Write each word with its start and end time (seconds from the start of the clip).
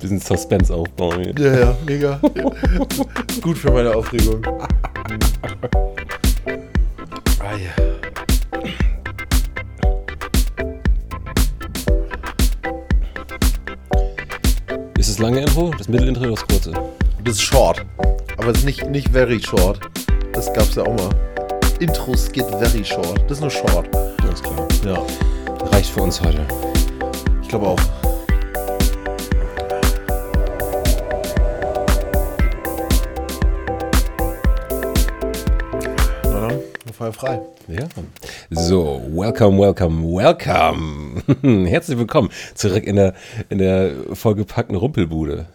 Bisschen 0.00 0.18
Suspense 0.18 0.74
aufbauen. 0.74 1.22
hier. 1.22 1.34
Ja, 1.38 1.60
ja, 1.60 1.76
mega. 1.86 2.20
Gut 3.42 3.58
für 3.58 3.70
meine 3.70 3.94
Aufregung. 3.94 4.42
Ah, 7.38 7.52
ja. 7.52 7.70
Ist 14.98 15.10
das 15.10 15.18
lange 15.18 15.40
Intro? 15.40 15.70
Das 15.76 15.88
Mittelintro 15.88 16.22
oder 16.22 16.30
das 16.30 16.46
kurze? 16.46 16.72
Das 17.24 17.34
ist 17.34 17.42
short. 17.42 17.84
Aber 18.38 18.48
es 18.48 18.58
ist 18.58 18.64
nicht, 18.64 18.88
nicht 18.88 19.08
very 19.10 19.40
short. 19.42 19.80
Das 20.32 20.50
gab's 20.54 20.74
ja 20.76 20.82
auch 20.82 20.96
mal. 20.96 21.29
Intros 21.80 22.30
get 22.30 22.44
very 22.60 22.84
short. 22.84 23.18
Das 23.26 23.38
ist 23.38 23.40
nur 23.40 23.50
short. 23.50 23.88
Alles 24.22 24.42
klar. 24.42 24.68
Ja. 24.84 25.02
Reicht 25.72 25.88
für 25.88 26.02
uns 26.02 26.20
heute. 26.20 26.46
Ich 27.40 27.48
glaube 27.48 27.68
auch. 27.68 27.80
Na 36.24 36.48
dann, 36.48 36.58
wir 36.84 36.92
feiern 36.92 37.12
frei. 37.14 37.40
Ja. 37.68 37.84
So, 38.50 39.00
welcome, 39.08 39.58
welcome, 39.58 40.02
welcome. 40.02 41.22
Herzlich 41.66 41.96
willkommen 41.96 42.28
zurück 42.54 42.84
in 42.84 42.96
der, 42.96 43.14
in 43.48 43.56
der 43.56 43.92
vollgepackten 44.12 44.76
Rumpelbude. 44.76 45.46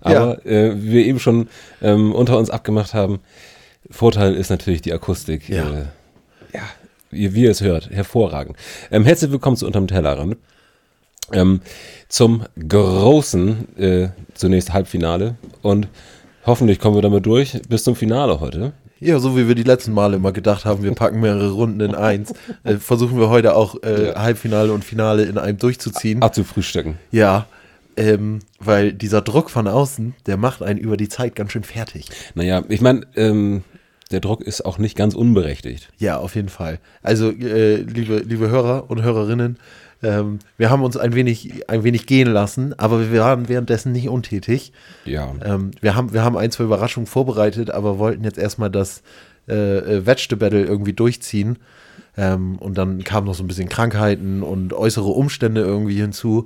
Aber 0.00 0.44
äh, 0.44 0.74
wie 0.74 0.90
wir 0.90 1.06
eben 1.06 1.20
schon 1.20 1.48
ähm, 1.80 2.12
unter 2.12 2.36
uns 2.36 2.50
abgemacht 2.50 2.94
haben, 2.94 3.20
Vorteil 3.90 4.34
ist 4.34 4.50
natürlich 4.50 4.82
die 4.82 4.92
Akustik. 4.92 5.48
Ja. 5.48 5.68
Äh, 5.68 5.84
ja, 6.54 6.62
wie, 7.10 7.34
wie 7.34 7.44
ihr 7.44 7.50
es 7.50 7.60
hört, 7.60 7.90
hervorragend. 7.90 8.56
Ähm, 8.90 9.04
herzlich 9.04 9.30
willkommen 9.30 9.56
zu 9.56 9.66
Unterm 9.66 9.86
Tellerrand. 9.86 10.36
Ähm, 11.32 11.60
zum 12.08 12.44
großen, 12.68 13.78
äh, 13.78 14.08
zunächst 14.34 14.72
Halbfinale. 14.72 15.36
Und 15.62 15.88
hoffentlich 16.46 16.78
kommen 16.78 16.96
wir 16.96 17.02
damit 17.02 17.26
durch 17.26 17.60
bis 17.68 17.84
zum 17.84 17.96
Finale 17.96 18.40
heute. 18.40 18.72
Ja, 19.00 19.18
so 19.18 19.36
wie 19.36 19.48
wir 19.48 19.56
die 19.56 19.64
letzten 19.64 19.92
Male 19.92 20.16
immer 20.16 20.32
gedacht 20.32 20.64
haben, 20.64 20.84
wir 20.84 20.94
packen 20.94 21.20
mehrere 21.20 21.50
Runden 21.50 21.80
in 21.80 21.94
eins, 21.94 22.32
äh, 22.64 22.76
versuchen 22.76 23.18
wir 23.18 23.30
heute 23.30 23.56
auch 23.56 23.82
äh. 23.82 24.14
Halbfinale 24.14 24.72
und 24.72 24.84
Finale 24.84 25.24
in 25.24 25.38
einem 25.38 25.58
durchzuziehen. 25.58 26.22
Abzufrühstücken. 26.22 26.98
Ja, 27.10 27.46
ähm, 27.96 28.40
weil 28.60 28.92
dieser 28.92 29.22
Druck 29.22 29.50
von 29.50 29.66
außen, 29.66 30.14
der 30.26 30.36
macht 30.36 30.62
einen 30.62 30.78
über 30.78 30.96
die 30.96 31.08
Zeit 31.08 31.34
ganz 31.34 31.52
schön 31.52 31.64
fertig. 31.64 32.08
Naja, 32.34 32.62
ich 32.68 32.80
meine, 32.80 33.02
ähm, 33.16 33.64
der 34.12 34.20
Druck 34.20 34.42
ist 34.42 34.64
auch 34.64 34.78
nicht 34.78 34.96
ganz 34.96 35.14
unberechtigt. 35.14 35.88
Ja, 35.98 36.18
auf 36.18 36.34
jeden 36.34 36.48
Fall. 36.48 36.78
Also, 37.02 37.30
äh, 37.30 37.76
liebe, 37.76 38.18
liebe 38.18 38.50
Hörer 38.50 38.90
und 38.90 39.02
Hörerinnen, 39.02 39.58
ähm, 40.02 40.40
wir 40.58 40.70
haben 40.70 40.82
uns 40.82 40.96
ein 40.96 41.14
wenig, 41.14 41.68
ein 41.68 41.84
wenig 41.84 42.06
gehen 42.06 42.30
lassen, 42.30 42.78
aber 42.78 43.12
wir 43.12 43.20
waren 43.20 43.48
währenddessen 43.48 43.92
nicht 43.92 44.08
untätig. 44.08 44.72
Ja. 45.04 45.32
Ähm, 45.44 45.70
wir, 45.80 45.94
haben, 45.94 46.12
wir 46.12 46.24
haben 46.24 46.36
ein, 46.36 46.50
zwei 46.50 46.64
Überraschungen 46.64 47.06
vorbereitet, 47.06 47.70
aber 47.70 47.98
wollten 47.98 48.24
jetzt 48.24 48.38
erstmal 48.38 48.70
das 48.70 49.02
äh, 49.48 49.78
äh, 49.78 50.06
Vegetable 50.06 50.50
Battle 50.50 50.64
irgendwie 50.64 50.92
durchziehen. 50.92 51.58
Ähm, 52.16 52.56
und 52.58 52.76
dann 52.76 53.02
kamen 53.04 53.26
noch 53.26 53.34
so 53.34 53.42
ein 53.42 53.46
bisschen 53.46 53.68
Krankheiten 53.68 54.42
und 54.42 54.72
äußere 54.72 55.08
Umstände 55.08 55.62
irgendwie 55.62 56.00
hinzu. 56.00 56.44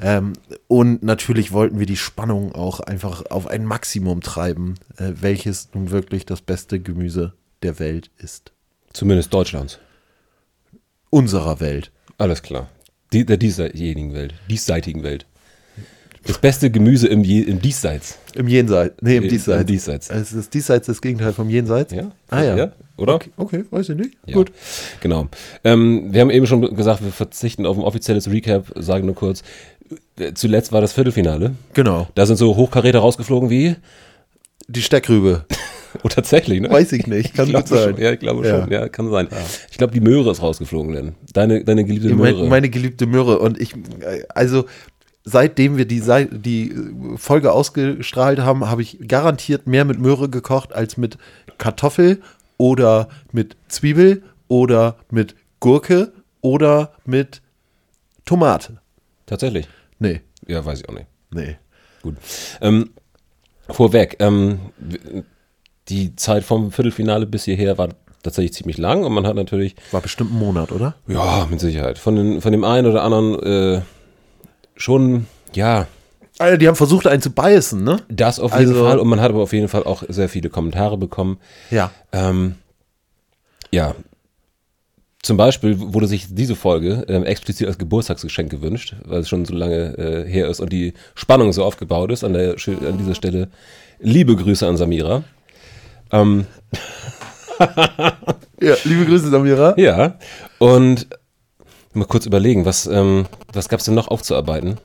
Ähm, 0.00 0.34
und 0.68 1.02
natürlich 1.02 1.52
wollten 1.52 1.78
wir 1.78 1.86
die 1.86 1.96
Spannung 1.96 2.54
auch 2.54 2.80
einfach 2.80 3.26
auf 3.30 3.46
ein 3.46 3.64
Maximum 3.64 4.20
treiben, 4.20 4.74
äh, 4.96 5.12
welches 5.20 5.70
nun 5.74 5.90
wirklich 5.90 6.24
das 6.24 6.40
beste 6.40 6.80
Gemüse 6.80 7.34
der 7.62 7.78
Welt 7.78 8.10
ist. 8.18 8.52
Zumindest 8.92 9.34
Deutschlands. 9.34 9.78
Unserer 11.10 11.60
Welt. 11.60 11.90
Alles 12.16 12.42
klar. 12.42 12.68
Die, 13.12 13.24
der 13.24 13.38
diesseitigen 13.38 14.12
Welt. 14.12 14.34
Diesseitigen 14.48 15.02
Welt. 15.02 15.26
Das 16.26 16.38
beste 16.38 16.70
Gemüse 16.70 17.08
im, 17.08 17.22
Je 17.24 17.40
im 17.42 17.60
Diesseits. 17.60 18.18
Im 18.34 18.48
Jenseits. 18.48 18.94
Nee, 19.00 19.16
im 19.16 19.24
Im 19.24 19.28
Diesseits. 19.30 19.66
Diesseits. 19.66 20.10
Es 20.10 20.32
ist 20.32 20.52
Diesseits 20.54 20.86
das 20.86 21.00
Gegenteil 21.00 21.32
vom 21.32 21.48
Jenseits? 21.48 21.92
Ja? 21.92 22.10
Ah 22.28 22.42
ja. 22.42 22.72
Oder? 22.96 23.14
Okay, 23.14 23.30
okay, 23.36 23.64
weiß 23.70 23.90
ich 23.90 23.96
nicht. 23.96 24.16
Ja. 24.26 24.34
Gut. 24.34 24.50
Genau. 25.00 25.28
Ähm, 25.64 26.08
wir 26.12 26.20
haben 26.20 26.30
eben 26.30 26.46
schon 26.46 26.74
gesagt, 26.74 27.02
wir 27.04 27.12
verzichten 27.12 27.64
auf 27.64 27.76
ein 27.78 27.84
offizielles 27.84 28.28
Recap, 28.30 28.66
sagen 28.76 29.06
nur 29.06 29.14
kurz. 29.14 29.42
äh, 30.18 30.32
Zuletzt 30.34 30.72
war 30.72 30.80
das 30.80 30.92
Viertelfinale. 30.92 31.54
Genau. 31.74 32.08
Da 32.16 32.26
sind 32.26 32.36
so 32.36 32.56
Hochkaräter 32.56 32.98
rausgeflogen 32.98 33.50
wie. 33.50 33.76
Die 34.66 34.82
Steckrübe. 34.82 35.44
Oh, 36.02 36.08
tatsächlich, 36.08 36.60
ne? 36.60 36.68
Weiß 36.70 36.92
ich 36.92 37.06
nicht. 37.06 37.32
Kann 37.34 37.48
ich 37.48 37.54
gut 37.54 37.66
sein. 37.66 37.94
schon. 37.94 38.00
Ja, 38.02 38.12
ich 38.12 38.20
glaube 38.20 38.46
Ja. 38.46 38.60
schon. 38.60 38.70
Ja, 38.70 38.88
kann 38.90 39.10
sein. 39.10 39.26
Ich 39.70 39.78
glaube, 39.78 39.94
die 39.94 40.00
Möhre 40.00 40.30
ist 40.30 40.42
rausgeflogen, 40.42 40.92
denn. 40.92 41.14
Deine, 41.32 41.64
deine 41.64 41.82
geliebte 41.82 42.14
Möhre. 42.14 42.34
Meine, 42.34 42.48
meine 42.50 42.68
geliebte 42.68 43.06
Möhre. 43.06 43.38
Und 43.38 43.58
ich, 43.58 43.72
äh, 43.72 44.22
also 44.28 44.66
seitdem 45.28 45.76
wir 45.76 45.86
die, 45.86 46.00
die 46.30 46.70
äh, 46.70 47.16
Folge 47.18 47.52
ausgestrahlt 47.52 48.40
haben, 48.40 48.68
habe 48.68 48.82
ich 48.82 48.98
garantiert 49.06 49.66
mehr 49.66 49.84
mit 49.84 49.98
Möhre 49.98 50.28
gekocht 50.28 50.72
als 50.72 50.96
mit 50.96 51.18
Kartoffel 51.58 52.20
oder 52.56 53.08
mit 53.32 53.56
Zwiebel 53.68 54.22
oder 54.48 54.96
mit 55.10 55.34
Gurke 55.60 56.12
oder 56.40 56.92
mit 57.04 57.42
Tomate. 58.24 58.78
Tatsächlich. 59.26 59.68
Nee, 59.98 60.20
Ja, 60.46 60.64
weiß 60.64 60.80
ich 60.80 60.88
auch 60.88 60.94
nicht. 60.94 61.06
nee. 61.30 61.56
Gut. 62.02 62.14
Ähm, 62.60 62.90
vorweg, 63.68 64.16
ähm, 64.20 64.60
die 65.88 66.14
Zeit 66.14 66.44
vom 66.44 66.70
Viertelfinale 66.70 67.26
bis 67.26 67.44
hierher 67.44 67.76
war 67.76 67.88
tatsächlich 68.22 68.52
ziemlich 68.52 68.78
lang 68.78 69.04
und 69.04 69.12
man 69.12 69.26
hat 69.26 69.34
natürlich, 69.34 69.74
War 69.90 70.00
bestimmt 70.00 70.30
ein 70.32 70.38
Monat, 70.38 70.70
oder? 70.70 70.94
ja, 71.08 71.46
mit 71.50 71.58
Sicherheit, 71.60 71.98
von, 71.98 72.14
den, 72.14 72.40
von 72.40 72.52
dem 72.52 72.62
einen 72.64 72.86
oder 72.86 73.02
anderen 73.02 73.38
äh, 73.42 73.82
schon, 74.78 75.26
ja, 75.52 75.86
Alter, 76.38 76.56
die 76.56 76.68
haben 76.68 76.76
versucht, 76.76 77.06
einen 77.08 77.20
zu 77.20 77.30
beißen, 77.30 77.82
ne? 77.82 77.98
das 78.08 78.38
auf 78.40 78.52
jeden 78.58 78.70
Also- 78.70 78.84
Fall 78.84 78.98
und 79.00 79.08
man 79.08 79.20
hat 79.20 79.30
aber 79.30 79.42
auf 79.42 79.52
jeden 79.52 79.68
Fall 79.68 79.82
auch 79.84 80.04
sehr 80.08 80.28
viele 80.28 80.48
Kommentare 80.50 80.96
bekommen. 80.96 81.38
Ja. 81.70 81.90
Ähm, 82.12 82.54
ja, 83.72 83.94
zum 85.20 85.36
Beispiel 85.36 85.76
wurde 85.78 86.06
sich 86.06 86.32
diese 86.32 86.54
Folge 86.54 87.04
ähm, 87.08 87.24
explizit 87.24 87.66
als 87.66 87.76
Geburtstagsgeschenk 87.76 88.50
gewünscht, 88.50 88.94
weil 89.04 89.20
es 89.20 89.28
schon 89.28 89.44
so 89.44 89.52
lange 89.54 89.98
äh, 89.98 90.30
her 90.30 90.48
ist 90.48 90.60
und 90.60 90.72
die 90.72 90.94
Spannung 91.16 91.52
so 91.52 91.64
aufgebaut 91.64 92.12
ist. 92.12 92.22
An, 92.22 92.34
der, 92.34 92.50
an 92.52 92.98
dieser 92.98 93.16
Stelle 93.16 93.48
liebe 93.98 94.36
Grüße 94.36 94.64
an 94.66 94.76
Samira. 94.76 95.24
Ähm, 96.12 96.46
Ja, 98.60 98.74
liebe 98.84 99.04
Grüße, 99.06 99.28
Samira. 99.30 99.74
ja, 99.76 100.18
und 100.58 101.06
mal 101.94 102.06
kurz 102.06 102.26
überlegen, 102.26 102.64
was, 102.64 102.86
ähm, 102.86 103.26
was 103.52 103.68
gab 103.68 103.80
es 103.80 103.86
denn 103.86 103.94
noch 103.94 104.08
aufzuarbeiten? 104.08 104.76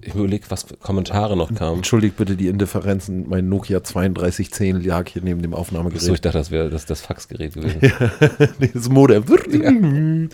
Ich 0.00 0.14
überlege, 0.14 0.44
was 0.48 0.62
für 0.62 0.76
Kommentare 0.76 1.36
noch 1.36 1.52
kamen. 1.52 1.78
Entschuldigt 1.78 2.16
bitte 2.16 2.36
die 2.36 2.46
Indifferenzen. 2.46 3.28
Mein 3.28 3.48
Nokia 3.48 3.80
3210 3.80 4.80
lag 4.84 5.08
hier 5.08 5.22
neben 5.22 5.42
dem 5.42 5.50
So, 5.52 5.58
Aufnahmegerät. 5.58 6.08
ich 6.08 6.20
dachte, 6.20 6.38
das 6.38 6.50
wäre 6.52 6.70
das, 6.70 6.86
das 6.86 7.00
Faxgerät 7.00 7.54
gewesen. 7.54 7.80
das 8.74 8.88
Modem. 8.88 9.24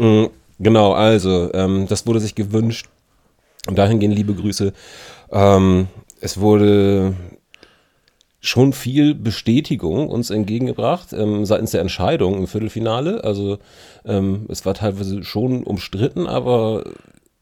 Mm, 0.00 0.26
Genau, 0.60 0.92
also, 0.92 1.52
ähm, 1.54 1.86
das 1.88 2.06
wurde 2.06 2.20
sich 2.20 2.34
gewünscht. 2.36 2.88
Und 3.66 3.76
dahingehend 3.78 4.14
liebe 4.14 4.32
Grüße. 4.34 4.72
Ähm, 5.32 5.88
es 6.20 6.38
wurde 6.40 7.14
schon 8.40 8.72
viel 8.72 9.14
Bestätigung 9.14 10.08
uns 10.08 10.30
entgegengebracht 10.30 11.12
ähm, 11.12 11.44
seitens 11.44 11.72
der 11.72 11.80
Entscheidung 11.80 12.38
im 12.38 12.46
Viertelfinale. 12.46 13.24
Also 13.24 13.58
ähm, 14.04 14.46
es 14.48 14.64
war 14.64 14.74
teilweise 14.74 15.24
schon 15.24 15.64
umstritten, 15.64 16.26
aber 16.26 16.84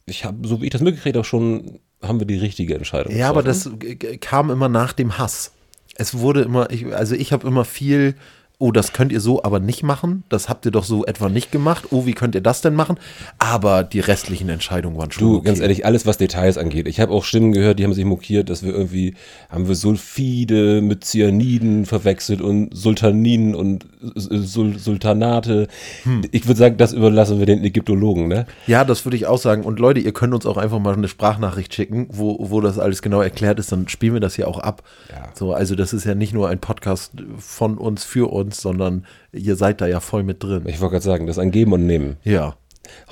ich 0.06 0.24
habe, 0.24 0.48
so 0.48 0.60
wie 0.60 0.66
ich 0.66 0.70
das 0.70 0.80
mitgekriegt 0.80 1.16
habe, 1.16 1.24
schon 1.26 1.80
haben 2.02 2.20
wir 2.20 2.26
die 2.26 2.38
richtige 2.38 2.74
Entscheidung. 2.74 3.14
Ja, 3.14 3.28
aber 3.28 3.42
getroffen. 3.42 3.78
das 3.80 3.98
g- 3.98 4.16
kam 4.18 4.50
immer 4.50 4.68
nach 4.68 4.92
dem 4.92 5.18
Hass. 5.18 5.52
Es 5.96 6.18
wurde 6.18 6.42
immer, 6.42 6.70
ich, 6.70 6.86
also 6.94 7.14
ich 7.14 7.32
habe 7.32 7.46
immer 7.46 7.64
viel, 7.64 8.14
oh, 8.58 8.72
das 8.72 8.92
könnt 8.92 9.12
ihr 9.12 9.20
so 9.20 9.42
aber 9.42 9.60
nicht 9.60 9.82
machen, 9.82 10.24
das 10.30 10.48
habt 10.48 10.64
ihr 10.64 10.70
doch 10.70 10.84
so 10.84 11.04
etwa 11.04 11.28
nicht 11.28 11.52
gemacht, 11.52 11.88
oh, 11.90 12.06
wie 12.06 12.14
könnt 12.14 12.34
ihr 12.34 12.40
das 12.40 12.62
denn 12.62 12.74
machen? 12.74 12.98
Aber 13.38 13.84
die 13.84 14.00
restlichen 14.00 14.48
Entscheidungen 14.48 14.96
waren 14.96 15.10
schon 15.10 15.26
Du, 15.26 15.36
okay. 15.36 15.46
ganz 15.46 15.60
ehrlich, 15.60 15.84
alles 15.84 16.06
was 16.06 16.16
Details 16.16 16.56
angeht. 16.56 16.88
Ich 16.88 16.98
habe 17.00 17.12
auch 17.12 17.24
Stimmen 17.24 17.52
gehört, 17.52 17.78
die 17.78 17.84
haben 17.84 17.92
sich 17.92 18.04
mokiert, 18.06 18.48
dass 18.48 18.62
wir 18.62 18.72
irgendwie, 18.72 19.14
haben 19.50 19.68
wir 19.68 19.74
Sulfide 19.74 20.80
mit 20.80 21.04
Cyaniden 21.04 21.84
verwechselt 21.84 22.40
und 22.40 22.74
Sultaninen 22.74 23.54
und 23.54 23.86
Sul 24.14 24.78
Sultanate. 24.78 25.68
Hm. 26.04 26.22
Ich 26.30 26.46
würde 26.46 26.58
sagen, 26.58 26.76
das 26.76 26.92
überlassen 26.92 27.38
wir 27.38 27.46
den 27.46 27.62
Ägyptologen, 27.62 28.28
ne? 28.28 28.46
Ja, 28.66 28.84
das 28.84 29.04
würde 29.04 29.16
ich 29.16 29.26
auch 29.26 29.38
sagen. 29.38 29.64
Und 29.64 29.78
Leute, 29.78 30.00
ihr 30.00 30.12
könnt 30.12 30.32
uns 30.32 30.46
auch 30.46 30.56
einfach 30.56 30.78
mal 30.78 30.94
eine 30.94 31.08
Sprachnachricht 31.08 31.74
schicken, 31.74 32.08
wo, 32.10 32.38
wo 32.40 32.60
das 32.60 32.78
alles 32.78 33.02
genau 33.02 33.20
erklärt 33.20 33.58
ist, 33.58 33.70
dann 33.72 33.88
spielen 33.88 34.14
wir 34.14 34.20
das 34.20 34.36
hier 34.36 34.48
auch 34.48 34.58
ab. 34.58 34.82
Ja. 35.10 35.28
So, 35.34 35.52
also 35.52 35.74
das 35.74 35.92
ist 35.92 36.04
ja 36.04 36.14
nicht 36.14 36.32
nur 36.32 36.48
ein 36.48 36.58
Podcast 36.58 37.12
von 37.38 37.76
uns 37.76 38.04
für 38.04 38.32
uns, 38.32 38.45
sondern 38.54 39.04
ihr 39.32 39.56
seid 39.56 39.80
da 39.80 39.86
ja 39.86 40.00
voll 40.00 40.22
mit 40.22 40.42
drin. 40.42 40.62
Ich 40.66 40.80
wollte 40.80 40.92
gerade 40.94 41.04
sagen, 41.04 41.26
das 41.26 41.36
ist 41.36 41.42
ein 41.42 41.50
Geben 41.50 41.72
und 41.72 41.86
Nehmen. 41.86 42.16
Ja. 42.24 42.54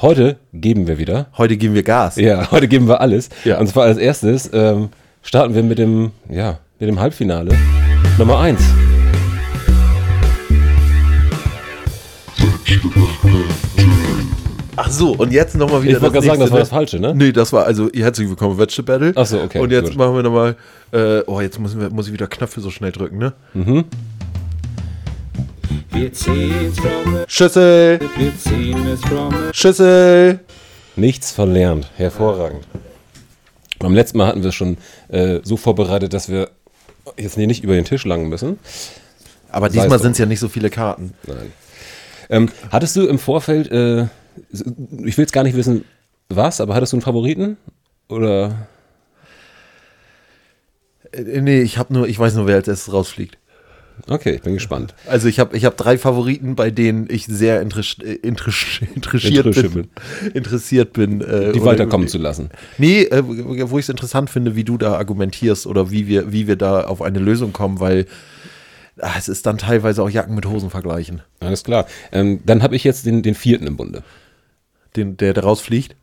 Heute 0.00 0.36
geben 0.52 0.86
wir 0.86 0.98
wieder. 0.98 1.26
Heute 1.36 1.56
geben 1.56 1.74
wir 1.74 1.82
Gas. 1.82 2.16
Ja, 2.16 2.50
heute 2.50 2.68
geben 2.68 2.86
wir 2.88 3.00
alles. 3.00 3.28
Ja. 3.44 3.58
Und 3.58 3.66
zwar 3.66 3.84
als 3.84 3.98
erstes 3.98 4.50
ähm, 4.52 4.90
starten 5.22 5.54
wir 5.54 5.62
mit 5.62 5.78
dem, 5.78 6.12
ja, 6.28 6.58
mit 6.78 6.88
dem 6.88 7.00
Halbfinale. 7.00 7.56
Nummer 8.18 8.38
eins. 8.38 8.62
Ach 14.76 14.90
so, 14.90 15.12
und 15.12 15.32
jetzt 15.32 15.56
nochmal 15.56 15.82
wieder 15.82 15.96
Ich 15.96 16.02
wollte 16.02 16.14
gerade 16.14 16.26
sagen, 16.26 16.40
das 16.40 16.50
war 16.50 16.58
das 16.58 16.68
Falsche, 16.70 16.98
ne? 16.98 17.14
Nee, 17.14 17.30
das 17.30 17.52
war 17.52 17.64
also 17.64 17.88
herzlich 17.94 18.28
willkommen 18.28 18.58
Vegetable 18.58 18.98
Battle. 18.98 19.12
Ach 19.14 19.26
so, 19.26 19.40
okay, 19.40 19.60
Und 19.60 19.70
jetzt 19.70 19.90
gut. 19.90 19.96
machen 19.98 20.16
wir 20.16 20.22
nochmal, 20.22 20.56
äh, 20.92 21.20
oh, 21.26 21.40
jetzt 21.40 21.60
müssen 21.60 21.80
wir, 21.80 21.90
muss 21.90 22.08
ich 22.08 22.12
wieder 22.12 22.26
Knöpfe 22.26 22.60
so 22.60 22.70
schnell 22.70 22.90
drücken, 22.90 23.18
ne? 23.18 23.32
Wir 25.90 26.12
ziehen's 26.12 26.78
from 26.78 27.24
Schüssel, 27.26 28.00
wir 28.16 28.36
ziehen 28.38 28.86
es 28.86 29.00
from 29.00 29.34
Schüssel. 29.52 30.40
Nichts 30.96 31.32
verlernt. 31.32 31.90
Hervorragend. 31.96 32.66
Beim 33.78 33.94
letzten 33.94 34.18
Mal 34.18 34.28
hatten 34.28 34.42
wir 34.42 34.50
es 34.50 34.54
schon 34.54 34.76
äh, 35.08 35.40
so 35.42 35.56
vorbereitet, 35.56 36.12
dass 36.12 36.28
wir 36.28 36.50
jetzt 37.16 37.36
nicht 37.36 37.64
über 37.64 37.74
den 37.74 37.84
Tisch 37.84 38.04
langen 38.04 38.28
müssen. 38.28 38.58
Aber 39.50 39.68
Sei 39.70 39.76
es 39.76 39.82
diesmal 39.82 39.98
sind 39.98 40.12
es 40.12 40.18
ja 40.18 40.26
nicht 40.26 40.40
so 40.40 40.48
viele 40.48 40.70
Karten. 40.70 41.14
Nein. 41.26 41.52
Ähm, 42.30 42.48
hattest 42.70 42.96
du 42.96 43.06
im 43.06 43.18
Vorfeld, 43.18 43.70
äh, 43.70 44.06
ich 44.52 45.16
will 45.16 45.24
jetzt 45.24 45.32
gar 45.32 45.44
nicht 45.44 45.56
wissen, 45.56 45.84
was, 46.28 46.60
aber 46.60 46.74
hattest 46.74 46.92
du 46.92 46.96
einen 46.96 47.02
Favoriten? 47.02 47.56
Oder? 48.08 48.68
Äh, 51.12 51.40
nee, 51.40 51.60
ich 51.60 51.78
habe 51.78 51.92
nur, 51.92 52.08
ich 52.08 52.18
weiß 52.18 52.34
nur, 52.34 52.46
wer 52.46 52.56
als 52.56 52.68
erstes 52.68 52.92
rausfliegt. 52.92 53.38
Okay, 54.08 54.32
ich 54.34 54.42
bin 54.42 54.54
gespannt. 54.54 54.94
Also 55.06 55.28
ich 55.28 55.38
habe 55.38 55.56
ich 55.56 55.64
hab 55.64 55.76
drei 55.76 55.96
Favoriten, 55.98 56.56
bei 56.56 56.70
denen 56.70 57.06
ich 57.08 57.26
sehr 57.26 57.58
äh, 57.58 57.62
interess 57.62 57.96
interessiert 58.22 58.96
Interessiert 59.46 59.72
bin. 59.74 59.88
interessiert 60.34 60.92
bin. 60.92 61.20
Äh, 61.20 61.52
Die 61.52 61.60
oder- 61.60 61.70
weiterkommen 61.72 62.08
zu 62.08 62.18
lassen. 62.18 62.50
Nee, 62.78 63.02
äh, 63.04 63.22
wo 63.24 63.78
ich 63.78 63.84
es 63.84 63.88
interessant 63.88 64.30
finde, 64.30 64.56
wie 64.56 64.64
du 64.64 64.76
da 64.78 64.94
argumentierst 64.96 65.66
oder 65.66 65.90
wie 65.90 66.06
wir, 66.06 66.32
wie 66.32 66.46
wir 66.46 66.56
da 66.56 66.82
auf 66.84 67.02
eine 67.02 67.18
Lösung 67.18 67.52
kommen, 67.52 67.80
weil 67.80 68.06
ah, 69.00 69.12
es 69.18 69.28
ist 69.28 69.46
dann 69.46 69.58
teilweise 69.58 70.02
auch 70.02 70.10
Jacken 70.10 70.34
mit 70.34 70.46
Hosen 70.46 70.70
vergleichen. 70.70 71.22
Alles 71.40 71.64
klar. 71.64 71.86
Ähm, 72.12 72.40
dann 72.44 72.62
habe 72.62 72.76
ich 72.76 72.84
jetzt 72.84 73.06
den, 73.06 73.22
den 73.22 73.34
vierten 73.34 73.66
im 73.66 73.76
Bunde. 73.76 74.02
Den, 74.96 75.16
der 75.16 75.32
da 75.34 75.42
rausfliegt. 75.42 75.96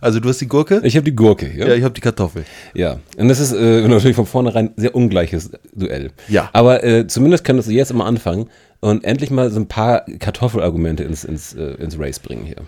Also 0.00 0.20
du 0.20 0.28
hast 0.28 0.40
die 0.40 0.48
Gurke? 0.48 0.80
Ich 0.84 0.96
habe 0.96 1.04
die 1.04 1.16
Gurke 1.16 1.46
hier. 1.46 1.66
ja, 1.66 1.74
ich 1.74 1.82
habe 1.82 1.94
die 1.94 2.00
Kartoffel. 2.00 2.44
Ja, 2.74 2.98
und 3.16 3.28
das 3.28 3.40
ist 3.40 3.52
äh, 3.52 3.80
natürlich 3.88 4.16
von 4.16 4.26
vornherein 4.26 4.66
ein 4.66 4.74
sehr 4.76 4.94
ungleiches 4.94 5.50
Duell. 5.74 6.10
Ja. 6.28 6.50
Aber 6.52 6.84
äh, 6.84 7.06
zumindest 7.06 7.44
könntest 7.44 7.68
du 7.68 7.72
jetzt 7.72 7.90
immer 7.90 8.04
anfangen 8.04 8.50
und 8.80 9.04
endlich 9.04 9.30
mal 9.30 9.50
so 9.50 9.58
ein 9.58 9.66
paar 9.66 10.04
Kartoffelargumente 10.18 11.04
ins, 11.04 11.24
ins, 11.24 11.54
äh, 11.54 11.74
ins 11.74 11.98
Race 11.98 12.18
bringen 12.18 12.44
hier. 12.44 12.58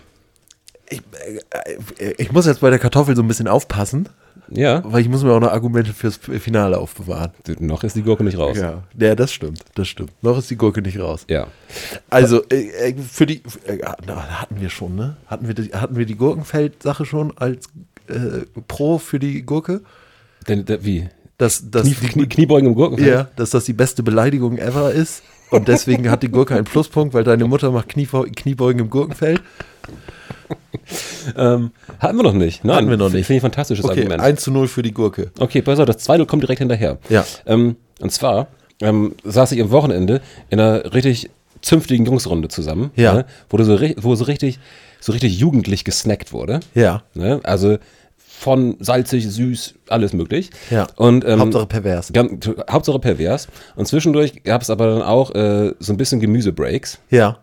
Ich, 0.89 1.01
äh, 1.99 2.13
ich 2.17 2.31
muss 2.31 2.45
jetzt 2.45 2.61
bei 2.61 2.69
der 2.69 2.79
Kartoffel 2.79 3.15
so 3.15 3.21
ein 3.21 3.27
bisschen 3.27 3.47
aufpassen, 3.47 4.07
Ja, 4.49 4.81
weil 4.85 5.01
ich 5.01 5.09
muss 5.09 5.23
mir 5.23 5.33
auch 5.33 5.39
noch 5.39 5.51
Argumente 5.51 5.93
fürs 5.93 6.17
Finale 6.17 6.77
aufbewahren. 6.77 7.31
noch 7.59 7.83
ist 7.83 7.95
die 7.95 8.03
Gurke 8.03 8.23
nicht 8.23 8.37
raus. 8.37 8.57
Ja, 8.57 8.83
ja, 8.97 9.15
das 9.15 9.33
stimmt, 9.33 9.63
das 9.75 9.87
stimmt. 9.87 10.11
Noch 10.21 10.37
ist 10.37 10.49
die 10.49 10.55
Gurke 10.55 10.81
nicht 10.81 10.99
raus. 10.99 11.25
Ja. 11.29 11.47
Also 12.09 12.43
äh, 12.49 12.89
äh, 12.89 12.95
für 12.97 13.25
die 13.25 13.41
äh, 13.65 13.79
hatten 13.83 14.61
wir 14.61 14.69
schon, 14.69 14.95
ne? 14.95 15.17
Hatten 15.27 15.47
wir 15.47 15.53
die, 15.53 15.73
hatten 15.73 15.97
wir 15.97 16.05
die 16.05 16.15
Gurkenfeld-Sache 16.15 17.05
schon 17.05 17.37
als 17.37 17.67
äh, 18.07 18.45
Pro 18.67 18.97
für 18.97 19.19
die 19.19 19.43
Gurke? 19.43 19.81
Denn, 20.47 20.63
der, 20.65 20.85
wie? 20.85 21.09
Dass, 21.37 21.69
dass, 21.69 21.83
Knie, 21.83 21.93
Knie, 22.07 22.27
Kniebeugen 22.27 22.69
im 22.69 22.75
Gurkenfeld? 22.75 23.13
ja, 23.13 23.27
dass 23.35 23.49
das 23.51 23.65
die 23.65 23.73
beste 23.73 24.01
Beleidigung 24.03 24.57
ever 24.57 24.91
ist. 24.91 25.21
Und 25.49 25.67
deswegen 25.67 26.09
hat 26.09 26.23
die 26.23 26.29
Gurke 26.29 26.55
einen 26.55 26.65
Pluspunkt, 26.65 27.13
weil 27.13 27.23
deine 27.23 27.45
Mutter 27.45 27.71
macht 27.71 27.89
Knie, 27.89 28.07
Kniebeugen 28.07 28.81
im 28.81 28.89
Gurkenfeld. 28.89 29.41
Ähm, 31.35 31.71
hatten 31.99 32.15
wir 32.15 32.23
noch 32.23 32.33
nicht. 32.33 32.63
Nein, 32.63 32.77
Hatten 32.77 32.89
wir 32.89 32.95
noch 32.97 33.09
nicht. 33.11 33.25
Finde 33.27 33.37
ich 33.37 33.41
ein 33.43 33.51
fantastisches 33.51 33.83
Okay, 33.83 33.99
Argument. 33.99 34.21
1 34.21 34.41
zu 34.41 34.51
0 34.51 34.69
für 34.69 34.81
die 34.81 34.93
Gurke. 34.93 35.31
Okay, 35.37 35.61
pass 35.61 35.77
auf, 35.79 35.85
das 35.85 35.97
zweite 35.97 36.25
kommt 36.25 36.43
direkt 36.43 36.59
hinterher. 36.59 36.97
Ja. 37.09 37.25
Ähm, 37.45 37.75
und 37.99 38.11
zwar 38.13 38.47
ähm, 38.81 39.13
saß 39.25 39.51
ich 39.51 39.61
am 39.61 39.69
Wochenende 39.71 40.21
in 40.49 40.59
einer 40.61 40.93
richtig 40.93 41.29
zünftigen 41.61 42.05
Jungsrunde 42.05 42.47
zusammen, 42.47 42.91
Ja. 42.95 43.13
ne, 43.13 43.25
wo, 43.49 43.57
du 43.57 43.65
so, 43.65 43.77
wo 43.97 44.15
so 44.15 44.23
richtig 44.23 44.59
so 45.01 45.11
richtig 45.11 45.37
jugendlich 45.37 45.83
gesnackt 45.83 46.31
wurde. 46.31 46.61
Ja. 46.73 47.03
Ne? 47.13 47.41
Also 47.43 47.77
von 48.15 48.77
salzig, 48.79 49.27
süß, 49.29 49.73
alles 49.89 50.13
möglich. 50.13 50.51
Ja. 50.69 50.87
Und, 50.95 51.25
ähm, 51.25 51.39
Hauptsache 51.39 51.65
pervers. 51.65 52.11
Hauptsache 52.71 52.99
pervers. 52.99 53.47
Und 53.75 53.87
zwischendurch 53.87 54.43
gab 54.43 54.61
es 54.61 54.69
aber 54.69 54.87
dann 54.87 55.01
auch 55.01 55.33
äh, 55.35 55.73
so 55.79 55.91
ein 55.93 55.97
bisschen 55.97 56.19
Gemüsebreaks. 56.19 56.99
Ja. 57.09 57.39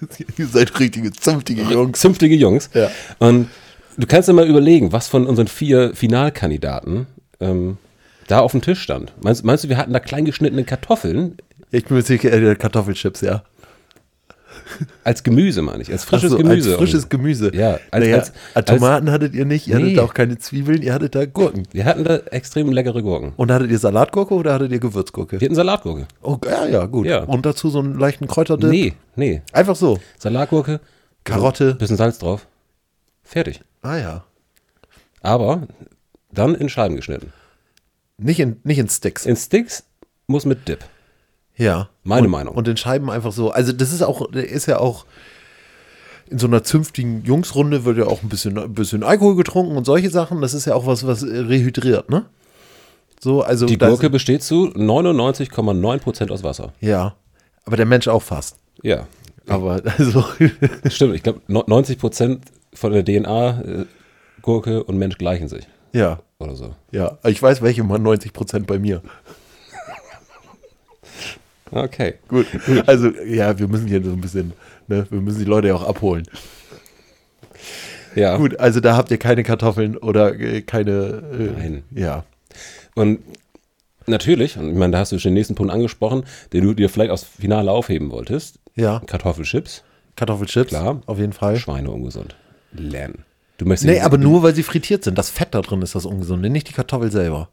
Ihr 0.38 0.46
seid 0.46 0.78
richtige 0.78 1.12
zünftige 1.12 1.62
Jungs. 1.62 2.00
Zünftige 2.00 2.34
Jungs. 2.34 2.70
Ja. 2.74 2.90
Und 3.18 3.48
du 3.96 4.06
kannst 4.06 4.28
dir 4.28 4.32
mal 4.32 4.48
überlegen, 4.48 4.92
was 4.92 5.08
von 5.08 5.26
unseren 5.26 5.48
vier 5.48 5.94
Finalkandidaten 5.94 7.06
ähm, 7.40 7.78
da 8.26 8.40
auf 8.40 8.52
dem 8.52 8.62
Tisch 8.62 8.80
stand. 8.80 9.12
Meinst, 9.22 9.44
meinst 9.44 9.64
du, 9.64 9.68
wir 9.68 9.76
hatten 9.76 9.92
da 9.92 10.00
kleingeschnittene 10.00 10.64
Kartoffeln 10.64 11.38
Ich 11.70 11.84
bin 11.84 11.96
mir 11.96 12.02
sicher, 12.02 12.32
äh, 12.32 12.54
Kartoffelchips, 12.54 13.22
ja. 13.22 13.42
Als 15.04 15.22
Gemüse, 15.22 15.62
meine 15.62 15.82
ich, 15.82 15.90
als 15.92 16.04
frisches 16.04 16.30
so, 16.30 16.36
Gemüse. 16.38 16.70
Als 16.70 16.78
frisches 16.78 17.08
Gemüse. 17.08 17.54
Ja, 17.54 17.78
als- 17.90 18.04
naja, 18.04 18.16
als- 18.16 18.32
äh, 18.54 18.62
Tomaten 18.62 19.10
hattet 19.10 19.34
ihr 19.34 19.44
nicht, 19.44 19.66
ihr 19.66 19.76
Nee. 19.78 19.84
hattet 19.92 19.98
auch 20.00 20.14
keine 20.14 20.38
Zwiebeln, 20.38 20.82
ihr 20.82 20.92
hattet 20.94 21.14
da 21.14 21.26
Gurken. 21.26 21.64
wir 21.72 21.84
hatten 21.84 22.04
da 22.04 22.16
extrem 22.16 22.70
leckere 22.72 23.02
Gurken. 23.02 23.32
Und 23.36 23.50
hattet 23.50 23.70
ihr 23.70 23.78
Salatgurke 23.78 24.34
oder 24.34 24.54
hattet 24.54 24.72
ihr 24.72 24.78
Gewürzgurke? 24.80 25.40
Wir 25.40 25.46
hatten 25.46 25.54
Salatgurke. 25.54 26.06
Oh, 26.22 26.38
ja, 26.44 26.66
ja, 26.66 26.86
gut. 26.86 27.06
Ja. 27.06 27.24
Und 27.24 27.46
dazu 27.46 27.70
so 27.70 27.78
einen 27.80 27.98
leichten 27.98 28.26
Kräuterdip? 28.26 28.70
Nee, 28.70 28.94
nee. 29.16 29.42
Einfach 29.52 29.76
so. 29.76 29.98
Salatgurke, 30.18 30.80
Karotte. 31.24 31.74
bisschen 31.74 31.96
Salz 31.96 32.18
drauf. 32.18 32.46
Fertig. 33.22 33.60
Ah 33.82 33.96
ja. 33.96 34.24
Aber 35.22 35.66
dann 36.32 36.54
in 36.54 36.68
Scheiben 36.68 36.96
geschnitten. 36.96 37.32
Nicht 38.18 38.40
in, 38.40 38.56
nicht 38.64 38.78
in 38.78 38.88
Sticks. 38.88 39.26
In 39.26 39.36
Sticks 39.36 39.84
muss 40.26 40.44
mit 40.44 40.66
Dip. 40.68 40.84
ja. 41.56 41.88
Meine 42.08 42.26
und, 42.26 42.30
Meinung. 42.32 42.54
Und 42.54 42.66
in 42.66 42.76
Scheiben 42.76 43.10
einfach 43.10 43.32
so. 43.32 43.50
Also 43.50 43.72
das 43.72 43.92
ist 43.92 44.02
auch, 44.02 44.32
ist 44.32 44.66
ja 44.66 44.78
auch 44.80 45.04
in 46.30 46.38
so 46.38 46.46
einer 46.46 46.62
zünftigen 46.62 47.22
Jungsrunde 47.24 47.84
wird 47.84 47.98
ja 47.98 48.06
auch 48.06 48.22
ein 48.22 48.28
bisschen, 48.28 48.58
ein 48.58 48.74
bisschen 48.74 49.02
Alkohol 49.02 49.36
getrunken 49.36 49.76
und 49.76 49.84
solche 49.84 50.10
Sachen. 50.10 50.40
Das 50.40 50.54
ist 50.54 50.64
ja 50.66 50.74
auch 50.74 50.86
was, 50.86 51.06
was 51.06 51.22
rehydriert, 51.24 52.10
ne? 52.10 52.26
So, 53.20 53.42
also 53.42 53.66
Die 53.66 53.78
Gurke 53.78 54.10
besteht 54.10 54.42
zu 54.42 54.66
99,9% 54.68 56.30
aus 56.30 56.42
Wasser. 56.44 56.72
Ja. 56.80 57.14
Aber 57.64 57.76
der 57.76 57.86
Mensch 57.86 58.08
auch 58.08 58.22
fast. 58.22 58.56
Ja, 58.82 59.06
Aber 59.48 59.82
also, 59.98 60.24
stimmt. 60.88 61.14
Ich 61.14 61.22
glaube, 61.22 61.40
90% 61.48 62.38
von 62.74 62.92
der 62.92 63.04
DNA 63.04 63.60
äh, 63.60 63.84
Gurke 64.42 64.84
und 64.84 64.98
Mensch 64.98 65.18
gleichen 65.18 65.48
sich. 65.48 65.66
ja. 65.92 66.20
Oder 66.40 66.54
so. 66.54 66.72
Ja, 66.92 67.18
ich 67.24 67.42
weiß, 67.42 67.62
welche 67.62 67.82
mal 67.82 67.98
90 67.98 68.32
Prozent 68.32 68.68
bei 68.68 68.78
mir. 68.78 69.02
Okay. 71.70 72.14
Gut. 72.28 72.46
Also, 72.86 73.10
ja, 73.24 73.58
wir 73.58 73.68
müssen 73.68 73.86
hier 73.88 74.02
so 74.02 74.10
ein 74.10 74.20
bisschen, 74.20 74.52
ne, 74.86 75.06
wir 75.10 75.20
müssen 75.20 75.38
die 75.38 75.44
Leute 75.44 75.68
ja 75.68 75.74
auch 75.74 75.86
abholen. 75.86 76.24
Ja. 78.14 78.36
Gut, 78.36 78.58
also 78.58 78.80
da 78.80 78.96
habt 78.96 79.10
ihr 79.10 79.18
keine 79.18 79.42
Kartoffeln 79.42 79.96
oder 79.96 80.38
äh, 80.38 80.62
keine. 80.62 81.22
Äh, 81.32 81.60
Nein. 81.60 81.84
Ja. 81.94 82.24
Und 82.94 83.20
natürlich, 84.06 84.56
und 84.56 84.70
ich 84.70 84.76
meine, 84.76 84.92
da 84.92 84.98
hast 84.98 85.12
du 85.12 85.18
schon 85.18 85.30
den 85.30 85.34
nächsten 85.34 85.54
Punkt 85.54 85.72
angesprochen, 85.72 86.24
den 86.52 86.64
du 86.64 86.74
dir 86.74 86.88
vielleicht 86.88 87.10
aufs 87.10 87.24
Finale 87.24 87.70
aufheben 87.70 88.10
wolltest. 88.10 88.58
Ja. 88.74 89.02
Kartoffelchips, 89.06 89.84
Kartoffelchips. 90.16 90.70
Klar. 90.70 91.02
Auf 91.06 91.18
jeden 91.18 91.32
Fall. 91.32 91.56
Schweine 91.56 91.90
ungesund. 91.90 92.34
Lernen. 92.72 93.24
Du 93.58 93.66
möchtest 93.66 93.88
Nee, 93.88 94.00
aber 94.00 94.18
nur 94.18 94.42
weil 94.42 94.54
sie 94.54 94.62
frittiert 94.62 95.04
sind. 95.04 95.18
Das 95.18 95.30
Fett 95.30 95.48
da 95.52 95.60
drin 95.60 95.82
ist 95.82 95.94
das 95.94 96.06
Ungesunde, 96.06 96.48
nicht 96.48 96.68
die 96.68 96.72
Kartoffel 96.72 97.10
selber. 97.10 97.48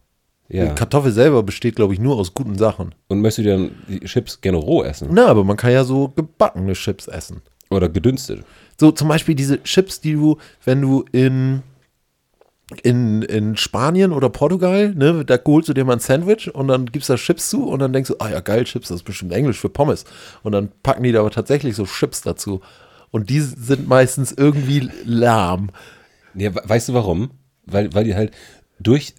Ja. 0.48 0.66
Die 0.68 0.75
Kartoffel 0.75 1.12
selber 1.12 1.42
besteht, 1.44 1.75
glaube 1.75 1.94
ich, 1.94 2.00
nur 2.00 2.18
aus 2.18 2.34
guten 2.34 2.58
Sachen. 2.58 2.94
Und 3.08 3.22
möchtest 3.22 3.48
du 3.48 3.52
dann 3.52 3.72
die 3.88 4.00
Chips 4.02 4.42
gerne 4.42 4.58
roh 4.58 4.84
essen? 4.84 5.10
Na, 5.12 5.25
aber 5.28 5.44
man 5.44 5.58
kann 5.58 5.72
ja 5.72 5.84
so 5.84 6.10
gebackene 6.10 6.74
Chips 6.74 7.08
essen. 7.08 7.42
Oder 7.72 7.90
gedünstet? 7.90 8.44
So 8.80 8.92
zum 8.92 9.08
Beispiel 9.08 9.34
diese 9.34 9.64
Chips, 9.64 10.02
die 10.02 10.14
du, 10.14 10.38
wenn 10.64 10.82
du 10.82 11.04
in, 11.12 11.64
in, 12.84 13.22
in 13.24 13.58
Spanien 13.58 14.12
oder 14.12 14.30
Portugal, 14.30 14.94
ne, 14.96 15.25
da 15.25 15.38
holst 15.46 15.70
du 15.70 15.74
dir 15.74 15.84
mal 15.86 15.94
ein 15.94 16.00
Sandwich 16.00 16.54
und 16.54 16.68
dann 16.68 16.86
gibst 16.88 17.10
da 17.10 17.16
Chips 17.16 17.50
zu 17.50 17.68
und 17.68 17.80
dann 17.80 17.94
denkst 17.94 18.10
du, 18.10 18.16
ah 18.20 18.30
ja, 18.30 18.40
geil, 18.40 18.66
Chips, 18.66 18.90
das 18.90 18.98
ist 18.98 19.04
bestimmt 19.04 19.34
Englisch 19.34 19.60
für 19.60 19.70
Pommes. 19.70 20.06
Und 20.44 20.52
dann 20.52 20.70
packen 20.84 21.04
die 21.04 21.12
da 21.12 21.22
aber 21.22 21.32
tatsächlich 21.32 21.75
so 21.75 21.86
Chips 21.86 22.22
dazu. 22.22 22.62
Und 23.12 23.30
die 23.30 23.40
sind 23.40 23.88
meistens 23.88 24.32
irgendwie 24.32 24.90
lahm. 25.06 25.70
Ja, 26.34 26.54
we- 26.54 26.62
weißt 26.66 26.90
du 26.90 26.94
warum? 26.94 27.32
Weil, 27.66 27.94
weil 27.94 28.04
die 28.04 28.16
halt 28.16 28.32
durch 28.80 29.16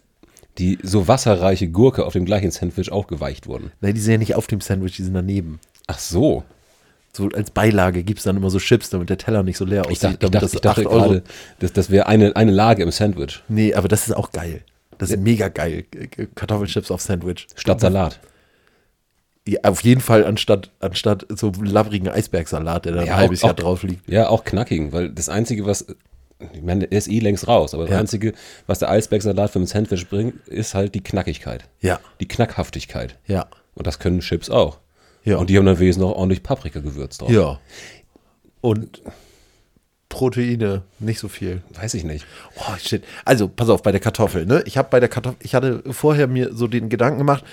die 0.59 0.79
so 0.83 1.07
wasserreiche 1.09 1.69
Gurke 1.69 2.05
auf 2.07 2.13
dem 2.15 2.25
gleichen 2.25 2.51
Sandwich 2.51 2.91
auch 2.93 3.07
geweicht 3.07 3.47
wurden. 3.47 3.73
Nein, 3.81 3.95
die 3.95 4.01
sind 4.01 4.13
ja 4.13 4.19
nicht 4.19 4.35
auf 4.35 4.47
dem 4.47 4.61
Sandwich, 4.61 4.97
die 4.97 5.03
sind 5.03 5.15
daneben. 5.15 5.61
Ach 5.87 5.99
so. 5.99 6.45
So 7.13 7.29
als 7.31 7.51
Beilage 7.51 8.03
gibt 8.03 8.19
es 8.19 8.25
dann 8.25 8.37
immer 8.37 8.51
so 8.51 8.59
Chips, 8.59 8.91
damit 8.91 9.09
der 9.09 9.17
Teller 9.19 9.43
nicht 9.43 9.57
so 9.57 9.65
leer 9.65 9.83
Ich 9.85 9.93
aussieht. 9.93 10.03
dachte, 10.23 10.27
ich 10.27 10.31
dachte, 10.33 10.45
das 10.47 10.55
ich 10.55 10.61
dachte 10.61 10.81
8 10.83 10.87
Euro- 10.89 11.03
gerade, 11.09 11.23
das, 11.61 11.73
das 11.73 11.91
wäre 11.91 12.07
eine, 12.07 12.37
eine 12.37 12.53
Lage 12.53 12.83
im 12.83 12.91
Sandwich. 12.91 13.43
Nee, 13.49 13.73
aber 13.75 13.89
das 13.89 14.07
ist 14.07 14.15
auch 14.15 14.33
geil. 14.33 14.63
Das 14.99 15.11
ist 15.11 15.21
mega 15.21 15.49
geil. 15.49 15.85
Kartoffelchips 16.35 16.91
auf 16.91 17.01
Sandwich. 17.03 17.47
Statt 17.55 17.81
Salat. 17.81 18.19
Ja, 19.49 19.61
auf 19.63 19.83
jeden 19.83 20.01
Fall 20.01 20.25
anstatt, 20.25 20.71
anstatt 20.81 21.27
so 21.29 21.53
labbrigen 21.63 22.09
Eisbergsalat, 22.09 22.85
der 22.85 22.93
da 22.95 23.05
Ja, 23.05 23.13
ein 23.15 23.19
halbes 23.21 23.43
auch- 23.43 23.49
Jahr 23.49 23.55
drauf 23.55 23.83
liegt. 23.83 24.09
Ja, 24.09 24.29
auch 24.29 24.45
knackigen, 24.45 24.93
weil 24.93 25.11
das 25.11 25.29
Einzige, 25.29 25.65
was, 25.67 25.87
ich 26.53 26.63
meine, 26.63 26.87
der 26.87 26.99
ist 26.99 27.09
eh 27.09 27.19
längst 27.21 27.49
raus, 27.49 27.73
aber 27.75 27.85
das 27.85 27.93
Ja. 27.93 27.99
Einzige, 28.01 28.33
was 28.67 28.79
der 28.81 28.91
Eisbergsalat 28.91 29.51
für 29.51 29.59
ein 29.59 29.67
Sandwich 29.67 30.09
bringt, 30.09 30.47
ist 30.49 30.75
halt 30.75 30.95
die 30.95 31.03
Knackigkeit. 31.03 31.65
Ja, 31.81 31.99
Die 32.21 32.29
Knackhaftigkeit. 32.29 33.19
ja, 33.27 33.47
Und 33.75 33.87
das 33.87 33.99
können 33.99 34.21
Chips 34.21 34.51
auch. 34.51 34.79
Ja. 35.25 35.39
Und 35.39 35.51
die 35.51 35.57
haben 35.59 35.67
dann 35.67 35.79
wenigstens 35.79 36.03
noch 36.03 36.13
ordentlich 36.15 36.43
Paprika-Gewürz 36.43 37.19
drauf. 37.19 37.31
Ja. 37.31 37.59
Und 38.61 39.03
Proteine, 40.09 40.83
nicht 41.01 41.19
so 41.19 41.29
viel. 41.29 41.63
Weiß 41.75 41.95
ich 41.95 42.05
nicht. 42.05 42.25
Oh, 42.57 42.77
shit. 42.79 43.03
Also, 43.25 43.49
pass 43.49 43.69
auf, 43.69 43.83
bei 43.83 43.91
der 43.91 44.01
Kartoffel, 44.01 44.47
ne? 44.47 44.63
Ich 44.67 44.79
habe 44.79 44.89
bei 44.89 45.01
der 45.01 45.09
Kartoffel, 45.09 45.37
ich 45.43 45.55
hatte 45.55 45.83
vorher 45.91 46.27
mir 46.29 46.55
so 46.55 46.69
den 46.69 46.89
Gedanken 46.89 47.19
gemacht, 47.19 47.45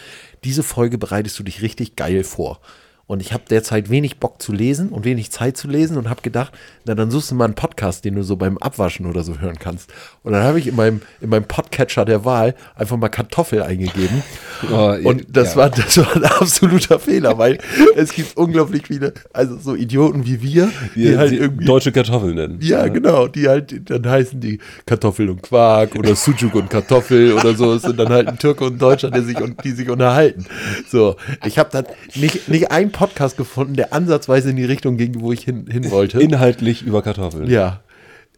diese 0.44 0.62
Folge 0.64 0.98
bereitest 0.98 1.38
du 1.40 1.44
dich 1.44 1.62
richtig 1.62 1.96
geil 1.96 2.24
vor. 2.24 2.60
Und 3.06 3.22
ich 3.22 3.34
habe 3.34 3.44
derzeit 3.50 3.90
wenig 3.90 4.20
Bock 4.20 4.42
zu 4.42 4.54
lesen 4.54 4.90
und 4.90 5.04
wenig 5.04 5.30
Zeit 5.30 5.58
zu 5.58 5.68
lesen 5.68 5.98
und 5.98 6.10
habe 6.10 6.22
gedacht, 6.22 6.54
na 6.86 6.96
dann 6.96 7.12
suchst 7.12 7.32
du 7.32 7.36
mal 7.36 7.46
einen 7.46 7.54
Podcast, 7.54 8.06
den 8.06 8.16
du 8.16 8.24
so 8.24 8.38
beim 8.38 8.58
Abwaschen 8.58 9.06
oder 9.06 9.24
so 9.24 9.40
hören 9.40 9.60
kannst. 9.60 9.92
Und 10.24 10.32
dann 10.32 10.44
habe 10.44 10.58
ich 10.58 10.68
in 10.68 10.76
meinem, 10.78 11.02
in 11.20 11.30
meinem 11.30 11.44
Podcatcher 11.44 12.06
der 12.06 12.24
Wahl 12.24 12.56
einfach 12.76 12.96
mal 12.96 13.10
Kartoffel 13.10 13.62
eingegeben. 13.62 14.24
Oh, 14.72 14.96
und 15.04 15.26
das, 15.30 15.52
ja. 15.52 15.56
war, 15.58 15.70
das 15.70 15.98
war 15.98 16.16
ein 16.16 16.24
absoluter 16.24 16.98
Fehler, 16.98 17.38
weil 17.38 17.58
es 17.98 18.14
gibt 18.14 18.38
unglaublich 18.38 18.88
viele, 18.88 19.14
also 19.34 19.58
so 19.58 19.76
Idioten 19.76 20.26
wie 20.26 20.42
wir, 20.42 20.72
die, 20.96 21.02
Die, 21.02 21.18
halt 21.18 21.32
die 21.32 21.38
irgendwie. 21.38 21.66
deutsche 21.66 21.92
Kartoffeln 21.92 22.36
nennen. 22.36 22.60
Ja, 22.62 22.88
genau, 22.88 23.28
die 23.28 23.50
halt, 23.50 23.90
dann 23.90 24.10
heißen 24.10 24.40
die 24.40 24.60
Kartoffel 24.86 25.30
und 25.30 25.42
Quark 25.44 25.96
oder 25.96 26.16
Sucuk 26.16 26.56
und 26.56 26.70
Kartoffel 26.70 27.34
oder 27.34 27.54
so. 27.54 27.74
Es 27.74 27.82
sind 27.82 28.00
dann 28.00 28.10
halt 28.10 28.30
ein 28.30 28.40
Türke 28.40 28.64
und 28.64 28.76
ein 28.76 28.80
Deutscher, 28.80 29.12
der 29.12 29.24
sich 29.24 29.42
und 29.42 29.62
die 29.66 29.72
sich 29.72 29.90
unterhalten. 29.90 30.46
So, 30.90 31.18
ich 31.46 31.60
habe 31.60 31.70
dann 31.70 31.86
nicht, 32.16 32.48
nicht 32.48 32.72
einen 32.72 32.93
Podcast 32.94 33.36
gefunden, 33.36 33.74
der 33.74 33.92
ansatzweise 33.94 34.52
in 34.52 34.56
die 34.56 34.64
Richtung 34.64 34.96
ging, 34.96 35.20
wo 35.20 35.34
ich 35.34 35.42
hin, 35.44 35.68
hin 35.70 35.92
wollte. 35.92 36.22
Inhaltlich 36.22 36.82
über 36.84 37.02
Kartoffeln. 37.02 37.50
ja. 37.50 37.82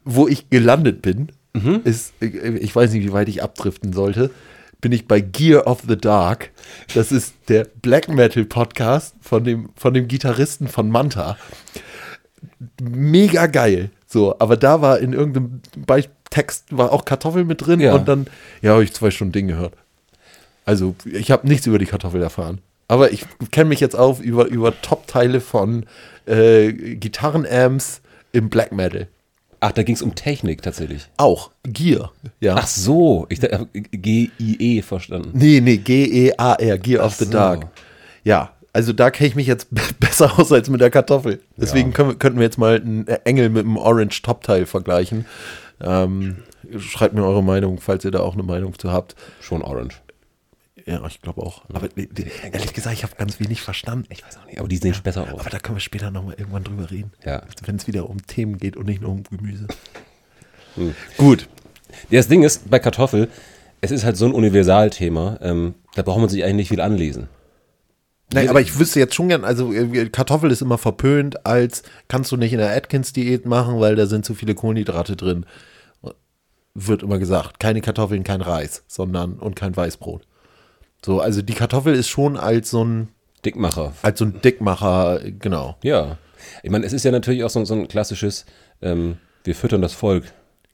Wo 0.03 0.27
ich 0.27 0.49
gelandet 0.49 1.01
bin, 1.01 1.29
ist, 1.83 2.13
ich, 2.19 2.75
weiß 2.75 2.91
nicht, 2.93 3.03
wie 3.05 3.13
weit 3.13 3.27
ich 3.29 3.41
abdriften 3.41 3.91
sollte, 3.93 4.29
bin 4.81 4.91
ich 4.91 5.07
bei 5.07 5.19
Gear 5.21 5.65
of 5.67 5.83
the 5.87 5.95
Dark. 5.97 6.51
Das 6.93 7.11
ist 7.11 7.33
der 7.47 7.65
Black 7.81 8.07
Metal 8.09 8.43
Podcast 8.45 9.15
von 9.21 9.43
dem, 9.43 9.69
von 9.75 9.93
dem 9.93 10.07
Gitarristen 10.07 10.67
von 10.67 10.89
Manta 10.91 11.37
mega 12.81 13.47
geil. 13.47 13.89
So, 14.07 14.35
aber 14.39 14.57
da 14.57 14.81
war 14.81 14.99
in 14.99 15.13
irgendeinem 15.13 15.61
Be 15.85 16.03
Text 16.29 16.65
war 16.75 16.91
auch 16.91 17.05
Kartoffel 17.05 17.45
mit 17.45 17.65
drin 17.65 17.79
Ja. 17.79 17.95
und 17.95 18.07
dann, 18.07 18.27
ja, 18.61 18.73
habe 18.73 18.83
ich 18.83 18.91
zwei 18.93 19.09
Stunden 19.09 19.31
Ding 19.31 19.47
gehört. 19.47 19.73
Also, 20.65 20.95
ich 21.05 21.31
habe 21.31 21.47
nichts 21.47 21.65
über 21.65 21.79
die 21.79 21.85
Kartoffel 21.85 22.21
erfahren. 22.21 22.59
Aber 22.87 23.11
ich 23.11 23.25
kenne 23.51 23.69
mich 23.69 23.79
jetzt 23.79 23.95
auf 23.95 24.21
über, 24.21 24.45
über 24.45 24.79
Top-Teile 24.81 25.41
von 25.41 25.85
äh, 26.25 26.71
Gitarrenamps 26.71 28.01
im 28.31 28.49
Black 28.49 28.71
Metal. 28.71 29.07
Ach, 29.59 29.71
da 29.71 29.83
ging 29.83 29.95
es 29.95 30.01
um 30.01 30.13
Technik 30.13 30.61
tatsächlich. 30.61 31.09
Auch 31.17 31.49
Gear. 31.63 32.11
Ja. 32.39 32.55
Ach 32.57 32.67
so, 32.67 33.25
ich 33.29 33.41
habe 33.41 33.67
G-I-E 33.73 34.81
verstanden. 34.83 35.31
Nee, 35.33 35.61
nee, 35.61 35.77
G-E-A-R, 35.77 36.77
Gear 36.77 37.05
of 37.05 37.15
the 37.15 37.25
so. 37.25 37.31
Dark. 37.31 37.67
Ja, 38.23 38.51
also 38.73 38.93
da 38.93 39.09
kenne 39.09 39.29
ich 39.29 39.35
mich 39.35 39.47
jetzt 39.47 39.69
besser 39.99 40.37
aus 40.37 40.51
als 40.51 40.69
mit 40.69 40.81
der 40.81 40.91
Kartoffel. 40.91 41.41
Deswegen 41.57 41.93
können 41.93 42.09
wir, 42.09 42.15
könnten 42.17 42.37
wir 42.37 42.45
jetzt 42.45 42.57
mal 42.57 42.75
einen 42.75 43.07
Engel 43.07 43.49
mit 43.49 43.65
einem 43.65 43.77
Orange 43.77 44.21
Top-Teil 44.21 44.65
vergleichen. 44.65 45.25
Ähm, 45.81 46.37
schreibt 46.77 47.15
mir 47.15 47.23
eure 47.23 47.43
Meinung, 47.43 47.79
falls 47.79 48.05
ihr 48.05 48.11
da 48.11 48.19
auch 48.19 48.33
eine 48.33 48.43
Meinung 48.43 48.77
zu 48.77 48.91
habt. 48.91 49.15
Schon 49.39 49.61
Orange. 49.61 50.01
Ja, 50.85 51.03
ich 51.07 51.19
glaube 51.21 51.41
auch. 51.41 51.63
Aber 51.67 51.89
nee, 51.95 52.07
nee, 52.15 52.27
ehrlich 52.51 52.73
gesagt, 52.73 52.95
ich 52.95 53.03
habe 53.03 53.15
ganz 53.15 53.39
wenig 53.39 53.61
verstanden. 53.61 54.05
Ich 54.11 54.23
weiß 54.23 54.37
auch 54.37 54.45
nicht, 54.45 54.59
aber 54.59 54.67
die 54.67 54.77
sehen 54.77 54.95
besser 55.03 55.23
aus. 55.33 55.39
Aber 55.39 55.49
da 55.49 55.57
können 55.57 55.77
wir 55.77 55.81
später 55.81 56.11
nochmal 56.11 56.35
irgendwann 56.37 56.63
drüber 56.63 56.91
reden. 56.91 57.11
Ja. 57.25 57.41
Wenn 57.63 57.77
es 57.77 57.87
wieder 57.87 58.07
um 58.07 58.25
Themen 58.27 58.57
geht 58.59 58.77
und 58.77 58.85
nicht 58.85 59.01
nur 59.01 59.11
um 59.11 59.23
Gemüse. 59.23 59.67
Hm. 60.75 60.93
Gut. 61.17 61.47
Ja, 62.11 62.19
Das 62.19 62.27
Ding 62.27 62.43
ist, 62.43 62.69
bei 62.69 62.77
Kartoffel, 62.77 63.29
es 63.81 63.89
ist 63.89 64.03
halt 64.03 64.15
so 64.15 64.25
ein 64.25 64.33
Universalthema, 64.33 65.39
ähm, 65.41 65.73
da 65.95 66.03
braucht 66.03 66.19
man 66.19 66.29
sich 66.29 66.43
eigentlich 66.43 66.55
nicht 66.55 66.69
viel 66.69 66.81
anlesen. 66.81 67.29
Nein, 68.33 68.49
aber 68.49 68.61
ich 68.61 68.77
wüsste 68.77 68.99
jetzt 68.99 69.15
schon 69.15 69.29
gern, 69.29 69.43
also 69.43 69.71
äh, 69.71 70.09
Kartoffel 70.09 70.51
ist 70.51 70.61
immer 70.61 70.77
verpönt 70.77 71.45
als 71.45 71.83
kannst 72.07 72.31
du 72.31 72.37
nicht 72.37 72.53
in 72.53 72.59
der 72.59 72.75
Atkins-Diät 72.75 73.45
machen, 73.45 73.79
weil 73.79 73.95
da 73.95 74.07
sind 74.07 74.25
zu 74.25 74.33
viele 74.35 74.55
Kohlenhydrate 74.55 75.15
drin. 75.15 75.45
Wird 76.73 77.03
immer 77.03 77.19
gesagt. 77.19 77.59
Keine 77.59 77.81
Kartoffeln, 77.81 78.23
kein 78.23 78.41
Reis, 78.41 78.83
sondern 78.87 79.33
und 79.33 79.55
kein 79.55 79.75
Weißbrot. 79.75 80.27
So, 81.03 81.19
also 81.19 81.41
die 81.41 81.53
Kartoffel 81.53 81.93
ist 81.93 82.09
schon 82.09 82.37
als 82.37 82.69
so 82.71 82.83
ein, 82.83 83.09
Dickmacher. 83.43 83.93
als 84.01 84.19
so 84.19 84.25
ein 84.25 84.41
Dickmacher, 84.41 85.19
genau. 85.39 85.75
Ja. 85.83 86.17
Ich 86.63 86.69
meine, 86.71 86.85
es 86.85 86.93
ist 86.93 87.03
ja 87.05 87.11
natürlich 87.11 87.43
auch 87.43 87.49
so, 87.49 87.63
so 87.65 87.73
ein 87.75 87.87
klassisches, 87.87 88.45
ähm, 88.81 89.17
wir 89.43 89.55
füttern 89.55 89.81
das 89.81 89.93
Volk 89.93 90.25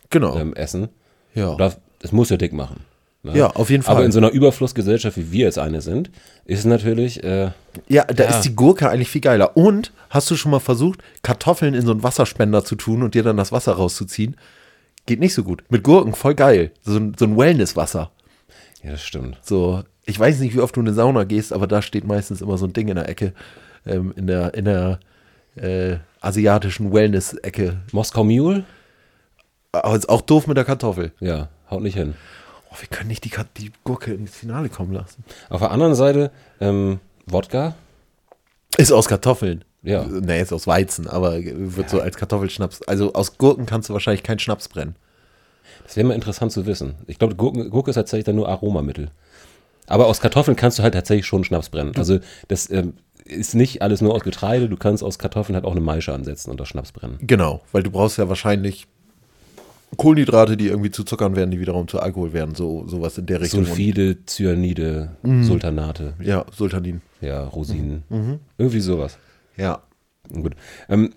Genau. 0.09 0.35
ähm, 0.37 0.53
Essen. 0.53 0.89
ja. 1.33 1.55
Das 1.57 2.11
muss 2.11 2.29
ja 2.31 2.37
dick 2.37 2.51
machen. 2.51 2.77
ne? 3.21 3.37
Ja, 3.37 3.47
auf 3.51 3.69
jeden 3.69 3.83
Fall. 3.83 3.95
Aber 3.95 4.03
in 4.05 4.11
so 4.11 4.17
einer 4.17 4.31
Überflussgesellschaft, 4.31 5.17
wie 5.17 5.31
wir 5.31 5.45
jetzt 5.45 5.59
eine 5.59 5.81
sind, 5.81 6.09
ist 6.45 6.59
es 6.59 6.65
natürlich, 6.65 7.23
äh, 7.23 7.51
Ja, 7.87 8.05
da 8.05 8.23
Ja. 8.23 8.29
ist 8.31 8.41
die 8.41 8.55
Gurke 8.55 8.89
eigentlich 8.89 9.09
viel 9.09 9.21
geiler. 9.21 9.55
Und 9.55 9.91
hast 10.09 10.31
du 10.31 10.35
schon 10.35 10.49
mal 10.51 10.59
versucht, 10.59 11.01
Kartoffeln 11.21 11.75
in 11.75 11.85
so 11.85 11.91
einen 11.91 12.01
Wasserspender 12.03 12.65
zu 12.65 12.75
tun 12.75 13.03
und 13.03 13.13
dir 13.13 13.21
dann 13.21 13.37
das 13.37 13.51
Wasser 13.51 13.73
rauszuziehen? 13.73 14.35
Geht 15.05 15.19
nicht 15.19 15.33
so 15.35 15.43
gut. 15.43 15.63
Mit 15.69 15.83
Gurken 15.83 16.13
voll 16.15 16.33
geil. 16.33 16.71
So, 16.81 16.93
so 17.17 17.25
ein 17.25 17.37
Wellness-Wasser. 17.37 18.09
ja, 18.83 18.91
das 18.91 19.03
stimmt. 19.03 19.37
So, 19.43 19.83
ich 20.05 20.19
weiß 20.19 20.39
nicht, 20.39 20.55
wie 20.55 20.59
oft 20.61 20.75
du 20.75 20.81
in 20.81 20.87
eine 20.87 20.95
Sauna 20.95 21.23
gehst, 21.23 21.53
aber 21.53 21.67
da 21.67 21.81
steht 21.81 22.05
meistens 22.05 22.41
immer 22.41 22.57
so 22.57 22.65
ein 22.65 22.73
Ding 22.73 22.87
in 22.87 22.95
der 22.95 23.07
Ecke, 23.07 23.33
ähm, 23.85 24.13
in 24.15 24.27
der, 24.27 24.53
in 24.53 24.65
der 24.65 24.99
äh, 25.55 25.97
asiatischen 26.21 26.93
Wellness-Ecke. 26.93 27.77
Moskau 27.91 28.23
Mule? 28.23 28.63
Aber 29.71 29.95
ist 29.95 30.09
auch 30.09 30.21
doof 30.21 30.47
mit 30.47 30.57
der 30.57 30.65
Kartoffel. 30.65 31.11
Ja, 31.19 31.49
haut 31.69 31.81
nicht 31.81 31.95
hin. 31.95 32.15
Oh, 32.71 32.75
wir 32.79 32.87
können 32.87 33.09
nicht 33.09 33.25
die, 33.25 33.31
die 33.57 33.71
Gurke 33.83 34.13
ins 34.13 34.35
Finale 34.35 34.69
kommen 34.69 34.93
lassen. 34.93 35.23
Auf 35.49 35.59
der 35.59 35.71
anderen 35.71 35.95
Seite, 35.95 36.31
ähm, 36.59 36.99
Wodka? 37.25 37.75
Ist 38.77 38.91
aus 38.91 39.07
Kartoffeln. 39.07 39.63
Ja. 39.83 40.05
Nee, 40.05 40.41
ist 40.41 40.53
aus 40.53 40.67
Weizen, 40.67 41.07
aber 41.07 41.43
wird 41.43 41.89
so 41.89 41.99
als 41.99 42.17
Kartoffelschnaps. 42.17 42.83
Also 42.83 43.13
aus 43.13 43.37
Gurken 43.37 43.65
kannst 43.65 43.89
du 43.89 43.93
wahrscheinlich 43.93 44.23
keinen 44.23 44.39
Schnaps 44.39 44.69
brennen. 44.69 44.95
Das 45.83 45.95
wäre 45.95 46.07
mal 46.07 46.13
interessant 46.13 46.51
zu 46.51 46.65
wissen. 46.65 46.95
Ich 47.07 47.17
glaube, 47.17 47.35
Gurke 47.35 47.89
ist 47.89 47.95
tatsächlich 47.95 48.25
dann 48.25 48.35
nur 48.35 48.47
Aromamittel. 48.47 49.09
Aber 49.91 50.07
aus 50.07 50.21
Kartoffeln 50.21 50.55
kannst 50.55 50.79
du 50.79 50.83
halt 50.83 50.93
tatsächlich 50.93 51.25
schon 51.25 51.43
Schnaps 51.43 51.69
brennen. 51.69 51.93
Also 51.97 52.19
das 52.47 52.69
ähm, 52.71 52.93
ist 53.25 53.55
nicht 53.55 53.81
alles 53.81 54.01
nur 54.01 54.13
aus 54.13 54.21
Getreide. 54.21 54.69
Du 54.69 54.77
kannst 54.77 55.03
aus 55.03 55.19
Kartoffeln 55.19 55.55
halt 55.55 55.65
auch 55.65 55.71
eine 55.71 55.81
Maische 55.81 56.13
ansetzen 56.13 56.49
und 56.51 56.59
das 56.59 56.67
Schnaps 56.69 56.91
brennen. 56.91 57.17
Genau, 57.21 57.61
weil 57.71 57.83
du 57.83 57.91
brauchst 57.91 58.17
ja 58.17 58.29
wahrscheinlich 58.29 58.87
Kohlenhydrate, 59.97 60.55
die 60.55 60.67
irgendwie 60.67 60.91
zu 60.91 61.03
Zuckern 61.03 61.35
werden, 61.35 61.51
die 61.51 61.59
wiederum 61.59 61.87
zu 61.87 61.99
Alkohol 61.99 62.31
werden, 62.31 62.55
so 62.55 62.87
sowas 62.87 63.17
in 63.17 63.25
der 63.25 63.41
Richtung. 63.41 63.65
Sulfide, 63.65 64.25
Cyanide, 64.25 65.17
Sultanate, 65.41 66.13
Und, 66.17 66.25
ja, 66.25 66.45
Sultanin. 66.55 67.01
ja, 67.19 67.43
Rosinen. 67.43 68.03
Irgendwie 68.57 68.79
sowas. 68.79 69.17
Ja. 69.57 69.83
Gut. 70.31 70.53
Ähm, 70.87 71.13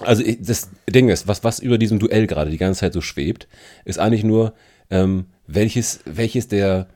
also 0.00 0.24
ich, 0.24 0.38
das 0.42 0.70
Ding 0.90 1.08
ist, 1.08 1.28
was, 1.28 1.44
was 1.44 1.60
über 1.60 1.78
diesem 1.78 2.00
Duell 2.00 2.26
gerade 2.26 2.50
die 2.50 2.58
ganze 2.58 2.80
Zeit 2.80 2.92
so 2.92 3.00
schwebt, 3.00 3.46
ist 3.84 4.00
eigentlich 4.00 4.24
nur, 4.24 4.54
ähm, 4.90 5.26
welches, 5.46 6.00
welches 6.04 6.48
der 6.48 6.88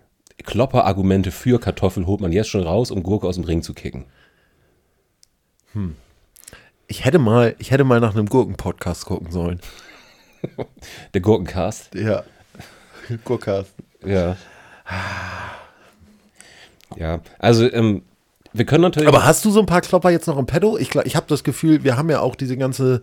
Klopper-Argumente 0.45 1.31
für 1.31 1.59
Kartoffel 1.59 2.07
holt 2.07 2.21
man 2.21 2.33
jetzt 2.33 2.49
schon 2.49 2.63
raus, 2.63 2.91
um 2.91 3.03
Gurke 3.03 3.27
aus 3.27 3.37
dem 3.37 3.45
Ring 3.45 3.63
zu 3.63 3.75
kicken. 3.75 4.05
Ich 6.87 7.05
hätte 7.05 7.19
mal, 7.19 7.55
ich 7.59 7.71
hätte 7.71 7.85
mal 7.85 8.01
nach 8.01 8.15
einem 8.15 8.27
Gurken-Podcast 8.27 9.07
gucken 9.07 9.31
sollen. 9.31 9.61
Der 11.15 11.21
Gurkencast. 11.21 11.95
Ja. 11.95 12.25
Gurkast. 13.25 13.75
Ja. 14.05 14.37
Ja, 16.97 17.21
also 17.39 17.71
ähm, 17.71 18.03
wir 18.53 18.65
können 18.65 18.83
natürlich. 18.83 19.09
Aber 19.09 19.25
hast 19.25 19.45
du 19.45 19.51
so 19.51 19.61
ein 19.61 19.67
paar 19.67 19.81
Klopper 19.81 20.11
jetzt 20.11 20.27
noch 20.27 20.39
im 20.39 20.47
Pedo? 20.47 20.79
Ich, 20.79 20.95
ich 20.95 21.17
habe 21.17 21.27
das 21.29 21.45
Gefühl, 21.45 21.85
wir 21.85 21.97
haben 21.97 22.09
ja 22.09 22.21
auch 22.21 22.37
diese 22.37 22.57
ganze, 22.57 23.03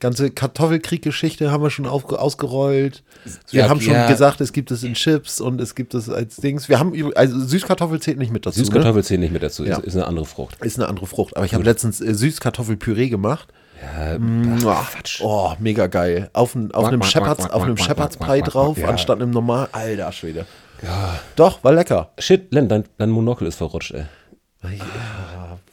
ganze 0.00 0.30
Kartoffelkrieg-Geschichte 0.30 1.50
haben 1.50 1.62
wir 1.62 1.70
schon 1.70 1.86
auf, 1.86 2.04
ausgerollt. 2.12 3.02
Wir 3.50 3.62
Ja, 3.62 3.68
haben 3.68 3.80
schon 3.80 3.94
ja. 3.94 4.08
gesagt, 4.08 4.40
es 4.40 4.52
gibt 4.52 4.70
es 4.70 4.82
in 4.82 4.94
Chips 4.94 5.40
und 5.40 5.60
es 5.60 5.74
gibt 5.74 5.94
es 5.94 6.08
als 6.08 6.36
Dings. 6.36 6.68
Wir 6.68 6.78
haben, 6.78 6.92
also 7.14 7.38
Süßkartoffel 7.40 8.00
zählt 8.00 8.18
nicht 8.18 8.32
mit 8.32 8.46
dazu. 8.46 8.58
Süßkartoffel 8.58 9.04
zählt 9.04 9.20
nicht 9.20 9.32
mit 9.32 9.42
dazu, 9.42 9.64
Ja. 9.64 9.78
ist, 9.78 9.86
ist 9.86 9.96
eine 9.96 10.06
andere 10.06 10.24
Frucht. 10.26 10.60
Ne? 10.60 10.66
Ist 10.66 10.78
eine 10.78 10.88
andere 10.88 11.06
Frucht. 11.06 11.36
Aber 11.36 11.46
ich 11.46 11.54
habe 11.54 11.64
letztens 11.64 12.00
äh, 12.00 12.14
Süßkartoffelpüree 12.14 13.08
gemacht. 13.08 13.48
Ja, 13.80 14.18
Mua. 14.18 14.84
Oh, 15.20 15.52
mega 15.60 15.86
geil. 15.86 16.30
Auf, 16.32 16.54
ein, 16.56 16.72
auf 16.72 16.86
einem 16.86 17.02
Shepherd's, 17.02 17.48
auf 17.48 17.62
einem 17.62 17.76
quack, 17.76 17.86
Shepherd's 17.86 18.18
quack, 18.18 18.28
Pie 18.28 18.40
quack, 18.40 18.50
drauf, 18.52 18.78
ja. 18.78 18.88
anstatt 18.88 19.20
einem 19.22 19.30
normal. 19.30 19.68
Alter 19.72 20.10
Schwede. 20.12 20.46
Ja. 20.82 21.18
Doch, 21.36 21.62
war 21.62 21.72
lecker. 21.72 22.10
Shit, 22.18 22.52
Len, 22.52 22.68
dein, 22.68 22.84
dein 22.98 23.10
Monokel 23.10 23.46
ist 23.46 23.56
verrutscht, 23.56 23.92
ey. 23.94 24.04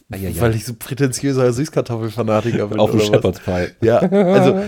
Weil 0.10 0.56
ich 0.56 0.66
so 0.66 0.74
prätentiöser 0.78 1.52
Süßkartoffelfanatiker 1.52 2.68
bin. 2.68 2.80
Auf 2.80 2.92
dem? 2.92 3.00
Shepherd's 3.00 3.40
Pie. 3.40 3.70
Ja, 3.82 3.98
also, 4.00 4.64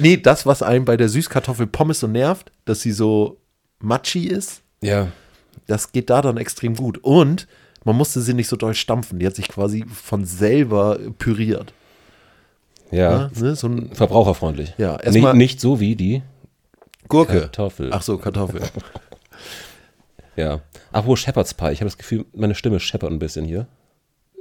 nee, 0.00 0.18
das, 0.18 0.44
was 0.44 0.62
einem 0.62 0.84
bei 0.84 0.96
der 0.98 1.08
Süßkartoffel 1.08 1.66
Pommes 1.66 2.00
so 2.00 2.06
nervt, 2.06 2.52
dass 2.66 2.82
sie 2.82 2.92
so 2.92 3.38
matschig 3.80 4.30
ist, 4.30 4.60
Ja. 4.82 5.08
das 5.66 5.92
geht 5.92 6.10
da 6.10 6.20
dann 6.20 6.36
extrem 6.36 6.76
gut. 6.76 6.98
Und 6.98 7.48
man 7.84 7.96
musste 7.96 8.20
sie 8.20 8.34
nicht 8.34 8.48
so 8.48 8.56
doll 8.56 8.74
stampfen. 8.74 9.18
Die 9.18 9.26
hat 9.26 9.34
sich 9.34 9.48
quasi 9.48 9.84
von 9.92 10.24
selber 10.26 10.98
püriert. 11.18 11.72
Ja. 12.90 13.10
Ja, 13.12 13.30
ne? 13.40 13.56
So 13.56 13.68
ein 13.68 13.90
Verbraucherfreundlich. 13.94 14.74
Ja, 14.76 14.92
nicht, 14.96 15.06
erstmal- 15.06 15.34
nicht 15.34 15.58
so 15.60 15.80
wie 15.80 15.96
die 15.96 16.22
Gurke. 17.08 17.40
Kartoffel. 17.40 17.88
Ach 17.92 18.02
so, 18.02 18.18
Kartoffel. 18.18 18.60
Ja. 20.36 20.60
Apropos 20.92 21.20
Shepherd's 21.20 21.54
Pie, 21.54 21.72
ich 21.72 21.80
habe 21.80 21.90
das 21.90 21.98
Gefühl, 21.98 22.24
meine 22.34 22.54
Stimme 22.54 22.80
scheppert 22.80 23.10
ein 23.10 23.18
bisschen 23.18 23.44
hier. 23.44 23.66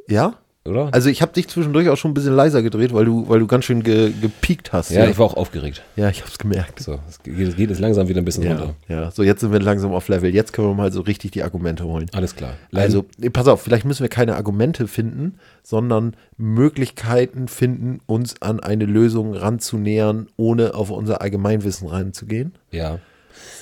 Ja? 0.07 0.35
Oder? 0.63 0.89
Also 0.93 1.09
ich 1.09 1.21
habe 1.21 1.33
dich 1.33 1.47
zwischendurch 1.47 1.89
auch 1.89 1.97
schon 1.97 2.11
ein 2.11 2.13
bisschen 2.13 2.35
leiser 2.35 2.61
gedreht, 2.61 2.93
weil 2.93 3.05
du, 3.05 3.27
weil 3.27 3.39
du 3.39 3.47
ganz 3.47 3.65
schön 3.65 3.81
ge, 3.83 4.11
gepiekt 4.21 4.73
hast. 4.73 4.91
ja, 4.91 5.07
ich 5.09 5.17
war 5.17 5.25
auch 5.25 5.33
aufgeregt. 5.35 5.81
ja, 5.95 6.09
ich 6.09 6.21
hab's 6.21 6.37
gemerkt. 6.37 6.79
So, 6.79 6.99
es 7.09 7.21
geht, 7.23 7.37
es 7.39 7.55
geht 7.55 7.69
jetzt 7.69 7.79
langsam 7.79 8.07
wieder 8.07 8.21
ein 8.21 8.25
bisschen 8.25 8.43
Ja, 8.43 8.51
runter. 8.57 8.75
ja, 8.87 9.09
so 9.11 9.23
jetzt 9.23 9.41
sind 9.41 9.51
wir 9.51 9.59
langsam 9.59 9.91
auf 9.93 10.07
Level. 10.07 10.33
Jetzt 10.33 10.53
können 10.53 10.67
wir 10.67 10.75
mal 10.75 10.91
so 10.91 11.01
richtig 11.01 11.31
die 11.31 11.41
Argumente 11.43 11.83
holen. 11.85 12.05
Alles 12.13 12.35
klar. 12.35 12.53
Also, 12.73 13.05
nee, 13.17 13.29
pass 13.29 13.47
auf, 13.47 13.61
vielleicht 13.61 13.85
müssen 13.85 14.03
wir 14.03 14.09
keine 14.09 14.35
Argumente 14.35 14.87
finden, 14.87 15.39
sondern 15.63 16.15
Möglichkeiten 16.37 17.47
finden, 17.47 17.99
uns 18.05 18.41
an 18.41 18.59
eine 18.59 18.85
Lösung 18.85 19.33
ranzunähern, 19.33 20.27
ohne 20.37 20.75
auf 20.75 20.91
unser 20.91 21.21
Allgemeinwissen 21.21 21.87
reinzugehen. 21.87 22.53
ja. 22.71 22.99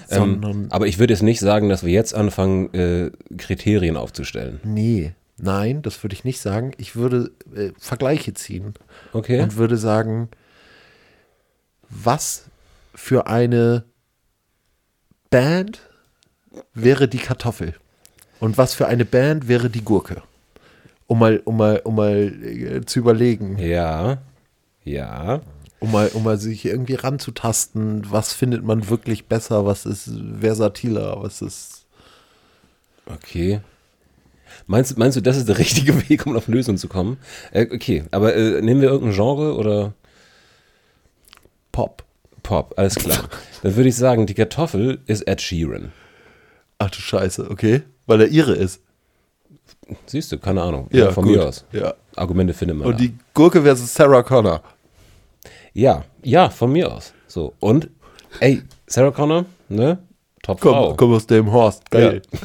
Ähm, 0.10 0.68
aber 0.72 0.88
ich 0.88 0.98
würde 0.98 1.14
jetzt 1.14 1.22
nicht 1.22 1.40
sagen, 1.40 1.70
dass 1.70 1.86
wir 1.86 1.94
jetzt 1.94 2.16
anfangen, 2.16 2.74
äh, 2.74 3.12
Kriterien 3.38 3.96
aufzustellen. 3.96 4.60
nee, 4.64 5.12
nein, 5.42 5.82
das 5.82 6.04
würde 6.04 6.14
ich 6.14 6.24
nicht 6.24 6.40
sagen. 6.40 6.72
Ich 6.78 6.96
würde 6.96 7.32
äh, 7.56 7.72
Vergleiche 7.78 8.34
ziehen 8.34 8.74
Okay. 9.14 9.42
und 9.42 9.56
würde 9.56 9.78
sagen, 9.78 10.30
was 11.90 12.46
für 12.96 13.28
eine 13.28 13.84
Band 15.30 15.82
wäre 16.74 17.08
die 17.08 17.18
Kartoffel 17.20 17.76
und 18.40 18.58
was 18.58 18.74
für 18.74 18.88
eine 18.88 19.06
Band 19.06 19.48
wäre 19.48 19.70
die 19.70 19.84
Gurke? 19.84 20.22
Um 21.08 21.20
mal, 21.20 21.42
um 21.46 21.58
mal, 21.58 21.82
um 21.84 21.96
mal 21.96 22.16
äh, 22.44 22.86
zu 22.86 23.00
überlegen. 23.00 23.58
Ja. 23.58 24.20
Ja. 24.84 25.42
um 25.80 25.92
mal, 25.92 26.10
um 26.14 26.24
mal 26.24 26.38
sich 26.38 26.66
irgendwie 26.66 26.96
ranzutasten, 26.96 28.12
was 28.12 28.34
findet 28.34 28.64
man 28.64 28.90
wirklich 28.90 29.28
besser, 29.28 29.66
was 29.66 29.86
ist 29.86 30.12
versatiler, 30.40 31.22
was 31.22 31.42
ist. 31.42 31.86
Okay. 33.06 33.62
Meinst, 34.72 34.92
du- 34.92 35.00
meinst 35.00 35.18
du, 35.18 35.22
das 35.22 35.36
ist 35.36 35.50
der 35.50 35.58
richtige 35.58 35.94
Weg, 36.10 36.28
um 36.28 36.36
auf 36.38 36.48
Lösungen 36.48 36.78
zu 36.78 36.88
kommen? 36.88 37.18
Äh, 37.52 37.66
okay, 37.74 38.04
aber 38.12 38.36
äh, 38.36 38.62
nehmen 38.62 38.82
wir 38.82 38.90
irgendein 38.90 39.16
Genre 39.16 39.56
oder 39.56 39.94
Pop. 41.72 42.04
Pop? 42.44 42.74
Alles 42.78 42.96
klar. 42.96 43.28
Dann 43.64 43.76
würde 43.76 43.90
ich 43.90 43.96
sagen, 43.96 44.26
die 44.28 44.34
Kartoffel 44.34 45.00
ist 45.08 45.22
Ed 45.28 45.42
Sheeran. 45.42 45.92
Ach 46.78 46.90
du 46.92 47.00
Scheiße, 47.00 47.50
okay. 47.50 47.82
Weil 48.06 48.22
er 48.22 48.28
ihre 48.28 48.54
ist. 48.54 48.82
Siehst 50.06 50.32
du, 50.32 50.38
keine 50.38 50.62
Ahnung. 50.62 50.88
Ja, 50.92 51.12
von 51.12 51.26
gut. 51.26 51.36
mir 51.36 51.48
aus. 51.48 51.66
Ja. 51.72 51.96
Argumente 52.16 52.54
findet 52.54 52.78
man. 52.78 52.88
Und 52.88 52.94
da. 52.94 52.98
die 53.00 53.16
Gurke 53.34 53.62
versus 53.64 53.92
Sarah 53.94 54.22
Connor. 54.24 54.62
ja, 55.74 56.04
ja, 56.24 56.50
von 56.50 56.72
mir 56.72 56.92
aus. 56.94 57.14
So, 57.28 57.54
und, 57.60 57.90
ey, 58.40 58.62
Sarah 58.88 59.12
Connor, 59.12 59.46
ne? 59.68 59.98
Top 60.44 60.60
Komm, 60.62 60.72
Frau. 60.74 60.96
komm 60.96 61.14
aus 61.14 61.26
dem 61.28 61.52
Horst. 61.52 61.90
Geil. 61.92 62.22
Ja, 62.32 62.40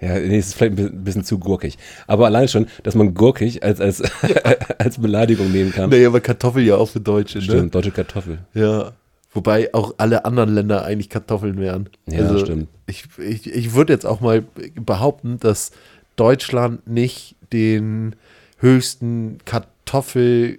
nee, 0.00 0.36
das 0.38 0.48
ist 0.48 0.54
vielleicht 0.54 0.78
ein 0.78 1.04
bisschen- 1.04 1.24
zu 1.24 1.38
gurkig. 1.38 1.76
Aber 2.06 2.26
allein 2.26 2.48
schon, 2.48 2.66
dass 2.84 2.94
man 2.94 3.14
gurkig 3.14 3.62
als, 3.62 3.80
als, 3.80 4.02
als 4.78 4.98
Beleidigung 4.98 5.50
nehmen 5.52 5.72
kann. 5.72 5.90
Nee, 5.90 6.04
aber 6.06 6.20
Kartoffel 6.20 6.62
ja 6.64 6.76
auch 6.76 6.88
für 6.88 7.00
Deutsche, 7.00 7.40
Stimmt, 7.42 7.74
deutsche 7.74 7.90
Kartoffel. 7.90 8.38
ne? 8.54 8.62
Ja. 8.62 8.92
Wobei 9.32 9.72
auch 9.74 9.94
alle 9.98 10.24
anderen 10.24 10.54
Länder 10.54 10.84
eigentlich 10.84 11.10
Kartoffeln 11.10 11.58
wären. 11.60 11.90
Also 12.10 12.34
Ja, 12.38 12.40
stimmt. 12.44 12.68
Ich, 12.86 13.04
ich, 13.18 13.46
ich 13.52 13.74
würde 13.74 13.92
jetzt 13.92 14.06
auch 14.06 14.20
mal 14.20 14.42
behaupten, 14.74 15.38
dass 15.38 15.70
Deutschland 16.16 16.88
nicht 16.88 17.36
den 17.52 18.16
höchsten 18.58 19.38
Kartoffel, 19.44 20.58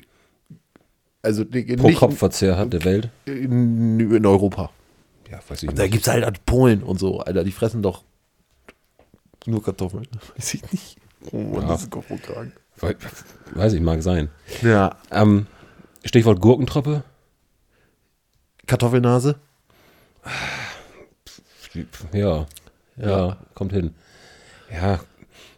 also 1.24 1.44
Pro 1.46 1.92
Kopfverzehr 1.94 2.58
hat 2.58 2.72
der 2.72 2.86
Welt. 2.86 3.10
in, 3.26 4.26
Europa. 4.26 4.70
Ja, 5.32 5.40
weiß 5.48 5.64
ich 5.64 5.70
Da 5.72 5.84
nicht. 5.84 5.92
gibt 5.92 6.08
es 6.08 6.14
halt, 6.14 6.24
halt 6.24 6.46
Polen 6.46 6.82
und 6.84 7.00
so, 7.00 7.20
Alter, 7.20 7.44
die 7.44 7.52
fressen 7.52 7.82
doch 7.82 8.04
nur 9.46 9.64
Kartoffeln. 9.64 10.08
Weiß 10.38 10.54
ich 10.54 10.72
nicht. 10.72 10.98
Oh 11.32 11.38
Mann, 11.38 11.62
Ja. 11.64 11.68
das 11.70 11.84
ist 11.84 11.92
Kopf 11.92 12.10
und 12.12 12.22
Kragen. 12.24 12.54
We- 12.80 12.96
Weiß 13.56 13.74
ich, 13.74 13.82
mag 13.82 14.02
sein. 14.04 14.30
Ja. 14.62 14.96
Ähm, 15.12 15.48
Stichwort 16.06 16.40
Gurkentruppe. 16.40 17.04
Kartoffelnase? 18.68 19.36
Ja, 22.14 22.46
ja, 22.98 23.38
kommt 23.54 23.74
hin. 23.74 23.94
Ja, 24.72 25.00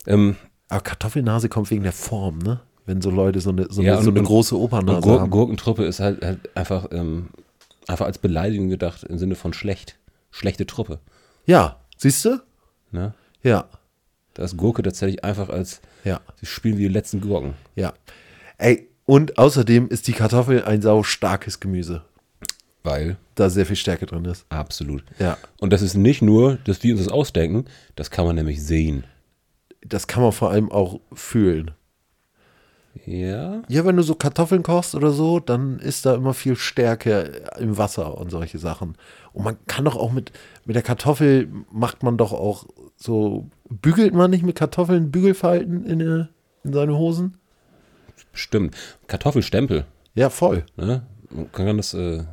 ähm, 0.07 0.35
Aber 0.69 0.81
Kartoffelnase 0.81 1.49
kommt 1.49 1.69
wegen 1.71 1.83
der 1.83 1.91
Form, 1.91 2.39
ne? 2.39 2.61
Wenn 2.85 3.01
so 3.01 3.09
Leute 3.09 3.39
so 3.41 3.51
eine, 3.51 3.67
so 3.71 3.81
Ja, 3.81 3.95
eine, 3.95 4.03
so 4.03 4.09
eine 4.09 4.23
große 4.23 4.57
Opernase 4.57 5.01
Gur 5.01 5.21
haben. 5.21 5.29
Gurkentruppe 5.29 5.85
ist 5.85 5.99
halt, 5.99 6.23
halt 6.25 6.55
einfach, 6.57 6.87
ähm, 6.91 7.29
einfach 7.87 8.05
als 8.05 8.17
Beleidigung 8.17 8.69
gedacht 8.69 9.03
im 9.03 9.17
Sinne 9.17 9.35
von 9.35 9.53
schlecht. 9.53 9.97
Schlechte 10.31 10.65
Truppe. 10.65 10.99
Ja, 11.45 11.77
siehst 11.97 12.25
du? 12.25 12.41
Ne? 12.91 13.13
Ja, 13.43 13.67
Da 14.33 14.43
ist 14.43 14.55
Gurke 14.57 14.81
tatsächlich 14.83 15.23
einfach 15.23 15.49
als, 15.49 15.81
ja, 16.03 16.21
sie 16.39 16.45
spielen 16.45 16.77
wie 16.77 16.83
die 16.83 16.87
letzten 16.93 17.21
Gurken. 17.21 17.53
ja. 17.75 17.93
Ey, 18.57 18.87
und 19.05 19.39
außerdem 19.39 19.87
ist 19.89 20.07
die 20.07 20.13
Kartoffel 20.13 20.63
ein 20.63 20.81
sau 20.83 21.01
starkes 21.03 21.59
Gemüse, 21.59 22.03
Weil, 22.83 23.17
da 23.35 23.49
sehr 23.49 23.65
viel 23.65 23.75
Stärke 23.75 24.05
drin 24.05 24.25
ist. 24.25 24.45
absolut. 24.49 25.03
Ja, 25.17 25.37
Und 25.59 25.73
das 25.73 25.81
ist 25.81 25.95
nicht 25.95 26.21
nur, 26.21 26.57
dass 26.65 26.83
wir 26.83 26.93
uns 26.93 27.03
das 27.03 27.11
ausdenken, 27.11 27.65
das 27.95 28.11
kann 28.11 28.25
man 28.25 28.35
nämlich 28.35 28.63
sehen. 28.63 29.05
das 29.81 30.05
kann 30.07 30.21
man 30.21 30.31
vor 30.31 30.51
allem 30.51 30.71
auch 30.71 30.99
fühlen. 31.11 31.71
Ja? 33.05 33.61
Ja, 33.69 33.85
wenn 33.85 33.95
du 33.97 34.03
so 34.03 34.15
Kartoffeln 34.15 34.63
kochst 34.63 34.95
oder 34.95 35.11
so, 35.11 35.39
dann 35.39 35.79
ist 35.79 36.05
da 36.05 36.13
immer 36.15 36.33
viel 36.33 36.55
Stärke 36.55 37.41
im 37.57 37.77
Wasser 37.77 38.17
und 38.17 38.29
solche 38.29 38.59
Sachen. 38.59 38.95
Und 39.33 39.43
man 39.45 39.57
kann 39.65 39.85
doch 39.85 39.95
auch 39.95 40.11
mit, 40.11 40.31
mit 40.65 40.75
der 40.75 40.83
Kartoffel 40.83 41.47
macht 41.71 42.03
man 42.03 42.17
doch 42.17 42.33
auch 42.33 42.65
so, 43.01 43.49
bügelt 43.69 44.13
man 44.13 44.29
nicht 44.31 44.43
mit 44.43 44.55
Kartoffeln 44.55 45.11
Bügelfalten 45.11 45.85
in, 45.85 46.01
eine- 46.01 46.29
in 46.63 46.73
seine 46.73 46.97
Hosen? 46.97 47.37
Stimmt. 48.33 48.75
Kartoffelstempel. 49.07 49.85
Ja, 50.13 50.29
voll. 50.29 50.65
Ne? 50.75 51.03
Man 51.29 51.51
kann 51.51 51.77
das, 51.77 51.93
äh, 51.93 52.23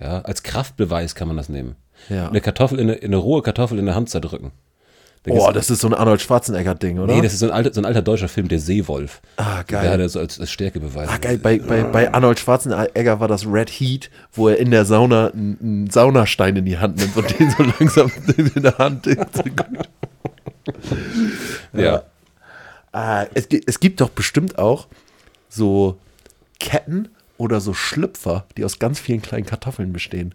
ja, 0.00 0.20
als 0.20 0.42
Kraftbeweis 0.42 1.14
kann 1.14 1.28
man 1.28 1.36
das 1.36 1.48
nehmen. 1.48 1.76
Ja. 2.08 2.28
Eine 2.28 2.40
Kartoffel, 2.40 2.78
in 2.78 2.88
eine, 2.88 2.98
in 2.98 3.06
eine 3.08 3.16
rohe 3.16 3.42
Kartoffel 3.42 3.78
in 3.78 3.86
der 3.86 3.94
Hand 3.94 4.08
zerdrücken. 4.10 4.52
Gibt's- 5.24 5.52
das 5.52 5.70
ist 5.70 5.80
so 5.80 5.88
ein 5.88 5.94
Arnold 5.94 6.20
Schwarzenegger-Ding, 6.20 6.98
oder? 6.98 7.14
Nee, 7.14 7.20
das 7.22 7.32
ist 7.34 7.40
so 7.40 7.46
ein 7.46 7.52
alter, 7.52 7.72
so 7.74 7.80
ein 7.80 7.84
alter 7.84 8.02
deutscher 8.02 8.28
Film, 8.28 8.48
der 8.48 8.58
Seewolf. 8.60 9.20
Ah, 9.36 9.62
geil. 9.66 9.82
Der 9.82 9.92
hat 9.92 10.00
er 10.00 10.08
so 10.08 10.18
als, 10.20 10.38
als 10.40 10.50
Stärkebeweis. 10.50 11.08
Ah, 11.08 11.18
geil. 11.18 11.38
Bei, 11.38 11.58
bei, 11.58 11.82
bei 11.82 12.12
Arnold 12.12 12.38
Schwarzenegger 12.38 13.20
war 13.20 13.28
das 13.28 13.44
Red 13.46 13.68
Heat, 13.70 14.10
wo 14.32 14.48
er 14.48 14.58
in 14.58 14.70
der 14.70 14.84
Sauna 14.84 15.28
einen, 15.28 15.90
Saunastein 15.90 16.56
in 16.56 16.64
die 16.64 16.78
Hand 16.78 16.96
nimmt 16.98 17.16
und 17.16 17.38
den 17.38 17.50
so 17.50 17.62
langsam 17.78 18.10
in 18.36 18.62
der 18.62 18.78
Hand. 18.78 19.06
Ja. 21.72 22.02
Ah, 22.92 23.26
es, 23.34 23.46
es 23.66 23.80
gibt 23.80 24.00
doch 24.00 24.08
bestimmt 24.10 24.58
auch 24.58 24.86
so 25.48 25.98
Ketten 26.58 27.08
oder 27.36 27.60
so 27.60 27.74
Schlüpfer, 27.74 28.46
die 28.56 28.64
aus 28.64 28.78
ganz 28.78 28.98
vielen 28.98 29.22
kleinen 29.22 29.46
Kartoffeln 29.46 29.92
bestehen. 29.92 30.34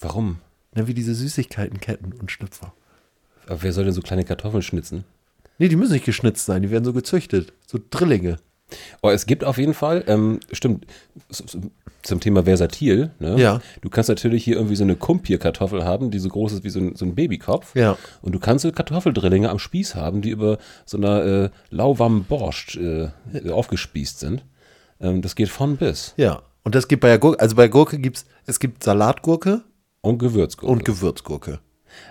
Warum? 0.00 0.38
Ne, 0.74 0.86
wie 0.86 0.94
diese 0.94 1.14
Süßigkeitenketten 1.14 2.12
und 2.14 2.30
Schlüpfer. 2.30 2.72
Aber 3.48 3.62
wer 3.62 3.72
soll 3.72 3.84
denn 3.84 3.94
so 3.94 4.02
kleine 4.02 4.24
Kartoffeln 4.24 4.62
schnitzen? 4.62 5.04
Nee, 5.58 5.68
die 5.68 5.76
müssen 5.76 5.92
nicht 5.92 6.04
geschnitzt 6.04 6.46
sein, 6.46 6.62
die 6.62 6.70
werden 6.70 6.84
so 6.84 6.92
gezüchtet. 6.92 7.52
So 7.66 7.78
Drillinge. 7.90 8.36
Oh, 9.02 9.08
es 9.08 9.24
gibt 9.26 9.44
auf 9.44 9.56
jeden 9.56 9.72
Fall, 9.74 10.04
ähm, 10.06 10.40
stimmt, 10.52 10.86
zum 12.02 12.20
Thema 12.20 12.44
Versatil, 12.44 13.10
ne? 13.18 13.40
Ja. 13.40 13.60
Du 13.80 13.88
kannst 13.88 14.08
natürlich 14.08 14.44
hier 14.44 14.56
irgendwie 14.56 14.76
so 14.76 14.84
eine 14.84 14.94
Kumpierkartoffel 14.94 15.84
haben, 15.84 16.10
die 16.10 16.18
so 16.18 16.28
groß 16.28 16.52
ist 16.52 16.64
wie 16.64 16.70
so 16.70 16.78
ein, 16.80 16.94
so 16.94 17.04
ein 17.06 17.14
Babykopf. 17.14 17.74
Ja. 17.74 17.96
Und 18.20 18.34
du 18.34 18.38
kannst 18.38 18.62
so 18.62 18.70
Kartoffeldrillinge 18.70 19.48
am 19.48 19.58
Spieß 19.58 19.94
haben, 19.94 20.20
die 20.20 20.30
über 20.30 20.58
so 20.84 20.98
einer 20.98 21.24
äh, 21.24 21.50
lauwarmen 21.70 22.24
Borscht 22.24 22.76
äh, 22.76 23.08
aufgespießt 23.50 24.20
sind. 24.20 24.44
Ähm, 25.00 25.22
das 25.22 25.34
geht 25.34 25.48
von 25.48 25.76
bis. 25.78 26.14
Ja. 26.16 26.42
Und 26.62 26.74
das 26.74 26.88
gibt 26.88 27.00
bei 27.00 27.08
der 27.08 27.18
Gurke, 27.18 27.40
also 27.40 27.56
bei 27.56 27.68
Gurke 27.68 27.98
gibt's, 27.98 28.26
es 28.46 28.60
gibt 28.60 28.84
Salatgurke 28.84 29.62
Und 30.02 30.18
Gewürzgurke. 30.18 30.70
und 30.72 30.84
Gewürzgurke. 30.84 31.60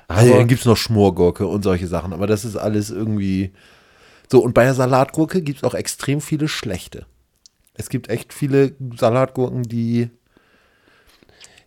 Aber- 0.08 0.30
dann 0.30 0.48
gibt 0.48 0.62
es 0.62 0.66
noch 0.66 0.78
Schmorgurke 0.78 1.48
und 1.48 1.64
solche 1.64 1.88
Sachen, 1.88 2.14
aber 2.14 2.28
das 2.28 2.46
ist 2.46 2.56
alles 2.56 2.90
irgendwie. 2.90 3.52
So, 4.32 4.44
und 4.44 4.54
bei 4.54 4.64
der 4.64 4.74
Salatgurke 4.74 5.42
gibt 5.42 5.60
es 5.60 5.64
auch 5.64 5.74
extrem 5.74 6.20
viele 6.22 6.48
schlechte. 6.48 7.06
Es 7.76 7.90
gibt 7.90 8.10
echt 8.10 8.34
viele 8.34 8.74
Salatgurken, 8.98 9.64
die. 9.64 10.10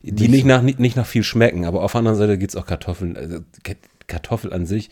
die 0.03 0.29
nicht 0.29 0.45
nach, 0.47 0.63
nicht, 0.63 0.79
nicht 0.79 0.97
nach 0.97 1.07
viel 1.07 1.23
schmecken, 1.23 1.65
aber 1.65 1.83
auf 1.83 1.93
der 1.93 2.01
anderen 2.01 2.17
Seite 2.19 2.39
gibt 2.39 2.53
es 2.53 2.57
auch 2.57 2.67
Kartoffeln. 2.67 3.17
Also 3.17 3.41
Kartoffel 4.07 4.53
an 4.53 4.67
sich 4.67 4.91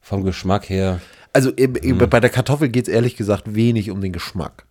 vom 0.00 0.24
Geschmack 0.24 0.68
her, 0.68 1.00
Also 1.32 1.50
Mhm. 1.50 1.98
bei 2.08 2.20
der 2.20 2.30
Kartoffel 2.30 2.68
geht 2.70 2.88
es 2.88 2.94
ehrlich 2.94 3.16
gesagt 3.16 3.54
wenig 3.54 3.90
um 3.90 4.00
den 4.00 4.12
Geschmack. 4.12 4.64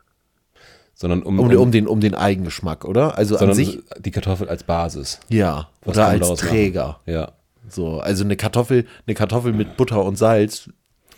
sondern 0.98 1.24
um, 1.24 1.38
Um, 1.40 1.50
den- 1.50 1.58
um, 1.58 1.72
den, 1.74 1.88
um 1.88 2.00
den 2.00 2.16
Eigengeschmack, 2.16 2.86
oder? 2.86 3.18
Also 3.18 3.36
an 3.38 3.54
sich, 3.54 3.80
die 4.00 4.12
Kartoffel 4.12 4.48
als 4.48 4.64
Basis. 4.64 5.20
ja. 5.28 5.68
Oder 5.84 6.06
als 6.08 6.22
daraus 6.22 6.42
machen? 6.42 6.50
Träger. 6.50 7.00
Ja. 7.06 7.34
So, 7.70 8.00
also 8.00 8.24
eine 8.24 8.36
Kartoffel, 8.36 8.86
eine 9.08 9.16
Kartoffel 9.16 9.54
mit 9.54 9.78
Butter 9.78 10.04
und 10.04 10.18
Salz 10.18 10.70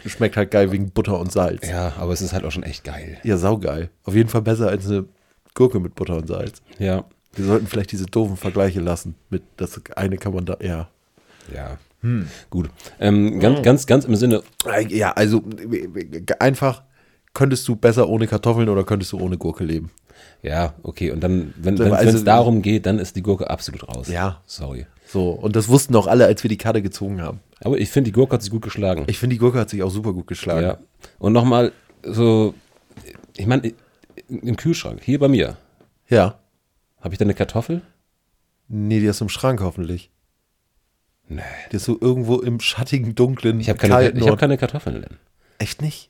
schmeckt 0.05 0.37
halt 0.37 0.51
geil 0.51 0.71
wegen 0.71 0.91
Butter 0.91 1.19
und 1.19 1.31
Salz. 1.31 1.67
Ja, 1.67 1.93
aber 1.97 2.13
es 2.13 2.21
ist 2.21 2.33
halt 2.33 2.45
auch 2.45 2.51
schon 2.51 2.63
echt 2.63 2.83
geil. 2.83 3.17
Ja, 3.23 3.37
saugeil. 3.37 3.89
Auf 4.03 4.13
jeden 4.15 4.29
Fall 4.29 4.41
besser 4.43 4.69
als 4.69 4.87
eine 4.87 5.05
Gurke 5.55 5.79
mit 5.79 5.95
Butter 5.95 6.17
und 6.17 6.27
Salz. 6.27 6.61
Ja. 6.77 7.03
Wir 7.33 7.45
sollten 7.45 7.67
vielleicht 7.67 7.91
diese 7.91 8.05
doofen 8.05 8.37
Vergleiche 8.37 8.79
lassen. 8.79 9.15
Mit 9.29 9.43
das 9.57 9.79
eine 9.95 10.17
kann 10.17 10.33
man 10.33 10.45
da, 10.45 10.57
ja. 10.61 10.87
Ja. 11.53 11.77
Gut. 12.49 12.69
Ähm, 12.99 13.39
ganz, 13.39 13.61
ganz, 13.63 13.87
ganz 13.87 14.05
im 14.05 14.15
Sinne, 14.15 14.43
Ja, 14.89 15.11
also 15.13 15.43
einfach 16.39 16.83
könntest 17.33 17.67
du 17.67 17.75
besser 17.75 18.07
ohne 18.07 18.27
Kartoffeln 18.27 18.69
oder 18.69 18.83
könntest 18.83 19.11
du 19.11 19.19
ohne 19.19 19.37
Gurke 19.37 19.63
leben? 19.63 19.91
Ja, 20.41 20.73
okay. 20.83 21.11
Und 21.11 21.21
dann, 21.21 21.53
wenn 21.57 21.75
es 21.75 21.91
also- 21.91 22.23
darum 22.23 22.61
geht, 22.61 22.85
dann 22.85 22.99
ist 22.99 23.15
die 23.15 23.23
Gurke 23.23 23.49
absolut 23.49 23.87
raus. 23.87 24.07
Ja. 24.07 24.41
Sorry. 24.45 24.85
So, 25.07 25.31
und 25.31 25.55
das 25.55 25.69
wussten 25.69 25.95
auch 25.95 26.07
alle, 26.07 26.25
als 26.25 26.43
wir 26.43 26.49
die 26.49 26.57
Karte 26.57 26.81
gezogen 26.81 27.21
haben. 27.21 27.39
Aber 27.61 27.77
ich 27.77 27.89
finde, 27.89 28.09
die 28.09 28.11
Gurke 28.11 28.33
hat 28.33 28.41
sich 28.41 28.51
gut 28.51 28.61
geschlagen. 28.61 29.05
Ich 29.07 29.19
finde, 29.19 29.35
die 29.35 29.39
Gurke 29.39 29.59
hat 29.59 29.69
sich 29.69 29.81
auch 29.81 29.89
super 29.89 30.13
gut 30.13 30.27
geschlagen. 30.27 30.61
ja. 30.61 30.77
Und 31.17 31.33
nochmal 31.33 31.71
so, 32.03 32.53
ich 33.37 33.47
meine, 33.47 33.73
im 34.27 34.57
Kühlschrank, 34.57 35.01
hier 35.01 35.19
bei 35.19 35.27
mir, 35.29 35.57
ja. 36.09 36.37
habe 36.99 37.13
ich 37.13 37.17
da 37.17 37.23
eine 37.23 37.33
Kartoffel? 37.33 37.81
Nee, 38.67 38.99
die 38.99 39.05
ist 39.05 39.21
im 39.21 39.29
Schrank 39.29 39.61
hoffentlich. 39.61 40.11
Nee. 41.29 41.41
Die 41.71 41.77
ist 41.77 41.85
so 41.85 41.97
irgendwo 41.99 42.39
im 42.39 42.59
schattigen, 42.59 43.15
dunklen, 43.15 43.59
Ich 43.59 43.69
habe 43.69 43.79
keine, 43.79 44.09
ich 44.09 44.27
hab 44.27 44.39
keine 44.39 44.57
Kartoffeln. 44.57 45.01
Denn. 45.01 45.17
Echt 45.57 45.81
nicht? 45.81 46.09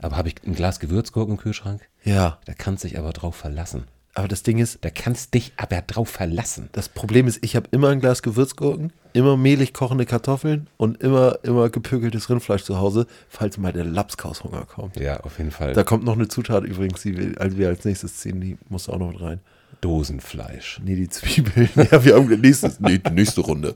Aber 0.00 0.16
habe 0.16 0.28
ich 0.28 0.36
ein 0.44 0.54
Glas 0.54 0.80
Gewürzgurken 0.80 1.34
im 1.34 1.40
Kühlschrank? 1.40 1.80
Ja. 2.02 2.38
Da 2.44 2.52
kannst 2.54 2.84
dich 2.84 2.98
aber 2.98 3.12
drauf 3.12 3.36
verlassen. 3.36 3.84
Aber 4.14 4.28
das 4.28 4.42
Ding 4.44 4.58
ist, 4.58 4.78
Da 4.82 4.90
kannst 4.90 5.34
dich 5.34 5.52
aber 5.56 5.80
drauf 5.82 6.08
verlassen. 6.08 6.68
das 6.72 6.88
Problem 6.88 7.26
ist, 7.26 7.44
ich 7.44 7.56
habe 7.56 7.66
immer 7.72 7.88
ein 7.88 8.00
Glas 8.00 8.22
Gewürzgurken, 8.22 8.92
immer 9.12 9.36
mehlig 9.36 9.74
kochende 9.74 10.06
Kartoffeln 10.06 10.68
und 10.76 11.00
immer, 11.02 11.38
immer 11.42 11.68
gepökeltes 11.68 12.30
Rindfleisch 12.30 12.62
zu 12.62 12.78
Hause, 12.78 13.06
falls 13.28 13.58
mal 13.58 13.72
der 13.72 13.84
Lapskaushunger 13.84 14.66
kommt. 14.66 14.96
Ja, 15.00 15.20
auf 15.20 15.38
jeden 15.38 15.50
Fall. 15.50 15.72
Da 15.72 15.82
kommt 15.82 16.04
noch 16.04 16.14
eine 16.14 16.28
Zutat 16.28 16.64
übrigens, 16.64 17.02
die 17.02 17.16
wir, 17.16 17.40
als 17.40 17.56
wir 17.56 17.68
als 17.68 17.84
nächstes 17.84 18.18
ziehen, 18.18 18.40
die 18.40 18.56
muss 18.68 18.88
auch 18.88 18.98
noch 18.98 19.10
mit 19.12 19.20
rein. 19.20 19.40
Dosenfleisch. 19.80 20.80
Nee, 20.84 20.94
die 20.96 21.08
Zwiebeln. 21.08 21.68
Ja, 21.90 22.04
wir 22.04 22.14
haben 22.14 22.28
nächstes, 22.40 22.80
nee, 22.80 22.98
die 22.98 23.10
nächste 23.12 23.42
Runde. 23.42 23.74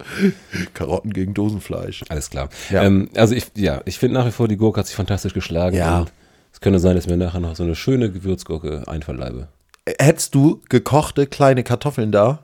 Karotten 0.73 1.13
gegen 1.13 1.35
Dosenfleisch. 1.35 2.05
Alles 2.09 2.31
klar. 2.31 2.49
Ja. 2.71 2.83
Ähm, 2.85 3.11
also 3.15 3.35
ich, 3.35 3.47
ja, 3.57 3.83
ich 3.85 3.99
finde 3.99 4.15
nach 4.15 4.27
wie 4.27 4.31
vor, 4.31 4.49
die 4.49 4.57
Gurke 4.57 4.81
hat 4.81 4.87
sich 4.87 4.97
fantastisch 4.97 5.35
geschlagen. 5.35 5.77
Ja. 5.77 6.07
Es 6.53 6.61
könnte 6.61 6.79
sein, 6.79 6.97
dass 6.97 7.07
mir 7.07 7.17
nachher 7.17 7.41
noch 7.41 7.55
so 7.57 7.63
eine 7.63 7.75
schöne 7.75 8.11
Gewürzgurke 8.11 8.89
einverleibe. 8.89 9.49
Hättest 9.99 10.35
du 10.35 10.61
gekochte 10.69 11.27
kleine 11.27 11.63
Kartoffeln 11.65 12.13
da, 12.13 12.41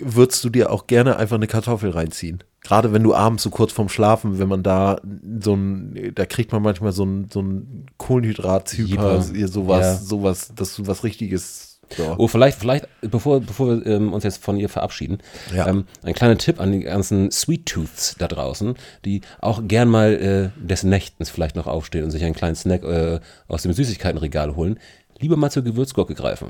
würdest 0.00 0.42
du 0.44 0.48
dir 0.50 0.70
auch 0.72 0.86
gerne 0.86 1.16
einfach 1.16 1.36
eine 1.36 1.46
Kartoffel 1.46 1.90
reinziehen. 1.90 2.42
Gerade 2.62 2.92
wenn 2.92 3.02
du 3.02 3.14
abends 3.14 3.42
so 3.44 3.50
kurz 3.50 3.72
vorm 3.72 3.88
Schlafen, 3.88 4.38
wenn 4.38 4.48
man 4.48 4.62
da 4.62 5.00
so 5.40 5.54
ein, 5.54 6.12
da 6.14 6.26
kriegt 6.26 6.50
man 6.50 6.62
manchmal 6.62 6.92
so 6.92 7.04
ein, 7.04 7.28
so 7.32 7.40
ein 7.42 7.86
Kohlenhydrat-Zyper, 7.98 9.20
Jeeper. 9.20 9.22
sowas, 9.48 9.80
Ja. 9.84 9.94
sowas, 9.96 10.52
das 10.56 10.78
ist 10.78 10.86
was 10.86 11.04
richtiges. 11.04 11.72
So. 11.96 12.16
Oh, 12.18 12.26
vielleicht, 12.26 12.58
vielleicht, 12.58 12.88
bevor, 13.02 13.38
bevor 13.40 13.68
wir 13.68 13.86
ähm, 13.86 14.12
uns 14.12 14.24
jetzt 14.24 14.42
von 14.42 14.56
ihr 14.56 14.68
verabschieden, 14.68 15.18
Ja. 15.54 15.68
ähm, 15.68 15.84
ein 16.02 16.14
kleiner 16.14 16.36
Tipp 16.36 16.58
an 16.58 16.72
die 16.72 16.80
ganzen 16.80 17.30
Sweet 17.30 17.66
Tooths 17.66 18.16
da 18.18 18.26
draußen, 18.26 18.74
die 19.04 19.20
auch 19.40 19.62
gern 19.68 19.88
mal 19.88 20.52
äh, 20.56 20.60
des 20.60 20.82
Nächtens 20.82 21.30
vielleicht 21.30 21.54
noch 21.54 21.68
aufstehen 21.68 22.02
und 22.02 22.10
sich 22.10 22.24
einen 22.24 22.34
kleinen 22.34 22.56
Snack 22.56 22.82
äh, 22.82 23.20
aus 23.46 23.62
dem 23.62 23.72
Süßigkeitenregal 23.72 24.56
holen. 24.56 24.80
Lieber 25.18 25.36
mal 25.36 25.50
zur 25.50 25.62
Gewürzgurke 25.64 26.14
greifen. 26.14 26.48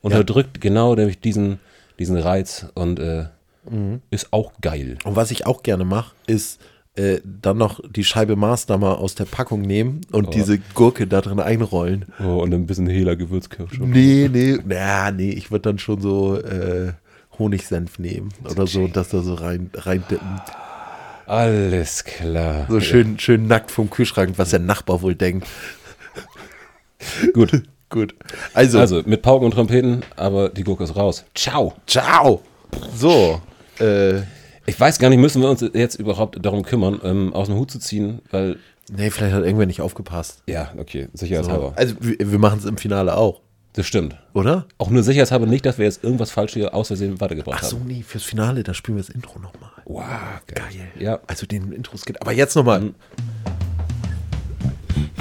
Unterdrückt 0.00 0.60
genau 0.60 0.94
nämlich 0.94 1.20
diesen, 1.20 1.58
diesen 1.98 2.16
Reiz 2.16 2.66
und 2.74 2.98
äh, 2.98 3.26
Mhm. 3.70 4.02
ist 4.10 4.32
auch 4.32 4.52
geil. 4.60 4.98
Und 5.04 5.16
was 5.16 5.30
ich 5.30 5.46
auch 5.46 5.62
gerne 5.62 5.86
mache, 5.86 6.14
ist 6.26 6.60
äh, 6.96 7.20
dann 7.24 7.56
noch 7.56 7.80
die 7.88 8.04
Scheibe 8.04 8.36
Maßnahmer 8.36 8.98
aus 8.98 9.14
der 9.14 9.24
Packung 9.24 9.62
nehmen 9.62 10.02
und 10.12 10.34
diese 10.34 10.58
Gurke 10.74 11.06
da 11.06 11.22
drin 11.22 11.40
einrollen. 11.40 12.04
Oh, 12.20 12.42
und 12.42 12.52
ein 12.52 12.66
bisschen 12.66 12.86
Hehler 12.88 13.16
Gewürzkirsche. 13.16 13.82
Nee, 13.82 14.28
nee, 14.30 14.58
na, 14.66 15.10
nee, 15.10 15.30
ich 15.30 15.50
würde 15.50 15.62
dann 15.62 15.78
schon 15.78 16.00
so 16.02 16.38
äh, 16.38 16.92
Honigsenf 17.38 17.98
nehmen 17.98 18.28
oder 18.48 18.66
so 18.66 18.82
und 18.82 18.96
das 18.96 19.08
da 19.08 19.22
so 19.22 19.32
rein, 19.34 19.70
reindippen. 19.74 20.40
Alles 21.26 22.04
klar. 22.04 22.66
So 22.68 22.80
schön, 22.80 23.18
schön 23.18 23.46
nackt 23.46 23.70
vom 23.70 23.88
Kühlschrank, 23.88 24.34
was 24.36 24.50
der 24.50 24.58
Nachbar 24.60 25.00
wohl 25.00 25.14
denkt. 25.14 25.48
Gut. 27.32 27.62
Gut. 27.90 28.14
Also, 28.54 28.78
Also 28.80 29.02
mit 29.06 29.22
Pauken 29.22 29.44
und 29.46 29.52
Trompeten, 29.52 30.02
aber 30.16 30.48
die 30.48 30.64
Gurke 30.64 30.84
ist 30.84 30.96
raus. 30.96 31.24
Ciao. 31.34 31.74
ciao. 31.86 32.42
So, 32.96 33.40
äh, 33.80 34.20
Ich 34.66 34.78
weiß 34.80 34.98
gar 34.98 35.10
nicht, 35.10 35.18
müssen 35.18 35.42
wir 35.42 35.48
uns 35.50 35.64
jetzt 35.74 35.96
überhaupt 35.96 36.44
darum 36.44 36.62
kümmern, 36.64 37.00
ähm, 37.04 37.32
aus 37.34 37.48
dem 37.48 37.56
Hut 37.56 37.70
zu 37.70 37.78
ziehen, 37.78 38.20
weil, 38.30 38.56
nee, 38.90 39.10
vielleicht 39.10 39.34
hat 39.34 39.44
irgendwer 39.44 39.66
nicht 39.66 39.80
aufgepasst. 39.80 40.42
ja, 40.46 40.72
okay, 40.78 41.08
So. 41.12 41.18
sicherheitshalber. 41.26 41.74
Also, 41.76 41.94
wir, 42.00 42.16
wir 42.32 42.38
machen 42.38 42.58
es 42.58 42.64
im 42.64 42.78
Finale 42.78 43.16
auch, 43.16 43.42
Das 43.74 43.86
stimmt. 43.86 44.16
oder? 44.32 44.66
Auch 44.78 44.88
nur 44.90 45.02
sicherheitshalber 45.02 45.46
nicht, 45.46 45.66
dass 45.66 45.78
wir 45.78 45.84
jetzt 45.84 46.02
irgendwas 46.02 46.30
falsch 46.30 46.54
hier 46.54 46.74
aus 46.74 46.88
Versehen 46.88 47.20
weitergebracht 47.20 47.60
Ach 47.62 47.68
so, 47.68 47.76
haben. 47.78 47.86
nee, 47.86 48.02
fürs 48.02 48.24
Finale, 48.24 48.62
da 48.64 48.72
spielen 48.74 48.96
wir 48.96 49.04
das 49.04 49.14
Intro 49.14 49.38
nochmal. 49.38 49.70
Wow, 49.84 50.02
geil. 50.46 50.64
Geil. 50.72 50.88
Ja, 50.98 51.20
Also 51.26 51.46
den 51.46 51.70
Intros 51.72 52.04
geht. 52.06 52.20
Aber 52.22 52.32
jetzt 52.32 52.56
nochmal. 52.56 52.94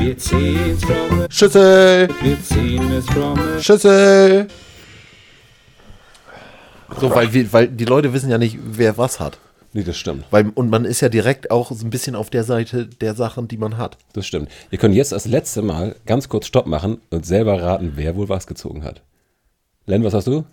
Wir 0.04 0.18
ziehen's 0.18 0.84
from 0.84 1.28
Schüssel! 1.30 2.10
wir 2.22 2.44
ziehen 2.44 2.92
es 2.92 3.06
from 3.06 3.40
Schüssel! 3.62 4.50
So, 7.00 7.10
weil, 7.10 7.32
wir, 7.32 7.54
weil 7.54 7.70
die 7.70 7.86
Leute 7.86 8.12
wissen 8.12 8.30
ja 8.30 8.38
nicht, 8.38 8.58
wer 8.62 8.98
was 8.98 9.22
hat. 9.22 9.40
nee, 9.72 9.82
das 9.82 9.96
stimmt. 9.96 10.26
Weil, 10.30 10.50
und 10.50 10.70
man 10.70 10.84
ist 10.84 11.00
ja 11.00 11.08
direkt 11.08 11.52
auch 11.52 11.72
so 11.72 11.86
ein 11.86 11.90
bisschen 11.90 12.18
auf 12.18 12.30
der 12.30 12.44
Seite 12.44 12.86
der 12.86 13.16
Sachen, 13.16 13.48
die 13.48 13.56
man 13.56 13.78
hat. 13.78 13.98
Das 14.12 14.28
stimmt. 14.28 14.50
Ihr 14.72 14.78
könnt 14.78 14.94
jetzt 14.94 15.14
das 15.14 15.26
letzte 15.26 15.62
Mal 15.62 15.96
ganz 16.06 16.28
kurz 16.28 16.48
Stopp 16.48 16.68
machen 16.68 17.00
und 17.10 17.26
selber 17.26 17.62
raten, 17.62 17.94
wer 17.96 18.18
wohl 18.18 18.28
was 18.28 18.46
gezogen 18.46 18.84
hat. 18.84 19.04
Len, 19.86 20.04
was 20.04 20.14
hast 20.14 20.28
du? 20.28 20.44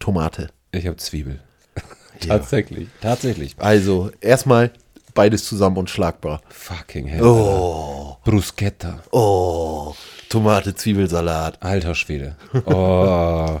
Tomate. 0.00 0.48
Ich 0.72 0.88
habe 0.88 0.96
Zwiebel. 0.96 1.38
Tatsächlich. 2.26 2.88
Tatsächlich. 3.00 3.54
Also, 3.58 4.10
erstmal 4.20 4.72
beides 5.14 5.44
zusammen 5.44 5.76
und 5.76 5.90
schlagbar. 5.90 6.40
Fucking 6.48 7.06
hell. 7.06 7.22
Oh, 7.22 8.16
Bruschetta. 8.24 9.00
oh, 9.10 9.94
Tomate, 10.28 10.74
Zwiebelsalat. 10.74 11.62
Alter 11.62 11.94
Schwede. 11.94 12.36
Oh. 12.66 13.60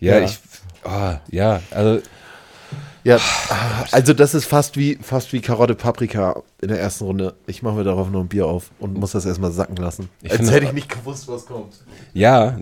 ja, 0.00 0.18
Ja. 0.18 0.20
ich. 0.24 0.38
Oh, 0.84 1.14
ja, 1.30 1.60
also 1.70 2.00
Ja, 3.04 3.18
also 3.90 4.12
das 4.14 4.32
ist 4.34 4.44
fast 4.46 4.76
wie, 4.76 4.96
fast 5.02 5.32
wie 5.32 5.40
Karotte 5.40 5.74
Paprika 5.74 6.42
in 6.60 6.68
der 6.68 6.80
ersten 6.80 7.04
Runde. 7.04 7.34
Ich 7.46 7.62
mache 7.62 7.74
mir 7.74 7.84
darauf 7.84 8.08
noch 8.10 8.20
ein 8.20 8.28
Bier 8.28 8.46
auf 8.46 8.70
und 8.78 8.94
muss 8.94 9.12
das 9.12 9.26
erstmal 9.26 9.50
sacken 9.52 9.76
lassen. 9.76 10.08
Ich 10.22 10.30
Als 10.32 10.50
hätte 10.50 10.66
ich 10.66 10.72
nicht 10.72 10.88
gewusst, 10.88 11.26
was 11.28 11.46
kommt. 11.46 11.74
Ja, 12.14 12.56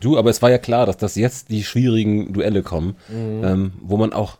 du, 0.00 0.18
aber 0.18 0.30
es 0.30 0.42
war 0.42 0.50
ja 0.50 0.58
klar, 0.58 0.86
dass 0.86 0.96
das 0.96 1.14
jetzt 1.14 1.50
die 1.50 1.62
schwierigen 1.64 2.32
Duelle 2.32 2.62
kommen, 2.62 2.96
ähm, 3.08 3.72
wo 3.80 3.96
man 3.96 4.12
auch, 4.12 4.38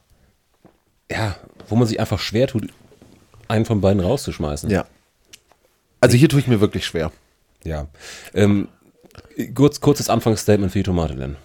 ja, 1.10 1.36
wo 1.68 1.76
man 1.76 1.86
sich 1.86 2.00
einfach 2.00 2.18
schwer 2.18 2.46
tut, 2.46 2.68
einen 3.48 3.64
von 3.64 3.80
beiden 3.80 4.00
rauszuschmeißen. 4.00 4.70
Ja. 4.70 4.86
Also 6.00 6.16
hier 6.16 6.28
tue 6.28 6.40
ich 6.40 6.46
mir 6.46 6.60
wirklich 6.60 6.86
schwer. 6.86 7.12
Ja. 7.64 7.88
Ähm, 8.34 8.68
kurz, 9.54 9.80
kurzes 9.80 10.08
Anfangsstatement 10.08 10.72
für 10.72 10.78
die 10.78 10.84
Tomate, 10.84 11.14
Len. 11.14 11.36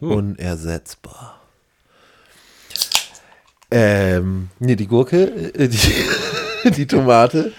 Hm. 0.00 0.10
Unersetzbar. 0.10 1.40
Ähm, 3.70 4.50
nee, 4.58 4.76
die 4.76 4.86
Gurke, 4.86 5.24
äh, 5.54 5.68
die, 5.68 6.70
die 6.70 6.86
Tomate 6.86 7.52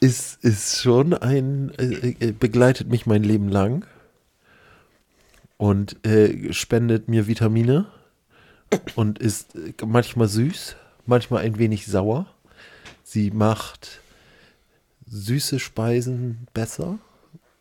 ist, 0.00 0.42
ist 0.44 0.80
schon 0.80 1.14
ein, 1.14 1.72
äh, 1.78 2.16
äh, 2.20 2.32
begleitet 2.32 2.88
mich 2.88 3.06
mein 3.06 3.22
Leben 3.22 3.48
lang 3.48 3.84
und 5.58 6.04
äh, 6.06 6.52
spendet 6.54 7.08
mir 7.08 7.26
Vitamine 7.26 7.86
und 8.94 9.18
ist 9.18 9.54
äh, 9.56 9.74
manchmal 9.84 10.28
süß, 10.28 10.76
manchmal 11.04 11.44
ein 11.44 11.58
wenig 11.58 11.86
sauer. 11.86 12.26
Sie 13.02 13.30
macht 13.30 14.00
süße 15.06 15.58
Speisen 15.58 16.46
besser 16.54 16.98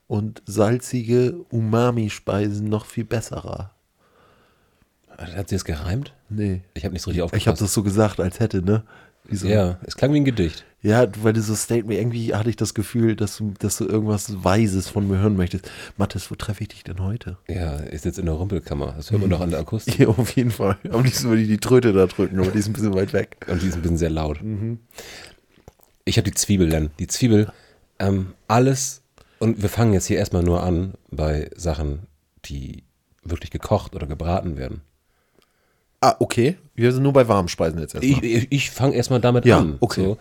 und 0.08 0.42
salzige 0.46 1.34
Umami-Speisen 1.50 2.70
noch 2.70 2.86
viel 2.86 3.06
besserer. 3.06 3.72
Hat 5.18 5.50
sie 5.50 5.56
es 5.56 5.66
gereimt? 5.66 6.14
Nee. 6.30 6.62
Ich 6.76 6.86
habe 6.86 6.94
nicht 6.94 7.02
so 7.02 7.10
richtig 7.10 7.24
aufgepasst. 7.24 7.42
Ich 7.42 7.48
habe 7.48 7.58
das 7.58 7.74
so 7.74 7.82
gesagt, 7.82 8.20
als 8.20 8.40
hätte, 8.40 8.62
ne? 8.62 8.84
So, 9.30 9.48
Ja, 9.48 9.78
es 9.84 9.96
klang 9.98 10.14
wie 10.14 10.18
ein 10.18 10.26
Gedicht. 10.26 10.64
ja, 10.82 11.06
weil 11.22 11.34
du 11.34 11.42
so 11.42 11.54
Statement, 11.56 12.00
irgendwie 12.00 12.34
hatte 12.34 12.50
ich 12.50 12.56
das 12.56 12.74
Gefühl, 12.74 13.16
dass 13.16 13.38
du, 13.38 13.54
dass 13.60 13.78
du 13.78 13.86
irgendwas 13.86 14.44
Weises 14.44 14.88
von 14.90 15.08
mir 15.08 15.18
hören 15.20 15.36
möchtest. 15.36 15.70
Mathis, 15.98 16.32
wo 16.32 16.36
treffe 16.36 16.62
ich 16.64 16.70
dich 16.70 16.84
denn 16.84 17.00
heute? 17.02 17.38
Ja, 17.48 17.76
ist 17.78 18.06
jetzt 18.06 18.20
in 18.20 18.26
der 18.26 18.36
Rumpelkammer. 18.36 18.94
Das 18.96 19.12
hört 19.12 19.22
man 19.22 19.30
doch 19.30 19.42
an 19.42 19.50
der 19.52 19.60
Akustik. 19.60 20.00
Ja, 20.00 20.08
auf 20.08 20.36
jeden 20.36 20.52
Fall. 20.52 20.78
Am 20.92 21.04
liebsten 21.04 21.30
würde 21.30 21.42
ich 21.42 21.48
die 21.48 21.58
Tröte 21.58 21.92
da 21.94 22.06
drücken, 22.08 22.40
aber 22.40 22.52
die 22.52 22.60
ist 22.60 22.68
ein 22.68 22.74
bisschen 22.74 22.94
weit 22.94 23.12
weg. 23.14 23.38
Und 23.48 23.62
die 23.62 23.68
ist 23.68 23.76
ein 23.76 23.82
bisschen 23.82 23.98
sehr 23.98 24.10
laut. 24.10 24.40
Ich 26.06 26.18
habe 26.18 26.30
die 26.30 26.36
Zwiebel 26.36 26.70
dann. 26.70 26.92
Die 27.00 27.08
Zwiebel, 27.08 27.52
ähm, 28.00 28.34
alles, 28.48 29.02
und 29.40 29.62
wir 29.62 29.70
fangen 29.70 29.94
jetzt 29.94 30.06
hier 30.08 30.18
erstmal 30.18 30.44
nur 30.44 30.64
an 30.64 30.94
bei 31.12 31.50
Sachen, 31.56 32.08
die 32.46 32.84
wirklich 33.24 33.52
gekocht 33.52 33.94
oder 33.96 34.08
gebraten 34.08 34.58
werden. 34.58 34.82
Ah, 36.02 36.16
okay. 36.20 36.58
Wir 36.76 36.92
sind 36.92 37.04
nur 37.04 37.14
bei 37.14 37.28
warmen 37.28 37.48
Speisen 37.50 37.80
jetzt 37.80 37.96
Ich, 37.96 38.12
erstmal. 38.12 38.26
ich, 38.32 38.48
ich 38.52 38.70
fange 38.72 38.96
erstmal 38.96 39.20
damit 39.20 39.46
Ja, 39.46 39.60
an. 39.60 39.78
okay. 39.80 40.04
So, 40.04 40.18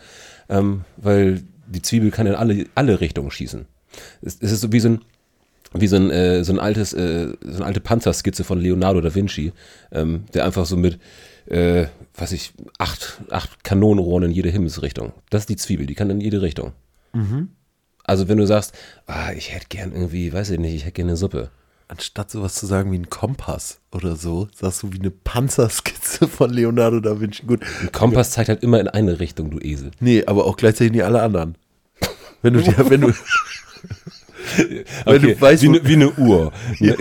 ähm, 0.49 0.85
weil 0.97 1.43
die 1.67 1.83
Zwiebel 1.83 2.11
kann 2.11 2.27
in 2.27 2.35
alle, 2.35 2.67
alle 2.75 3.01
Richtungen 3.01 3.31
schießen. 3.31 3.67
Es, 4.23 4.39
es 4.41 4.53
ist 4.53 4.61
so 4.63 4.73
wie 4.73 4.81
so 4.81 4.89
ein, 4.91 5.01
wie 5.75 5.87
so 5.87 5.97
ein, 5.97 6.11
äh, 6.11 6.45
so 6.45 6.53
ein 6.53 6.61
altes, 6.61 6.93
äh, 6.95 7.29
so 7.43 7.57
eine 7.57 7.67
alte 7.67 7.81
Panzerskizze 7.81 8.45
von 8.45 8.59
Leonardo 8.59 9.01
da 9.01 9.15
Vinci, 9.15 9.53
ähm, 9.93 10.25
der 10.33 10.45
einfach 10.47 10.65
so 10.65 10.77
mit, 10.77 10.99
äh, 11.47 11.87
was 12.15 12.33
ich, 12.33 12.53
acht, 12.79 13.21
acht 13.31 13.63
Kanonenrohren 13.65 14.25
in 14.25 14.31
jede 14.31 14.49
Himmelsrichtung. 14.49 15.13
Das 15.29 15.43
ist 15.43 15.49
die 15.51 15.57
Zwiebel, 15.57 15.87
die 15.87 15.95
kann 15.95 16.09
in 16.09 16.21
jede 16.21 16.41
Richtung. 16.41 16.73
Also 18.05 18.29
wenn 18.29 18.39
du 18.39 18.47
sagst, 18.47 18.75
ah, 19.07 19.33
ich 19.33 19.53
hätte 19.55 19.67
gern 19.69 19.93
irgendwie, 19.93 20.33
weiß 20.33 20.51
ich 20.51 20.59
nicht, 20.59 20.75
ich 20.75 20.83
hätte 20.85 20.93
gerne 20.93 21.11
eine 21.13 21.17
Suppe. 21.17 21.51
Anstatt 21.89 22.31
sowas 22.31 22.55
zu 22.55 22.67
sagen 22.67 22.91
wie 22.91 22.99
ein 22.99 23.11
Kompass 23.11 23.81
oder 23.93 24.17
so, 24.17 24.49
sagst 24.53 24.83
du 24.83 24.93
wie 24.93 24.99
eine 24.99 25.11
Panzerskizze 25.13 26.27
von 26.27 26.51
Leonardo 26.51 26.99
da 27.01 27.21
Vinci. 27.21 27.45
Gut. 27.47 27.63
Ein 27.81 27.93
Kompass 27.93 28.33
zeigt 28.33 28.49
halt 28.49 28.63
immer 28.65 28.81
in 28.81 28.89
eine 28.89 29.21
Richtung, 29.21 29.51
du 29.51 29.59
Esel. 29.61 29.93
Nee, 30.01 30.25
aber 30.27 30.47
auch 30.47 30.57
gleichzeitig 30.57 30.93
nicht 30.93 31.05
alle 31.05 31.23
anderen. 31.23 31.57
Wenn 32.43 32.55
du 32.55 32.61
dir, 32.61 32.91
wenn 32.91 33.01
du, 33.03 33.13
Wenn 34.57 34.85
Okay, 35.05 35.35
du 35.35 35.41
weißt, 35.41 35.63
wie, 35.63 35.69
eine, 35.69 35.87
wie 35.87 35.95
eine 35.95 36.13
Uhr. 36.13 36.53
Ja. 36.79 36.95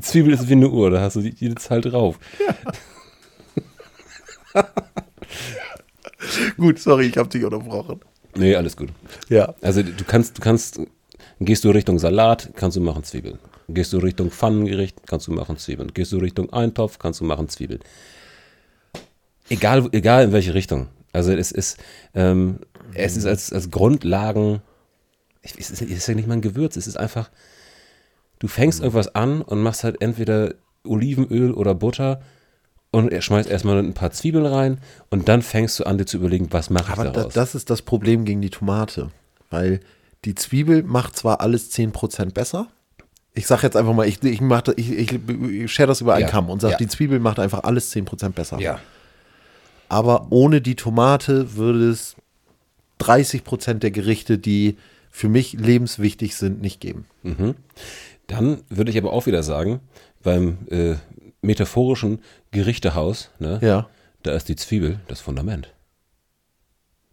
Zwiebel 0.00 0.34
ist 0.34 0.48
wie 0.48 0.52
eine 0.52 0.68
Uhr, 0.68 0.90
da 0.90 1.00
hast 1.00 1.16
du 1.16 1.20
jede 1.20 1.54
Zahl 1.54 1.80
drauf. 1.80 2.18
gut, 6.56 6.78
sorry, 6.78 7.06
ich 7.06 7.16
habe 7.16 7.28
dich 7.28 7.44
unterbrochen. 7.44 8.00
Nee, 8.34 8.56
alles 8.56 8.76
gut. 8.76 8.88
Ja. 9.28 9.54
Also 9.60 9.82
du 9.82 10.04
kannst, 10.04 10.38
du 10.38 10.42
kannst, 10.42 10.80
gehst 11.40 11.64
du 11.64 11.70
Richtung 11.70 11.98
Salat, 11.98 12.50
kannst 12.56 12.76
du 12.76 12.80
machen 12.80 13.04
Zwiebeln. 13.04 13.38
Gehst 13.68 13.92
du 13.92 13.98
Richtung 13.98 14.30
Pfannengericht, 14.30 15.06
kannst 15.06 15.26
du 15.26 15.32
machen 15.32 15.56
Zwiebeln. 15.56 15.92
Gehst 15.92 16.12
du 16.12 16.18
Richtung 16.18 16.52
Eintopf, 16.52 16.98
kannst 16.98 17.20
du 17.20 17.24
machen 17.24 17.48
Zwiebeln. 17.48 17.80
Egal, 19.48 19.88
egal 19.92 20.24
in 20.24 20.32
welche 20.32 20.54
Richtung. 20.54 20.88
Also 21.12 21.32
es 21.32 21.50
ist, 21.50 21.78
ähm, 22.14 22.60
es 22.94 23.16
ist 23.16 23.26
als, 23.26 23.52
als 23.52 23.70
Grundlagen, 23.70 24.60
es 25.42 25.52
ist, 25.52 25.70
es 25.70 25.80
ist 25.80 26.06
ja 26.06 26.14
nicht 26.14 26.28
mal 26.28 26.34
ein 26.34 26.42
Gewürz, 26.42 26.76
es 26.76 26.86
ist 26.86 26.96
einfach, 26.96 27.30
du 28.38 28.48
fängst 28.48 28.80
irgendwas 28.80 29.14
an 29.14 29.42
und 29.42 29.62
machst 29.62 29.82
halt 29.82 30.02
entweder 30.02 30.54
Olivenöl 30.84 31.52
oder 31.52 31.74
Butter 31.74 32.20
und 32.90 33.12
er 33.12 33.22
schmeißt 33.22 33.48
erstmal 33.48 33.78
ein 33.78 33.94
paar 33.94 34.10
Zwiebeln 34.10 34.46
rein 34.46 34.78
und 35.10 35.28
dann 35.28 35.42
fängst 35.42 35.78
du 35.78 35.84
an, 35.84 35.98
dir 35.98 36.06
zu 36.06 36.18
überlegen, 36.18 36.48
was 36.50 36.70
mache 36.70 36.92
ich 36.92 36.98
Aber 36.98 37.04
da, 37.04 37.10
daraus. 37.10 37.34
das 37.34 37.54
ist 37.54 37.70
das 37.70 37.82
Problem 37.82 38.24
gegen 38.24 38.40
die 38.40 38.50
Tomate. 38.50 39.10
Weil 39.50 39.80
die 40.24 40.34
Zwiebel 40.34 40.82
macht 40.82 41.16
zwar 41.16 41.40
alles 41.40 41.72
10% 41.72 42.32
besser. 42.32 42.68
Ich 43.36 43.46
sag 43.46 43.62
jetzt 43.62 43.76
einfach 43.76 43.92
mal, 43.94 44.08
ich, 44.08 44.20
ich, 44.24 44.40
mach, 44.40 44.62
das- 44.62 44.74
ich, 44.78 44.90
ich, 44.90 45.70
share 45.72 45.86
das 45.86 46.00
über 46.00 46.14
einen 46.14 46.22
Ja, 46.24 46.30
Kamm 46.30 46.50
und 46.50 46.60
sag, 46.60 46.72
ja. 46.72 46.76
die 46.78 46.88
Zwiebel 46.88 47.20
macht 47.20 47.38
einfach 47.38 47.62
alles 47.62 47.94
10% 47.94 48.30
besser. 48.30 48.58
ja. 48.58 48.80
Aber 49.88 50.26
ohne 50.30 50.60
die 50.60 50.74
Tomate 50.74 51.54
würde 51.54 51.90
es 51.90 52.16
30% 53.00 53.74
der 53.74 53.92
Gerichte, 53.92 54.36
die 54.36 54.76
für 55.10 55.28
mich 55.28 55.52
lebenswichtig 55.52 56.34
sind, 56.34 56.60
nicht 56.60 56.80
geben. 56.80 57.04
Dann 58.26 58.62
würde 58.68 58.90
ich 58.90 58.98
aber 58.98 59.12
auch 59.12 59.26
wieder 59.26 59.44
sagen, 59.44 59.78
beim 60.24 60.58
äh, 60.70 60.96
metaphorischen 61.40 62.18
Gerichtehaus, 62.50 63.30
ne, 63.38 63.60
Ja. 63.62 63.88
da 64.24 64.32
ist 64.32 64.48
die 64.48 64.56
Zwiebel 64.56 64.98
das 65.06 65.20
Fundament. 65.20 65.72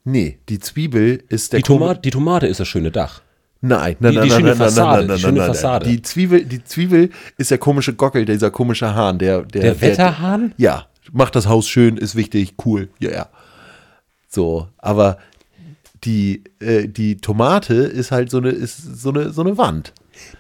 Nee, 0.04 0.40
die 0.50 0.60
Zwiebel 0.60 1.24
ist 1.30 1.54
der 1.54 1.60
Die, 1.60 1.64
Tomate, 1.64 2.02
die 2.02 2.10
Tomate 2.10 2.48
ist 2.48 2.60
das 2.60 2.68
schöne 2.68 2.90
Dach. 2.92 3.22
Nein, 3.66 3.96
nein, 4.00 4.12
Die- 4.12 4.18
nein, 4.18 4.28
die 4.28 4.30
nein, 4.30 4.30
schöne 4.30 4.42
nein, 4.50 4.58
nein, 4.58 4.58
Fassade, 4.58 4.92
nein, 4.98 5.02
die 5.02 5.08
nein, 5.08 5.20
schöne 5.20 5.32
nein, 5.34 5.48
nein. 5.48 5.56
Fassade. 5.56 5.86
Die 5.90 6.02
Zwiebel, 6.02 6.46
die 6.46 6.64
Zwiebel 6.64 7.10
ist 7.38 7.50
der 7.50 7.58
komische 7.58 7.94
Gockel, 7.94 8.26
dieser 8.26 8.52
komische 8.52 8.94
Hahn, 8.94 9.18
der 9.20 9.44
der, 9.44 9.62
Der 9.62 9.82
Wetterhahn? 9.82 10.54
ja, 10.58 10.86
macht 11.14 11.36
das 11.36 11.48
Haus 11.48 11.68
schön, 11.68 11.96
ist 11.98 12.16
wichtig, 12.16 12.56
cool, 12.66 12.90
ja, 13.00 13.12
ja. 13.12 13.30
So, 14.28 14.68
aber 14.80 15.18
die 16.04 16.44
äh, 16.60 16.88
die 16.90 17.18
Tomate 17.18 17.76
ist 17.76 18.12
halt 18.12 18.30
so 18.30 18.40
eine 18.40 18.50
ist 18.50 19.00
so 19.02 19.10
eine 19.12 19.32
so 19.32 19.42
eine 19.42 19.58
Wand. 19.58 19.94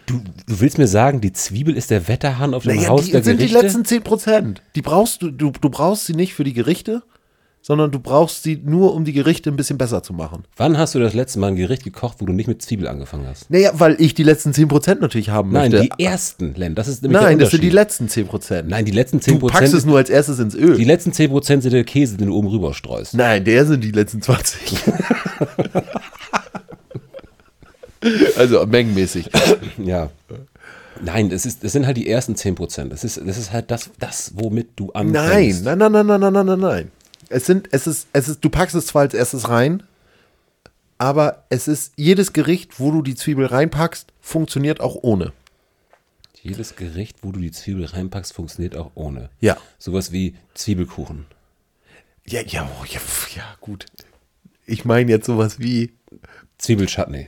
Du, 0.05 0.19
du 0.47 0.59
willst 0.59 0.77
mir 0.77 0.87
sagen, 0.87 1.21
die 1.21 1.31
Zwiebel 1.33 1.75
ist 1.77 1.89
der 1.91 2.07
Wetterhahn 2.07 2.53
auf 2.53 2.63
dem 2.63 2.75
Naja, 2.75 2.89
Haus 2.89 3.05
die 3.05 3.11
der 3.11 3.23
sind 3.23 3.37
Gerichte? 3.37 3.57
die 3.59 3.63
letzten 3.65 3.85
10 3.85 4.03
Prozent. 4.03 4.61
Die 4.75 4.81
brauchst 4.81 5.21
du, 5.21 5.31
du, 5.31 5.51
du 5.51 5.69
brauchst 5.69 6.05
sie 6.05 6.13
nicht 6.13 6.33
für 6.33 6.43
die 6.43 6.53
Gerichte, 6.53 7.01
sondern 7.63 7.91
du 7.91 7.99
brauchst 7.99 8.43
sie 8.43 8.61
nur, 8.61 8.93
um 8.93 9.05
die 9.05 9.13
Gerichte 9.13 9.49
ein 9.49 9.55
bisschen 9.55 9.77
besser 9.77 10.03
zu 10.03 10.11
machen. 10.11 10.43
Wann 10.57 10.77
hast 10.77 10.95
du 10.95 10.99
das 10.99 11.13
letzte 11.13 11.39
Mal 11.39 11.47
ein 11.47 11.55
Gericht 11.55 11.85
gekocht, 11.85 12.17
wo 12.19 12.25
du 12.25 12.33
nicht 12.33 12.47
mit 12.47 12.61
Zwiebel 12.61 12.89
angefangen 12.89 13.25
hast? 13.25 13.49
Naja, 13.49 13.71
weil 13.75 13.95
ich 13.99 14.13
die 14.13 14.23
letzten 14.23 14.53
10 14.53 14.67
Prozent 14.67 14.99
natürlich 14.99 15.29
haben 15.29 15.51
Nein, 15.53 15.71
möchte. 15.71 15.87
die 15.97 16.03
ersten, 16.03 16.53
Len, 16.55 16.75
das 16.75 16.89
ist 16.89 17.01
nämlich 17.01 17.21
Nein, 17.21 17.39
das 17.39 17.51
sind 17.51 17.63
die 17.63 17.69
letzten 17.69 18.09
10 18.09 18.27
Prozent. 18.27 18.67
Nein, 18.67 18.83
die 18.83 18.91
letzten 18.91 19.19
Du 19.19 19.23
10 19.23 19.39
packst 19.39 19.73
es 19.73 19.85
nur 19.85 19.97
als 19.97 20.09
erstes 20.09 20.39
ins 20.39 20.55
Öl. 20.55 20.75
die 20.75 20.83
letzten 20.83 21.11
10% 21.11 21.61
sind 21.61 21.71
der 21.71 21.85
Käse, 21.85 22.17
den 22.17 22.27
du 22.27 22.35
oben 22.35 22.49
rüber 22.49 22.73
streust. 22.73 23.13
Nein, 23.13 23.45
der 23.45 23.65
sind 23.65 23.81
die 23.81 23.91
letzten 23.91 24.21
20. 24.21 24.77
also 28.37 28.65
mengenmäßig. 28.65 29.29
Ja. 29.81 30.09
Nein, 31.01 31.29
das, 31.29 31.45
ist, 31.45 31.63
das 31.63 31.71
sind 31.71 31.85
halt 31.85 31.95
die 31.95 32.09
ersten 32.09 32.35
10 32.35 32.55
Das 32.89 33.05
ist, 33.05 33.21
das 33.25 33.37
ist 33.37 33.53
halt 33.53 33.71
das, 33.71 33.89
das, 33.99 34.33
womit 34.35 34.71
du 34.75 34.91
Nein, 34.93 35.15
anfängst. 35.15 35.63
nein, 35.63 35.77
nein, 35.77 35.91
nein, 35.93 36.05
nein, 36.07 36.19
nein, 36.19 36.33
nein, 36.33 36.45
nein, 36.45 36.59
nein. 36.59 36.91
Es 37.33 37.45
sind, 37.45 37.69
es 37.71 37.87
ist, 37.87 38.07
es 38.13 38.27
ist, 38.27 38.43
du 38.43 38.49
packst 38.49 38.75
es 38.75 38.85
zwar 38.87 39.01
als 39.03 39.13
erstes 39.13 39.49
rein, 39.49 39.83
aber 40.97 41.45
es 41.49 41.67
ist 41.67 41.93
jedes 41.95 42.31
Gericht, 42.33 42.79
wo 42.79 42.91
du 42.91 43.01
die 43.01 43.15
Zwiebel 43.15 43.47
reinpackst, 43.47 44.13
funktioniert 44.21 44.79
auch 44.79 44.95
ohne. 45.01 45.33
Jedes 46.41 46.75
Gericht, 46.75 47.17
wo 47.23 47.31
du 47.31 47.39
die 47.39 47.51
Zwiebel 47.51 47.85
reinpackst, 47.85 48.33
funktioniert 48.33 48.75
auch 48.75 48.91
ohne. 48.95 49.29
Ja. 49.39 49.57
Sowas 49.79 50.11
wie 50.11 50.35
Zwiebelkuchen. 50.53 51.25
Ja, 52.25 52.41
ja, 52.41 52.69
oh, 52.79 52.85
ja, 52.85 52.99
ja, 53.35 53.43
gut. 53.59 53.85
Ich 54.65 54.85
meine 54.85 55.09
jetzt 55.11 55.25
sowas 55.25 55.59
wie, 55.59 55.93
Zwiebelchutney. 56.57 57.27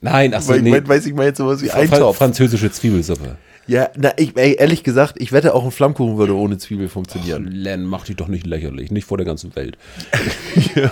Nein, 0.00 0.34
ach 0.34 0.42
so, 0.42 0.54
nee. 0.54 0.70
mein, 0.70 0.86
weiß 0.88 1.06
ich 1.06 1.14
meine 1.14 1.28
jetzt 1.28 1.38
sowas 1.38 1.62
wie 1.62 1.68
Fra- 1.68 1.78
Eintopf. 1.78 2.16
Französische 2.16 2.70
Zwiebelsuppe. 2.72 3.36
Ja, 3.66 3.90
na, 3.96 4.12
ich, 4.16 4.36
ey, 4.36 4.54
ehrlich 4.58 4.82
gesagt, 4.82 5.14
ich 5.18 5.32
wette 5.32 5.54
auch 5.54 5.64
ein 5.64 5.70
Flammkuchen 5.70 6.18
würde 6.18 6.34
ohne 6.34 6.58
Zwiebel 6.58 6.88
funktionieren. 6.88 7.46
Len, 7.46 7.84
mach 7.84 8.04
dich 8.04 8.16
doch 8.16 8.28
nicht 8.28 8.46
lächerlich, 8.46 8.90
nicht 8.90 9.04
vor 9.04 9.16
der 9.18 9.26
ganzen 9.26 9.54
Welt. 9.54 9.78
ja, 10.74 10.90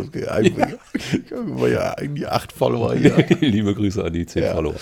okay, 0.00 0.26
eigentlich, 0.28 0.66
ich 1.12 1.32
habe 1.32 1.70
ja 1.70 1.92
eigentlich 1.94 2.28
acht 2.28 2.52
Follower 2.52 2.94
hier. 2.94 3.16
Liebe 3.40 3.74
Grüße 3.74 4.02
an 4.02 4.12
die 4.12 4.24
10 4.26 4.42
Ja. 4.42 4.54
Follower. 4.54 4.76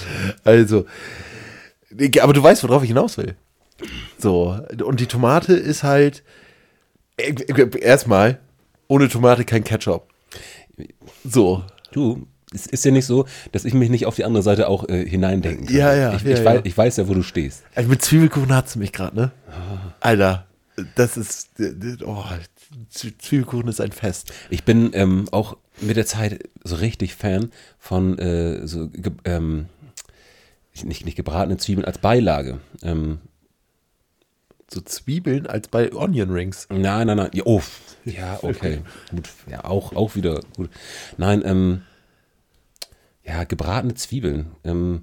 Also, 0.45 0.87
aber 2.21 2.33
du 2.33 2.43
weißt, 2.43 2.63
worauf 2.65 2.83
ich 2.83 2.89
hinaus 2.89 3.19
will. 3.19 3.35
So, 4.19 4.57
und 4.85 5.01
die 5.01 5.07
Tomate 5.07 5.55
ist 5.55 5.83
halt 5.83 6.23
äh, 7.17 7.35
erstmal 7.81 8.39
ohne 8.87 9.09
Tomate 9.09 9.45
kein 9.45 9.65
Ketchup. 9.65 10.09
So, 11.25 11.65
Du, 11.95 12.27
es 12.55 12.67
ist 12.67 12.85
ja 12.85 12.91
nicht 12.91 13.07
so, 13.07 13.27
dass 13.53 13.65
ich 13.65 13.75
mich 13.75 13.91
nicht 13.91 14.07
auf 14.07 14.17
die 14.17 14.25
andere 14.25 14.43
Seite 14.43 14.69
auch 14.69 14.89
äh, 14.89 15.07
hineindenken 15.09 15.67
kann. 15.67 15.77
Ja, 15.77 15.95
ja, 15.95 16.15
Ich, 16.15 16.23
ja, 16.23 16.31
ich, 16.33 16.39
ja. 16.39 16.45
Weiß, 16.45 16.61
ich 16.65 16.77
weiß 16.77 16.97
ja, 16.99 17.09
wo 17.09 17.15
du 17.15 17.23
stehst. 17.23 17.63
also 17.75 17.89
mit 17.91 18.03
Zwiebelkuchen 18.03 18.55
hat 18.55 18.69
sie 18.69 18.79
mich 18.79 18.93
gerade, 18.93 19.17
ne? 19.17 19.33
Alter, 20.01 20.47
das 20.95 21.17
ist, 21.17 21.51
oh, 22.05 22.25
Zwiebelkuchen 22.91 23.69
ist 23.69 23.81
ein 23.81 23.93
Fest. 23.93 24.33
Ich 24.51 24.65
bin 24.65 24.91
ähm, 24.95 25.29
auch 25.31 25.57
mit 25.81 25.97
der 25.97 26.07
Zeit 26.07 26.49
so 26.63 26.77
richtig 26.77 27.15
Fan 27.15 27.51
von 27.79 28.19
äh, 28.19 28.67
so 28.67 28.89
ge 28.89 29.13
ähm, 29.25 29.67
nicht, 30.83 31.05
nicht 31.05 31.17
gebratene 31.17 31.57
Zwiebeln 31.57 31.85
als 31.85 31.99
Beilage. 31.99 32.59
Ähm, 32.83 33.19
So 34.69 34.81
Zwiebeln 34.81 35.47
als 35.47 35.69
bei 35.69 35.93
Onion 35.93 36.31
Rings. 36.31 36.67
nein, 36.71 37.07
nein, 37.07 37.17
nein. 37.17 37.31
Ja, 37.33 37.43
oh, 37.45 37.63
ja, 38.05 38.39
okay. 38.43 38.81
Gut. 39.11 39.29
Ja, 39.49 39.65
auch, 39.65 39.95
auch 39.95 40.17
wieder 40.17 40.41
gut. 40.57 40.71
Nein, 41.17 41.43
ähm, 41.45 41.83
ja, 43.25 43.45
gebratene 43.45 43.95
Zwiebeln. 43.95 44.53
Ähm, 44.65 45.03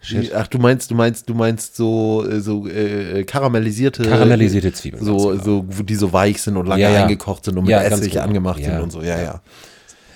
shit. 0.00 0.34
Ach, 0.34 0.46
du 0.48 0.58
meinst, 0.58 0.90
du 0.90 0.94
meinst, 0.94 1.28
du 1.28 1.34
meinst 1.34 1.76
so, 1.76 2.26
äh, 2.28 2.40
so 2.40 2.66
äh, 2.68 3.24
karamellisierte. 3.24 4.02
Karamellisierte 4.04 4.72
Zwiebeln, 4.72 5.04
So, 5.04 5.28
ganz 5.30 5.44
so, 5.44 5.62
die 5.62 5.94
so 5.94 6.12
weich 6.12 6.40
sind 6.42 6.56
und 6.56 6.66
lange 6.66 6.82
Ja, 6.82 7.02
eingekocht 7.04 7.44
sind 7.44 7.56
und 7.58 7.64
mit 7.64 7.70
Ja, 7.72 7.82
Essig 7.82 8.12
genau. 8.12 8.24
angemacht 8.24 8.60
Ja. 8.60 8.70
sind 8.72 8.80
und 8.82 8.90
so, 8.90 9.02
ja, 9.02 9.20
ja. 9.20 9.42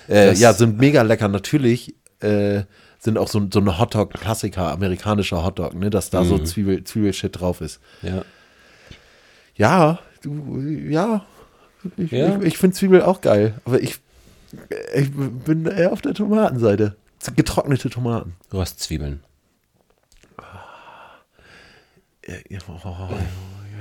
Äh, 0.08 0.34
ja, 0.34 0.52
sind 0.52 0.78
mega 0.78 1.02
lecker. 1.02 1.28
Natürlich 1.28 1.94
äh, 2.20 2.62
sind 2.98 3.18
auch 3.18 3.28
so, 3.28 3.46
so 3.52 3.60
eine 3.60 3.78
Hotdog-Klassiker, 3.78 4.70
amerikanischer 4.72 5.44
Hotdog, 5.44 5.74
ne, 5.74 5.90
dass 5.90 6.10
da 6.10 6.22
Mhm. 6.24 6.28
so 6.28 6.38
Zwiebel, 6.38 6.82
Zwiebelshit 6.84 7.38
drauf 7.40 7.60
ist. 7.60 7.80
Ja. 8.02 8.22
Ja, 9.54 9.98
du, 10.22 10.60
ja. 10.88 11.24
Ich, 11.96 12.12
ich, 12.12 12.34
ich 12.42 12.58
finde 12.58 12.76
Zwiebel 12.76 13.02
auch 13.02 13.20
geil, 13.20 13.54
aber 13.64 13.80
ich, 13.80 13.96
ich 14.94 15.10
bin 15.12 15.66
eher 15.66 15.92
auf 15.92 16.02
der 16.02 16.14
Tomatenseite. 16.14 16.96
Getrocknete 17.34 17.90
Tomaten. 17.90 18.36
Röstzwiebeln. 18.52 19.20
Ja, 22.28 22.34
ja, 22.48 22.58
oh, 22.68 22.74
ja, 22.84 23.08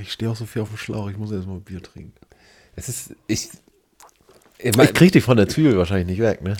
ich 0.02 0.12
stehe 0.12 0.30
auch 0.32 0.36
so 0.36 0.46
viel 0.46 0.62
auf 0.62 0.70
dem 0.70 0.78
Schlauch, 0.78 1.10
ich 1.10 1.18
muss 1.18 1.32
erst 1.32 1.48
mal 1.48 1.60
Bier 1.60 1.82
trinken. 1.82 2.14
Es 2.76 2.90
ist, 2.90 3.16
ich, 3.28 3.50
ich 4.60 4.76
mein, 4.76 4.86
Ich 4.88 4.94
krieg 4.94 5.12
dich 5.12 5.24
von 5.24 5.38
der 5.38 5.48
Zwiebel 5.48 5.78
wahrscheinlich 5.78 6.08
nicht 6.08 6.20
weg, 6.20 6.42
ne? 6.44 6.56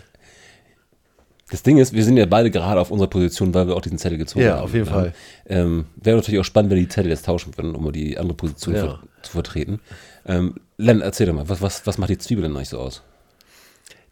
Das 1.52 1.62
Ding 1.62 1.78
ist, 1.78 1.94
wir 1.94 2.04
sind 2.04 2.18
ja 2.18 2.26
beide 2.26 2.50
gerade 2.50 2.82
auf 2.82 2.90
unserer 2.90 3.08
Position, 3.10 3.54
weil 3.54 3.68
wir 3.68 3.76
auch 3.76 3.82
diesen 3.82 4.00
Zettel 4.00 4.18
gezogen 4.18 4.44
Ja, 4.44 4.56
haben. 4.56 4.64
auf 4.64 4.74
jeden 4.74 4.88
Fall. 4.88 5.14
Ähm, 5.46 5.86
Wäre 5.96 6.18
natürlich 6.18 6.40
auch 6.40 6.44
spannend, 6.46 6.72
wenn 6.72 6.80
die 6.80 6.88
Zettel 6.88 7.12
jetzt 7.12 7.26
tauschen 7.26 7.56
würden, 7.56 7.76
um 7.76 7.84
mal 7.84 7.92
die 7.92 8.18
andere 8.18 8.36
Position 8.36 8.76
Ja. 8.76 8.82
ver 8.82 9.00
zu 9.22 9.32
vertreten. 9.32 9.80
Ähm, 10.26 10.56
Len, 10.78 11.02
erzähl 11.02 11.28
doch 11.28 11.34
mal, 11.34 11.48
was, 11.48 11.62
was, 11.62 11.86
was 11.86 11.98
macht 12.00 12.10
die 12.10 12.18
Zwiebel 12.18 12.44
denn 12.44 12.56
eigentlich 12.56 12.70
so 12.70 12.80
aus? 12.80 13.04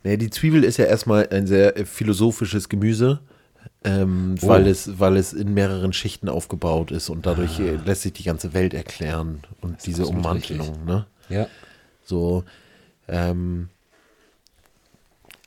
Nee, 0.03 0.17
die 0.17 0.29
Zwiebel 0.29 0.63
ist 0.63 0.77
ja 0.77 0.85
erstmal 0.85 1.29
ein 1.29 1.47
sehr 1.47 1.77
äh, 1.77 1.85
philosophisches 1.85 2.69
Gemüse. 2.69 3.19
ähm, 3.85 4.35
Oh. 4.41 4.47
weil, 4.47 4.67
es, 4.67 4.99
weil 4.99 5.15
es 5.17 5.33
in 5.33 5.53
mehreren 5.53 5.93
Schichten 5.93 6.27
aufgebaut 6.29 6.91
ist 6.91 7.09
und 7.09 7.25
dadurch 7.25 7.59
äh, 7.59 7.75
lässt 7.85 8.01
sich 8.03 8.13
die 8.13 8.23
ganze 8.23 8.53
Welt 8.53 8.73
erklären 8.73 9.39
und 9.61 9.85
diese 9.85 10.03
absolut 10.03 10.25
Ummantelung. 10.25 10.85
Ne? 10.85 11.05
Ja. 11.29 11.47
So, 12.05 12.43
ähm, 13.07 13.69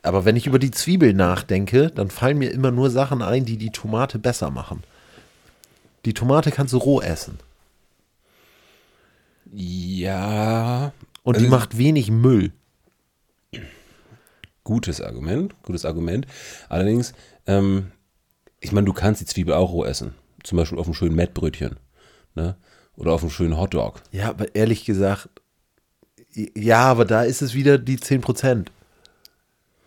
aber 0.02 0.24
wenn 0.24 0.36
ich 0.36 0.46
über 0.46 0.58
die 0.58 0.70
Zwiebel 0.70 1.12
nachdenke, 1.14 1.90
dann 1.90 2.10
fallen 2.10 2.38
mir 2.38 2.50
immer 2.50 2.70
nur 2.70 2.90
Sachen 2.90 3.22
ein, 3.22 3.44
die 3.44 3.56
die 3.56 3.70
Tomate 3.70 4.18
besser 4.18 4.50
machen. 4.50 4.82
Die 6.04 6.14
Tomate 6.14 6.50
kannst 6.50 6.72
du 6.74 6.78
roh 6.78 7.00
essen 7.00 7.38
Ja. 9.52 10.92
und 11.22 11.36
die 11.36 11.44
Also- 11.44 11.56
macht 11.56 11.78
wenig 11.78 12.10
Müll. 12.10 12.52
Gutes 14.66 15.00
Argument, 15.00 15.54
gutes 15.62 15.84
Argument. 15.84 16.26
Allerdings, 16.68 17.12
ähm, 17.46 17.92
ich 18.58 18.72
meine, 18.72 18.84
du 18.84 18.92
kannst 18.92 19.20
die 19.20 19.26
Zwiebel 19.26 19.54
auch 19.54 19.70
roh 19.70 19.84
essen. 19.84 20.16
Zum 20.42 20.58
Beispiel 20.58 20.76
auf 20.76 20.86
einem 20.86 20.94
schönen 20.94 21.14
Mettbrötchen. 21.14 21.76
Ne? 22.34 22.56
Oder 22.96 23.12
auf 23.12 23.22
einem 23.22 23.30
schönen 23.30 23.56
Hotdog. 23.56 24.02
Ja, 24.10 24.28
aber 24.30 24.56
ehrlich 24.56 24.84
gesagt, 24.84 25.28
ja, 26.34 26.80
aber 26.80 27.04
da 27.04 27.22
ist 27.22 27.42
es 27.42 27.54
wieder 27.54 27.78
die 27.78 27.96
10%. 27.96 28.66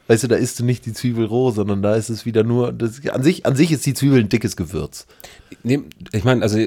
Weißt 0.07 0.23
du, 0.23 0.27
da 0.29 0.37
isst 0.37 0.61
du 0.61 0.63
nicht 0.63 0.85
die 0.85 0.93
Zwiebel 0.93 1.25
roh, 1.25 1.51
sondern 1.51 1.81
da 1.81 1.95
ist 1.95 2.07
es 2.07 2.25
wieder 2.25 2.45
nur, 2.45 2.71
das, 2.71 3.05
an, 3.09 3.21
sich, 3.21 3.45
an 3.45 3.57
sich 3.57 3.73
ist 3.73 3.85
die 3.85 3.93
Zwiebel 3.93 4.21
ein 4.21 4.29
dickes 4.29 4.55
Gewürz. 4.55 5.07
Nee, 5.61 5.81
ich 6.13 6.23
meine, 6.23 6.41
also 6.41 6.57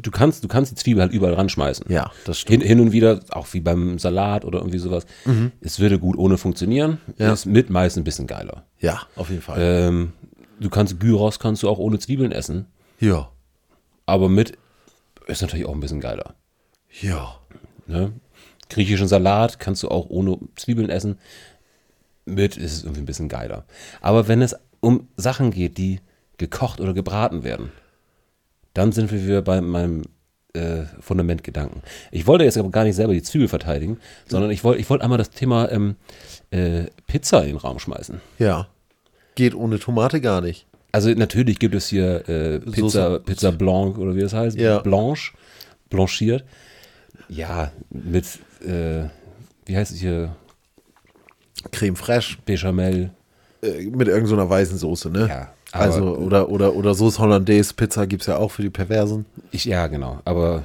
du 0.00 0.10
kannst, 0.10 0.44
du 0.44 0.48
kannst 0.48 0.72
die 0.72 0.76
Zwiebel 0.76 1.02
halt 1.02 1.12
überall 1.12 1.34
ranschmeißen. 1.34 1.86
Ja, 1.88 2.10
das 2.24 2.40
Hin, 2.40 2.60
hin 2.60 2.80
und 2.80 2.92
wieder, 2.92 3.20
auch 3.30 3.46
wie 3.52 3.60
beim 3.60 3.98
Salat 3.98 4.44
oder 4.44 4.58
irgendwie 4.58 4.78
sowas. 4.78 5.06
Es 5.60 5.80
würde 5.80 5.98
gut 5.98 6.16
ohne 6.16 6.38
funktionieren. 6.38 6.98
Mhm. 7.06 7.14
Ja. 7.18 7.32
Ist 7.32 7.46
mit 7.46 7.70
meist 7.70 7.96
ein 7.96 8.04
bisschen 8.04 8.26
geiler. 8.26 8.64
Ja, 8.78 9.02
auf 9.16 9.30
jeden 9.30 9.42
Fall. 9.42 9.58
Ähm, 9.60 10.12
du 10.60 10.70
kannst 10.70 11.00
Gyros 11.00 11.38
kannst 11.38 11.62
du 11.62 11.68
auch 11.68 11.78
ohne 11.78 11.98
Zwiebeln 11.98 12.32
essen, 12.32 12.66
ja, 13.00 13.28
aber 14.06 14.28
mit 14.28 14.58
ist 15.26 15.42
natürlich 15.42 15.66
auch 15.66 15.74
ein 15.74 15.80
bisschen 15.80 16.00
geiler. 16.00 16.34
ja. 17.00 17.36
Ne? 17.86 18.12
Griechischen 18.70 19.08
Salat 19.08 19.60
kannst 19.60 19.82
du 19.82 19.88
auch 19.88 20.08
ohne 20.08 20.38
Zwiebeln 20.56 20.88
essen. 20.88 21.18
Mit 22.24 22.56
ist 22.56 22.72
es 22.72 22.82
irgendwie 22.82 23.02
ein 23.02 23.06
bisschen 23.06 23.28
geiler. 23.28 23.66
Aber 24.00 24.26
wenn 24.26 24.40
es 24.40 24.56
um 24.80 25.08
Sachen 25.16 25.50
geht, 25.50 25.76
die 25.76 26.00
gekocht 26.38 26.80
oder 26.80 26.94
gebraten 26.94 27.44
werden, 27.44 27.72
dann 28.74 28.92
sind 28.92 29.10
wir 29.10 29.22
wieder 29.24 29.42
bei 29.42 29.60
meinem 29.60 30.02
äh, 30.52 30.82
Fundamentgedanken. 31.00 31.82
Ich 32.12 32.26
wollte 32.26 32.44
jetzt 32.44 32.58
aber 32.58 32.70
gar 32.70 32.84
nicht 32.84 32.94
selber 32.96 33.12
die 33.12 33.22
Zwiebel 33.22 33.48
verteidigen, 33.48 33.98
sondern 34.26 34.50
ich 34.50 34.62
wollte 34.62 34.80
ich 34.80 34.88
wollte 34.90 35.02
einmal 35.04 35.18
das 35.18 35.30
Thema 35.30 35.70
ähm, 35.72 35.96
äh, 36.50 36.84
Pizza 37.06 37.40
in 37.42 37.48
den 37.48 37.56
Raum 37.56 37.78
schmeißen. 37.78 38.20
Ja. 38.38 38.68
Geht 39.34 39.54
ohne 39.54 39.78
Tomate 39.80 40.20
gar 40.20 40.40
nicht. 40.40 40.66
Also 40.92 41.10
natürlich 41.10 41.58
gibt 41.58 41.74
es 41.74 41.88
hier 41.88 42.28
äh, 42.28 42.60
Pizza, 42.60 42.80
Soße. 43.10 43.20
Pizza 43.26 43.50
Blanc 43.50 43.98
oder 43.98 44.14
wie 44.14 44.20
das 44.20 44.32
heißt, 44.32 44.56
Ja. 44.56 44.78
Blanche, 44.78 45.32
blanchiert. 45.90 46.44
Ja, 47.28 47.72
mit, 47.90 48.26
äh, 48.64 49.08
wie 49.66 49.76
heißt 49.76 49.90
es 49.92 49.98
hier, 49.98 50.36
Creme 51.72 51.96
fraiche 51.96 52.36
Bechamel. 52.44 53.10
äh, 53.62 53.86
mit 53.86 54.06
irgendeiner 54.08 54.42
so 54.44 54.50
weißen 54.50 54.78
Soße, 54.78 55.10
ne? 55.10 55.26
Ja, 55.28 55.52
aber- 55.74 55.84
Also, 55.84 56.16
oder, 56.16 56.48
oder, 56.48 56.74
oder 56.74 56.94
Soße 56.94 57.18
Hollandaise, 57.20 57.74
Pizza 57.74 58.06
gibt 58.06 58.22
es 58.22 58.26
ja 58.28 58.36
auch 58.38 58.50
für 58.50 58.62
die 58.62 58.70
Perversen. 58.70 59.26
Ich, 59.50 59.64
ja, 59.64 59.86
genau. 59.86 60.20
Aber 60.24 60.64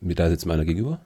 mir 0.00 0.14
da 0.14 0.28
sitzt 0.28 0.46
meiner 0.46 0.64
gegenüber. 0.64 1.00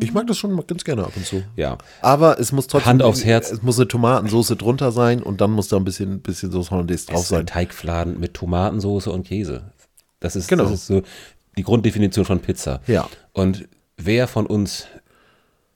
Ich 0.00 0.12
mag 0.12 0.26
das 0.26 0.36
schon 0.38 0.56
ganz 0.66 0.82
gerne 0.82 1.04
ab 1.04 1.12
und 1.14 1.24
zu. 1.24 1.42
Ja. 1.54 1.78
Aber 2.02 2.40
es 2.40 2.50
muss 2.50 2.66
trotzdem. 2.66 2.86
Hand 2.88 3.02
aufs 3.02 3.24
Herz. 3.24 3.52
Es 3.52 3.62
muss 3.62 3.78
eine 3.78 3.86
Tomatensoße 3.86 4.56
drunter 4.56 4.90
sein 4.90 5.22
und 5.22 5.40
dann 5.40 5.52
muss 5.52 5.68
da 5.68 5.76
ein 5.76 5.84
bisschen, 5.84 6.20
bisschen 6.20 6.50
Soße 6.50 6.70
Hollandaise 6.72 7.06
drauf 7.06 7.24
sein. 7.26 7.46
Teigfladen 7.46 8.18
mit 8.18 8.34
Tomatensoße 8.34 9.10
und 9.12 9.24
Käse. 9.24 9.70
Das 10.18 10.34
ist, 10.34 10.48
Genau. 10.48 10.64
das 10.64 10.72
ist 10.72 10.86
so 10.88 11.02
die 11.56 11.62
Grunddefinition 11.62 12.24
von 12.24 12.40
Pizza. 12.40 12.80
Ja. 12.88 13.08
Und 13.32 13.68
wer 13.96 14.26
von 14.26 14.46
uns 14.46 14.86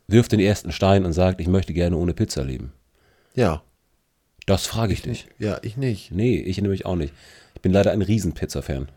wirft 0.09 0.33
den 0.33 0.41
ersten 0.41 0.73
Stein 0.73 1.05
und 1.05 1.13
sagt, 1.13 1.41
ich 1.41 1.47
möchte 1.47 1.73
gerne 1.73 1.97
ohne 1.97 2.13
Pizza 2.13 2.43
leben? 2.43 2.73
Ja. 3.37 3.63
Das 4.47 4.67
frage 4.67 4.93
ich 4.93 5.03
dich. 5.03 5.29
Ja, 5.39 5.59
ich 5.63 5.77
nicht. 5.77 6.11
Nee, 6.13 6.37
ich 6.41 6.61
nämlich 6.61 6.85
auch 6.87 6.97
nicht. 6.97 7.13
Ich 7.55 7.61
bin 7.63 7.73
leider 7.73 7.93
ein 7.93 8.03
Riesen-Pizza-Fan. 8.03 8.89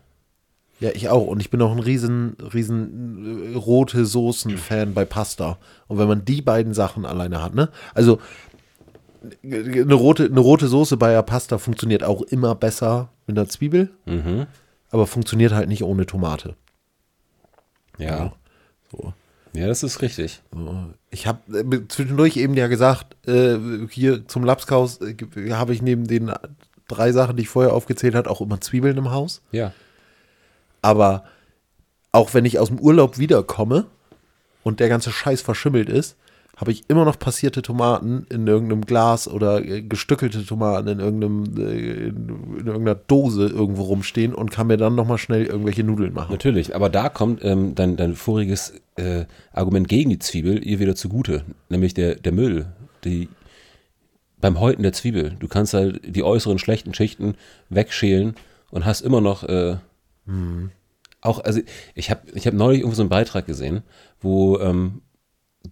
Ja, 0.80 0.90
ich 0.92 1.08
auch. 1.08 1.26
Und 1.26 1.40
ich 1.40 1.50
bin 1.50 1.62
auch 1.62 1.72
ein 1.72 1.78
riesen, 1.78 2.36
riesen 2.52 3.54
äh, 3.54 3.56
rote 3.56 4.04
Soßen-Fan 4.04 4.92
bei 4.92 5.04
Pasta. 5.04 5.58
Und 5.86 5.98
wenn 5.98 6.08
man 6.08 6.24
die 6.24 6.42
beiden 6.42 6.74
Sachen 6.74 7.06
alleine 7.06 7.42
hat, 7.42 7.54
ne? 7.54 7.70
Also, 7.94 8.20
eine 9.42 9.94
rote, 9.94 10.26
eine 10.26 10.40
rote 10.40 10.68
Soße 10.68 10.96
bei 10.96 11.12
der 11.12 11.22
Pasta 11.22 11.58
funktioniert 11.58 12.04
auch 12.04 12.22
immer 12.22 12.54
besser 12.54 13.08
mit 13.26 13.38
einer 13.38 13.48
Zwiebel, 13.48 13.90
Mhm. 14.04 14.46
aber 14.90 15.06
funktioniert 15.06 15.52
halt 15.52 15.68
nicht 15.68 15.82
ohne 15.82 16.06
Tomate. 16.06 16.54
Ja. 17.98 18.32
So. 18.92 19.14
Ja, 19.56 19.66
das 19.66 19.82
ist 19.82 20.02
richtig. 20.02 20.42
Ich 21.10 21.26
habe 21.26 21.58
äh, 21.58 21.88
zwischendurch 21.88 22.36
eben 22.36 22.54
ja 22.54 22.66
gesagt, 22.66 23.16
äh, 23.26 23.56
hier 23.90 24.28
zum 24.28 24.44
Lapskaus 24.44 25.00
äh, 25.00 25.16
habe 25.52 25.72
ich 25.72 25.80
neben 25.80 26.06
den 26.06 26.30
drei 26.88 27.12
Sachen, 27.12 27.36
die 27.36 27.44
ich 27.44 27.48
vorher 27.48 27.72
aufgezählt 27.72 28.14
habe, 28.14 28.28
auch 28.30 28.42
immer 28.42 28.60
Zwiebeln 28.60 28.98
im 28.98 29.10
Haus. 29.10 29.40
Ja. 29.52 29.72
Aber 30.82 31.24
auch 32.12 32.34
wenn 32.34 32.44
ich 32.44 32.58
aus 32.58 32.68
dem 32.68 32.78
Urlaub 32.78 33.18
wiederkomme 33.18 33.86
und 34.62 34.78
der 34.78 34.88
ganze 34.88 35.10
Scheiß 35.10 35.40
verschimmelt 35.40 35.88
ist, 35.88 36.16
habe 36.56 36.72
ich 36.72 36.84
immer 36.88 37.04
noch 37.04 37.18
passierte 37.18 37.60
Tomaten 37.60 38.26
in 38.30 38.46
irgendeinem 38.46 38.80
Glas 38.86 39.28
oder 39.28 39.62
äh, 39.62 39.82
gestückelte 39.82 40.44
Tomaten 40.44 40.88
in, 40.88 41.00
irgendeinem, 41.00 41.44
äh, 41.58 42.06
in, 42.08 42.28
in 42.58 42.66
irgendeiner 42.66 42.94
Dose 42.94 43.46
irgendwo 43.46 43.82
rumstehen 43.82 44.34
und 44.34 44.50
kann 44.50 44.66
mir 44.66 44.78
dann 44.78 44.94
nochmal 44.94 45.18
schnell 45.18 45.44
irgendwelche 45.44 45.84
Nudeln 45.84 46.14
machen. 46.14 46.32
Natürlich, 46.32 46.74
aber 46.74 46.88
da 46.88 47.10
kommt 47.10 47.44
ähm, 47.44 47.74
dein, 47.74 47.96
dein 47.96 48.14
voriges 48.14 48.72
äh, 48.96 49.26
Argument 49.52 49.86
gegen 49.86 50.08
die 50.08 50.18
Zwiebel 50.18 50.66
ihr 50.66 50.80
wieder 50.80 50.96
zugute, 50.96 51.44
nämlich 51.68 51.92
der, 51.92 52.14
der 52.14 52.32
Müll. 52.32 52.66
Die, 53.04 53.28
beim 54.40 54.58
Häuten 54.58 54.82
der 54.82 54.94
Zwiebel. 54.94 55.36
Du 55.38 55.48
kannst 55.48 55.74
halt 55.74 56.00
die 56.04 56.22
äußeren 56.22 56.58
schlechten 56.58 56.94
Schichten 56.94 57.34
wegschälen 57.68 58.34
und 58.70 58.86
hast 58.86 59.02
immer 59.02 59.20
noch 59.20 59.44
äh, 59.44 59.76
auch, 61.20 61.40
also 61.44 61.60
ich 61.94 62.10
habe 62.10 62.22
ich 62.34 62.46
hab 62.46 62.54
neulich 62.54 62.80
irgendwo 62.80 62.96
so 62.96 63.02
einen 63.02 63.10
Beitrag 63.10 63.46
gesehen, 63.46 63.82
wo 64.20 64.58
ähm, 64.58 65.02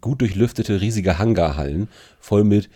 gut 0.01 0.21
durchlüftete 0.21 0.81
riesige 0.81 1.19
Hangarhallen 1.19 1.89
voll 2.21 2.45
mit 2.45 2.69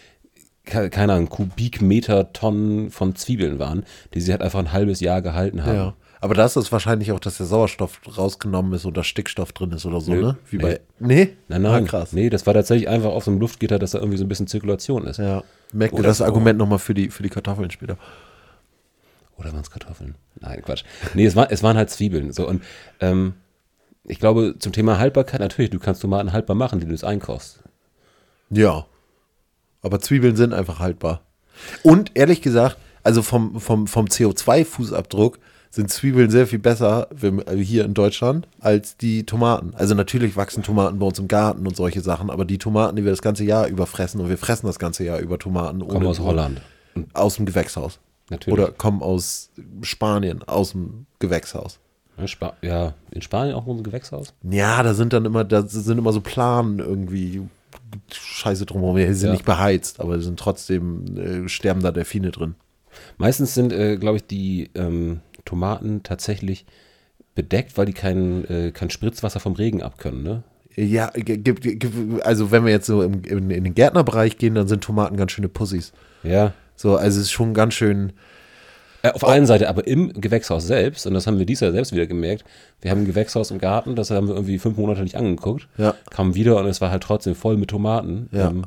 ke- 0.64 0.90
keine 0.90 1.14
Ahnung, 1.14 1.28
Kubikmeter 1.28 2.32
Tonnen 2.32 2.90
von 2.90 3.14
Zwiebeln 3.16 3.58
waren, 3.58 3.84
die 4.14 4.20
sie 4.20 4.32
halt 4.32 4.42
einfach 4.42 4.58
ein 4.58 4.72
halbes 4.72 5.00
Jahr 5.00 5.22
gehalten 5.22 5.64
haben. 5.64 5.74
Ja. 5.76 5.94
Aber 6.20 6.34
da 6.34 6.44
ist 6.44 6.56
es 6.56 6.72
wahrscheinlich 6.72 7.12
auch, 7.12 7.20
dass 7.20 7.36
der 7.36 7.46
Sauerstoff 7.46 8.00
rausgenommen 8.18 8.72
ist 8.72 8.84
oder 8.86 9.04
Stickstoff 9.04 9.52
drin 9.52 9.70
ist 9.70 9.86
oder 9.86 10.00
so, 10.00 10.12
Nö. 10.12 10.20
ne? 10.22 10.36
Wie 10.50 10.56
Nee. 10.56 10.62
bei. 10.62 10.80
Nee? 10.98 11.36
Nein, 11.46 11.62
nein, 11.62 11.84
Ah, 11.84 11.86
krass. 11.86 12.12
nee, 12.12 12.28
das 12.28 12.44
war 12.44 12.54
tatsächlich 12.54 12.88
einfach 12.88 13.10
auf 13.10 13.22
so 13.24 13.30
einem 13.30 13.38
Luftgitter, 13.38 13.78
dass 13.78 13.92
da 13.92 13.98
irgendwie 13.98 14.18
so 14.18 14.24
ein 14.24 14.28
bisschen 14.28 14.48
Zirkulation 14.48 15.06
ist. 15.06 15.18
Ja. 15.18 15.44
Merkt 15.72 15.94
ihr 15.96 16.02
das. 16.02 16.20
Argument 16.20 16.58
nochmal 16.58 16.80
für 16.80 16.92
die, 16.94 17.10
für 17.10 17.22
die 17.22 17.28
Kartoffeln 17.28 17.70
später? 17.70 17.96
Oder 19.36 19.52
waren 19.52 19.60
es 19.60 19.70
Kartoffeln? 19.70 20.16
Nein, 20.40 20.60
Quatsch. 20.62 20.82
Nee, 21.14 21.24
es, 21.26 21.36
war, 21.36 21.52
es 21.52 21.62
waren 21.62 21.76
halt 21.76 21.90
Zwiebeln. 21.90 22.32
So, 22.32 22.48
und 22.48 22.62
ähm, 23.00 23.34
ich 24.08 24.18
glaube, 24.18 24.56
zum 24.58 24.72
Thema 24.72 24.98
Haltbarkeit, 24.98 25.40
natürlich, 25.40 25.70
du 25.70 25.78
kannst 25.78 26.02
Tomaten 26.02 26.32
haltbar 26.32 26.56
machen, 26.56 26.80
die 26.80 26.86
du 26.86 26.94
es 26.94 27.04
einkochst. 27.04 27.62
Ja. 28.50 28.86
Aber 29.82 30.00
Zwiebeln 30.00 30.36
sind 30.36 30.52
einfach 30.52 30.80
haltbar. 30.80 31.22
Und 31.82 32.12
ehrlich 32.14 32.42
gesagt, 32.42 32.76
also 33.02 33.22
vom, 33.22 33.60
vom, 33.60 33.86
vom 33.86 34.06
CO2-Fußabdruck 34.06 35.38
sind 35.70 35.90
Zwiebeln 35.90 36.30
sehr 36.30 36.46
viel 36.46 36.58
besser 36.58 37.08
äh, 37.22 37.56
hier 37.56 37.84
in 37.84 37.94
Deutschland 37.94 38.48
als 38.58 38.96
die 38.96 39.24
Tomaten. 39.24 39.74
Also 39.74 39.94
natürlich 39.94 40.36
wachsen 40.36 40.62
Tomaten 40.62 40.98
bei 40.98 41.06
uns 41.06 41.18
im 41.18 41.28
Garten 41.28 41.66
und 41.66 41.76
solche 41.76 42.00
Sachen, 42.00 42.30
aber 42.30 42.44
die 42.44 42.58
Tomaten, 42.58 42.96
die 42.96 43.04
wir 43.04 43.10
das 43.10 43.22
ganze 43.22 43.44
Jahr 43.44 43.66
über 43.68 43.86
fressen 43.86 44.20
und 44.20 44.28
wir 44.28 44.38
fressen 44.38 44.66
das 44.66 44.78
ganze 44.78 45.04
Jahr 45.04 45.18
über 45.18 45.38
Tomaten 45.38 45.86
Kommen 45.86 46.06
aus 46.06 46.20
Holland. 46.20 46.62
aus 47.12 47.36
dem 47.36 47.46
Gewächshaus. 47.46 48.00
Natürlich. 48.30 48.58
Oder 48.58 48.72
kommen 48.72 49.02
aus 49.02 49.50
Spanien, 49.82 50.42
aus 50.44 50.72
dem 50.72 51.06
Gewächshaus. 51.18 51.78
Spa 52.26 52.54
ja, 52.62 52.94
in 53.10 53.22
Spanien 53.22 53.54
auch 53.54 53.66
ein 53.66 53.82
Gewächshaus? 53.82 54.34
Ja, 54.42 54.82
da 54.82 54.94
sind 54.94 55.12
dann 55.12 55.24
immer, 55.24 55.44
da 55.44 55.62
sind 55.62 55.98
immer 55.98 56.12
so 56.12 56.20
Planen 56.20 56.80
irgendwie 56.80 57.42
Scheiße 58.12 58.66
drumherum. 58.66 58.96
Die 58.96 59.12
sind 59.14 59.28
Ja. 59.28 59.32
nicht 59.32 59.44
beheizt, 59.44 60.00
aber 60.00 60.18
sind 60.20 60.38
trotzdem 60.40 61.16
äh, 61.16 61.48
sterben 61.48 61.82
da 61.82 61.92
Delfine 61.92 62.30
drin. 62.30 62.54
Meistens 63.18 63.54
sind, 63.54 63.72
äh, 63.72 63.96
glaube 63.96 64.16
ich, 64.16 64.26
die 64.26 64.70
ähm, 64.74 65.20
Tomaten 65.44 66.02
tatsächlich 66.02 66.66
bedeckt, 67.34 67.78
weil 67.78 67.86
die 67.86 67.92
kein, 67.92 68.44
äh, 68.46 68.72
kein 68.72 68.90
Spritzwasser 68.90 69.38
vom 69.38 69.52
Regen 69.52 69.82
abkönnen, 69.82 70.22
ne? 70.22 70.42
Ja, 70.74 71.10
also 72.22 72.50
wenn 72.52 72.64
wir 72.64 72.70
jetzt 72.70 72.86
so 72.86 73.02
im, 73.02 73.22
in, 73.24 73.50
in 73.50 73.64
den 73.64 73.74
Gärtnerbereich 73.74 74.38
gehen, 74.38 74.54
dann 74.54 74.68
sind 74.68 74.84
Tomaten 74.84 75.16
ganz 75.16 75.32
schöne 75.32 75.48
Pussys. 75.48 75.92
Ja. 76.22 76.52
So, 76.76 76.96
also 76.96 77.18
es 77.18 77.26
ist 77.26 77.32
schon 77.32 77.52
ganz 77.54 77.74
schön. 77.74 78.12
Äh, 79.02 79.10
auf 79.12 79.20
der 79.20 79.28
einen 79.28 79.46
Seite, 79.46 79.68
aber 79.68 79.86
im 79.86 80.12
Gewächshaus 80.20 80.66
selbst, 80.66 81.06
und 81.06 81.14
das 81.14 81.26
haben 81.26 81.38
wir 81.38 81.46
dieses 81.46 81.60
Jahr 81.60 81.72
selbst 81.72 81.92
wieder 81.92 82.06
gemerkt, 82.06 82.44
wir 82.80 82.90
haben 82.90 83.02
ein 83.02 83.06
Gewächshaus 83.06 83.50
im 83.52 83.58
Garten, 83.58 83.94
das 83.94 84.10
haben 84.10 84.26
wir 84.28 84.34
irgendwie 84.34 84.58
fünf 84.58 84.76
Monate 84.76 85.02
nicht 85.02 85.14
angeguckt, 85.16 85.68
Ja. 85.76 85.94
kamen 86.10 86.34
wieder 86.34 86.56
und 86.56 86.66
es 86.66 86.80
war 86.80 86.90
halt 86.90 87.02
trotzdem 87.04 87.34
voll 87.36 87.56
mit 87.56 87.70
Tomaten. 87.70 88.28
Ja. 88.32 88.48
Ähm, 88.48 88.64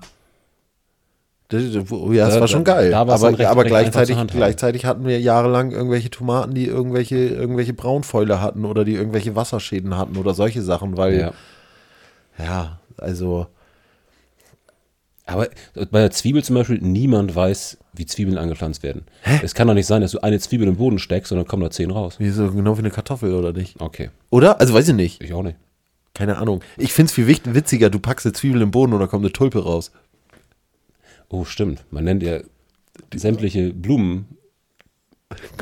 ja, 1.51 2.29
Da- 2.29 2.39
war 2.39 2.47
schon 2.47 2.63
geil. 2.63 2.91
da 2.91 3.01
aber 3.01 3.21
recht- 3.21 3.41
aber 3.45 3.61
recht 3.63 3.69
gleichzeitig, 3.71 4.15
gleichzeitig 4.27 4.85
hatten 4.85 5.05
wir 5.05 5.19
jahrelang 5.19 5.71
irgendwelche 5.71 6.09
Tomaten, 6.09 6.53
die 6.53 6.65
irgendwelche, 6.65 7.17
irgendwelche 7.17 7.73
Braunfäule 7.73 8.39
hatten 8.41 8.63
oder 8.63 8.85
die 8.85 8.93
irgendwelche 8.95 9.35
Wasserschäden 9.35 9.97
hatten 9.97 10.15
oder 10.15 10.33
solche 10.33 10.61
Sachen, 10.61 10.95
weil, 10.95 11.19
Ja. 11.19 11.31
ja, 12.39 12.79
also, 12.97 13.47
Aber 15.31 15.47
bei 15.91 15.99
der 15.99 16.11
Zwiebel 16.11 16.43
zum 16.43 16.55
Beispiel, 16.55 16.79
niemand 16.79 17.35
weiß, 17.35 17.77
wie 17.93 18.05
Zwiebeln 18.05 18.37
angepflanzt 18.37 18.83
werden. 18.83 19.03
Es 19.43 19.53
kann 19.53 19.67
doch 19.67 19.73
nicht 19.73 19.85
sein, 19.87 20.01
dass 20.01 20.11
du 20.11 20.19
eine 20.19 20.39
Zwiebel 20.39 20.67
im 20.67 20.77
Boden 20.77 20.99
steckst 20.99 21.31
und 21.31 21.37
dann 21.37 21.47
kommen 21.47 21.63
da 21.63 21.71
zehn 21.71 21.91
raus. 21.91 22.19
wie 22.19 22.29
so 22.29 22.51
genau 22.51 22.77
wie 22.77 22.81
eine 22.81 22.91
Kartoffel 22.91 23.33
oder 23.33 23.53
nicht? 23.53 23.79
Okay, 23.79 24.09
Oder? 24.29 24.59
Also 24.59 24.73
weiß 24.73 24.89
ich 24.89 24.95
nicht. 24.95 25.21
ich 25.21 25.33
auch 25.33 25.43
nicht. 25.43 25.57
Keine 26.13 26.37
Ahnung. 26.37 26.61
Ich 26.77 26.93
finde 26.93 27.09
es 27.09 27.13
viel 27.13 27.27
witziger, 27.27 27.89
du 27.89 27.99
packst 27.99 28.25
eine 28.25 28.33
Zwiebel 28.33 28.61
im 28.61 28.71
Boden 28.71 28.93
und 28.93 28.99
da 28.99 29.07
kommt 29.07 29.23
eine 29.23 29.31
Tulpe 29.31 29.63
raus. 29.63 29.91
Oh, 31.29 31.45
stimmt. 31.45 31.85
Man 31.91 32.03
nennt 32.03 32.23
ja 32.23 32.39
sämtliche 33.15 33.73
Blumen 33.73 34.37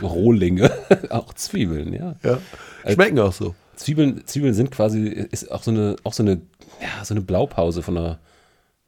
Rohlinge 0.01 0.71
auch 1.09 1.33
Zwiebeln, 1.33 1.93
ja. 1.93 2.15
Ja. 2.23 2.39
Schmecken 2.91 3.19
auch 3.19 3.33
so. 3.33 3.53
Zwiebeln, 3.75 4.25
Zwiebeln 4.25 4.53
sind 4.53 4.71
quasi, 4.71 5.07
ist 5.07 5.51
auch 5.51 5.63
so 5.63 5.71
eine, 5.71 5.95
auch 6.03 6.13
so 6.13 6.23
eine, 6.23 6.41
ja, 6.81 7.05
so 7.05 7.13
eine 7.13 7.21
Blaupause 7.21 7.81
von 7.81 7.95
der, 7.95 8.19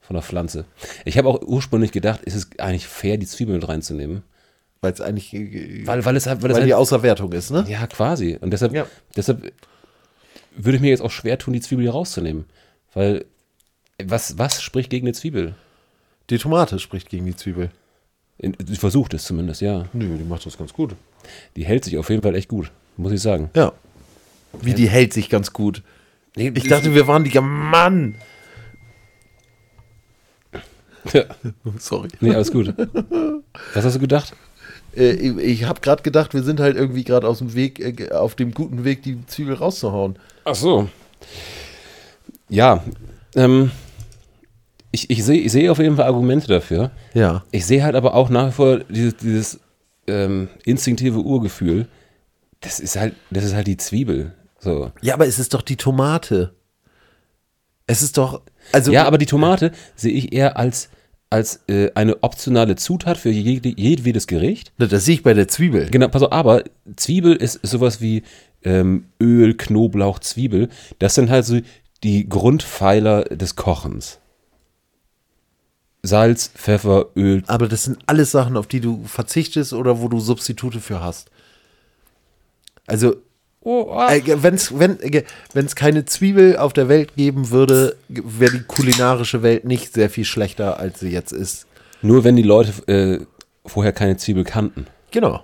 von 0.02 0.16
der 0.16 0.24
Pflanze. 0.24 0.66
Ich 1.06 1.18
habe 1.18 1.28
auch 1.30 1.42
ursprünglich 1.42 1.92
gedacht, 1.92 2.22
ist 2.24 2.36
es 2.36 2.50
eigentlich 2.60 2.88
fair, 2.88 3.18
die 3.18 3.26
Zwiebeln 3.28 3.60
mit 3.60 3.68
reinzunehmen? 3.70 4.24
Weil 4.82 4.94
es 4.94 5.02
eigentlich, 5.02 5.34
äh, 5.34 5.86
Weil, 5.86 6.04
weil 6.06 6.16
es 6.16 6.26
halt, 6.26 6.42
weil 6.42 6.52
es 6.52 6.58
weil 6.58 6.66
die 6.66 6.74
halt, 6.74 6.82
außer 6.82 7.04
Wertung 7.04 7.32
ist, 7.34 7.52
ne? 7.52 7.66
ja, 7.68 7.86
quasi. 7.88 8.38
Und 8.42 8.52
deshalb, 8.52 8.74
Ja. 8.74 8.88
deshalb 9.16 9.54
würde 10.56 10.76
ich 10.78 10.82
mir 10.82 10.90
jetzt 10.90 11.02
auch 11.02 11.12
schwer 11.12 11.38
tun, 11.38 11.54
die 11.54 11.62
Zwiebel 11.62 11.84
hier 11.84 11.92
rauszunehmen. 11.92 12.46
Weil, 12.94 13.26
was, 14.04 14.38
was 14.38 14.62
spricht 14.62 14.90
gegen 14.90 15.06
eine 15.08 15.14
Zwiebel? 15.14 15.54
Die 16.30 16.38
Tomate 16.40 16.80
spricht 16.80 17.10
gegen 17.10 17.26
die 17.26 17.36
Zwiebel. 17.36 17.70
Sie 18.40 18.76
versucht 18.76 19.14
es 19.14 19.24
zumindest, 19.26 19.62
ja. 19.62 19.86
Nö, 19.94 20.18
die 20.18 20.24
macht 20.24 20.46
das 20.46 20.58
ganz 20.58 20.74
gut. 20.74 20.96
Die 21.56 21.64
hält 21.64 21.86
sich 21.86 21.98
auf 22.00 22.10
jeden 22.10 22.24
Fall 22.24 22.34
echt 22.36 22.50
gut, 22.50 22.72
muss 22.98 23.12
ich 23.12 23.22
sagen. 23.22 23.52
Ja. 23.56 23.72
Wie 24.62 24.74
die 24.74 24.90
hält 24.90 25.14
sich 25.14 25.30
ganz 25.30 25.54
gut. 25.54 25.84
Nee, 26.36 26.52
Ich 26.56 26.68
dachte, 26.68 26.96
wir 26.96 27.06
waren 27.08 27.24
die. 27.24 27.40
Mann! 27.40 28.16
Ja. 31.14 31.24
Sorry. 31.80 32.10
Nee, 32.20 32.36
alles 32.36 32.52
gut. 32.52 32.74
Was 33.74 33.86
hast 33.86 33.96
du 33.96 34.00
gedacht? 34.00 34.34
Äh, 34.96 35.14
ich 35.42 35.64
habe 35.66 35.82
gerade 35.82 36.04
gedacht, 36.04 36.34
wir 36.34 36.44
sind 36.44 36.60
halt 36.60 36.76
irgendwie 36.76 37.04
gerade 37.04 37.28
aus 37.28 37.40
dem 37.40 37.54
Weg, 37.54 37.80
äh, 37.80 38.12
auf 38.12 38.36
dem 38.36 38.54
guten 38.54 38.84
Weg, 38.84 39.04
die 39.04 39.26
Zwiebel 39.26 39.56
rauszuhauen. 39.56 40.18
Ach 40.46 40.56
so. 40.56 40.90
Ja, 42.50 42.84
ähm, 43.36 43.72
ich, 44.92 45.10
ich 45.10 45.24
sehe 45.24 45.40
ich 45.40 45.52
sehe 45.52 45.72
auf 45.72 45.80
jeden 45.80 45.96
Fall 45.96 46.06
Argumente 46.06 46.48
dafür. 46.48 46.92
Ja. 47.14 47.44
Ich 47.52 47.66
sehe 47.66 47.84
halt 47.84 47.96
aber 47.96 48.14
auch 48.14 48.30
nach 48.30 48.50
wie 48.50 48.52
vor 48.52 48.80
dieses, 48.80 49.16
dieses 49.18 49.60
ähm, 50.08 50.50
instinktive 50.66 51.20
Urgefühl. 51.20 51.88
Das 52.60 52.80
ist 52.80 52.98
halt, 52.98 53.16
das 53.30 53.46
ist 53.46 53.56
halt 53.56 53.68
die 53.68 53.78
Zwiebel. 53.78 54.34
So. 54.60 54.92
Ja, 55.02 55.14
aber 55.14 55.28
es 55.28 55.40
ist 55.40 55.54
doch 55.54 55.62
die 55.62 55.78
Tomate. 55.78 56.54
Es 57.88 58.02
ist 58.02 58.18
doch. 58.18 58.42
Also, 58.72 58.92
Ja, 58.92 59.06
aber 59.06 59.18
die 59.18 59.26
Tomate 59.26 59.72
sehe 59.96 60.12
ich 60.12 60.34
eher 60.34 60.58
als, 60.58 60.90
als 61.30 61.62
äh, 61.68 61.92
eine 61.96 62.24
optionale 62.24 62.76
Zutat 62.76 63.18
für 63.18 63.30
jede, 63.30 63.70
jedwedes 63.70 64.28
Gericht. 64.28 64.72
Das 64.78 65.06
sehe 65.06 65.16
ich 65.16 65.24
bei 65.24 65.34
der 65.34 65.48
Zwiebel. 65.48 65.90
Genau, 65.90 66.08
pass 66.08 66.24
auf, 66.24 66.32
aber 66.32 66.64
Zwiebel 66.96 67.36
ist 67.36 67.60
sowas 67.64 68.02
wie 68.02 68.24
ähm, 68.64 69.06
Öl, 69.22 69.56
Knoblauch, 69.56 70.20
Zwiebel. 70.20 70.70
Das 71.00 71.16
sind 71.16 71.30
halt 71.30 71.46
so 71.46 71.60
die 72.04 72.28
Grundpfeiler 72.28 73.26
des 73.26 73.56
Kochens. 73.56 74.20
Salz, 76.04 76.52
Pfeffer, 76.56 77.08
Öl. 77.16 77.44
Aber 77.48 77.68
das 77.68 77.84
sind 77.84 78.00
alles 78.08 78.32
Sachen, 78.32 78.58
auf 78.58 78.68
die 78.68 78.82
du 78.82 79.04
verzichtest 79.06 79.74
oder 79.74 80.02
wo 80.02 80.08
du 80.08 80.20
Substitute 80.20 80.80
für 80.80 81.02
hast. 81.02 81.30
Also, 82.88 83.18
äh, 83.64 84.22
wenn's, 84.44 84.74
wenn 84.78 84.98
es 85.54 85.76
keine 85.76 86.06
Zwiebel 86.06 86.58
auf 86.58 86.74
der 86.74 86.90
Welt 86.90 87.16
geben 87.16 87.52
würde, 87.52 87.96
wäre 88.08 88.54
die 88.54 88.64
kulinarische 88.64 89.44
Welt 89.44 89.66
nicht 89.66 89.94
sehr 89.94 90.10
viel 90.10 90.26
schlechter, 90.26 90.80
als 90.80 91.00
sie 91.00 91.10
jetzt 91.10 91.32
ist. 91.32 91.68
Nur 92.02 92.24
wenn 92.24 92.36
die 92.36 92.44
Leute 92.44 92.72
äh, 92.88 93.26
vorher 93.66 93.94
keine 93.94 94.18
Zwiebel 94.18 94.44
kannten. 94.44 94.88
Genau. 95.12 95.44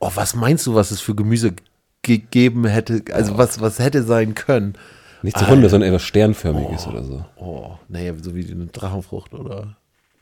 Oh, 0.00 0.10
was 0.14 0.34
meinst 0.34 0.66
du, 0.66 0.74
was 0.74 0.90
es 0.90 1.00
für 1.00 1.14
Gemüse 1.14 1.52
gegeben 2.02 2.64
hätte? 2.64 3.02
Also, 3.12 3.36
was, 3.36 3.60
was 3.60 3.78
hätte 3.78 4.02
sein 4.02 4.34
können? 4.34 4.74
Nicht 5.22 5.36
zu 5.36 5.48
Wunder, 5.48 5.68
sondern 5.68 5.88
etwas 5.88 6.04
Sternförmiges 6.04 6.86
oder 6.86 7.02
so. 7.02 7.24
Oh, 7.36 7.72
naja, 7.88 8.14
so 8.22 8.34
wie 8.34 8.50
eine 8.50 8.66
Drachenfrucht 8.66 9.34
oder 9.34 9.76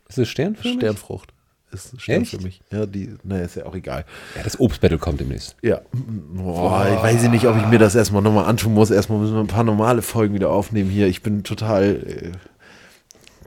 Ist 0.09 0.19
es 0.19 0.29
Sternförmig? 0.29 0.79
Sternfrucht. 0.81 1.33
Ist 1.77 2.01
Stern 2.01 2.23
Echt? 2.23 2.31
für 2.33 2.41
mich. 2.43 2.61
Ja, 2.73 2.87
die, 2.87 3.15
naja, 3.23 3.45
ist 3.45 3.57
ja 3.57 3.67
auch 3.67 3.75
egal. 3.75 4.05
Ja, 4.37 4.43
das 4.43 4.59
Obstbattle 4.59 4.99
kommt 4.99 5.21
demnächst. 5.21 5.57
Ja. 5.63 5.81
Boah, 5.93 6.87
ich 6.89 7.03
weiß 7.03 7.29
nicht, 7.29 7.47
ob 7.47 7.57
ich 7.57 7.67
mir 7.67 7.79
das 7.79 7.95
erstmal 7.95 8.23
nochmal 8.23 8.47
antun 8.47 8.75
muss. 8.75 8.91
Erstmal 8.91 9.19
müssen 9.19 9.35
wir 9.35 9.41
ein 9.41 9.47
paar 9.47 9.65
normale 9.65 10.03
Folgen 10.03 10.35
wieder 10.35 10.51
aufnehmen 10.51 10.91
hier. 10.91 11.07
Ich 11.07 11.23
bin 11.23 11.43
total. 11.45 12.33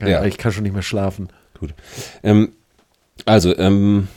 Äh, 0.00 0.10
Ja. 0.10 0.24
Ich 0.24 0.38
kann 0.38 0.52
schon 0.52 0.62
nicht 0.62 0.72
mehr 0.72 0.82
schlafen. 0.82 1.28
Gut. 1.58 1.74
Ähm, 2.22 2.52
also, 3.26 3.54
ähm, 3.58 4.08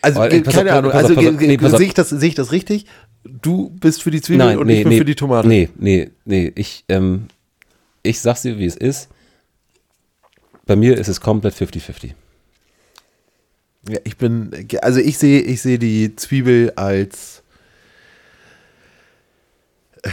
Also, 0.00 0.20
pass 0.20 0.54
keine 0.54 0.72
auf, 0.72 0.78
Ahnung. 0.78 0.92
Also, 0.92 1.14
auf. 1.14 1.22
Nee, 1.40 1.58
sehe 1.58 1.86
ich, 1.86 1.94
das- 1.94 2.08
sehe 2.10 2.28
ich 2.28 2.34
das 2.34 2.52
richtig? 2.52 2.86
Du 3.24 3.70
bist 3.70 4.02
für 4.02 4.10
die 4.10 4.20
Zwiebel 4.20 4.46
nein, 4.46 4.58
und 4.58 4.66
nee, 4.66 4.78
ich 4.78 4.82
bin 4.82 4.92
nee, 4.92 4.98
für 4.98 5.04
die 5.04 5.14
Tomate. 5.14 5.46
Nee, 5.46 5.68
nee, 5.76 6.10
nee. 6.24 6.50
Ich, 6.56 6.84
ähm, 6.88 7.26
ich 8.02 8.20
sag's 8.20 8.42
dir, 8.42 8.58
wie 8.58 8.64
es 8.66 8.76
ist. 8.76 9.08
Bei 10.66 10.76
mir 10.76 10.96
ist 10.98 11.08
es 11.08 11.20
komplett 11.20 11.54
50-50. 11.54 12.12
Ja, 13.88 13.98
ich 14.04 14.16
bin, 14.16 14.50
also 14.80 15.00
ich 15.00 15.18
sehe, 15.18 15.40
ich 15.40 15.60
sehe 15.60 15.78
die 15.78 16.14
Zwiebel 16.14 16.72
als, 16.76 17.42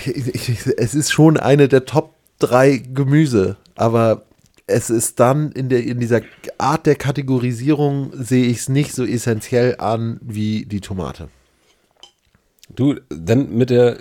ich, 0.06 0.08
ich, 0.50 0.68
es 0.78 0.96
ist 0.96 1.12
schon 1.12 1.38
eine 1.38 1.68
der 1.68 1.86
Top 1.86 2.16
drei 2.40 2.78
Gemüse, 2.78 3.58
aber 3.76 4.24
es 4.66 4.90
ist 4.90 5.20
dann 5.20 5.52
in 5.52 5.70
der, 5.70 5.84
in 5.84 6.00
dieser 6.00 6.22
Art 6.58 6.86
der 6.86 6.96
Kategorisierung 6.96 8.12
sehe 8.14 8.46
ich 8.46 8.58
es 8.58 8.70
nicht 8.70 8.94
so 8.94 9.06
essentiell 9.06 9.76
an 9.80 10.20
wie 10.22 10.66
die 10.66 10.80
Tomate. 10.82 11.30
Du, 12.76 12.96
dann 13.10 13.56
mit 13.56 13.72
der, 13.72 13.98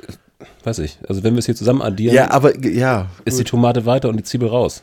weiß 0.64 0.80
ich, 0.80 0.98
also 1.08 1.22
wenn 1.24 1.34
wir 1.34 1.38
es 1.38 1.46
hier 1.46 1.56
zusammen 1.56 1.82
addieren, 1.82 2.14
Ja, 2.14 2.30
aber, 2.30 2.56
ja. 2.64 3.10
ist 3.24 3.38
die 3.38 3.44
Tomate 3.44 3.86
weiter 3.86 4.08
und 4.08 4.18
die 4.18 4.24
Zwiebel 4.24 4.48
raus. 4.48 4.82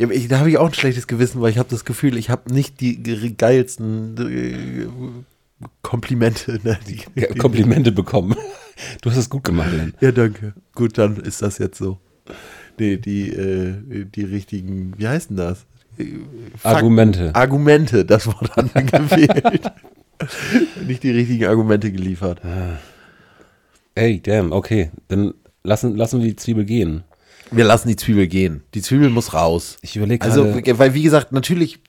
Ja, 0.00 0.10
ich, 0.10 0.28
da 0.28 0.38
habe 0.38 0.48
ich 0.50 0.56
auch 0.58 0.68
ein 0.68 0.74
schlechtes 0.74 1.06
Gewissen, 1.06 1.40
weil 1.42 1.50
ich 1.50 1.58
habe 1.58 1.68
das 1.68 1.84
Gefühl, 1.84 2.16
ich 2.16 2.30
habe 2.30 2.52
nicht 2.54 2.80
die 2.80 3.02
ge- 3.02 3.34
geilsten 3.36 4.16
äh, 4.18 4.86
Komplimente. 5.82 6.58
Ne? 6.64 6.78
Die, 6.88 7.00
Ja, 7.14 7.26
Komplimente 7.34 7.92
bekommen. 7.92 8.34
Du 9.02 9.10
hast 9.10 9.18
es 9.18 9.28
gut 9.28 9.44
gemacht, 9.44 9.72
Len. 9.72 9.92
Ja, 10.00 10.10
danke. 10.10 10.54
Gut, 10.74 10.96
dann 10.96 11.18
ist 11.18 11.42
das 11.42 11.58
jetzt 11.58 11.76
so. 11.76 11.98
Nee, 12.78 12.96
die, 12.96 13.28
äh, 13.28 14.06
die 14.06 14.24
richtigen, 14.24 14.94
wie 14.96 15.06
heißt 15.06 15.28
denn 15.30 15.36
das? 15.36 15.66
Äh, 15.98 16.04
Fak- 16.56 16.76
Argumente. 16.76 17.34
Argumente, 17.34 18.04
das 18.06 18.26
Wort 18.26 18.56
hat 18.56 18.74
mir 18.74 18.84
gewählt. 18.84 19.70
Nicht 20.86 21.02
die 21.02 21.10
richtigen 21.10 21.44
Argumente 21.44 21.92
geliefert. 21.92 22.40
Ey, 23.94 24.20
damn, 24.22 24.52
okay. 24.52 24.90
Dann 25.08 25.34
lassen, 25.62 25.94
lassen 25.96 26.20
wir 26.22 26.28
die 26.28 26.36
Zwiebel 26.36 26.64
gehen. 26.64 27.02
Wir 27.52 27.64
lassen 27.64 27.88
die 27.88 27.96
Zwiebel 27.96 28.28
gehen. 28.28 28.62
Die 28.74 28.82
Zwiebel 28.82 29.10
muss 29.10 29.34
raus. 29.34 29.76
Ich 29.82 29.96
überlege 29.96 30.24
Also, 30.24 30.44
weil 30.78 30.94
wie 30.94 31.02
gesagt, 31.02 31.32
natürlich, 31.32 31.80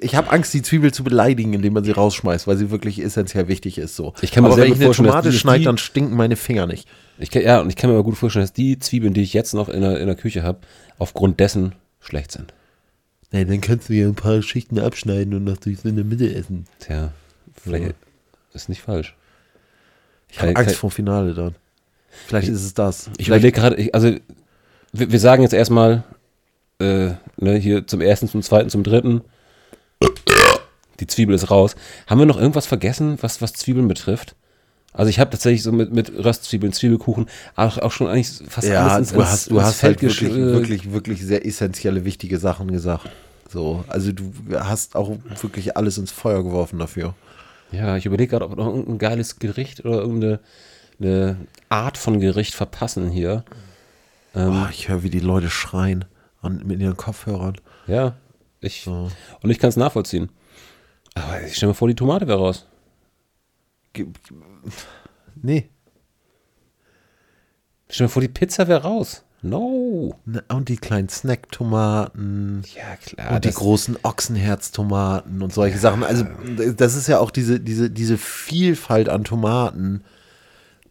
ich 0.00 0.14
habe 0.14 0.30
Angst, 0.30 0.52
die 0.54 0.62
Zwiebel 0.62 0.92
zu 0.92 1.02
beleidigen, 1.04 1.54
indem 1.54 1.72
man 1.72 1.84
sie 1.84 1.92
rausschmeißt, 1.92 2.46
weil 2.46 2.56
sie 2.56 2.70
wirklich 2.70 3.02
essentiell 3.02 3.48
wichtig 3.48 3.78
ist. 3.78 3.96
So. 3.96 4.12
Ich 4.20 4.32
kann 4.32 4.42
mir 4.44 4.50
Aber 4.50 4.58
wenn 4.58 4.72
ich 4.72 4.80
eine 4.80 4.90
Tomate 4.90 5.32
schneide, 5.32 5.64
dann 5.64 5.78
stinken 5.78 6.14
meine 6.16 6.36
Finger 6.36 6.66
nicht. 6.66 6.86
Ich 7.18 7.30
kann, 7.30 7.42
ja, 7.42 7.60
und 7.60 7.70
ich 7.70 7.76
kann 7.76 7.88
mir 7.88 7.94
aber 7.96 8.04
gut 8.04 8.16
vorstellen, 8.18 8.42
dass 8.44 8.52
die 8.52 8.78
Zwiebeln, 8.78 9.14
die 9.14 9.22
ich 9.22 9.32
jetzt 9.32 9.54
noch 9.54 9.68
in 9.70 9.80
der, 9.80 9.98
in 9.98 10.06
der 10.06 10.16
Küche 10.16 10.42
habe, 10.42 10.58
aufgrund 10.98 11.40
dessen 11.40 11.72
schlecht 12.00 12.32
sind. 12.32 12.52
Nee, 13.32 13.44
dann 13.46 13.60
kannst 13.60 13.88
du 13.88 13.94
ja 13.94 14.06
ein 14.06 14.14
paar 14.14 14.42
Schichten 14.42 14.78
abschneiden 14.78 15.34
und 15.34 15.46
durch 15.64 15.78
so 15.80 15.88
in 15.88 15.96
der 15.96 16.04
Mitte 16.04 16.32
essen. 16.34 16.66
Tja, 16.80 17.12
vielleicht 17.54 17.94
ist 18.52 18.68
nicht 18.68 18.82
falsch. 18.82 19.14
Ich 20.28 20.40
habe 20.40 20.54
Angst 20.56 20.76
vor 20.76 20.90
Finale 20.90 21.34
dann. 21.34 21.54
Vielleicht 22.26 22.48
ist 22.48 22.62
es 22.64 22.74
das. 22.74 23.10
Ich 23.18 23.28
überlege 23.28 23.52
gerade, 23.52 23.76
ich- 23.76 23.94
also 23.94 24.14
wir, 24.92 25.12
wir 25.12 25.20
sagen 25.20 25.42
jetzt 25.42 25.54
erstmal 25.54 26.04
äh, 26.80 27.10
ne, 27.36 27.56
hier 27.56 27.86
zum 27.86 28.00
ersten, 28.00 28.28
zum 28.28 28.42
zweiten, 28.42 28.70
zum 28.70 28.82
dritten. 28.82 29.22
Die 31.00 31.06
Zwiebel 31.06 31.34
ist 31.34 31.50
raus. 31.50 31.76
Haben 32.06 32.20
wir 32.20 32.26
noch 32.26 32.38
irgendwas 32.38 32.66
vergessen, 32.66 33.18
was, 33.20 33.42
was 33.42 33.52
Zwiebeln 33.52 33.88
betrifft? 33.88 34.34
Also 34.92 35.10
ich 35.10 35.20
habe 35.20 35.30
tatsächlich 35.30 35.62
so 35.62 35.72
mit, 35.72 35.92
mit 35.92 36.10
Röstzwiebeln, 36.10 36.72
Zwiebelkuchen 36.72 37.26
auch, 37.54 37.76
auch 37.78 37.92
schon 37.92 38.06
eigentlich 38.06 38.32
fast 38.48 38.66
ja, 38.66 38.86
alles 38.86 39.08
ins, 39.10 39.12
du 39.12 39.22
hast, 39.24 39.50
du 39.50 39.60
hast 39.60 39.82
halt 39.82 40.00
Feld 40.00 40.12
gesch- 40.12 40.22
wirklich, 40.22 40.38
äh, 40.38 40.52
wirklich, 40.52 40.92
wirklich 40.92 41.22
sehr 41.22 41.44
essentielle, 41.44 42.06
wichtige 42.06 42.38
Sachen 42.38 42.72
gesagt. 42.72 43.10
So, 43.52 43.84
also 43.88 44.12
du 44.12 44.32
hast 44.54 44.96
auch 44.96 45.18
wirklich 45.42 45.76
alles 45.76 45.98
ins 45.98 46.12
Feuer 46.12 46.42
geworfen 46.42 46.78
dafür. 46.78 47.14
Ja, 47.72 47.96
ich 47.96 48.06
überlege 48.06 48.30
gerade, 48.30 48.46
ob 48.46 48.52
wir 48.52 48.56
noch 48.56 48.68
irgendein 48.68 48.98
geiles 48.98 49.38
Gericht 49.38 49.84
oder 49.84 49.98
irgendeine 49.98 50.40
eine 50.98 51.36
Art 51.68 51.98
von 51.98 52.18
Gericht 52.18 52.54
verpassen 52.54 53.10
hier. 53.10 53.44
Oh, 54.36 54.66
ich 54.70 54.88
höre, 54.88 55.02
wie 55.02 55.10
die 55.10 55.20
Leute 55.20 55.50
schreien. 55.50 56.04
Und 56.42 56.66
mit 56.66 56.80
ihren 56.80 56.96
Kopfhörern. 56.96 57.56
Ja, 57.86 58.16
ich, 58.60 58.86
und 58.86 59.10
ich 59.50 59.58
kann 59.58 59.70
es 59.70 59.76
nachvollziehen. 59.76 60.28
Aber 61.14 61.42
ich 61.42 61.56
stell 61.56 61.68
mir 61.68 61.74
vor, 61.74 61.88
die 61.88 61.94
Tomate 61.94 62.28
wäre 62.28 62.38
raus. 62.38 62.66
Nee. 65.34 65.70
Stell 67.88 68.06
mir 68.06 68.10
vor, 68.10 68.22
die 68.22 68.28
Pizza 68.28 68.68
wäre 68.68 68.82
raus. 68.82 69.24
No. 69.42 70.18
Und 70.48 70.68
die 70.68 70.76
kleinen 70.76 71.08
Snacktomaten. 71.08 72.62
Ja, 72.74 72.96
klar. 72.96 73.36
und 73.36 73.44
die 73.44 73.50
großen 73.52 73.96
Ochsenherztomaten 74.02 75.42
und 75.42 75.52
solche 75.52 75.78
Sachen. 75.78 76.02
Also, 76.02 76.24
das 76.76 76.94
ist 76.94 77.06
ja 77.06 77.18
auch 77.20 77.30
diese, 77.30 77.60
diese, 77.60 77.90
diese 77.90 78.18
Vielfalt 78.18 79.08
an 79.08 79.24
Tomaten. 79.24 80.02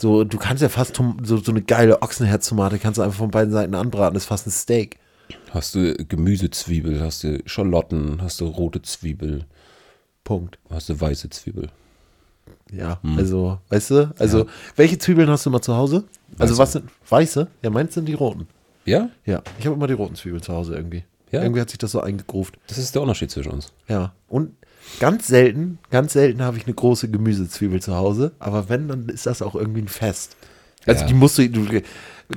So, 0.01 0.23
du 0.23 0.37
kannst 0.37 0.61
ja 0.61 0.69
fast 0.69 0.95
so, 1.23 1.37
so 1.37 1.51
eine 1.51 1.61
geile 1.61 2.01
Ochsenherztomate 2.01 2.79
kannst 2.79 2.97
du 2.97 3.01
einfach 3.01 3.17
von 3.17 3.31
beiden 3.31 3.51
Seiten 3.51 3.75
anbraten. 3.75 4.13
Das 4.13 4.23
ist 4.23 4.27
fast 4.27 4.47
ein 4.47 4.51
Steak. 4.51 4.97
Hast 5.51 5.75
du 5.75 5.95
Gemüsezwiebel, 5.95 7.01
hast 7.01 7.23
du 7.23 7.39
Schalotten, 7.45 8.21
hast 8.21 8.41
du 8.41 8.45
rote 8.47 8.81
Zwiebel, 8.81 9.45
Punkt. 10.23 10.59
hast 10.69 10.89
du 10.89 10.99
weiße 10.99 11.29
Zwiebel. 11.29 11.69
Ja, 12.71 12.99
also, 13.17 13.59
weißt 13.69 13.91
du? 13.91 14.13
Also, 14.19 14.47
welche 14.75 14.97
Zwiebeln 14.97 15.29
hast 15.29 15.45
du 15.45 15.49
mal 15.49 15.61
zu 15.61 15.75
Hause? 15.75 16.03
Also, 16.37 16.53
Weiße. 16.53 16.57
was 16.61 16.71
sind 16.73 16.89
weiße? 17.09 17.47
Ja, 17.61 17.69
meins 17.69 17.93
sind 17.93 18.05
die 18.05 18.13
roten. 18.13 18.47
Ja, 18.85 19.09
Ja, 19.25 19.41
ich 19.57 19.65
habe 19.65 19.75
immer 19.75 19.87
die 19.87 19.93
roten 19.93 20.15
Zwiebeln 20.15 20.43
zu 20.43 20.53
Hause 20.53 20.75
irgendwie. 20.75 21.03
Ja? 21.31 21.41
Irgendwie 21.41 21.61
hat 21.61 21.69
sich 21.69 21.79
das 21.79 21.91
so 21.91 22.01
eingegruft. 22.01 22.59
das 22.67 22.77
ist 22.77 22.93
der 22.93 23.01
Unterschied 23.01 23.31
zwischen 23.31 23.51
uns. 23.51 23.71
Ja. 23.87 24.13
Und 24.27 24.51
ganz 24.99 25.27
selten, 25.27 25.79
ganz 25.89 26.13
selten 26.13 26.41
habe 26.41 26.57
ich 26.57 26.65
eine 26.65 26.73
große 26.75 27.09
Gemüsezwiebel 27.09 27.81
zu 27.81 27.95
Hause. 27.95 28.33
Aber 28.39 28.69
wenn, 28.69 28.87
dann 28.87 29.09
ist 29.09 29.25
das 29.25 29.41
auch 29.41 29.55
irgendwie 29.55 29.81
ein 29.81 29.87
Fest. 29.87 30.35
Also 30.85 31.01
Ja. 31.01 31.07
die 31.07 31.13
musst 31.13 31.37
du. 31.37 31.49
du 31.49 31.81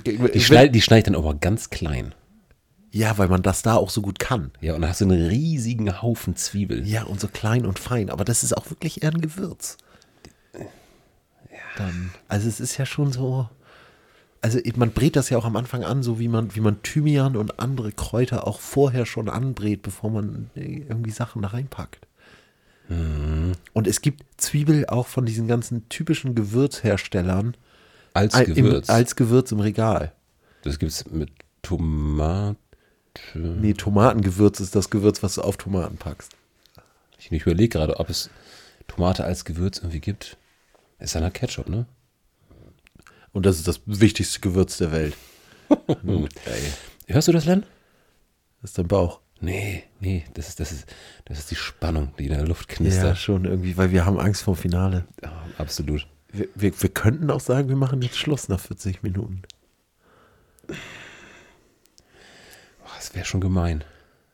Die, 0.07 0.41
schneid, 0.41 0.75
die 0.75 0.81
schneide 0.83 0.99
ich 0.99 1.05
dann 1.05 1.15
aber 1.15 1.35
ganz 1.35 1.71
klein. 1.71 2.15
ja, 2.91 3.17
weil 3.19 3.29
man 3.29 3.43
das 3.43 3.63
da 3.63 3.75
auch 3.77 3.91
so 3.91 4.01
gut 4.03 4.19
kann. 4.19 4.51
Ja, 4.61 4.75
und 4.75 4.81
dann 4.83 4.91
hast 4.91 5.01
du 5.01 5.05
einen 5.05 5.27
riesigen 5.27 6.01
Haufen 6.03 6.37
Zwiebel. 6.37 6.87
Ja, 6.87 7.05
und 7.05 7.21
so 7.21 7.29
klein 7.29 7.65
und 7.67 7.79
fein. 7.79 8.11
Aber 8.11 8.25
das 8.25 8.43
ist 8.43 8.57
auch 8.57 8.71
wirklich 8.71 9.03
eher 9.03 9.11
ein 9.13 9.21
Gewürz. 9.21 9.77
Dann, 11.77 12.11
also 12.27 12.49
es 12.49 12.59
ist 12.61 12.77
ja 12.77 12.87
schon 12.87 13.13
so. 13.13 13.49
Also 14.41 14.59
man 14.77 14.91
brät 14.93 15.17
das 15.17 15.31
ja 15.31 15.39
auch 15.39 15.45
am 15.45 15.57
Anfang 15.57 15.85
an, 15.85 16.03
so 16.03 16.19
wie 16.19 16.29
man, 16.29 16.55
wie 16.55 16.61
man 16.61 16.83
Thymian 16.83 17.37
und 17.37 17.59
andere 17.61 17.93
Kräuter 17.93 18.47
auch 18.47 18.61
vorher 18.61 19.05
schon 19.05 19.29
anbrät, 19.29 19.83
bevor 19.83 20.11
man 20.11 20.51
äh, 20.55 20.79
irgendwie 20.89 21.11
Sachen 21.11 21.43
da 21.43 21.49
reinpackt. 21.49 22.07
Und 22.89 23.87
es 23.87 24.01
gibt 24.01 24.25
Zwiebel 24.39 24.87
auch 24.87 25.07
von 25.07 25.27
diesen 25.27 25.47
ganzen 25.47 25.89
typischen 25.89 26.35
Gewürzherstellern 26.35 27.55
Als 28.15 28.35
Gewürz. 28.35 28.89
Im, 28.89 28.95
als 28.95 29.15
Gewürz 29.17 29.53
im 29.53 29.61
Regal. 29.61 30.13
das 30.63 30.79
gibt 30.79 30.93
es 30.93 31.07
mit 31.11 31.31
Tomate. 31.63 32.57
Nee, 33.35 33.75
Tomatengewürz 33.75 34.61
ist 34.61 34.75
das 34.75 34.91
Gewürz, 34.91 35.23
was 35.23 35.35
du 35.35 35.43
auf 35.43 35.57
Tomaten 35.57 35.97
packst. 35.97 36.33
Ich 37.19 37.31
überlege 37.31 37.69
gerade, 37.69 37.99
ob 37.99 38.09
es 38.09 38.31
Tomate 38.87 39.25
als 39.25 39.45
Gewürz 39.45 39.79
irgendwie 39.79 40.01
gibt. 40.01 40.37
Ist 40.99 41.15
ja 41.15 41.31
Ketchup, 41.31 41.69
ne? 41.69 41.87
Und 43.33 43.45
das 43.45 43.57
ist 43.59 43.69
das 43.69 43.81
wichtigste 43.87 44.41
Gewürz 44.41 44.79
der 44.79 44.93
Welt. 44.93 45.17
Hm, 46.03 46.29
Hörst 47.09 47.29
du 47.29 47.33
das, 47.33 47.45
Len? 47.45 47.65
das 48.63 48.71
ist 48.71 48.79
dein 48.79 48.89
Bauch. 48.89 49.21
Nee, 49.41 49.85
nee, 50.01 50.25
das 50.35 50.49
ist, 50.49 50.59
das 50.61 50.73
ist, 50.73 50.93
das 51.25 51.39
ist 51.39 51.51
die 51.53 51.57
Spannung, 51.57 52.13
die 52.19 52.27
in 52.27 52.33
der 52.33 52.45
Luft 52.47 52.71
Ja, 52.73 52.77
knistert. 52.77 53.19
schon 53.19 53.45
irgendwie, 53.45 53.77
weil 53.77 53.93
wir 53.93 54.05
haben 54.05 54.19
Angst 54.19 54.43
vor 54.43 54.55
dem 54.55 54.61
Finale. 54.63 55.05
Ja, 55.23 55.33
absolut. 55.59 56.07
Wir, 56.33 56.49
wir, 56.57 56.73
wir 56.83 56.89
könnten 56.91 57.31
auch 57.31 57.41
sagen, 57.41 57.69
wir 57.69 57.77
machen 57.77 58.03
jetzt 58.03 58.19
Schluss 58.19 58.49
nach 58.49 58.59
40 58.61 59.03
Minuten. 59.03 59.43
Boah, 60.67 60.75
das 62.97 63.15
wäre 63.15 63.25
schon 63.25 63.41
gemein. 63.41 63.85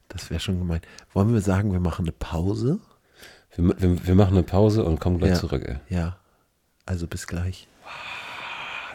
Das 0.08 0.30
wäre 0.30 0.40
schon 0.40 0.58
gemein. 0.58 0.80
Wollen 1.12 1.32
wir 1.34 1.40
sagen, 1.40 1.72
wir 1.72 1.80
machen 1.80 2.04
eine 2.06 2.12
Pause? 2.12 2.78
Wir, 3.56 3.74
wir, 3.80 4.06
wir 4.06 4.14
machen 4.14 4.32
eine 4.34 4.42
Pause 4.42 4.84
und 4.84 5.00
kommen 5.00 5.18
gleich 5.18 5.32
Ja. 5.32 5.36
zurück, 5.40 5.64
ey. 5.66 5.76
Ja. 5.94 6.16
Also 6.86 7.06
bis 7.06 7.26
gleich. 7.26 7.68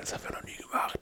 Das 0.01 0.13
haben 0.13 0.23
wir 0.23 0.31
noch 0.31 0.43
nie 0.43 0.57
gemacht. 0.57 0.99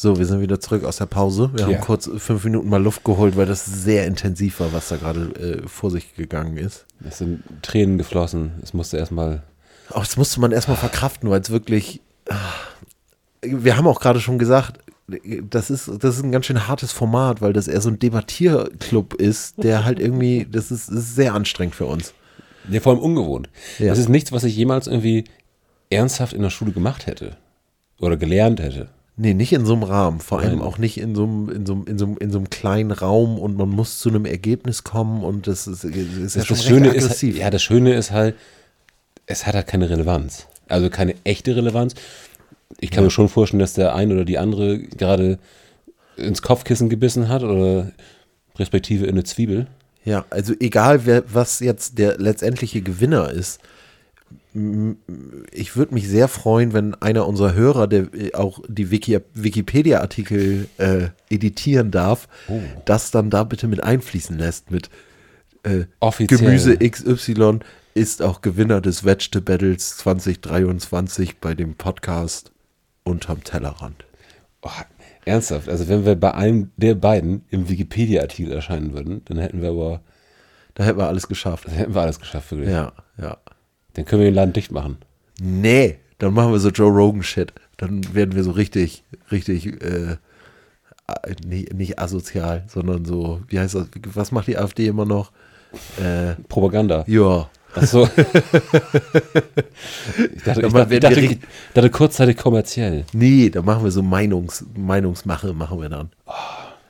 So, 0.00 0.16
wir 0.16 0.26
sind 0.26 0.40
wieder 0.40 0.60
zurück 0.60 0.84
aus 0.84 0.98
der 0.98 1.06
Pause. 1.06 1.50
Wir 1.54 1.64
haben 1.64 1.72
Ja. 1.72 1.78
kurz 1.80 2.08
fünf 2.18 2.44
Minuten 2.44 2.68
mal 2.68 2.80
Luft 2.80 3.02
geholt, 3.02 3.36
weil 3.36 3.46
das 3.46 3.64
sehr 3.64 4.06
intensiv 4.06 4.60
war, 4.60 4.72
was 4.72 4.90
da 4.90 4.96
gerade 4.96 5.22
äh, 5.64 5.66
vor 5.66 5.90
sich 5.90 6.14
gegangen 6.14 6.56
ist. 6.56 6.86
Es 7.04 7.18
sind 7.18 7.42
Tränen 7.62 7.98
geflossen. 7.98 8.52
Es 8.62 8.72
musste 8.72 8.96
erstmal. 8.96 9.42
Auch 9.90 10.04
das 10.04 10.16
musste 10.16 10.40
man 10.40 10.52
erstmal 10.52 10.76
verkraften, 10.76 11.28
weil 11.30 11.40
es 11.40 11.50
wirklich. 11.50 12.00
ah, 12.28 12.36
Wir 13.42 13.76
haben 13.76 13.88
auch 13.88 13.98
gerade 13.98 14.20
schon 14.20 14.38
gesagt, 14.38 14.78
das 15.50 15.68
ist, 15.68 15.88
das 15.98 16.16
ist 16.18 16.22
ein 16.22 16.30
ganz 16.30 16.46
schön 16.46 16.68
hartes 16.68 16.92
Format, 16.92 17.40
weil 17.40 17.52
das 17.52 17.66
eher 17.66 17.80
so 17.80 17.88
ein 17.88 17.98
Debattierclub 17.98 19.14
ist, 19.14 19.60
der 19.60 19.84
halt 19.84 19.98
irgendwie, 19.98 20.46
das 20.48 20.70
ist, 20.70 20.90
ist 20.90 21.16
sehr 21.16 21.34
anstrengend 21.34 21.74
für 21.74 21.86
uns. 21.86 22.14
Ja, 22.70 22.78
vor 22.78 22.92
allem 22.92 23.02
ungewohnt. 23.02 23.48
Ja. 23.80 23.88
Das 23.88 23.98
ist 23.98 24.08
nichts, 24.08 24.30
was 24.30 24.44
ich 24.44 24.54
jemals 24.56 24.86
irgendwie 24.86 25.24
ernsthaft 25.90 26.34
in 26.34 26.42
der 26.42 26.50
Schule 26.50 26.70
gemacht 26.70 27.08
hätte. 27.08 27.36
Oder 27.98 28.16
gelernt 28.16 28.60
hätte. 28.60 28.90
Nee, 29.20 29.34
nicht 29.34 29.52
in 29.52 29.66
so 29.66 29.72
einem 29.72 29.82
Rahmen. 29.82 30.20
Vor 30.20 30.38
allem 30.38 30.58
Nein. 30.60 30.66
auch 30.66 30.78
nicht 30.78 30.96
in 30.98 31.14
so 31.16 31.24
einem, 31.24 31.48
in 31.48 31.66
so 31.66 31.72
einem, 31.74 31.84
in 31.86 31.98
so 31.98 32.04
einem, 32.06 32.16
in 32.18 32.30
so 32.30 32.38
einem 32.38 32.50
kleinen 32.50 32.92
Raum 32.92 33.38
und 33.38 33.56
man 33.56 33.68
muss 33.68 33.98
zu 33.98 34.08
einem 34.08 34.24
Ergebnis 34.24 34.84
kommen 34.84 35.24
und 35.24 35.48
das 35.48 35.66
ist, 35.66 35.82
ist 35.84 36.36
ja 36.36 36.40
Das, 36.40 36.46
schon 36.46 36.56
das 36.56 36.64
Schöne 36.64 36.88
ist, 36.94 37.04
aggressiv. 37.04 37.36
ja, 37.36 37.50
das 37.50 37.62
Schöne 37.62 37.94
ist 37.94 38.12
halt, 38.12 38.36
es 39.26 39.44
hat 39.44 39.54
halt 39.54 39.66
keine 39.66 39.90
Relevanz. 39.90 40.46
Also 40.68 40.88
keine 40.88 41.14
echte 41.24 41.56
Relevanz. 41.56 41.94
Ich 42.78 42.90
kann 42.92 43.02
mir 43.02 43.10
schon 43.10 43.28
vorstellen, 43.28 43.60
dass 43.60 43.72
der 43.74 43.94
ein 43.94 44.12
oder 44.12 44.24
die 44.24 44.38
andere 44.38 44.78
gerade 44.78 45.38
ins 46.16 46.40
Kopfkissen 46.42 46.88
gebissen 46.88 47.28
hat 47.28 47.42
oder 47.42 47.90
respektive 48.56 49.04
in 49.04 49.10
eine 49.12 49.24
Zwiebel. 49.24 49.66
Ja, 50.04 50.26
also 50.30 50.54
egal, 50.60 51.06
wer, 51.06 51.24
was 51.32 51.58
jetzt 51.60 51.98
der 51.98 52.18
letztendliche 52.18 52.82
Gewinner 52.82 53.30
ist, 53.30 53.60
ich 55.52 55.76
würde 55.76 55.94
mich 55.94 56.08
sehr 56.08 56.28
freuen, 56.28 56.72
wenn 56.72 56.94
einer 56.94 57.26
unserer 57.26 57.54
Hörer, 57.54 57.86
der 57.86 58.12
äh, 58.14 58.34
auch 58.34 58.60
die 58.68 58.90
Wiki 58.90 59.18
Wikipedia-Artikel 59.34 60.68
äh, 60.78 61.08
editieren 61.30 61.90
darf, 61.90 62.28
Oh. 62.48 62.60
das 62.84 63.10
dann 63.10 63.30
da 63.30 63.44
bitte 63.44 63.68
mit 63.68 63.82
einfließen 63.82 64.36
lässt 64.38 64.70
mit 64.70 64.90
äh. 65.64 65.84
Gemüse 66.26 66.76
XY 66.78 67.60
ist 67.94 68.22
auch 68.22 68.42
Gewinner 68.42 68.80
des 68.80 69.04
Vegetable 69.04 69.40
Battles 69.58 69.96
2023 69.98 71.38
bei 71.38 71.54
dem 71.54 71.74
Podcast 71.74 72.52
Unterm 73.04 73.42
Tellerrand. 73.42 74.04
Oh, 74.62 74.68
ernsthaft, 75.24 75.68
also 75.68 75.88
wenn 75.88 76.04
wir 76.04 76.14
bei 76.14 76.34
einem 76.34 76.70
der 76.76 76.94
beiden 76.94 77.44
im 77.50 77.68
Wikipedia-Artikel 77.68 78.52
erscheinen 78.52 78.92
würden, 78.92 79.22
dann 79.26 79.38
hätten 79.38 79.62
wir 79.62 79.70
aber, 79.70 80.00
Da 80.74 80.84
hätten 80.84 80.98
wir 80.98 81.08
alles 81.08 81.26
geschafft. 81.28 81.66
dann 81.66 81.74
hätten 81.74 81.94
wir 81.94 82.02
alles 82.02 82.20
geschafft, 82.20 82.50
wirklich. 82.52 82.70
Ja. 82.70 82.92
Dann 83.98 84.04
können 84.06 84.22
wir 84.22 84.30
den 84.30 84.34
Laden 84.34 84.52
dicht 84.52 84.70
machen. 84.70 84.98
Nee, 85.40 85.98
dann 86.18 86.32
machen 86.34 86.52
wir 86.52 86.60
so 86.60 86.68
Joe 86.70 86.88
Rogan-Shit. 86.90 87.52
Dann 87.78 88.14
werden 88.14 88.34
wir 88.36 88.44
so 88.44 88.52
richtig, 88.52 89.02
richtig, 89.32 89.66
äh, 89.82 90.12
äh, 90.12 90.16
nicht, 91.44 91.74
nicht 91.74 91.98
asozial, 91.98 92.62
sondern 92.68 93.04
so, 93.04 93.40
wie 93.48 93.58
heißt 93.58 93.74
das, 93.74 93.86
was 94.14 94.30
macht 94.32 94.46
die 94.46 94.56
AfD 94.56 94.86
immer 94.86 95.04
noch? 95.04 95.32
Äh, 96.00 96.34
Propaganda. 96.48 97.04
ja. 97.08 97.50
Achso. 97.74 98.08
ich 98.16 98.24
dachte, 100.42 100.62
ich 100.66 100.72
dachte, 100.72 100.94
ich 100.94 101.00
dachte, 101.00 101.20
ich 101.20 101.38
dachte 101.74 101.90
kurzzeitig 101.90 102.38
kommerziell. 102.38 103.04
Nee, 103.12 103.50
da 103.50 103.60
machen 103.60 103.84
wir 103.84 103.90
so 103.90 104.02
Meinungs, 104.02 104.64
Meinungsmache, 104.74 105.52
machen 105.52 105.78
wir 105.80 105.90
dann. 105.90 106.08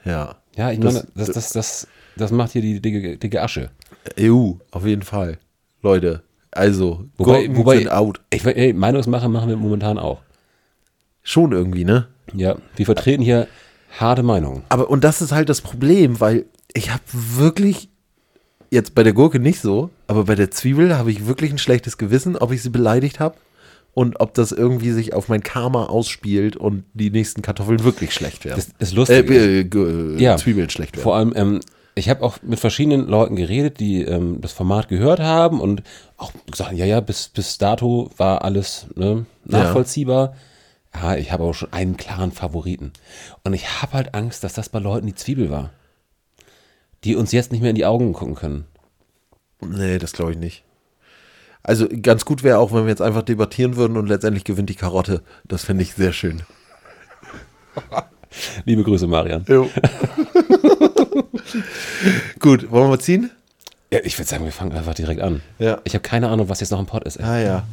Ja. 0.04 0.36
Ja, 0.56 0.70
ich 0.70 0.78
Das- 0.78 0.94
meine, 0.94 1.06
das, 1.16 1.30
das, 1.32 1.50
das, 1.52 1.88
das 2.16 2.30
macht 2.30 2.52
hier 2.52 2.62
die 2.62 2.80
dicke, 2.80 3.16
dicke 3.16 3.42
Asche. 3.42 3.70
EU, 4.20 4.52
auf 4.70 4.86
jeden 4.86 5.02
Fall. 5.02 5.38
Leute, 5.82 6.22
also, 6.50 7.04
Wobei, 7.16 7.40
Gurken 7.40 7.56
wobei 7.56 7.78
sind 7.78 7.92
out. 7.92 8.20
ich, 8.32 8.44
ey, 8.44 8.72
Meinungsmache 8.72 9.28
machen 9.28 9.48
wir 9.48 9.56
momentan 9.56 9.98
auch. 9.98 10.20
Schon 11.22 11.52
irgendwie, 11.52 11.84
ne? 11.84 12.08
Ja, 12.34 12.56
wir 12.76 12.86
vertreten 12.86 13.22
hier 13.22 13.48
harte 13.98 14.22
Meinungen. 14.22 14.62
Aber, 14.68 14.90
und 14.90 15.04
das 15.04 15.20
ist 15.22 15.32
halt 15.32 15.48
das 15.48 15.60
Problem, 15.60 16.20
weil 16.20 16.46
ich 16.74 16.90
habe 16.90 17.02
wirklich, 17.12 17.88
jetzt 18.70 18.94
bei 18.94 19.02
der 19.02 19.12
Gurke 19.12 19.38
nicht 19.40 19.60
so, 19.60 19.90
aber 20.06 20.24
bei 20.24 20.34
der 20.34 20.50
Zwiebel 20.50 20.96
habe 20.96 21.10
ich 21.10 21.26
wirklich 21.26 21.50
ein 21.52 21.58
schlechtes 21.58 21.96
Gewissen, 21.98 22.36
ob 22.36 22.52
ich 22.52 22.62
sie 22.62 22.70
beleidigt 22.70 23.18
habe 23.20 23.36
und 23.94 24.20
ob 24.20 24.34
das 24.34 24.52
irgendwie 24.52 24.90
sich 24.92 25.12
auf 25.14 25.28
mein 25.28 25.42
Karma 25.42 25.86
ausspielt 25.86 26.56
und 26.56 26.84
die 26.94 27.10
nächsten 27.10 27.42
Kartoffeln 27.42 27.82
wirklich 27.84 28.12
schlecht 28.12 28.44
werden. 28.44 28.62
Das, 28.78 28.92
Lustige 28.92 29.34
ist, 29.34 29.42
äh, 29.46 29.60
äh, 29.60 29.64
G- 29.64 30.22
Ja. 30.22 30.36
Zwiebeln 30.36 30.70
schlecht 30.70 30.96
werden. 30.96 31.02
Vor 31.02 31.16
allem, 31.16 31.32
ähm, 31.34 31.60
ich 31.98 32.08
habe 32.08 32.22
auch 32.22 32.38
mit 32.42 32.58
verschiedenen 32.58 33.06
Leuten 33.06 33.36
geredet, 33.36 33.80
die 33.80 34.02
ähm, 34.02 34.40
das 34.40 34.52
Format 34.52 34.88
gehört 34.88 35.20
haben 35.20 35.60
und 35.60 35.82
auch 36.16 36.32
gesagt, 36.50 36.72
ja, 36.72 36.84
ja, 36.84 37.00
bis, 37.00 37.28
bis 37.28 37.58
dato 37.58 38.10
war 38.16 38.42
alles 38.42 38.86
ne, 38.94 39.26
nachvollziehbar. 39.44 40.34
Ja, 40.94 41.16
ich 41.16 41.32
habe 41.32 41.44
auch 41.44 41.54
schon 41.54 41.72
einen 41.72 41.96
klaren 41.96 42.32
Favoriten. 42.32 42.92
Und 43.44 43.52
ich 43.52 43.82
habe 43.82 43.92
halt 43.92 44.14
Angst, 44.14 44.42
dass 44.44 44.54
das 44.54 44.68
bei 44.68 44.78
Leuten 44.78 45.06
die 45.06 45.14
Zwiebel 45.14 45.50
war. 45.50 45.70
Die 47.04 47.14
uns 47.14 47.32
jetzt 47.32 47.52
nicht 47.52 47.60
mehr 47.60 47.70
in 47.70 47.76
die 47.76 47.86
Augen 47.86 48.12
gucken 48.12 48.34
können. 48.34 48.64
Nee, 49.60 49.98
das 49.98 50.12
glaube 50.12 50.32
ich 50.32 50.38
nicht. 50.38 50.64
Also 51.62 51.86
ganz 52.02 52.24
gut 52.24 52.42
wäre 52.42 52.58
auch, 52.58 52.72
wenn 52.72 52.84
wir 52.84 52.90
jetzt 52.90 53.02
einfach 53.02 53.22
debattieren 53.22 53.76
würden 53.76 53.96
und 53.96 54.06
letztendlich 54.06 54.44
gewinnt 54.44 54.70
die 54.70 54.74
Karotte. 54.74 55.22
Das 55.44 55.64
finde 55.64 55.82
ich 55.82 55.94
sehr 55.94 56.12
schön. 56.12 56.42
Liebe 58.64 58.84
Grüße, 58.84 59.06
Marian. 59.06 59.44
Jo. 59.48 59.68
gut, 62.40 62.70
wollen 62.70 62.84
wir 62.84 62.88
mal 62.88 62.98
ziehen? 63.00 63.30
Ja, 63.92 64.00
ich 64.04 64.18
würde 64.18 64.28
sagen, 64.28 64.44
wir 64.44 64.52
fangen 64.52 64.72
einfach 64.72 64.94
direkt 64.94 65.20
an. 65.20 65.40
Ja. 65.58 65.80
Ich 65.84 65.94
habe 65.94 66.02
keine 66.02 66.28
Ahnung, 66.28 66.48
was 66.48 66.60
jetzt 66.60 66.70
noch 66.70 66.78
im 66.80 66.86
Pod 66.86 67.04
ist. 67.04 67.16
Ey. 67.16 67.24
Ah 67.24 67.38
ja. 67.40 67.66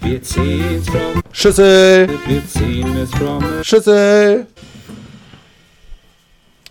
Wir 0.00 0.22
ziehen's 0.22 0.86
from, 0.88 1.22
Schüssel! 1.32 2.08
wir 2.26 2.46
ziehen 2.46 2.94
es 2.96 3.10
from 3.10 3.42
Schüssel! 3.62 4.46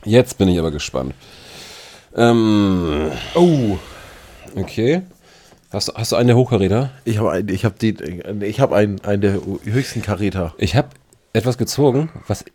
Jetzt 0.06 0.38
bin 0.38 0.50
ich 0.50 0.60
aber 0.60 0.72
gespannt. 0.72 1.14
Ähm, 2.16 3.12
Oh, 3.34 3.78
okay. 4.56 5.02
Hast, 5.72 5.88
du- 5.88 5.94
hast 5.96 6.12
du 6.12 6.16
einen 6.16 6.28
der 6.28 6.36
Hochkaräter? 6.38 6.92
ich 7.06 7.18
habe 7.18 7.32
ein, 7.32 7.48
ich 7.50 7.66
habe 7.66 7.76
die, 7.80 7.96
ich 8.46 8.60
habe 8.60 8.76
einen, 8.76 9.04
einen 9.04 9.22
der 9.22 9.40
höchsten 9.64 10.02
Karäter. 10.04 10.54
Ich 10.60 10.76
habe 10.76 10.90
etwas 11.34 11.58
gezogen, 11.58 12.10
was 12.28 12.46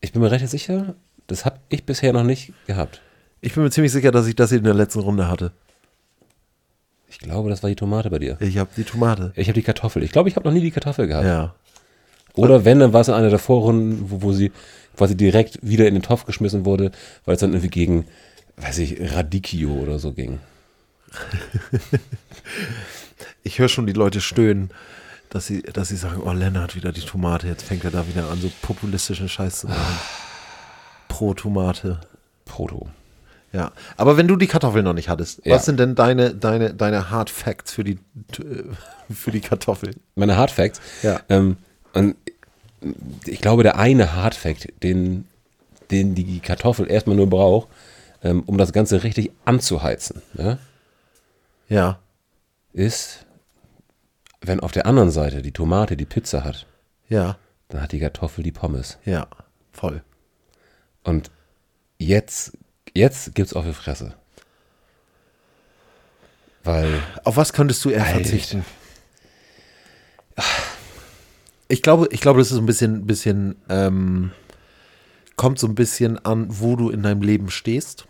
ich 0.00 0.12
bin 0.12 0.22
mir 0.22 0.30
recht 0.30 0.46
sicher, 0.48 0.94
das 1.32 1.44
habe 1.44 1.58
ich 1.68 1.84
bisher 1.84 2.12
noch 2.12 2.22
nicht 2.22 2.52
gehabt. 2.66 3.00
Ich 3.40 3.54
bin 3.54 3.64
mir 3.64 3.70
ziemlich 3.70 3.92
sicher, 3.92 4.10
dass 4.12 4.26
ich 4.26 4.36
das 4.36 4.52
in 4.52 4.64
der 4.64 4.74
letzten 4.74 5.00
Runde 5.00 5.28
hatte. 5.28 5.52
Ich 7.08 7.18
glaube, 7.18 7.50
das 7.50 7.62
war 7.62 7.70
die 7.70 7.76
Tomate 7.76 8.08
bei 8.08 8.18
dir. 8.18 8.36
Ich 8.40 8.58
habe 8.58 8.70
die 8.76 8.84
Tomate. 8.84 9.32
Ich 9.36 9.48
habe 9.48 9.54
die 9.54 9.62
Kartoffel. 9.62 10.02
Ich 10.02 10.12
glaube, 10.12 10.28
ich 10.28 10.36
habe 10.36 10.46
noch 10.46 10.54
nie 10.54 10.60
die 10.60 10.70
Kartoffel 10.70 11.06
gehabt. 11.08 11.26
Ja. 11.26 11.54
Oder 12.34 12.64
wenn, 12.64 12.78
dann 12.78 12.92
war 12.92 13.02
es 13.02 13.08
in 13.08 13.14
einer 13.14 13.30
der 13.30 13.38
Vorrunden, 13.38 14.10
wo, 14.10 14.22
wo 14.22 14.32
sie 14.32 14.52
quasi 14.96 15.16
direkt 15.16 15.58
wieder 15.60 15.86
in 15.86 15.94
den 15.94 16.02
Topf 16.02 16.24
geschmissen 16.24 16.64
wurde, 16.64 16.90
weil 17.24 17.34
es 17.34 17.40
dann 17.40 17.50
irgendwie 17.50 17.68
gegen, 17.68 18.06
weiß 18.56 18.78
ich, 18.78 19.12
Radicchio 19.12 19.70
oder 19.70 19.98
so 19.98 20.12
ging. 20.12 20.38
Ich 23.44 23.58
höre 23.58 23.68
schon 23.68 23.86
die 23.86 23.92
Leute 23.92 24.20
stöhnen, 24.20 24.70
dass 25.30 25.46
sie, 25.46 25.62
dass 25.62 25.88
sie 25.88 25.96
sagen, 25.96 26.22
oh, 26.24 26.32
Lennart 26.32 26.76
wieder 26.76 26.92
die 26.92 27.00
Tomate, 27.00 27.48
jetzt 27.48 27.64
fängt 27.64 27.84
er 27.84 27.90
da 27.90 28.06
wieder 28.06 28.30
an, 28.30 28.40
so 28.40 28.50
populistischen 28.62 29.28
Scheiß 29.28 29.60
zu 29.60 29.68
machen. 29.68 29.98
Pro 31.12 31.34
Tomate. 31.34 32.00
Proto. 32.44 32.88
Ja. 33.52 33.70
Aber 33.96 34.16
wenn 34.16 34.26
du 34.28 34.36
die 34.36 34.46
Kartoffeln 34.46 34.84
noch 34.84 34.94
nicht 34.94 35.08
hattest, 35.10 35.44
Ja. 35.44 35.54
was 35.54 35.64
sind 35.66 35.78
denn 35.78 35.94
deine, 35.94 36.34
deine, 36.34 36.72
deine 36.74 37.10
Hard 37.10 37.28
Facts 37.30 37.72
für 37.72 37.84
die, 37.84 37.98
äh, 38.38 38.64
für 39.12 39.30
die 39.30 39.40
Kartoffeln? 39.40 39.94
Meine 40.14 40.36
Hard 40.36 40.50
Facts. 40.50 40.80
Ja. 41.02 41.20
Ähm, 41.28 41.56
und 41.92 42.16
ich 43.26 43.40
glaube, 43.40 43.62
der 43.62 43.78
eine 43.78 44.14
Hard 44.16 44.34
Fact, 44.34 44.68
den, 44.82 45.26
den 45.90 46.14
die 46.14 46.40
Kartoffel 46.40 46.90
erstmal 46.90 47.16
nur 47.16 47.28
braucht, 47.28 47.68
ähm, 48.22 48.42
um 48.46 48.56
das 48.56 48.72
Ganze 48.72 49.02
richtig 49.04 49.30
anzuheizen, 49.44 50.22
ja, 50.38 50.58
Ja. 51.68 51.98
ist, 52.72 53.26
wenn 54.40 54.60
auf 54.60 54.72
der 54.72 54.86
anderen 54.86 55.10
Seite 55.10 55.42
die 55.42 55.52
Tomate 55.52 55.96
die 55.96 56.06
Pizza 56.06 56.42
hat, 56.44 56.66
Ja. 57.08 57.36
dann 57.68 57.82
hat 57.82 57.92
die 57.92 58.00
Kartoffel 58.00 58.42
die 58.42 58.52
Pommes. 58.52 58.98
Ja. 59.04 59.26
Voll. 59.72 60.02
Und 61.04 61.30
jetzt, 61.98 62.52
jetzt 62.94 63.34
gibt's 63.34 63.54
auf 63.54 63.64
die 63.64 63.72
Fresse. 63.72 64.14
Weil, 66.64 67.00
Auf 67.24 67.36
was 67.36 67.52
könntest 67.52 67.84
du 67.84 67.90
eher 67.90 68.04
Alter. 68.04 68.20
verzichten? 68.20 68.64
Ich 71.68 71.82
glaube, 71.82 72.06
ich 72.10 72.20
glaube, 72.20 72.38
das 72.38 72.52
ist 72.52 72.58
ein 72.58 72.66
bisschen, 72.66 73.06
bisschen 73.06 73.56
ähm, 73.68 74.30
kommt 75.36 75.58
so 75.58 75.66
ein 75.66 75.74
bisschen 75.74 76.24
an, 76.24 76.46
wo 76.48 76.76
du 76.76 76.90
in 76.90 77.02
deinem 77.02 77.22
Leben 77.22 77.50
stehst. 77.50 78.06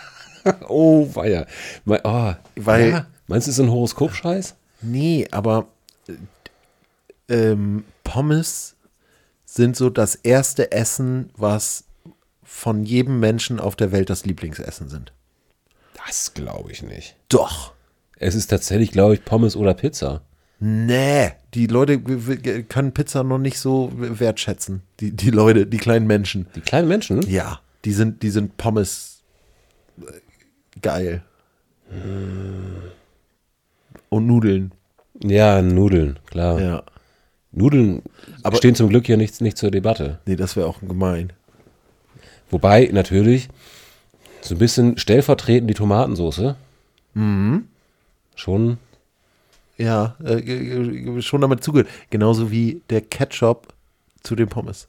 oh, 0.68 1.08
weia. 1.14 1.46
Me- 1.84 2.00
Oh, 2.04 2.34
Weil- 2.56 2.90
ja, 2.90 3.06
meinst 3.28 3.46
du, 3.46 3.50
es 3.50 3.58
ist 3.58 3.64
ein 3.64 3.70
Horoskop-Scheiß? 3.70 4.56
Nee, 4.82 5.28
aber 5.30 5.68
äh, 6.08 6.14
ähm, 7.32 7.84
Pommes 8.02 8.74
sind 9.44 9.76
so 9.76 9.88
das 9.88 10.14
erste 10.16 10.72
Essen, 10.72 11.30
was 11.36 11.84
von 12.54 12.84
jedem 12.84 13.18
Menschen 13.18 13.58
auf 13.58 13.74
der 13.74 13.90
Welt 13.90 14.08
das 14.10 14.24
Lieblingsessen 14.24 14.88
sind. 14.88 15.12
Das 16.06 16.34
glaube 16.34 16.70
ich 16.70 16.82
nicht. 16.84 17.16
Doch. 17.28 17.72
Es 18.16 18.36
ist 18.36 18.46
tatsächlich, 18.46 18.92
glaube 18.92 19.14
ich, 19.14 19.24
Pommes 19.24 19.56
oder 19.56 19.74
Pizza. 19.74 20.22
Nee, 20.60 21.32
die 21.52 21.66
Leute 21.66 21.98
können 22.00 22.92
Pizza 22.92 23.24
noch 23.24 23.38
nicht 23.38 23.58
so 23.58 23.90
wertschätzen. 23.96 24.82
Die, 25.00 25.10
die 25.10 25.30
Leute, 25.30 25.66
die 25.66 25.78
kleinen 25.78 26.06
Menschen. 26.06 26.46
Die 26.54 26.60
kleinen 26.60 26.86
Menschen? 26.86 27.22
Ja, 27.28 27.60
die 27.84 27.92
sind, 27.92 28.22
die 28.22 28.30
sind 28.30 28.56
Pommes 28.56 29.22
äh, 30.00 30.04
geil. 30.80 31.24
Und 34.08 34.26
Nudeln. 34.26 34.72
Ja, 35.22 35.60
Nudeln, 35.60 36.20
klar. 36.26 36.60
Ja. 36.60 36.82
Nudeln 37.50 38.02
Aber- 38.44 38.56
stehen 38.56 38.76
zum 38.76 38.88
Glück 38.88 39.06
hier 39.06 39.16
nicht, 39.16 39.40
nicht 39.40 39.58
zur 39.58 39.72
Debatte. 39.72 40.20
Nee, 40.24 40.36
das 40.36 40.54
wäre 40.56 40.66
auch 40.68 40.80
gemein. 40.80 41.32
Wobei 42.50 42.88
natürlich 42.92 43.48
so 44.40 44.54
ein 44.54 44.58
bisschen 44.58 44.98
stellvertretend 44.98 45.68
die 45.70 45.74
Tomatensauce 45.74 46.54
Mhm. 47.14 47.68
schon 48.34 48.78
Ja, 49.76 50.16
äh, 50.24 51.20
schon 51.22 51.40
damit 51.40 51.64
zugehört. 51.64 51.88
Genauso 52.10 52.50
wie 52.52 52.80
der 52.90 53.00
Ketchup 53.00 53.72
zu 54.22 54.36
den 54.36 54.48
Pommes. 54.48 54.86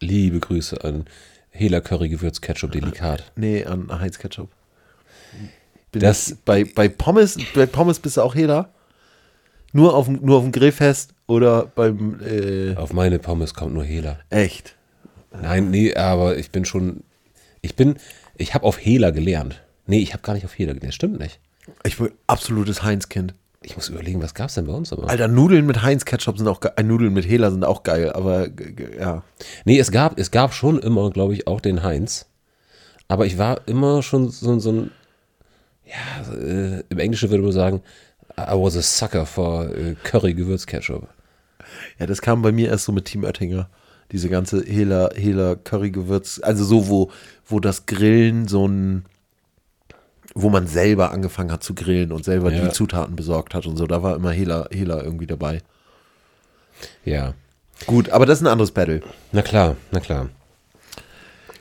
liebe 0.00 0.40
Grüße 0.40 0.82
an 0.82 1.04
Hela 1.50 1.80
Curry 1.80 2.08
Gewürz 2.08 2.40
Ketchup 2.40 2.72
Delikat. 2.72 3.30
Nee, 3.36 3.64
an 3.64 3.88
Heinz 4.00 4.18
Ketchup. 4.18 4.48
Bin 5.92 6.00
Das- 6.02 6.36
bei, 6.44 6.64
bei 6.64 6.88
Pommes, 6.88 7.36
bei 7.54 7.66
Pommes 7.66 7.98
bist 8.00 8.16
du 8.16 8.22
auch 8.22 8.34
Hela? 8.34 8.70
Nur 9.72 9.94
auf, 9.94 10.06
dem- 10.06 10.18
nur 10.24 10.38
auf 10.38 10.42
dem 10.42 10.50
Grillfest 10.52 11.14
oder 11.28 11.66
beim, 11.66 12.18
äh, 12.20 12.74
Auf 12.76 12.92
meine 12.92 13.18
Pommes 13.20 13.54
kommt 13.54 13.74
nur 13.74 13.84
Hela. 13.84 14.18
echt? 14.30 14.74
Nein, 15.40 15.70
nee, 15.70 15.94
aber 15.94 16.36
ich 16.36 16.50
bin 16.50 16.64
schon, 16.64 17.02
ich 17.60 17.74
bin, 17.74 17.96
ich 18.36 18.54
habe 18.54 18.64
auf 18.64 18.78
Hela 18.78 19.10
gelernt. 19.10 19.62
Nee, 19.86 19.98
ich 19.98 20.12
habe 20.12 20.22
gar 20.22 20.34
nicht 20.34 20.44
auf 20.44 20.56
Hela 20.56 20.72
gelernt, 20.72 20.94
stimmt 20.94 21.18
nicht. 21.18 21.40
Ich 21.84 21.98
bin 21.98 22.10
absolutes 22.26 22.82
Heinz-Kind. 22.82 23.34
Ich 23.64 23.76
muss 23.76 23.88
überlegen, 23.88 24.20
was 24.20 24.34
gab's 24.34 24.54
denn 24.54 24.66
bei 24.66 24.72
uns 24.72 24.90
immer? 24.90 25.08
Alter, 25.08 25.28
Nudeln 25.28 25.66
mit 25.66 25.82
Heinz-Ketchup 25.82 26.36
sind 26.36 26.48
auch 26.48 26.60
geil. 26.60 26.72
Äh, 26.76 26.82
Nudeln 26.82 27.12
mit 27.12 27.24
Hela 27.24 27.50
sind 27.50 27.64
auch 27.64 27.84
geil, 27.84 28.12
aber 28.12 28.48
ja. 28.98 29.22
Nee, 29.64 29.78
es 29.78 29.92
gab, 29.92 30.18
es 30.18 30.30
gab 30.30 30.52
schon 30.52 30.80
immer, 30.80 31.10
glaube 31.10 31.34
ich, 31.34 31.46
auch 31.46 31.60
den 31.60 31.82
Heinz. 31.82 32.26
Aber 33.06 33.26
ich 33.26 33.38
war 33.38 33.60
immer 33.66 34.02
schon 34.02 34.30
so, 34.30 34.58
so 34.58 34.72
ein, 34.72 34.90
ja, 35.84 36.34
äh, 36.34 36.82
im 36.88 36.98
Englischen 36.98 37.30
würde 37.30 37.44
man 37.44 37.52
sagen, 37.52 37.82
I 38.36 38.54
was 38.54 38.76
a 38.76 38.82
sucker 38.82 39.26
for 39.26 39.68
äh, 39.74 39.94
Curry 40.02 40.34
Gewürzketchup. 40.34 41.06
Ja, 41.98 42.06
das 42.06 42.20
kam 42.20 42.42
bei 42.42 42.50
mir 42.50 42.68
erst 42.68 42.86
so 42.86 42.92
mit 42.92 43.04
Team 43.04 43.24
Oettinger. 43.24 43.68
Diese 44.12 44.28
ganze 44.28 44.62
Hela, 44.64 45.10
Hela 45.14 45.54
Curry-Gewürz. 45.56 46.40
Also 46.42 46.64
so, 46.64 46.88
wo, 46.88 47.10
wo 47.46 47.58
das 47.60 47.86
Grillen 47.86 48.46
so 48.46 48.66
ein, 48.68 49.04
wo 50.34 50.50
man 50.50 50.66
selber 50.66 51.10
angefangen 51.12 51.50
hat 51.50 51.62
zu 51.62 51.74
grillen 51.74 52.12
und 52.12 52.24
selber 52.24 52.52
Ja. 52.52 52.64
die 52.66 52.70
Zutaten 52.72 53.16
besorgt 53.16 53.54
hat 53.54 53.66
und 53.66 53.76
so. 53.76 53.86
Da 53.86 54.02
war 54.02 54.14
immer 54.16 54.30
Hela, 54.30 54.68
Hela 54.70 55.02
irgendwie 55.02 55.26
dabei. 55.26 55.60
Ja, 57.04 57.34
Gut, 57.86 58.10
aber 58.10 58.26
das 58.26 58.38
ist 58.38 58.44
ein 58.44 58.52
anderes 58.52 58.70
Battle. 58.70 59.02
na 59.32 59.42
klar, 59.42 59.76
na 59.90 59.98
klar. 59.98 60.28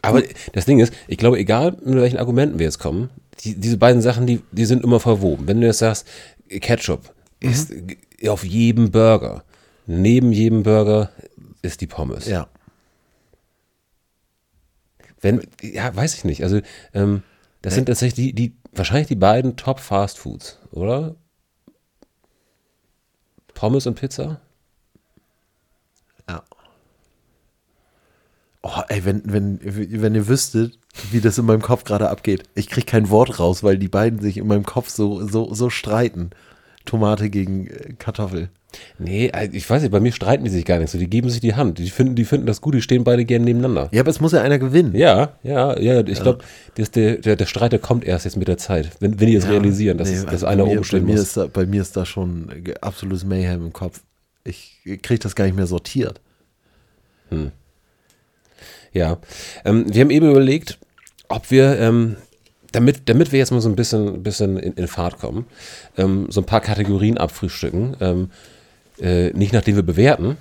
Aber 0.04 0.22
das 0.54 0.66
Ding 0.66 0.80
ist, 0.80 0.94
ich 1.08 1.18
glaube, 1.18 1.38
egal 1.40 1.76
mit 1.84 1.96
welchen 1.96 2.18
Argumenten 2.18 2.60
wir 2.60 2.66
jetzt 2.66 2.80
kommen, 2.80 3.10
die, 3.44 3.56
diese 3.56 3.78
beiden 3.78 4.02
Sachen, 4.02 4.28
die, 4.28 4.42
die 4.52 4.66
sind 4.66 4.84
immer 4.84 5.00
verwoben. 5.00 5.48
Wenn 5.48 5.62
du 5.62 5.68
jetzt 5.68 5.80
sagst, 5.80 6.08
Ketchup 6.50 7.12
ist 7.40 7.72
äh, 8.20 8.30
auf 8.30 8.44
jedem 8.44 8.92
Burger, 8.92 9.44
neben 9.88 10.32
jedem 10.32 10.62
Burger 10.64 11.10
ist 11.62 11.82
die 11.82 11.88
Pommes. 11.88 12.28
Ja. 12.28 12.48
Wenn, 15.20 15.48
ja, 15.62 15.96
weiß 15.96 16.16
ich 16.16 16.24
nicht. 16.24 16.44
Also, 16.44 16.62
ähm, 16.94 17.24
das 17.62 17.76
sind 17.76 17.86
tatsächlich 17.86 18.16
die, 18.16 18.34
die, 18.34 18.58
wahrscheinlich 18.74 19.08
die 19.08 19.16
beiden 19.16 19.56
Top 19.56 19.80
Fast 19.80 20.18
Foods, 20.18 20.58
oder? 20.72 21.16
Pommes 23.54 23.86
und 23.86 23.96
Pizza? 23.96 24.42
Ja. 26.28 26.44
Oh, 28.64 28.82
ey, 28.88 29.06
wenn, 29.06 29.22
wenn, 29.26 29.60
wenn 29.62 30.16
ihr 30.16 30.28
wüsstet, 30.28 30.80
wie 31.12 31.22
das 31.22 31.38
in 31.38 31.46
meinem 31.46 31.62
Kopf 31.62 31.84
gerade 31.84 32.10
abgeht. 32.10 32.44
Ich 32.56 32.70
krieg 32.70 32.88
kein 32.88 33.10
Wort 33.10 33.40
raus, 33.40 33.64
weil 33.64 33.78
die 33.78 33.88
beiden 33.88 34.20
sich 34.20 34.38
in 34.38 34.48
meinem 34.48 34.66
Kopf 34.66 34.90
so, 34.90 35.28
so, 35.28 35.54
so 35.54 35.70
streiten. 35.70 36.32
Tomate 36.86 37.30
gegen 37.30 37.68
äh, 37.68 37.94
Kartoffel. 37.94 38.50
Nee, 38.98 39.32
also 39.32 39.54
ich 39.54 39.70
weiß 39.70 39.82
nicht, 39.82 39.92
bei 39.92 40.00
mir 40.00 40.12
streiten 40.12 40.44
die 40.44 40.50
sich 40.50 40.66
gar 40.66 40.80
nicht 40.80 40.90
so. 40.90 40.98
Die 40.98 41.10
geben 41.10 41.30
sich 41.30 41.42
die 41.42 41.56
Hand. 41.56 41.78
Die 41.78 41.90
finden, 41.90 42.16
die 42.16 42.26
finden 42.26 42.46
das 42.46 42.62
gut, 42.62 42.74
die 42.74 42.82
stehen 42.82 43.04
beide 43.04 43.26
gerne 43.26 43.46
nebeneinander. 43.46 43.90
Ja, 43.92 44.02
aber 44.02 44.10
es 44.10 44.22
muss 44.22 44.32
ja 44.32 44.42
einer 44.42 44.60
gewinnen. 44.60 44.96
Ja, 44.96 45.34
ja, 45.44 45.78
ja. 45.80 46.00
Ich 46.08 46.22
glaube, 46.22 46.44
der, 46.78 47.18
der, 47.18 47.36
der 47.36 47.46
Streit, 47.46 47.72
der 47.72 47.80
kommt 47.80 48.06
erst 48.06 48.26
jetzt 48.26 48.38
mit 48.38 48.48
der 48.48 48.58
Zeit. 48.58 48.90
Wenn, 49.00 49.20
wenn 49.20 49.28
die 49.28 49.36
es 49.36 49.46
Ja, 49.46 49.52
realisieren, 49.52 49.98
dass, 49.98 50.10
nee, 50.10 50.16
dass 50.16 50.28
also 50.28 50.46
einer 50.46 50.66
mir, 50.66 50.72
oben 50.72 50.84
stehen 50.84 51.06
muss. 51.06 51.20
Ist 51.20 51.38
da, 51.38 51.48
bei 51.48 51.66
mir 51.66 51.82
ist 51.82 51.98
da 51.98 52.06
schon 52.06 52.50
absolutes 52.82 53.26
Mayhem 53.26 53.66
im 53.66 53.74
Kopf. 53.74 54.02
Ich 54.44 54.80
kriege 54.84 55.20
das 55.20 55.36
gar 55.36 55.46
nicht 55.46 55.56
mehr 55.56 55.68
sortiert. 55.68 56.22
Ja. 58.94 59.18
Ähm, 59.66 59.86
wir 59.94 60.02
haben 60.02 60.10
eben 60.10 60.30
überlegt, 60.30 60.80
ob 61.30 61.50
wir 61.52 61.80
ähm, 61.80 62.18
damit, 62.72 63.10
damit 63.10 63.32
wir 63.32 63.40
jetzt 63.40 63.52
mal 63.52 63.62
so 63.62 63.70
ein 63.70 63.76
bisschen, 63.76 64.24
bisschen 64.24 64.58
in, 64.58 64.74
in 64.74 64.88
Fahrt 64.88 65.20
kommen, 65.20 65.46
ähm, 65.98 66.28
so 66.30 66.42
ein 66.42 66.46
paar 66.46 66.62
Kategorien 66.62 67.18
abfrühstücken. 67.18 67.96
Ähm, 68.00 68.32
äh, 69.02 69.32
nicht 69.32 69.52
nachdem 69.54 69.76
wir 69.76 69.84
bewerten. 69.84 70.38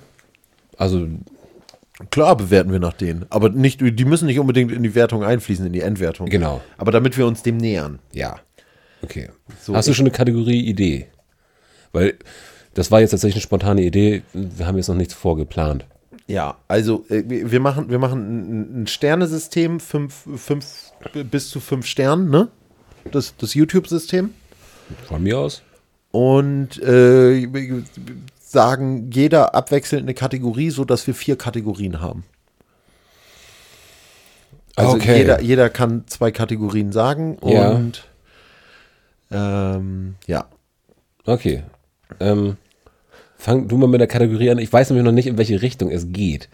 Also, 0.77 1.07
Klar 2.09 2.35
bewerten 2.35 2.71
wir 2.71 2.79
nach 2.79 2.93
denen, 2.93 3.27
aber 3.29 3.49
nicht, 3.49 3.79
die 3.81 4.05
müssen 4.05 4.25
nicht 4.25 4.39
unbedingt 4.39 4.71
in 4.71 4.81
die 4.81 4.95
Wertung 4.95 5.23
einfließen, 5.23 5.67
in 5.67 5.73
die 5.73 5.81
Endwertung. 5.81 6.27
Genau. 6.29 6.59
Aber 6.77 6.91
damit 6.91 7.15
wir 7.15 7.27
uns 7.27 7.43
dem 7.43 7.57
nähern. 7.57 7.99
ja. 8.11 8.39
Okay. 9.03 9.29
So, 9.59 9.75
Hast 9.75 9.87
du 9.87 9.93
schon 9.95 10.05
eine 10.05 10.11
Kategorie-Idee? 10.15 11.07
Weil 11.91 12.17
das 12.75 12.91
war 12.91 13.01
jetzt 13.01 13.09
tatsächlich 13.11 13.37
eine 13.37 13.41
spontane 13.41 13.81
Idee. 13.81 14.21
Wir 14.33 14.67
haben 14.67 14.77
jetzt 14.77 14.89
noch 14.89 14.95
nichts 14.95 15.15
vorgeplant. 15.15 15.85
Ja, 16.27 16.57
also 16.67 17.03
äh, 17.09 17.23
wir 17.27 17.59
machen, 17.59 17.89
wir 17.89 17.97
machen 17.99 18.83
ein- 18.83 18.87
Sternesystem, 18.87 19.79
fünf, 19.79 20.25
fünf, 20.37 20.91
bis 21.31 21.49
zu 21.49 21.59
fünf 21.59 21.87
Sternen, 21.87 22.29
ne? 22.29 22.49
Das, 23.11 23.35
das 23.37 23.55
YouTube-System. 23.55 24.29
Von 25.07 25.23
mir 25.23 25.39
aus? 25.39 25.63
Und 26.11 26.79
äh, 26.83 27.47
sagen 28.51 29.09
jeder 29.11 29.55
abwechselnd 29.55 30.03
eine 30.03 30.13
Kategorie, 30.13 30.69
sodass 30.69 31.07
wir 31.07 31.15
vier 31.15 31.37
Kategorien 31.37 32.01
haben. 32.01 32.23
Also 34.75 34.95
Okay. 34.95 35.17
jeder, 35.19 35.41
jeder 35.41 35.69
kann 35.69 36.05
zwei 36.07 36.31
Kategorien 36.31 36.91
sagen 36.91 37.37
Ja. 37.43 37.69
und 37.71 38.07
ähm, 39.31 40.15
ja. 40.27 40.45
Okay. 41.25 41.63
Ähm, 42.19 42.57
fang 43.37 43.67
du 43.67 43.77
mal 43.77 43.87
mit 43.87 44.01
der 44.01 44.07
Kategorie 44.07 44.49
an. 44.51 44.57
Ich 44.59 44.71
weiß 44.71 44.89
nämlich 44.89 45.05
noch 45.05 45.11
nicht, 45.11 45.27
in 45.27 45.37
welche 45.37 45.61
Richtung 45.61 45.91
es 45.91 46.07
geht. 46.11 46.49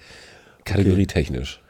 Kategorietechnisch. 0.66 1.62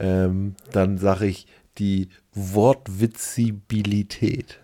Ähm, 0.00 0.54
dann 0.72 0.98
sage 0.98 1.26
ich 1.26 1.46
die 1.78 2.08
Wortwitzibilität. 2.34 4.58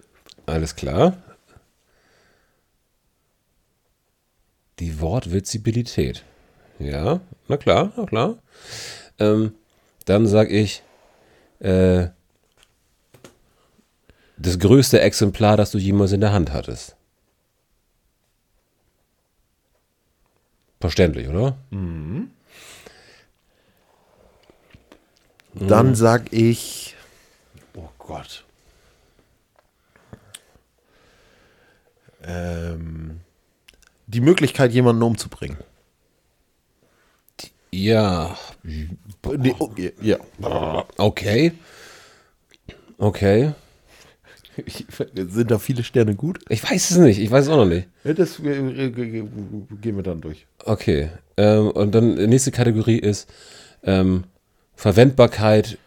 Alles 0.47 0.75
klar. 0.77 1.17
Die 4.79 5.01
Wortwitzibilität. 5.01 6.25
Ja, 6.79 7.21
na 7.49 7.57
klar, 7.57 7.93
na 7.97 8.07
klar. 8.07 8.39
Ähm, 9.19 9.55
dann 10.05 10.27
sag 10.27 10.51
ich, 10.51 10.83
äh, 11.61 12.09
das 14.37 14.59
größte 14.59 15.01
Exemplar, 15.01 15.57
das 15.57 15.71
du 15.71 15.79
jemals 15.79 16.13
in 16.13 16.21
der 16.21 16.33
Hand 16.33 16.53
hattest. 16.53 16.97
Verständlich, 20.81 21.29
oder? 21.29 21.57
Dann 25.55 25.95
sag 25.95 26.33
ich, 26.33 26.97
oh 27.75 27.89
Gott. 27.99 28.45
Ähm, 32.23 33.21
die 34.15 34.21
Möglichkeit, 34.21 34.73
jemanden 34.73 35.03
umzubringen. 35.03 35.59
Ja. 37.73 38.37
Oh, 39.59 39.71
ja. 40.01 40.19
Okay. 40.97 41.53
Okay. 42.99 43.53
Sind 45.15 45.51
da 45.51 45.59
viele 45.59 45.83
Sterne 45.83 46.15
gut? 46.15 46.39
Ich 46.49 46.63
weiß 46.63 46.93
es 46.93 46.97
nicht. 46.99 47.19
Ich 47.19 47.31
weiß 47.31 47.47
es 47.47 47.51
auch 47.51 47.57
noch 47.57 47.67
nicht. 47.67 47.89
Das 48.05 48.39
äh, 48.39 48.51
äh, 48.51 48.87
äh, 48.87 48.91
gehen 48.91 49.97
wir 49.97 50.05
dann 50.05 50.21
durch. 50.21 50.47
Okay. 50.65 51.11
Ähm, 51.37 51.71
und 51.71 51.93
dann 51.93 52.15
die 52.17 52.29
nächste 52.29 52.53
Kategorie 52.53 52.99
ist 52.99 53.29
ähm, 53.83 54.25
Verwendbarkeit 54.77 55.79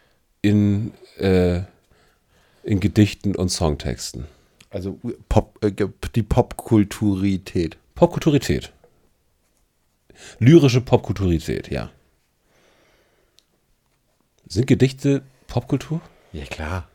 in, 0.42 0.92
äh, 1.16 1.60
in 2.62 2.80
Gedichten 2.80 3.34
und 3.34 3.48
Songtexten. 3.48 4.26
Also 4.70 4.98
Pop, 5.30 5.58
äh, 5.64 5.72
die 6.14 6.22
Popkulturität. 6.22 7.78
Popkulturität. 7.98 8.72
Lyrische 10.38 10.80
Popkulturität, 10.80 11.68
ja. 11.68 11.90
Sind 14.46 14.68
Gedichte 14.68 15.22
Popkultur? 15.48 16.00
Ja, 16.32 16.44
klar. 16.44 16.88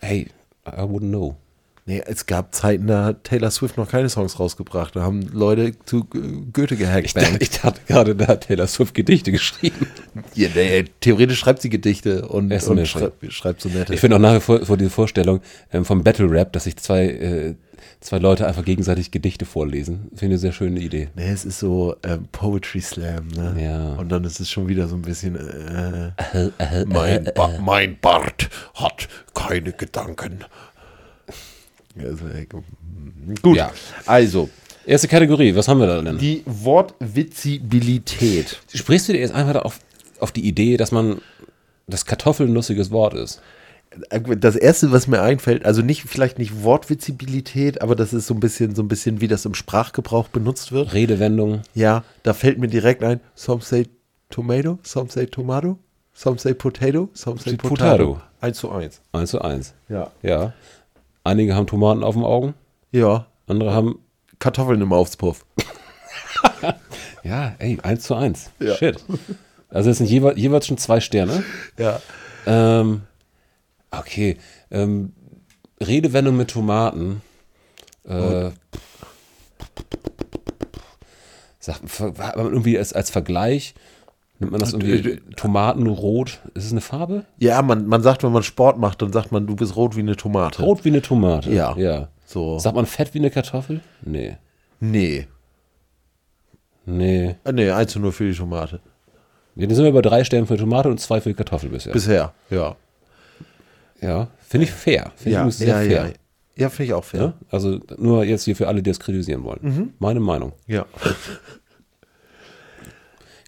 Hey, 0.00 0.26
I 0.66 0.70
wouldn't 0.70 1.10
know. 1.10 1.36
Nee, 1.86 2.02
es 2.06 2.24
gab 2.24 2.54
Zeiten, 2.54 2.86
da 2.86 3.04
hat 3.04 3.24
Taylor 3.24 3.50
Swift 3.50 3.76
noch 3.76 3.90
keine 3.90 4.08
Songs 4.08 4.40
rausgebracht. 4.40 4.96
Da 4.96 5.02
haben 5.02 5.20
Leute 5.32 5.72
zu 5.84 6.06
äh, 6.14 6.18
Goethe 6.50 6.76
gehackt. 6.76 7.04
Ich, 7.04 7.12
dachte, 7.12 7.36
ich 7.40 7.50
dachte 7.50 7.80
gerade, 7.86 8.16
da 8.16 8.28
hat 8.28 8.46
Taylor 8.46 8.66
Swift 8.66 8.94
Gedichte 8.94 9.32
geschrieben. 9.32 9.86
ja, 10.34 10.48
nee, 10.54 10.84
theoretisch 11.00 11.38
schreibt 11.38 11.60
sie 11.60 11.68
Gedichte 11.68 12.26
und, 12.26 12.58
so 12.58 12.70
und 12.70 12.76
nett. 12.76 12.88
schreibt, 12.88 13.60
so 13.60 13.68
nette. 13.68 13.92
Ich 13.92 14.00
finde 14.00 14.16
auch 14.16 14.20
nach 14.20 14.34
wie 14.36 14.40
vor, 14.40 14.64
vor 14.64 14.78
die 14.78 14.88
Vorstellung 14.88 15.42
ähm, 15.74 15.84
vom 15.84 16.02
Battle 16.02 16.30
Rap, 16.30 16.54
dass 16.54 16.64
sich 16.64 16.76
zwei, 16.78 17.04
äh, 17.04 17.54
zwei 18.00 18.16
Leute 18.18 18.46
einfach 18.46 18.64
gegenseitig 18.64 19.10
Gedichte 19.10 19.44
vorlesen. 19.44 20.08
Finde 20.14 20.16
ich 20.16 20.22
eine 20.22 20.38
sehr 20.38 20.52
schöne 20.52 20.80
Idee. 20.80 21.10
Nee, 21.14 21.32
es 21.32 21.44
ist 21.44 21.58
so 21.58 21.96
ähm, 22.02 22.28
Poetry 22.32 22.80
Slam, 22.80 23.28
ne? 23.28 23.62
Ja. 23.62 23.92
Und 23.96 24.08
dann 24.08 24.24
ist 24.24 24.40
es 24.40 24.48
schon 24.48 24.68
wieder 24.68 24.88
so 24.88 24.94
ein 24.94 25.02
bisschen. 25.02 25.36
Äh, 25.36 26.12
mein, 26.86 27.28
ba 27.34 27.58
mein 27.60 27.98
Bart 28.00 28.48
hat 28.74 29.06
keine 29.34 29.72
Gedanken. 29.72 30.46
Gut. 33.42 33.56
Ja. 33.56 33.72
Also, 34.06 34.48
Erste 34.86 35.08
Kategorie, 35.08 35.54
was 35.54 35.68
haben 35.68 35.80
wir 35.80 35.86
da 35.86 36.02
denn? 36.02 36.18
die 36.18 36.42
Wortwitzibilität. 36.44 38.60
Sprichst 38.72 39.08
du 39.08 39.12
dir 39.12 39.20
jetzt 39.20 39.34
einfach 39.34 39.64
auf, 39.64 39.78
auf 40.20 40.32
die 40.32 40.46
Idee, 40.46 40.76
dass 40.76 40.92
man 40.92 41.20
das 41.86 42.04
Kartoffel 42.04 42.46
ein 42.46 42.54
lustiges 42.54 42.90
Wort 42.90 43.14
ist? 43.14 43.40
Das 44.38 44.56
erste, 44.56 44.90
was 44.90 45.06
mir 45.06 45.22
einfällt, 45.22 45.64
also 45.64 45.80
nicht, 45.80 46.02
vielleicht 46.02 46.38
nicht 46.38 46.64
Wortwitzibilität, 46.64 47.80
aber 47.80 47.94
das 47.94 48.12
ist 48.12 48.26
so 48.26 48.34
ein 48.34 48.40
bisschen, 48.40 48.74
so 48.74 48.82
ein 48.82 48.88
bisschen, 48.88 49.20
wie 49.20 49.28
das 49.28 49.44
im 49.44 49.54
Sprachgebrauch 49.54 50.28
benutzt 50.28 50.72
wird. 50.72 50.92
Redewendung. 50.92 51.62
Ja, 51.74 52.02
da 52.24 52.34
fällt 52.34 52.58
mir 52.58 52.66
direkt 52.68 53.04
ein, 53.04 53.20
some 53.36 53.62
say 53.62 53.86
tomato, 54.30 54.78
some 54.82 55.08
say 55.10 55.26
tomato, 55.26 55.78
some 56.12 56.38
say 56.38 56.54
potato, 56.54 57.08
some 57.14 57.38
say 57.38 57.56
Potato. 57.56 58.14
potato. 58.14 58.20
Eins 58.40 58.58
zu 58.58 58.70
eins. 58.70 59.00
1 59.12 59.30
zu 59.30 59.40
1. 59.40 59.74
Ja. 59.88 60.10
Ja. 60.22 60.52
Einige 61.24 61.54
haben 61.56 61.66
Tomaten 61.66 62.04
auf 62.04 62.14
den 62.14 62.24
Augen, 62.24 62.54
Ja, 62.92 63.26
andere 63.46 63.72
haben. 63.72 63.98
Kartoffeln 64.38 64.80
im 64.80 64.92
Aufspuff. 64.92 65.44
Ja, 67.24 67.54
ey, 67.58 67.78
1 67.82 68.02
zu 68.02 68.14
1. 68.14 68.50
Ja. 68.60 68.74
Shit. 68.76 69.02
Also 69.70 69.88
es 69.88 69.96
sind 69.96 70.10
jeweils, 70.10 70.38
jeweils 70.38 70.66
schon 70.66 70.76
zwei 70.76 71.00
Sterne. 71.00 71.42
Ja. 71.78 71.98
Ähm, 72.46 73.00
okay. 73.90 74.36
Ähm, 74.70 75.14
Redewendung 75.80 76.36
mit 76.36 76.50
Tomaten. 76.50 77.22
Äh, 78.06 78.50
sagt, 81.58 81.80
irgendwie 82.36 82.76
als, 82.78 82.92
als 82.92 83.08
Vergleich, 83.08 83.74
nimmt 84.38 84.52
man 84.52 84.60
das 84.60 84.72
irgendwie 84.72 85.20
Tomatenrot. 85.36 86.40
Ist 86.54 86.66
es 86.66 86.72
eine 86.72 86.80
Farbe? 86.80 87.24
Ja, 87.38 87.62
man, 87.62 87.86
man 87.86 88.02
sagt, 88.02 88.22
wenn 88.22 88.32
man 88.32 88.42
Sport 88.42 88.78
macht, 88.78 89.02
dann 89.02 89.12
sagt 89.12 89.32
man, 89.32 89.46
du 89.46 89.56
bist 89.56 89.76
rot 89.76 89.96
wie 89.96 90.00
eine 90.00 90.16
Tomate. 90.16 90.62
Rot 90.62 90.84
wie 90.84 90.88
eine 90.90 91.02
Tomate. 91.02 91.52
Ja. 91.52 91.76
ja. 91.76 92.08
So. 92.26 92.58
Sagt 92.58 92.74
man 92.76 92.86
fett 92.86 93.14
wie 93.14 93.18
eine 93.18 93.30
Kartoffel? 93.30 93.80
Nee. 94.02 94.36
Nee. 94.80 95.26
Nee. 96.86 97.36
Ah, 97.44 97.52
Nee, 97.52 97.70
eins 97.70 97.92
zu 97.92 98.00
nur 98.00 98.12
für 98.12 98.28
die 98.30 98.36
Tomate. 98.36 98.80
Wir 99.54 99.72
sind 99.72 99.84
wir 99.84 99.92
bei 99.92 100.02
drei 100.02 100.24
Stellen 100.24 100.46
für 100.46 100.56
Tomate 100.56 100.88
und 100.88 100.98
zwei 101.00 101.20
für 101.20 101.28
die 101.28 101.34
Kartoffel 101.34 101.70
bisher. 101.70 101.92
Bisher, 101.92 102.32
ja. 102.50 102.74
ja. 104.00 104.28
Finde 104.40 104.64
ich 104.66 104.72
fair. 104.72 105.12
Finde 105.16 105.28
ich 105.30 105.34
Ja, 105.34 105.40
übrigens 105.40 105.58
sehr 105.58 105.68
ja, 105.68 105.74
fair. 105.88 106.06
ja. 106.08 106.12
Ja, 106.56 106.68
finde 106.70 106.84
ich 106.84 106.94
auch 106.94 107.04
fair. 107.04 107.20
Ja? 107.20 107.32
Also 107.50 107.80
nur 107.98 108.24
jetzt 108.24 108.44
hier 108.44 108.54
für 108.54 108.68
alle, 108.68 108.82
die 108.82 108.90
es 108.90 109.00
kritisieren 109.00 109.42
wollen. 109.44 109.58
Mhm. 109.62 109.92
Meine 109.98 110.20
Meinung. 110.20 110.52
Ja. 110.66 110.86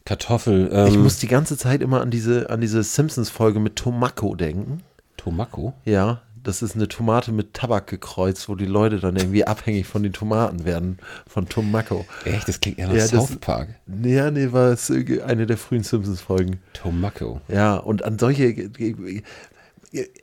Kartoffel. 0.06 0.70
Ähm, 0.72 0.86
Ich 0.88 0.96
muss 0.96 1.18
die 1.18 1.28
ganze 1.28 1.58
Zeit 1.58 1.82
immer 1.82 2.00
an 2.00 2.10
diese, 2.10 2.48
an 2.48 2.62
diese 2.62 2.82
Simpsons-Folge 2.82 3.60
mit 3.60 3.76
Tomako 3.76 4.34
denken. 4.34 4.82
Tomako. 5.18 5.74
Ja, 5.84 6.22
das 6.42 6.62
ist 6.62 6.76
eine 6.76 6.86
Tomate 6.86 7.32
mit 7.32 7.54
Tabak 7.54 7.88
gekreuzt, 7.88 8.48
wo 8.48 8.54
die 8.54 8.66
Leute 8.66 9.00
dann 9.00 9.16
irgendwie 9.16 9.44
abhängig 9.44 9.86
von 9.86 10.04
den 10.04 10.12
Tomaten 10.12 10.64
werden, 10.64 10.98
von 11.28 11.48
Tomako. 11.48 12.06
Echt, 12.24 12.46
das 12.48 12.60
klingt 12.60 12.78
eher 12.78 12.86
nach 12.86 12.94
Ja, 12.94 13.00
das- 13.00 13.10
South 13.10 13.36
Park. 13.40 13.68
Ja, 14.04 14.30
nee, 14.30 14.52
war 14.52 14.70
es 14.70 14.88
äh, 14.90 15.20
eine 15.26 15.46
der 15.46 15.56
frühen 15.58 15.82
Simpsons-Folgen. 15.82 16.60
Tomako. 16.72 17.40
Ja, 17.48 17.74
und 17.76 18.04
an 18.04 18.18
solche. 18.18 18.70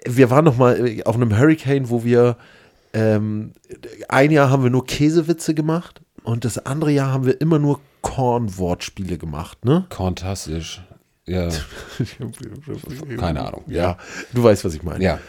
Wir 0.06 0.30
waren 0.30 0.46
noch 0.46 0.58
mal 0.58 1.02
auf 1.06 1.16
einem 1.16 1.38
Hurricane, 1.38 1.90
wo 1.90 2.04
wir 2.04 2.38
ähm, 2.94 3.52
ein 4.08 4.30
Jahr 4.32 4.50
haben 4.50 4.64
wir 4.64 4.70
nur 4.70 4.86
Käsewitze 4.86 5.54
gemacht 5.54 6.02
und 6.24 6.46
das 6.46 6.66
andere 6.66 6.92
Jahr 6.92 7.12
haben 7.12 7.26
wir 7.26 7.40
immer 7.42 7.60
nur 7.60 7.80
Kornwortspiele 8.02 9.18
gemacht, 9.18 9.66
ne? 9.66 9.86
Kontastisch. 9.90 10.82
Ja, 11.26 11.48
keine 13.18 13.46
Ahnung. 13.46 13.64
Ja, 13.68 13.98
du 14.34 14.44
weißt, 14.44 14.66
was 14.66 14.74
ich 14.74 14.84
meine. 14.84 15.04
Ja. 15.04 15.20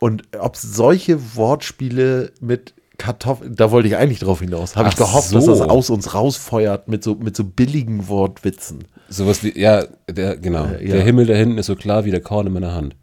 Und 0.00 0.24
ob 0.38 0.56
solche 0.56 1.36
Wortspiele 1.36 2.32
mit 2.40 2.74
Kartoffeln, 2.98 3.54
da 3.54 3.70
wollte 3.70 3.88
ich 3.88 3.96
eigentlich 3.96 4.18
drauf 4.18 4.40
hinaus. 4.40 4.76
Habe 4.76 4.88
ich 4.88 4.96
gehofft, 4.96 5.32
dass 5.32 5.44
so. 5.44 5.52
das 5.52 5.60
aus 5.60 5.90
uns 5.90 6.14
rausfeuert 6.14 6.88
mit 6.88 7.04
so, 7.04 7.14
mit 7.14 7.36
so 7.36 7.44
billigen 7.44 8.08
Wortwitzen. 8.08 8.84
Sowas 9.08 9.42
wie, 9.44 9.58
ja, 9.58 9.84
der, 10.08 10.36
genau. 10.36 10.66
Äh, 10.66 10.86
ja. 10.86 10.94
Der 10.94 11.02
Himmel 11.02 11.26
da 11.26 11.34
hinten 11.34 11.58
ist 11.58 11.66
so 11.66 11.76
klar 11.76 12.04
wie 12.04 12.10
der 12.10 12.20
Korn 12.20 12.46
in 12.48 12.52
meiner 12.52 12.74
Hand. 12.74 12.96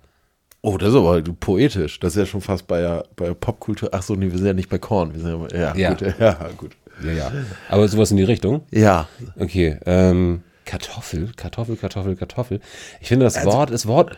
Oh, 0.62 0.78
das 0.78 0.90
ist 0.90 0.96
aber 0.96 1.22
poetisch. 1.22 2.00
Das 2.00 2.14
ist 2.14 2.20
ja 2.20 2.26
schon 2.26 2.42
fast 2.42 2.68
bei, 2.68 3.04
bei 3.16 3.34
Popkultur. 3.34 3.90
Ach 3.94 4.04
so, 4.04 4.16
nee, 4.16 4.30
wir 4.32 4.38
sind 4.38 4.48
ja 4.48 4.54
nicht 4.54 4.70
bei 4.70 4.78
Korn. 4.78 5.14
Wir 5.14 5.22
sind 5.22 5.52
ja, 5.54 5.58
ja, 5.58 5.76
Ja. 5.76 5.94
gut. 5.94 6.16
Ja, 6.20 6.50
gut. 6.58 6.72
Ja, 7.04 7.12
ja. 7.12 7.32
Aber 7.70 7.88
sowas 7.88 8.12
in 8.12 8.18
die 8.18 8.24
Richtung. 8.24 8.62
Ja, 8.72 9.08
Okay. 9.38 9.78
Ähm, 9.86 10.44
Kartoffel, 10.66 11.32
Kartoffel, 11.36 11.76
Kartoffel, 11.76 12.16
Kartoffel. 12.16 12.62
Ich 13.02 13.08
finde 13.10 13.26
das 13.26 13.44
Wort, 13.46 13.72
das 13.72 13.88
Wort, 13.88 14.18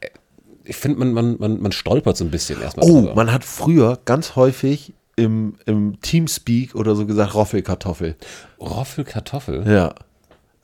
äh, 0.00 0.08
ich 0.64 0.76
finde, 0.76 0.98
man, 0.98 1.12
man, 1.12 1.36
man, 1.38 1.60
man 1.60 1.72
stolpert 1.72 2.16
so 2.16 2.24
ein 2.24 2.30
bisschen 2.30 2.60
erstmal. 2.60 2.88
Oh, 2.88 3.00
drüber. 3.00 3.14
man 3.14 3.32
hat 3.32 3.44
früher 3.44 3.98
ganz 4.04 4.34
häufig 4.36 4.94
im, 5.16 5.54
im 5.66 6.00
Teamspeak 6.00 6.74
oder 6.74 6.94
so 6.94 7.06
gesagt 7.06 7.34
Roffelkartoffel. 7.34 8.16
Roffel, 8.60 9.04
Kartoffel. 9.04 9.64
Ja. 9.70 9.94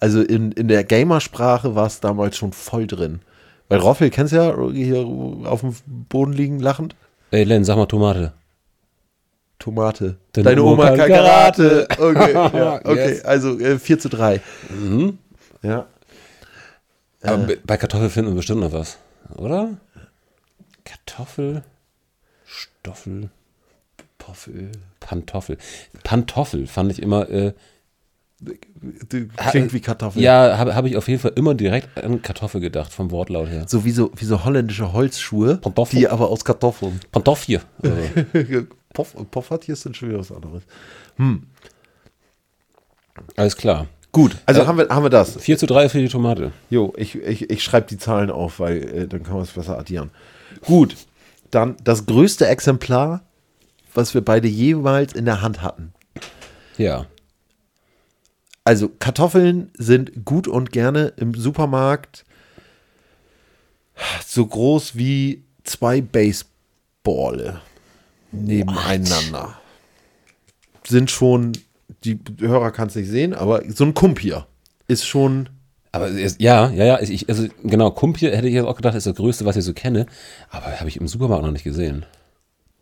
Also 0.00 0.20
in, 0.20 0.52
in 0.52 0.68
der 0.68 0.82
Gamersprache 0.84 1.74
war 1.74 1.86
es 1.86 2.00
damals 2.00 2.36
schon 2.36 2.52
voll 2.52 2.86
drin. 2.86 3.20
Weil 3.68 3.78
Roffel, 3.78 4.10
kennst 4.10 4.32
du 4.32 4.36
ja, 4.36 4.70
hier 4.72 5.06
auf 5.46 5.60
dem 5.60 5.74
Boden 5.86 6.32
liegen, 6.32 6.58
lachend? 6.58 6.96
Ey, 7.30 7.44
Len, 7.44 7.64
sag 7.64 7.76
mal 7.76 7.86
Tomate. 7.86 8.32
Tomate. 9.62 10.16
Deine 10.32 10.44
Deine, 10.48 10.62
Oma 10.64 10.72
Oma 10.72 10.86
kann 10.88 10.98
kann 10.98 11.08
Karate. 11.08 11.86
Okay, 11.96 12.32
ja, 12.32 12.74
okay. 12.84 13.08
Yes. 13.10 13.24
also 13.24 13.58
äh, 13.60 13.78
4 13.78 13.98
zu 14.00 14.08
3. 14.08 14.40
Ja. 15.62 15.86
Aber 17.22 17.36
bei- 17.46 17.58
bei 17.64 17.76
Kartoffel 17.76 18.10
finden 18.10 18.32
wir 18.32 18.36
bestimmt 18.36 18.60
noch 18.60 18.72
was, 18.72 18.98
oder? 19.36 19.76
Kartoffel, 20.84 21.62
Stoffel, 22.44 23.30
Poffel. 24.18 24.72
Pantoffel. 24.98 25.58
Pantoffel 26.02 26.66
fand 26.66 26.90
ich 26.90 27.00
immer, 27.00 27.30
äh, 27.30 27.52
Klingt 29.36 29.72
wie 29.72 29.78
Kartoffel. 29.80 30.20
ja, 30.20 30.58
habe 30.58 30.74
hab 30.74 30.84
ich 30.86 30.96
auf 30.96 31.06
jeden 31.06 31.20
Fall 31.20 31.30
immer 31.36 31.54
direkt 31.54 32.02
an 32.02 32.20
Kartoffel 32.22 32.60
gedacht, 32.60 32.92
vom 32.92 33.12
Wortlaut 33.12 33.48
her. 33.48 33.66
So 33.68 33.84
wie 33.84 33.92
so, 33.92 34.10
wie 34.16 34.24
so 34.24 34.44
holländische 34.44 34.92
Holzschuhe, 34.92 35.58
Pantoffel. 35.58 36.00
die 36.00 36.08
aber 36.08 36.28
aus 36.28 36.44
Kartoffeln. 36.44 36.98
Pantoffel. 37.12 37.60
Poff, 38.92 39.14
Poffertjes 39.30 39.82
sind 39.82 39.96
schon 39.96 40.08
wieder 40.10 40.18
was 40.20 40.32
anderes. 40.32 40.62
alles 43.36 43.56
klar. 43.56 43.86
Gut, 44.12 44.36
also 44.44 44.60
Äh, 44.62 44.66
haben, 44.66 44.78
wir, 44.78 44.88
haben 44.90 45.04
wir 45.04 45.10
das. 45.10 45.36
4 45.36 45.56
zu 45.56 45.66
3 45.66 45.88
für 45.88 45.98
die 45.98 46.08
Tomate. 46.08 46.52
Jo, 46.68 46.92
ich, 46.96 47.14
ich, 47.16 47.48
ich 47.48 47.64
schreibe 47.64 47.86
die 47.86 47.96
Zahlen 47.96 48.30
auf, 48.30 48.60
weil 48.60 48.76
äh, 48.82 49.08
dann 49.08 49.22
kann 49.22 49.34
man 49.34 49.42
es 49.42 49.52
besser 49.52 49.78
addieren. 49.78 50.10
Gut, 50.66 50.96
dann 51.50 51.76
das 51.82 52.04
größte 52.04 52.46
Exemplar, 52.46 53.22
was 53.94 54.12
wir 54.12 54.20
beide 54.22 54.48
jeweils 54.48 55.14
in 55.14 55.24
der 55.24 55.40
Hand 55.40 55.62
hatten. 55.62 55.94
Ja. 56.76 57.06
Also 58.64 58.88
Kartoffeln 58.90 59.70
sind 59.78 60.24
gut 60.26 60.46
und 60.46 60.72
gerne 60.72 61.14
im 61.16 61.34
Supermarkt 61.34 62.24
so 64.26 64.46
groß 64.46 64.94
wie 64.96 65.42
zwei 65.64 66.00
Baseballe 66.00 67.60
nebeneinander. 68.32 69.58
Sind 70.86 71.10
schon, 71.10 71.52
die 72.04 72.18
Hörer 72.40 72.72
kann 72.72 72.88
es 72.88 72.94
nicht 72.96 73.08
sehen, 73.08 73.34
aber 73.34 73.62
so 73.70 73.84
ein 73.84 73.94
Kumpier 73.94 74.46
ist 74.88 75.06
schon 75.06 75.48
Aber 75.92 76.08
es, 76.10 76.36
ja, 76.38 76.70
ja, 76.70 76.84
ja, 76.84 77.00
ich, 77.00 77.28
also 77.28 77.46
genau, 77.62 77.90
Kumpir 77.90 78.34
hätte 78.36 78.48
ich 78.48 78.54
jetzt 78.54 78.64
auch 78.66 78.76
gedacht, 78.76 78.94
ist 78.96 79.06
das 79.06 79.14
Größte, 79.16 79.44
was 79.44 79.56
ich 79.56 79.64
so 79.64 79.74
kenne, 79.74 80.06
aber 80.50 80.78
habe 80.80 80.88
ich 80.88 80.96
im 80.96 81.06
Supermarkt 81.06 81.44
noch 81.44 81.52
nicht 81.52 81.64
gesehen. 81.64 82.04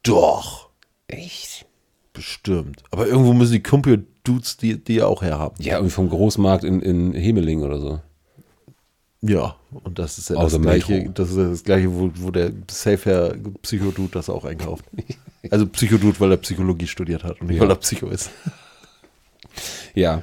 doch 0.03 0.71
Echt? 1.09 1.67
bestimmt. 2.13 2.83
Aber 2.91 3.07
irgendwo 3.07 3.33
müssen 3.33 3.53
die 3.53 3.63
Kumpier-Dudes 3.63 4.57
die, 4.57 4.83
die 4.83 4.95
ja 4.97 5.07
auch 5.07 5.23
herhaben. 5.23 5.57
Ja, 5.63 5.75
irgendwie 5.77 5.93
vom 5.93 6.09
Großmarkt 6.09 6.65
in, 6.65 6.81
in 6.81 7.13
Hemeling 7.15 7.63
oder 7.63 7.79
so. 7.81 8.01
Ja, 9.23 9.57
und 9.85 9.99
das 9.99 10.17
ist 10.19 10.31
ja 10.31 10.37
Außer 10.37 10.57
das 10.59 10.63
gleiche, 10.63 10.93
Metro. 10.93 11.13
das 11.13 11.31
ist 11.31 11.37
ja 11.37 11.49
das 11.49 11.65
gleiche, 11.65 11.95
wo, 11.95 12.11
wo 12.17 12.31
der 12.31 12.53
Safer 12.71 13.35
Psychodude 13.63 14.11
das 14.13 14.31
auch 14.31 14.45
einkauft. 14.45 14.85
Also 15.51 15.67
Psychodude, 15.67 16.21
weil 16.21 16.31
er 16.33 16.37
Psychologie 16.37 16.87
studiert 16.87 17.25
hat 17.25 17.41
und 17.41 17.47
nicht, 17.49 17.57
Ja. 17.57 17.63
weil 17.63 17.71
er 17.71 17.77
Psycho 17.77 18.09
ist. 18.09 18.31
Ja. 19.95 20.23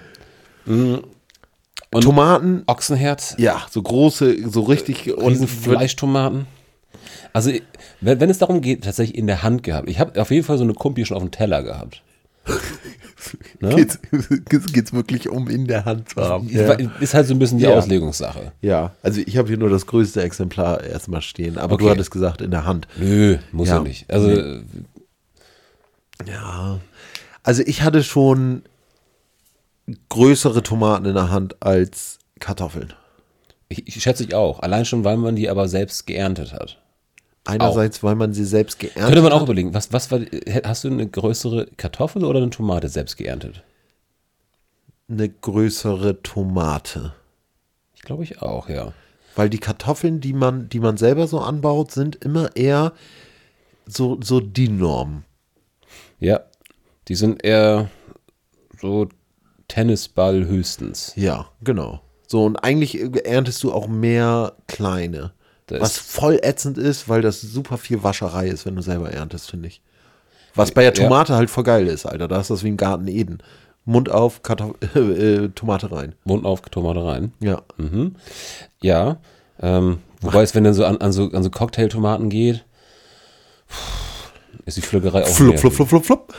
Mm, 0.66 0.96
Und 1.92 2.02
Tomaten, 2.02 2.64
Ochsenherz, 2.68 3.36
ja, 3.38 3.66
so 3.70 3.82
große, 3.82 4.50
so 4.50 4.62
richtig 4.62 5.08
riesen 5.08 5.48
Fleischtomaten. 5.48 6.46
Also, 7.34 7.52
wenn, 8.02 8.20
wenn 8.20 8.30
es 8.30 8.38
darum 8.40 8.62
geht, 8.62 8.84
tatsächlich 8.84 9.18
in 9.18 9.28
der 9.28 9.44
Hand 9.44 9.64
gehabt. 9.64 9.90
Ich 9.90 10.00
habe 10.00 10.20
auf 10.22 10.32
jeden 10.32 10.44
Fall 10.46 10.58
so 10.58 10.64
eine 10.64 10.74
Kumpi 10.74 11.06
schon 11.06 11.18
auf 11.18 11.24
dem 11.24 11.32
Teller 11.32 11.64
gehabt. 11.64 12.02
Ne? 13.60 13.76
Geht's, 13.76 14.72
geht's 14.72 14.94
wirklich 14.94 15.28
um 15.28 15.50
in 15.50 15.66
der 15.68 15.84
Hand 15.86 16.10
zu 16.10 16.22
haben? 16.22 16.48
Ja. 16.50 16.72
Ist 17.02 17.14
halt 17.16 17.26
so 17.28 17.34
ein 17.34 17.40
bisschen 17.40 17.58
die 17.58 17.66
Ja. 17.66 17.72
Auslegungssache. 17.72 18.54
Ja, 18.62 18.94
also 19.02 19.20
ich 19.26 19.36
habe 19.38 19.48
hier 19.50 19.58
nur 19.58 19.70
das 19.70 19.86
größte 19.88 20.22
Exemplar 20.22 20.82
erstmal 20.84 21.22
stehen, 21.24 21.58
aber 21.58 21.76
du 21.78 21.86
Okay. 21.86 21.94
hattest 21.94 22.12
gesagt 22.12 22.42
in 22.42 22.52
der 22.52 22.64
Hand. 22.66 22.88
Nö, 22.98 23.38
muss 23.52 23.68
ja, 23.70 23.78
Ja. 23.78 23.82
nicht. 23.84 24.10
Also, 24.10 24.30
äh, 24.30 24.62
Ja. 26.26 26.80
Also 27.44 27.64
ich 27.66 27.82
hatte 27.82 28.04
schon 28.04 28.64
größere 30.10 30.64
Tomaten 30.64 31.06
in 31.06 31.16
der 31.16 31.30
Hand 31.30 31.62
als 31.62 32.20
Kartoffeln. 32.40 32.94
ich, 33.70 33.88
ich 33.88 34.02
schätze 34.02 34.24
ich 34.24 34.36
auch. 34.36 34.60
Allein 34.60 34.86
schon, 34.86 35.04
weil 35.04 35.18
man 35.18 35.36
die 35.36 35.50
aber 35.50 35.68
selbst 35.68 36.08
geerntet 36.08 36.54
hat. 36.54 36.82
Einerseits, 37.46 38.04
weil 38.04 38.16
man 38.16 38.34
sie 38.34 38.44
selbst 38.44 38.80
geerntet 38.80 39.06
Könnte 39.06 39.22
man 39.22 39.32
auch 39.32 39.38
hat. 39.38 39.48
überlegen, 39.48 39.74
was, 39.74 39.94
was 39.94 40.12
war, 40.12 40.20
hast 40.66 40.84
du 40.84 40.90
eine 40.90 41.08
größere 41.08 41.68
Kartoffel 41.78 42.26
oder 42.26 42.40
eine 42.40 42.50
Tomate 42.50 42.90
selbst 42.90 43.16
geerntet? 43.16 43.64
Eine 45.10 45.30
größere 45.30 46.22
Tomate. 46.22 47.14
Ich 47.96 48.02
glaube 48.02 48.24
ich 48.24 48.42
auch, 48.42 48.68
ja. 48.68 48.92
Weil 49.38 49.50
die 49.50 49.60
Kartoffeln, 49.60 50.20
die 50.20 50.34
man, 50.34 50.68
die 50.68 50.82
man 50.82 50.98
selber 50.98 51.28
so 51.28 51.40
anbaut, 51.40 51.92
sind 51.92 52.18
immer 52.18 52.54
eher 52.58 52.92
so, 53.86 54.18
so 54.22 54.42
die 54.42 54.68
Norm. 54.68 55.24
Ja, 56.20 56.42
die 57.08 57.16
sind 57.16 57.44
eher 57.44 57.90
so 58.80 59.08
Tennisball 59.68 60.46
höchstens. 60.46 61.14
Ja, 61.16 61.48
genau. 61.64 62.02
So, 62.28 62.44
und 62.44 62.58
eigentlich 62.58 63.00
erntest 63.26 63.64
du 63.64 63.72
auch 63.72 63.88
mehr 63.88 64.54
kleine. 64.68 65.34
Das 65.68 65.82
was 65.82 65.98
voll 65.98 66.40
ätzend 66.42 66.78
ist, 66.78 67.10
weil 67.10 67.22
das 67.22 67.42
super 67.42 67.78
viel 67.78 68.04
Wascherei 68.04 68.48
ist, 68.48 68.66
wenn 68.66 68.76
du 68.76 68.82
selber 68.82 69.12
erntest, 69.12 69.50
finde 69.50 69.68
ich. 69.68 69.82
Was 70.56 70.72
bei 70.72 70.82
der 70.82 70.94
Ja. 70.94 71.04
Tomate 71.04 71.36
halt 71.36 71.50
voll 71.50 71.64
geil 71.64 71.88
ist, 71.88 72.06
Alter. 72.06 72.28
Da 72.28 72.40
ist 72.40 72.50
das 72.50 72.64
wie 72.64 72.70
im 72.70 72.78
Garten 72.78 73.08
Eden. 73.08 73.40
Mund 73.86 74.10
auf, 74.10 74.44
Kartoff 74.44 74.76
äh, 74.96 75.00
äh, 75.00 75.50
Tomate 75.50 75.92
rein. 75.92 76.16
Mund 76.24 76.46
auf, 76.46 76.62
Tomate 76.62 77.06
rein. 77.06 77.34
Ja. 77.40 77.62
Mhm. 77.78 78.16
Ja, 78.82 79.18
ähm, 79.62 80.00
wobei 80.22 80.44
es, 80.44 80.56
wenn 80.56 80.64
dann 80.64 80.74
so 80.74 80.86
an, 80.86 80.98
an 80.98 81.12
so, 81.12 81.32
an 81.32 81.44
so 81.44 81.50
Cocktailtomaten 81.50 82.30
geht, 82.30 82.66
ist 84.68 84.78
die 84.78 84.82
Pflückerei 84.82 85.24
auch 85.24 85.28
Flup, 85.28 85.58
flup, 85.60 85.74
flup, 85.74 85.90
flup, 85.90 86.06
flup. 86.06 86.34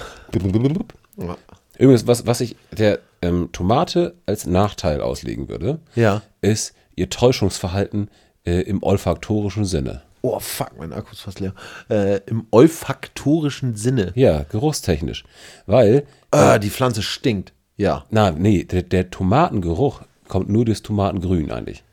Ja. 1.16 1.36
Übrigens, 1.78 2.06
was, 2.06 2.26
was 2.26 2.40
ich 2.40 2.56
der 2.76 3.00
ähm, 3.22 3.50
Tomate 3.52 4.14
als 4.26 4.46
Nachteil 4.46 5.00
auslegen 5.00 5.48
würde, 5.48 5.80
Ja. 5.94 6.22
ist 6.40 6.74
ihr 6.96 7.08
Täuschungsverhalten 7.10 8.10
äh, 8.44 8.60
im 8.62 8.82
olfaktorischen 8.82 9.64
Sinne. 9.64 10.02
Oh, 10.22 10.40
fuck, 10.40 10.72
mein 10.78 10.92
Akku 10.92 11.12
ist 11.12 11.20
fast 11.20 11.38
leer. 11.40 11.54
Äh, 11.88 12.20
Im 12.26 12.46
olfaktorischen 12.50 13.76
Sinne. 13.76 14.12
Ja, 14.16 14.44
geruchstechnisch. 14.50 15.24
Weil, 15.66 16.06
Ah, 16.32 16.58
die 16.58 16.70
Pflanze 16.70 17.02
stinkt. 17.02 17.52
Ja. 17.76 18.04
na, 18.10 18.32
nee, 18.32 18.64
der, 18.64 18.82
der 18.82 19.10
Tomatengeruch 19.10 20.02
kommt 20.26 20.48
nur 20.48 20.64
durchs 20.64 20.82
Tomatengrün 20.82 21.52
eigentlich. 21.52 21.84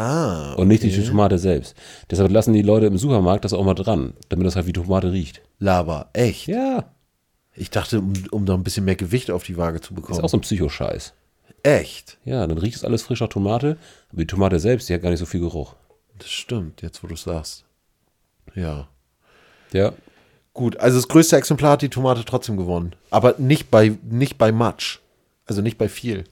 Ah. 0.00 0.54
Und 0.54 0.68
nicht 0.68 0.82
die 0.82 1.04
Tomate 1.04 1.38
selbst. 1.38 1.76
Deshalb 2.10 2.30
lassen 2.30 2.54
die 2.54 2.62
Leute 2.62 2.86
im 2.86 2.96
Supermarkt 2.96 3.44
das 3.44 3.52
auch 3.52 3.64
mal 3.64 3.74
dran, 3.74 4.14
damit 4.28 4.46
das 4.46 4.56
halt 4.56 4.66
wie 4.66 4.72
Tomate 4.72 5.12
riecht. 5.12 5.42
Laber. 5.58 6.08
Echt? 6.14 6.46
Ja, 6.46 6.90
Ich 7.54 7.70
dachte, 7.70 7.98
um, 7.98 8.12
um 8.30 8.46
da 8.46 8.54
ein 8.54 8.64
bisschen 8.64 8.84
mehr 8.86 8.96
Gewicht 8.96 9.30
auf 9.30 9.42
die 9.44 9.56
Waage 9.56 9.80
zu 9.80 9.92
ist 9.92 9.96
bekommen. 9.96 10.20
auch 10.20 10.28
so 10.28 10.38
ein 10.38 10.42
Psychoscheiß. 10.42 11.12
Echt? 11.62 12.18
Ja, 12.24 12.46
dann 12.46 12.56
riecht 12.56 12.76
es 12.76 12.84
alles 12.84 13.02
frisch 13.02 13.20
nach 13.20 13.28
Tomate, 13.28 13.76
aber 14.10 14.20
die 14.22 14.26
Tomate 14.26 14.58
selbst, 14.58 14.88
die 14.88 14.94
hat 14.94 15.02
gar 15.02 15.10
nicht 15.10 15.18
so 15.18 15.26
viel 15.26 15.40
Geruch. 15.40 15.74
Das 16.18 16.30
stimmt, 16.30 16.80
jetzt 16.80 17.02
wo 17.02 17.06
du 17.06 17.14
es 17.14 17.22
sagst. 17.22 17.64
Ja. 18.54 18.88
Ja, 19.72 19.92
Gut, 20.52 20.76
also 20.78 20.98
das 20.98 21.06
größte 21.08 21.36
Exemplar 21.36 21.72
hat 21.72 21.82
die 21.82 21.88
Tomate 21.88 22.24
trotzdem 22.24 22.56
gewonnen. 22.56 22.94
Aber 23.10 23.36
nicht 23.38 23.70
bei, 23.70 23.96
nicht 24.08 24.36
bei 24.36 24.50
much. 24.50 24.98
Also 25.46 25.62
nicht 25.62 25.78
bei 25.78 25.88
viel. 25.88 26.24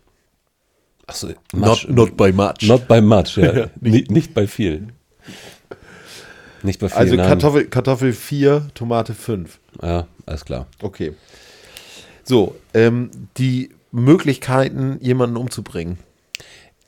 Achso, 1.08 1.28
Not, 1.52 1.86
not 1.88 2.16
by 2.16 2.32
much. 2.32 2.62
Not 2.62 2.86
by 2.86 3.00
much, 3.00 3.36
ja. 3.36 3.66
nicht, 3.80 4.10
nicht 4.10 4.34
bei 4.34 4.46
viel. 4.46 4.88
Nicht 6.62 6.80
bei 6.80 6.88
viel, 6.88 6.96
also 6.98 7.16
nein. 7.16 7.26
Kartoffel, 7.26 7.66
Kartoffel 7.66 8.12
4, 8.12 8.68
Tomate 8.74 9.14
5. 9.14 9.58
Ja, 9.82 10.06
alles 10.26 10.44
klar. 10.44 10.66
Okay. 10.80 11.14
So, 12.24 12.54
ähm, 12.74 13.10
die 13.36 13.70
Möglichkeiten, 13.90 14.98
jemanden 15.00 15.36
umzubringen. 15.36 15.98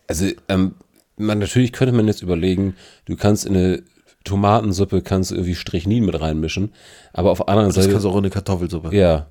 Also, 0.07 0.27
ähm, 0.49 0.75
man, 1.17 1.39
natürlich 1.39 1.73
könnte 1.73 1.95
man 1.95 2.07
jetzt 2.07 2.23
überlegen, 2.23 2.77
du 3.07 3.17
kannst 3.17 3.47
in 3.47 3.57
eine 3.57 3.83
Tomatensuppe 4.25 5.01
kannst 5.03 5.31
du 5.31 5.37
irgendwie 5.37 5.55
Strichnin 5.55 6.05
mit 6.05 6.21
reinmischen, 6.21 6.73
aber 7.13 7.31
auf 7.31 7.39
der 7.39 7.49
anderen 7.49 7.69
Das 7.69 7.77
Seite, 7.77 7.91
kannst 7.91 8.05
du 8.05 8.11
auch 8.11 8.17
in 8.17 8.25
eine 8.25 8.31
Kartoffelsuppe. 8.31 8.95
ja, 8.95 9.29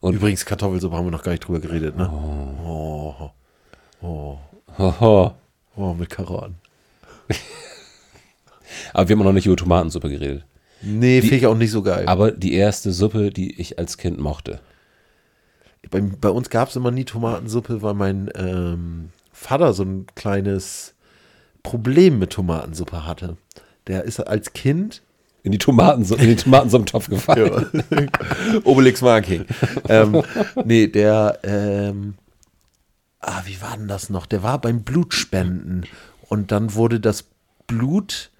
und 0.00 0.14
Übrigens, 0.14 0.44
Kartoffelsuppe 0.44 0.96
haben 0.96 1.06
wir 1.06 1.12
noch 1.12 1.22
gar 1.22 1.30
nicht 1.30 1.46
drüber 1.46 1.60
geredet, 1.60 1.96
ne? 1.96 2.10
Hoho. 4.02 4.38
Oh, 5.74 5.94
mit 5.94 6.10
Karotten. 6.10 6.56
Aber 8.92 9.08
wir 9.08 9.16
haben 9.16 9.24
noch 9.24 9.32
nicht 9.32 9.46
über 9.46 9.56
Tomatensuppe 9.56 10.10
geredet. 10.10 10.44
Nee, 10.82 11.20
finde 11.22 11.36
ich 11.36 11.46
auch 11.46 11.56
nicht 11.56 11.70
so 11.70 11.80
geil. 11.82 12.04
Aber 12.06 12.30
die 12.30 12.52
erste 12.52 12.92
Suppe, 12.92 13.30
die 13.30 13.58
ich 13.58 13.78
als 13.78 13.96
Kind 13.96 14.18
mochte. 14.18 14.60
bei, 15.90 16.00
bei 16.00 16.28
uns 16.28 16.50
gab 16.50 16.68
es 16.68 16.76
immer 16.76 16.90
nie 16.90 17.04
Tomatensuppe, 17.04 17.80
weil 17.80 17.94
mein 17.94 18.28
ähm, 18.34 19.08
Vater 19.32 19.72
so 19.72 19.84
ein 19.84 20.06
kleines 20.14 20.94
Problem 21.62 22.18
mit 22.18 22.30
Tomatensuppe 22.30 23.06
hatte. 23.06 23.38
Der 23.86 24.04
ist 24.04 24.20
als 24.20 24.52
Kind 24.52 25.00
In 25.42 25.52
die 25.52 25.58
Tomatensuppe, 25.58 26.20
in 26.22 26.28
den 26.28 26.36
Tomatensuppentopf 26.36 27.08
gefallen. 27.08 27.82
Obelix 28.64 29.00
Marking. 29.00 29.46
ähm, 29.88 30.22
nee, 30.66 30.86
der, 30.86 31.38
ähm, 31.44 32.14
ah, 33.22 33.42
wie 33.46 33.60
war 33.62 33.76
denn 33.76 33.88
das 33.88 34.10
noch? 34.10 34.26
Der 34.26 34.42
war 34.42 34.60
beim 34.60 34.82
Blutspenden. 34.82 35.84
Und 36.28 36.52
dann 36.52 36.74
wurde 36.74 37.00
das 37.00 37.24
Blut 37.66 38.30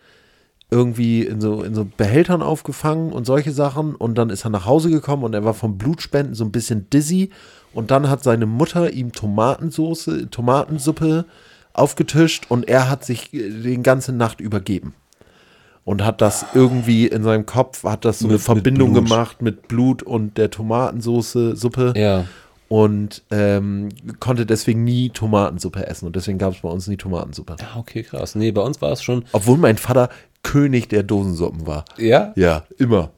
irgendwie 0.70 1.22
in 1.22 1.40
so, 1.40 1.62
in 1.62 1.74
so 1.74 1.86
Behältern 1.96 2.40
aufgefangen 2.42 3.12
und 3.12 3.26
solche 3.26 3.52
Sachen. 3.52 3.94
Und 3.94 4.16
dann 4.16 4.30
ist 4.30 4.44
er 4.44 4.50
nach 4.50 4.64
Hause 4.66 4.90
gekommen 4.90 5.22
und 5.24 5.34
er 5.34 5.44
war 5.44 5.54
vom 5.54 5.76
Blutspenden 5.78 6.34
so 6.34 6.44
ein 6.44 6.52
bisschen 6.52 6.88
dizzy. 6.90 7.30
Und 7.74 7.90
dann 7.90 8.08
hat 8.08 8.22
seine 8.22 8.46
Mutter 8.46 8.90
ihm 8.92 9.12
Tomatensoße, 9.12 10.30
Tomatensuppe 10.30 11.26
aufgetischt 11.74 12.46
und 12.50 12.68
er 12.68 12.90
hat 12.90 13.04
sich 13.04 13.32
äh, 13.32 13.48
die 13.50 13.82
ganze 13.82 14.12
Nacht 14.12 14.40
übergeben. 14.40 14.94
Und 15.84 16.04
hat 16.04 16.20
das 16.20 16.46
irgendwie 16.54 17.06
in 17.08 17.22
seinem 17.24 17.44
Kopf, 17.44 17.82
hat 17.84 18.04
das 18.04 18.20
so 18.20 18.26
eine 18.26 18.34
Mit- 18.34 18.40
mit 18.40 18.44
Verbindung 18.44 18.94
gemacht 18.94 19.42
mit 19.42 19.68
Blut 19.68 20.02
und 20.02 20.38
der 20.38 20.50
Tomatensoße, 20.50 21.56
Suppe 21.56 21.92
Ja. 21.96 22.24
Und 22.72 23.22
ähm, 23.30 23.90
konnte 24.18 24.46
deswegen 24.46 24.82
nie 24.82 25.10
Tomatensuppe 25.10 25.86
essen 25.86 26.06
und 26.06 26.16
deswegen 26.16 26.38
gab 26.38 26.54
es 26.54 26.60
bei 26.60 26.70
uns 26.70 26.86
nie 26.86 26.96
Tomatensuppe. 26.96 27.56
Ah, 27.60 27.78
okay, 27.78 28.02
krass. 28.02 28.34
Nee, 28.34 28.50
bei 28.50 28.62
uns 28.62 28.80
war 28.80 28.92
es 28.92 29.02
schon. 29.02 29.26
Obwohl 29.32 29.58
mein 29.58 29.76
Vater 29.76 30.08
König 30.42 30.88
der 30.88 31.02
Dosensuppen 31.02 31.66
war. 31.66 31.84
Ja? 31.98 32.32
Ja, 32.34 32.64
immer. 32.78 33.10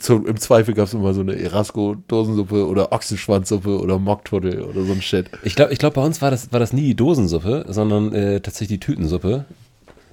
Zum, 0.00 0.26
Im 0.26 0.36
Zweifel 0.38 0.74
gab 0.74 0.86
es 0.86 0.92
immer 0.92 1.14
so 1.14 1.22
eine 1.22 1.34
Erasco-Dosensuppe 1.34 2.66
oder 2.68 2.92
Ochsenschwanzsuppe 2.92 3.80
oder 3.80 3.98
Mockturtle 3.98 4.66
oder 4.66 4.84
so 4.84 4.92
ein 4.92 5.00
Shit. 5.00 5.30
Ich 5.44 5.56
glaube, 5.56 5.72
ich 5.72 5.78
glaub, 5.78 5.94
bei 5.94 6.04
uns 6.04 6.20
war 6.20 6.30
das, 6.30 6.52
war 6.52 6.60
das 6.60 6.74
nie 6.74 6.82
die 6.82 6.94
Dosensuppe, 6.94 7.64
sondern 7.68 8.12
äh, 8.12 8.40
tatsächlich 8.40 8.80
die 8.80 8.86
Tütensuppe. 8.86 9.46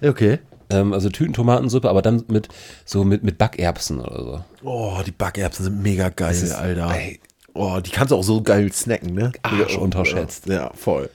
Okay. 0.02 0.40
Ähm, 0.70 0.94
also 0.94 1.10
Tütentomatensuppe, 1.10 1.90
aber 1.90 2.02
dann 2.02 2.24
mit 2.30 2.48
so 2.86 3.04
mit, 3.04 3.24
mit 3.24 3.38
Backerbsen 3.38 4.00
oder 4.00 4.24
so. 4.24 4.44
Oh, 4.64 5.00
die 5.06 5.12
Backerbsen 5.12 5.66
sind 5.66 5.84
mega 5.84 6.08
geil, 6.08 6.32
ist- 6.32 6.54
Alter. 6.54 6.90
ey. 6.96 7.20
Oh, 7.58 7.80
die 7.80 7.89
kannst 7.91 8.12
du 8.12 8.16
auch 8.16 8.24
so 8.24 8.41
geil 8.41 8.72
snacken, 8.72 9.14
ne? 9.14 9.32
Arsch 9.43 9.78
unterschätzt. 9.78 10.45
Ja, 10.47 10.72
voll. 10.76 11.10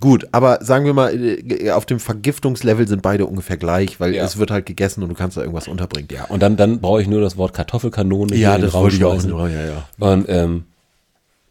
Gut, 0.00 0.26
aber 0.32 0.58
sagen 0.62 0.84
wir 0.84 0.92
mal, 0.92 1.14
äh, 1.14 1.70
auf 1.70 1.86
dem 1.86 1.98
Vergiftungslevel 2.00 2.86
sind 2.86 3.00
beide 3.02 3.26
ungefähr 3.26 3.56
gleich, 3.56 4.00
weil 4.00 4.14
Ja. 4.14 4.24
es 4.24 4.36
wird 4.38 4.50
halt 4.50 4.66
gegessen 4.66 5.02
und 5.02 5.08
du 5.08 5.14
kannst 5.14 5.36
da 5.36 5.40
irgendwas 5.40 5.68
unterbringen. 5.68 6.08
Ja, 6.12 6.24
und 6.24 6.42
dann, 6.42 6.56
dann 6.56 6.80
brauche 6.80 7.00
ich 7.00 7.08
nur 7.08 7.20
das 7.20 7.36
Wort 7.36 7.54
Kartoffelkanone 7.54 8.34
Ja, 8.36 8.58
das 8.58 8.72
wollte 8.74 8.96
ich 8.96 9.04
auch 9.04 9.22
nur, 9.22 9.48
ja, 9.48 9.64
ja. 9.66 9.88
Und 9.98 10.26
ähm, 10.28 10.64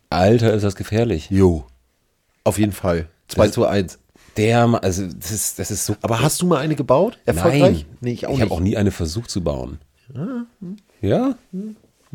Alter, 0.09 0.53
ist 0.53 0.63
das 0.63 0.75
gefährlich. 0.75 1.29
Jo. 1.29 1.65
Auf 2.43 2.59
jeden 2.59 2.73
Fall. 2.73 3.07
2 3.29 3.47
zu 3.47 3.65
1. 3.65 3.97
Der, 4.37 4.83
also 4.83 5.07
das 5.07 5.31
ist, 5.31 5.59
das 5.59 5.71
ist 5.71 5.85
so. 5.85 5.95
Aber 6.01 6.21
hast 6.21 6.41
du 6.41 6.45
mal 6.47 6.57
eine 6.59 6.75
gebaut? 6.75 7.19
Erfolgreich? 7.25 7.85
Nein, 7.89 7.97
Nee, 8.01 8.11
ich 8.13 8.27
auch 8.27 8.35
ich 8.35 8.41
habe 8.41 8.51
auch 8.51 8.59
nie 8.59 8.77
eine 8.77 8.91
versucht 8.91 9.29
zu 9.31 9.41
bauen. 9.43 9.79
Ja? 11.01 11.35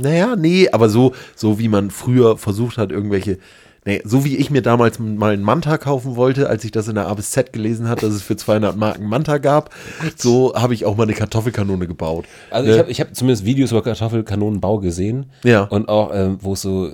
Naja, 0.01 0.37
nee, 0.37 0.69
aber 0.71 0.89
so, 0.89 1.15
so 1.35 1.59
wie 1.59 1.69
man 1.69 1.91
früher 1.91 2.37
versucht 2.39 2.79
hat, 2.79 2.91
irgendwelche. 2.93 3.39
Nee, 3.85 4.03
so 4.05 4.25
wie 4.25 4.37
ich 4.37 4.51
mir 4.51 4.61
damals 4.61 4.99
mal 4.99 5.33
einen 5.33 5.43
Manta 5.43 5.79
kaufen 5.79 6.15
wollte, 6.17 6.49
als 6.51 6.63
ich 6.65 6.73
das 6.73 6.89
in 6.89 6.97
der 6.97 7.07
A 7.07 7.15
bis 7.15 7.31
Z 7.31 7.53
gelesen 7.55 7.89
hat, 7.89 8.03
dass 8.03 8.13
es 8.13 8.23
für 8.23 8.37
200 8.37 8.77
Marken 8.77 9.07
Manta 9.07 9.39
gab, 9.39 9.75
so 10.17 10.53
habe 10.55 10.75
ich 10.75 10.85
auch 10.85 10.97
mal 10.97 11.05
eine 11.05 11.15
Kartoffelkanone 11.15 11.87
gebaut. 11.87 12.27
Also 12.51 12.71
ich 12.71 12.79
habe 12.79 12.91
ich 12.91 13.01
hab 13.01 13.15
zumindest 13.15 13.47
Videos 13.47 13.71
über 13.71 13.83
Kartoffelkanonenbau 13.83 14.79
gesehen. 14.81 15.27
Ja. 15.43 15.63
Und 15.63 15.89
auch, 15.89 16.11
ähm, 16.13 16.39
wo 16.43 16.53
es 16.53 16.61
so, 16.61 16.93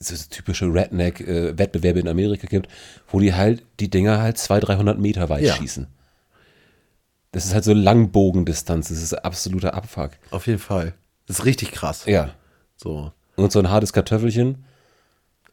so 0.00 0.14
typische 0.30 0.72
Redneck-Wettbewerbe 0.72 2.00
in 2.00 2.08
Amerika 2.08 2.46
gibt, 2.46 2.68
wo 3.10 3.20
die 3.20 3.34
halt 3.34 3.62
die 3.78 3.90
Dinger 3.90 4.22
halt 4.22 4.38
200, 4.38 4.68
300 4.68 4.98
Meter 4.98 5.28
weit 5.28 5.42
Ja. 5.44 5.54
schießen. 5.54 5.86
Das 7.32 7.44
ist 7.46 7.52
halt 7.54 7.64
so 7.64 7.72
Langbogendistanz. 7.74 8.88
Das 8.88 9.02
ist 9.02 9.12
absoluter 9.14 9.74
Abfuck. 9.74 10.10
Auf 10.30 10.46
jeden 10.46 10.58
Fall. 10.58 10.94
Das 11.26 11.38
ist 11.40 11.44
richtig 11.44 11.72
krass. 11.72 12.04
Ja. 12.06 12.30
So. 12.76 13.12
Und 13.36 13.52
so 13.52 13.58
ein 13.58 13.70
hartes 13.70 13.92
Kartoffelchen. 13.92 14.64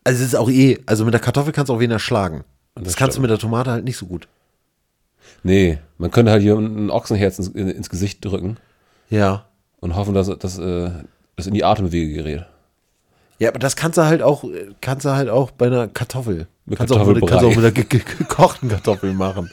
Also 0.03 0.21
es 0.21 0.29
ist 0.29 0.35
auch 0.35 0.49
eh, 0.49 0.79
also 0.85 1.05
mit 1.05 1.13
der 1.13 1.21
Kartoffel 1.21 1.53
kannst 1.53 1.69
du 1.69 1.73
auch 1.75 1.79
wen 1.79 1.91
erschlagen. 1.91 2.43
Das, 2.75 2.83
Das 2.85 2.95
kannst 2.95 3.17
du 3.17 3.21
mit 3.21 3.29
der 3.29 3.37
Tomate 3.37 3.71
halt 3.71 3.83
nicht 3.83 3.97
so 3.97 4.05
gut. 4.05 4.27
Nee, 5.43 5.79
man 5.97 6.11
könnte 6.11 6.31
halt 6.31 6.41
hier 6.41 6.55
ein 6.57 6.89
Ochsenherz 6.89 7.37
ins, 7.39 7.49
ins 7.49 7.89
Gesicht 7.89 8.23
drücken 8.25 8.57
Ja. 9.09 9.45
und 9.79 9.95
hoffen, 9.95 10.13
dass 10.13 10.27
äh, 10.57 10.89
das 11.35 11.47
in 11.47 11.53
die 11.53 11.63
Atemwege 11.63 12.13
gerät. 12.13 12.45
Ja, 13.37 13.49
aber 13.49 13.59
das 13.59 13.75
kannst 13.77 13.97
du 13.97 14.01
halt 14.03 14.21
auch, 14.21 14.43
äh, 14.43 14.71
kannst 14.81 15.05
du 15.05 15.11
halt 15.11 15.29
auch 15.29 15.51
bei 15.51 15.67
einer 15.67 15.87
Kartoffel. 15.87 16.47
Mit 16.65 16.77
kannst, 16.77 16.93
auch 16.93 17.05
mit, 17.07 17.25
kannst 17.25 17.43
du 17.43 17.47
auch 17.49 17.55
mit 17.55 17.75
ge- 17.75 18.01
gekochten 18.17 18.69
Kartoffel 18.69 19.13
machen. 19.13 19.49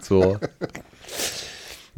So. 0.00 0.38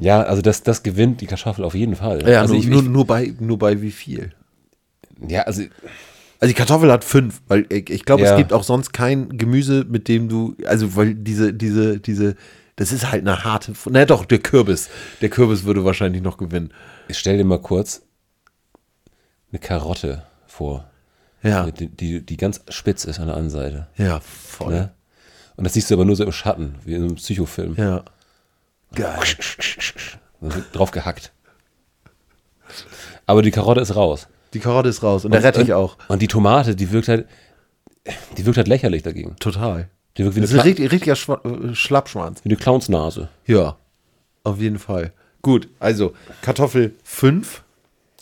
Ja, 0.01 0.23
also 0.23 0.41
das, 0.43 0.63
das 0.63 0.83
gewinnt 0.83 1.21
die 1.21 1.27
Kartoffel 1.27 1.65
auf 1.65 1.75
jeden 1.75 1.95
Fall. 1.97 2.29
Ja, 2.29 2.41
also 2.41 2.55
nur, 2.55 2.63
ich, 2.63 2.69
nur, 2.69 2.83
nur, 2.83 3.07
bei, 3.07 3.35
nur 3.39 3.59
bei 3.59 3.81
wie 3.83 3.91
viel? 3.91 4.33
ja, 5.29 5.43
also 5.43 5.63
Also 6.41 6.49
die 6.49 6.55
Kartoffel 6.55 6.91
hat 6.91 7.05
fünf, 7.05 7.43
weil 7.49 7.67
ich, 7.69 7.91
ich 7.91 8.05
glaube, 8.07 8.23
Ja. 8.23 8.33
es 8.33 8.37
gibt 8.39 8.53
auch 8.55 8.63
sonst 8.65 8.93
kein 8.93 9.37
Gemüse, 9.37 9.85
mit 9.89 10.09
dem 10.09 10.29
du, 10.29 10.57
also 10.67 10.97
weil 10.97 11.15
diese, 11.15 11.53
diese, 11.53 12.01
diese, 12.01 12.35
das 12.77 12.93
ist 12.93 13.11
halt 13.13 13.21
eine 13.27 13.45
harte, 13.45 13.75
na 13.91 14.07
doch, 14.07 14.25
der 14.25 14.39
Kürbis. 14.39 14.89
Der 15.21 15.29
Kürbis 15.29 15.65
würde 15.65 15.85
wahrscheinlich 15.85 16.23
noch 16.23 16.39
gewinnen. 16.39 16.73
ich 17.09 17.19
stell 17.19 17.37
dir 17.37 17.45
mal 17.45 17.61
kurz 17.61 18.01
eine 19.53 19.59
Karotte 19.59 20.23
vor, 20.47 20.89
Ja, 21.43 21.71
die, 21.71 21.89
die, 21.89 22.25
die 22.25 22.37
ganz 22.39 22.63
spitz 22.71 23.05
ist 23.05 23.19
an 23.21 23.27
der 23.27 23.37
Anseite. 23.37 23.89
ja, 23.99 24.21
voll. 24.21 24.73
Ne? 24.73 24.91
Und 25.57 25.65
das 25.65 25.75
siehst 25.75 25.91
du 25.91 25.95
aber 25.95 26.07
nur 26.07 26.17
so 26.17 26.25
im 26.25 26.33
Schatten, 26.33 26.77
wie 26.87 26.95
in 26.95 27.03
einem 27.03 27.17
Psychofilm. 27.17 27.75
Ja. 27.77 28.03
Geil. 28.95 29.19
Drauf 30.73 30.91
gehackt. 30.91 31.33
Aber 33.27 33.43
die 33.43 33.51
Karotte 33.51 33.81
ist 33.81 33.95
raus. 33.95 34.29
Die 34.55 34.61
Karotte 34.61 34.89
ist 34.89 35.03
raus 35.03 35.25
und 35.25 35.31
der 35.33 35.43
Rettich 35.45 35.69
und, 35.69 35.73
auch. 35.75 35.97
Und 36.09 36.23
die 36.23 36.29
Tomate, 36.29 36.75
die 36.75 36.91
wirkt 36.91 37.09
halt, 37.09 37.29
die 38.37 38.45
wirkt 38.47 38.57
halt 38.57 38.69
lächerlich 38.69 39.03
dagegen. 39.03 39.37
Total. 39.39 39.89
Die 40.17 40.25
wirkt 40.25 40.37
wie 40.37 40.41
Das 40.41 40.51
eine, 40.51 40.59
ist 40.59 40.65
ein 40.65 40.69
richtig, 40.69 40.93
richtiger 40.93 41.15
Schwa 41.17 41.41
äh, 41.45 41.75
Schlappschwanz. 41.75 42.41
wie 42.45 42.49
eine 42.49 42.57
Clownsnase. 42.57 43.29
Ja, 43.47 43.77
auf 44.43 44.59
jeden 44.59 44.79
Fall. 44.79 45.13
Gut, 45.43 45.69
also 45.79 46.15
Kartoffel 46.43 46.95
5. 47.05 47.63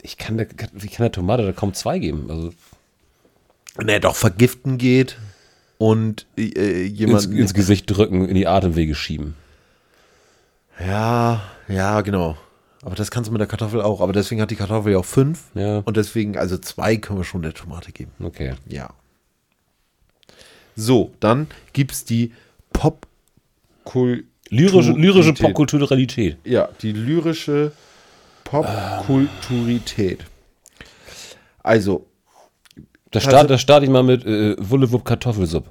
Ich 0.03 0.19
kann 0.19 0.37
der, 0.37 0.47
wie 0.75 0.89
kann 0.89 1.05
der 1.05 1.13
Tomate 1.13 1.45
da 1.45 1.53
kaum 1.53 1.73
zwei 1.75 1.99
geben? 1.99 2.27
Also 2.31 2.53
Ne, 3.83 4.01
doch 4.01 4.17
vergiften 4.17 4.77
geht 4.77 5.17
und 5.79 6.27
äh, 6.37 6.83
jemand. 6.85 7.27
ins, 7.27 7.33
ins 7.35 7.55
Gesicht 7.55 7.87
drücken, 7.89 8.29
in 8.29 8.35
die 8.35 8.49
Atemwege 8.49 8.95
schieben. 8.97 9.35
Ja, 10.85 11.43
ja, 11.69 12.01
genau. 12.03 12.37
Aber 12.83 12.95
das 12.95 13.11
kannst 13.11 13.29
du 13.29 13.33
mit 13.33 13.41
der 13.41 13.49
Kartoffel 13.49 13.81
auch. 13.83 14.01
Aber 14.01 14.13
deswegen 14.13 14.41
hat 14.41 14.51
die 14.51 14.57
Kartoffel 14.57 14.93
ja 14.93 14.99
auch 14.99 15.05
fünf. 15.05 15.45
Ja. 15.55 15.79
Und 15.79 15.97
deswegen, 15.97 16.37
also 16.39 16.57
zwei 16.59 16.97
können 16.97 17.19
wir 17.19 17.25
schon 17.25 17.43
der 17.43 17.53
Tomate 17.55 17.91
geben. 17.93 18.13
Okay. 18.23 18.55
Ja. 18.69 18.91
So, 20.77 21.13
dann 21.21 21.49
gibt 21.73 21.93
es 21.93 22.05
die 22.05 22.33
Popkultur. 22.73 24.23
Lyrische, 24.51 24.93
lyrische 24.93 25.35
Popkulturalität. 25.35 26.39
Ja, 26.45 26.69
die 26.81 26.93
lyrische 26.93 27.73
Popkulturität. 28.45 30.25
Also, 31.63 32.07
Da 33.11 33.19
Also- 33.19 33.29
starte 33.31 33.59
start 33.59 33.83
ich 33.83 33.91
mal 33.91 34.03
mit 34.05 34.25
äh, 34.25 34.55
Wullewupp 34.59 35.05
Kartoffelsupp. 35.05 35.67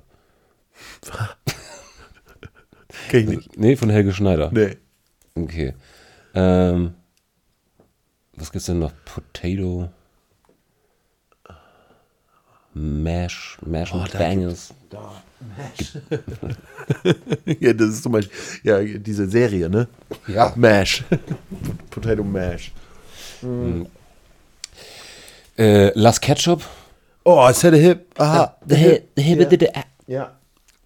kenn 3.10 3.22
ich 3.22 3.28
nicht. 3.38 3.58
Nee, 3.58 3.76
von 3.78 3.90
Helge 3.90 4.14
Schneider. 4.14 4.52
Nee. 4.52 4.76
Okay. 5.44 5.74
Ähm, 6.34 6.94
was 8.36 8.52
gibt's 8.52 8.66
denn 8.68 8.80
noch? 8.80 8.94
Potato. 9.06 9.90
Mash, 12.74 13.58
Mash 13.66 13.92
Oh, 13.94 14.00
and 14.00 14.14
da 14.14 14.18
Bangers. 14.20 14.74
Ja, 17.60 17.74
das 17.74 17.90
ist 17.90 18.04
zum 18.04 18.12
Beispiel, 18.12 18.38
ja, 18.64 18.82
diese 18.84 19.28
Serie, 19.30 19.70
ne? 19.70 19.88
Ja. 20.28 20.54
Mash. 20.56 21.04
Potato 21.90 22.24
Mash. 22.24 22.72
Äh, 25.58 25.92
Las 26.00 26.22
Ketchup. 26.22 26.64
Oh, 27.24 27.52
set 27.52 27.74
a 27.74 27.78
hip. 27.78 28.14
Aha. 28.20 28.58
The 28.66 28.76
hip, 28.76 29.10
the 29.16 29.22
hip, 29.24 29.50
the, 29.50 29.58
the, 29.58 29.70
Ja. 30.08 30.37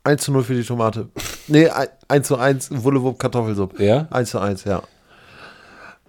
1 0.04 0.24
zu 0.24 0.32
0 0.32 0.44
für 0.44 0.54
die 0.56 0.64
Tomate. 0.64 1.10
Nee, 1.48 1.68
ein- 1.70 1.88
1 2.08 2.28
zu 2.28 2.38
1 2.38 2.70
Wullewupp 2.84 3.20
Kartoffelsuppe. 3.20 3.84
Ja? 3.84 4.08
1 4.10 4.30
zu 4.32 4.40
1, 4.40 4.64
ja. 4.64 4.82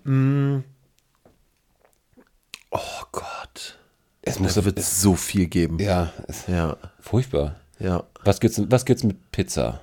Mm. 0.05 0.65
Oh 2.71 2.79
Gott. 3.13 3.79
Es 4.23 4.39
muss 4.39 4.55
Da 4.55 4.65
wird 4.65 4.79
es 4.79 5.01
so 5.03 5.15
viel 5.15 5.47
geben. 5.47 5.79
Ja, 5.79 6.13
ist 6.29 6.49
Ja. 6.49 6.77
furchtbar. 7.01 7.57
Ja. 7.79 8.05
Was 8.25 8.41
gibt's, 8.41 8.61
was 8.71 8.85
gibt's 8.85 9.03
mit 9.05 9.31
Pizza? 9.33 9.81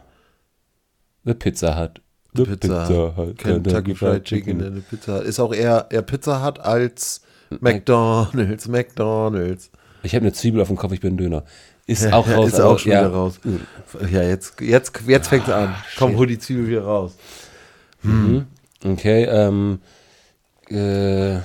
Eine 1.26 1.36
Pizza 1.36 1.76
hat. 1.76 2.02
The 2.34 2.44
Pizza, 2.44 2.86
Pizza 2.86 3.18
Hut, 3.18 3.38
Kentucky 3.38 3.96
Fried 3.96 4.24
Chicken, 4.24 4.64
eine 4.64 4.82
Pizza. 4.82 5.20
Ist 5.24 5.40
auch 5.40 5.54
eher, 5.54 5.88
eher 5.90 6.02
Pizza 6.04 6.46
Hut 6.46 6.60
als 6.60 7.22
McDonalds, 7.60 8.68
McDonalds. 8.68 9.72
Ich 10.04 10.14
habe 10.16 10.24
eine 10.24 10.34
Zwiebel 10.34 10.62
auf 10.62 10.68
dem 10.70 10.78
Kopf, 10.78 10.94
ich 10.94 11.02
bin 11.02 11.18
Döner. 11.18 11.44
Ist 11.90 12.12
auch 12.14 12.28
raus. 12.32 12.48
Ist 12.50 12.60
aber- 12.60 12.70
auch 12.74 12.80
schon 12.80 12.92
ja. 12.92 13.00
wieder 13.02 13.12
raus. 13.14 13.40
Ja, 14.12 14.22
jetzt, 14.24 14.60
jetzt, 14.62 15.02
jetzt 15.08 15.28
fängt 15.28 15.48
es 15.48 15.54
an. 15.54 15.76
Komm, 15.98 16.16
hol 16.18 16.28
die 16.28 16.38
Zwiebel 16.40 16.68
wieder 16.68 16.84
raus. 16.84 17.14
Okay, 18.84 19.24
ähm, 19.26 19.82
äh, 20.70 21.40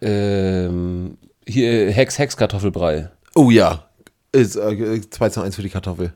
ähm, 0.00 1.18
hier 1.46 1.90
Hex 1.92 2.18
Hex 2.18 2.36
Kartoffelbrei. 2.36 3.10
Oh 3.34 3.50
ja. 3.50 3.88
Ist 4.32 4.56
äh, 4.56 5.00
2 5.08 5.28
zu 5.30 5.40
1 5.42 5.54
für 5.56 5.62
die 5.62 5.70
Kartoffel. 5.70 6.12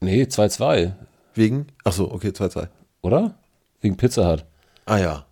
Nee, 0.00 0.22
2-2, 0.24 0.92
Wegen? 1.34 1.66
Ach 1.84 1.92
so, 1.92 2.10
okay, 2.10 2.32
2 2.32 2.48
2. 2.48 2.68
oder? 3.02 3.34
Wegen 3.80 3.96
Pizza 3.96 4.30
Hut. 4.30 4.44
Ah 4.86 4.96
ja. 4.98 5.26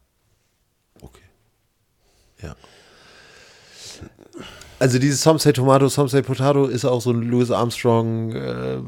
Okay. 1.01 1.23
Ja. 2.43 2.55
Also 4.79 4.99
dieses 4.99 5.23
Some 5.23 5.39
Say 5.39 5.53
Tomato, 5.53 5.89
Some 5.89 6.09
Say 6.09 6.21
Potato 6.23 6.67
ist 6.67 6.85
auch 6.85 7.01
so 7.01 7.11
ein 7.11 7.23
Louis 7.23 7.51
Armstrong. 7.51 8.33
Äh, 8.33 8.79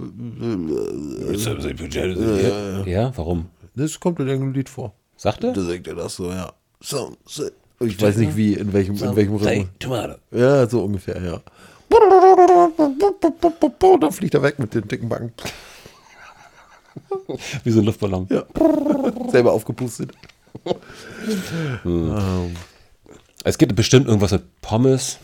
Ja, 2.90 3.12
warum? 3.16 3.46
das 3.74 3.98
kommt 4.00 4.18
in 4.20 4.26
irgendeinem 4.28 4.54
Lied 4.54 4.68
vor. 4.68 4.92
Sagt 5.16 5.44
er? 5.44 5.52
Da 5.52 5.62
singt 5.62 5.86
er 5.86 5.94
das 5.94 6.16
so, 6.16 6.30
ja. 6.30 6.52
Some 6.80 7.16
say, 7.26 7.50
ich 7.80 8.00
weiß 8.00 8.16
nicht 8.18 8.36
wie, 8.36 8.54
in 8.54 8.72
welchem, 8.72 8.96
in 8.96 9.16
welchem 9.16 9.38
Say 9.38 9.60
Rhythmus. 9.60 9.68
Tomato. 9.78 10.14
Ja, 10.32 10.68
so 10.68 10.82
ungefähr, 10.84 11.22
ja. 11.22 11.40
Dann 14.00 14.12
fliegt 14.12 14.34
er 14.34 14.42
weg 14.42 14.58
mit 14.58 14.74
den 14.74 14.86
dicken 14.86 15.08
Backen. 15.08 15.32
Wie 17.64 17.70
so 17.70 17.78
ein 17.80 17.86
Luftballon. 17.86 18.26
Ja. 18.30 18.42
Selber 19.30 19.52
aufgepustet. 19.52 20.10
Es 23.44 23.56
gibt 23.56 23.74
bestimmt 23.76 24.06
irgendwas 24.06 24.32
mit 24.32 24.42
Pommes. 24.60 25.18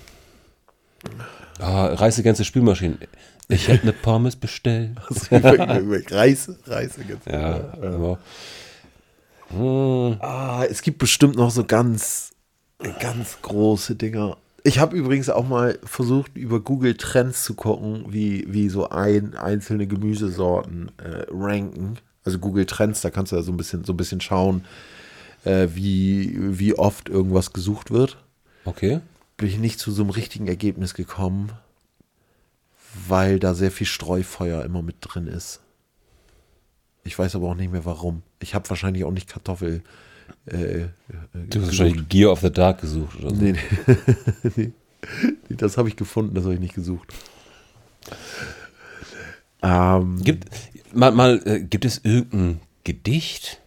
Ah, 1.58 1.86
Reise 1.86 2.22
ganze 2.22 2.44
Spülmaschinen. 2.44 2.98
Ich 3.48 3.68
hätte 3.68 3.82
eine 3.82 3.92
Pommes 3.92 4.36
bestellt. 4.36 4.92
Reis, 5.30 6.50
Reis. 6.66 6.96
Ganz 6.96 7.24
Ja, 7.26 7.58
genau. 7.80 8.18
Ah, 10.20 10.64
es 10.68 10.82
gibt 10.82 10.98
bestimmt 10.98 11.36
noch 11.36 11.50
so 11.50 11.64
ganz, 11.64 12.32
ganz 13.00 13.38
große 13.42 13.94
Dinger. 13.94 14.36
Ich 14.62 14.78
habe 14.78 14.96
übrigens 14.96 15.28
auch 15.28 15.46
mal 15.46 15.78
versucht, 15.84 16.36
über 16.38 16.58
Google 16.58 16.96
Trends 16.96 17.44
zu 17.44 17.54
gucken, 17.54 18.06
wie, 18.08 18.46
wie 18.48 18.70
so 18.70 18.88
ein, 18.88 19.34
einzelne 19.36 19.86
Gemüsesorten 19.86 20.90
äh, 20.96 21.26
ranken. 21.30 21.98
Also 22.24 22.38
Google 22.38 22.64
Trends, 22.64 23.02
da 23.02 23.10
kannst 23.10 23.32
du 23.32 23.36
ja 23.36 23.42
so 23.42 23.52
ein 23.52 23.58
bisschen, 23.58 23.84
so 23.84 23.92
ein 23.92 23.98
bisschen 23.98 24.22
schauen, 24.22 24.64
äh, 25.44 25.68
wie, 25.74 26.34
wie 26.58 26.74
oft 26.74 27.10
irgendwas 27.10 27.52
gesucht 27.52 27.90
wird. 27.90 28.16
Okay. 28.64 29.00
Bin 29.36 29.48
ich 29.48 29.58
nicht 29.58 29.80
zu 29.80 29.90
so 29.90 30.02
einem 30.02 30.10
richtigen 30.10 30.46
Ergebnis 30.46 30.94
gekommen, 30.94 31.52
weil 33.08 33.38
da 33.38 33.54
sehr 33.54 33.70
viel 33.70 33.86
Streufeuer 33.86 34.64
immer 34.64 34.82
mit 34.82 34.96
drin 35.00 35.26
ist. 35.26 35.60
Ich 37.04 37.18
weiß 37.18 37.34
aber 37.36 37.48
auch 37.48 37.54
nicht 37.54 37.72
mehr 37.72 37.84
warum. 37.84 38.22
Ich 38.40 38.54
habe 38.54 38.68
wahrscheinlich 38.70 39.04
auch 39.04 39.10
nicht 39.10 39.28
Kartoffel. 39.28 39.82
Äh, 40.46 40.86
Du 41.50 41.60
hast 41.60 41.66
wahrscheinlich 41.66 42.08
Gear 42.08 42.32
of 42.32 42.40
the 42.40 42.50
Dark 42.50 42.80
gesucht 42.80 43.18
oder 43.20 43.30
so. 43.30 43.36
Nee, 43.36 43.54
nee. 44.56 44.72
nee. 45.48 45.56
Das 45.56 45.76
habe 45.76 45.88
ich 45.88 45.96
gefunden, 45.96 46.34
das 46.34 46.44
habe 46.44 46.54
ich 46.54 46.60
nicht 46.60 46.74
gesucht. 46.74 47.12
Ähm, 49.62 50.22
Gibt, 50.22 50.48
mal, 50.94 51.12
mal, 51.12 51.42
äh, 51.44 51.60
gibt 51.60 51.84
es 51.84 52.00
irgendein 52.04 52.60
Gedicht? 52.84 53.60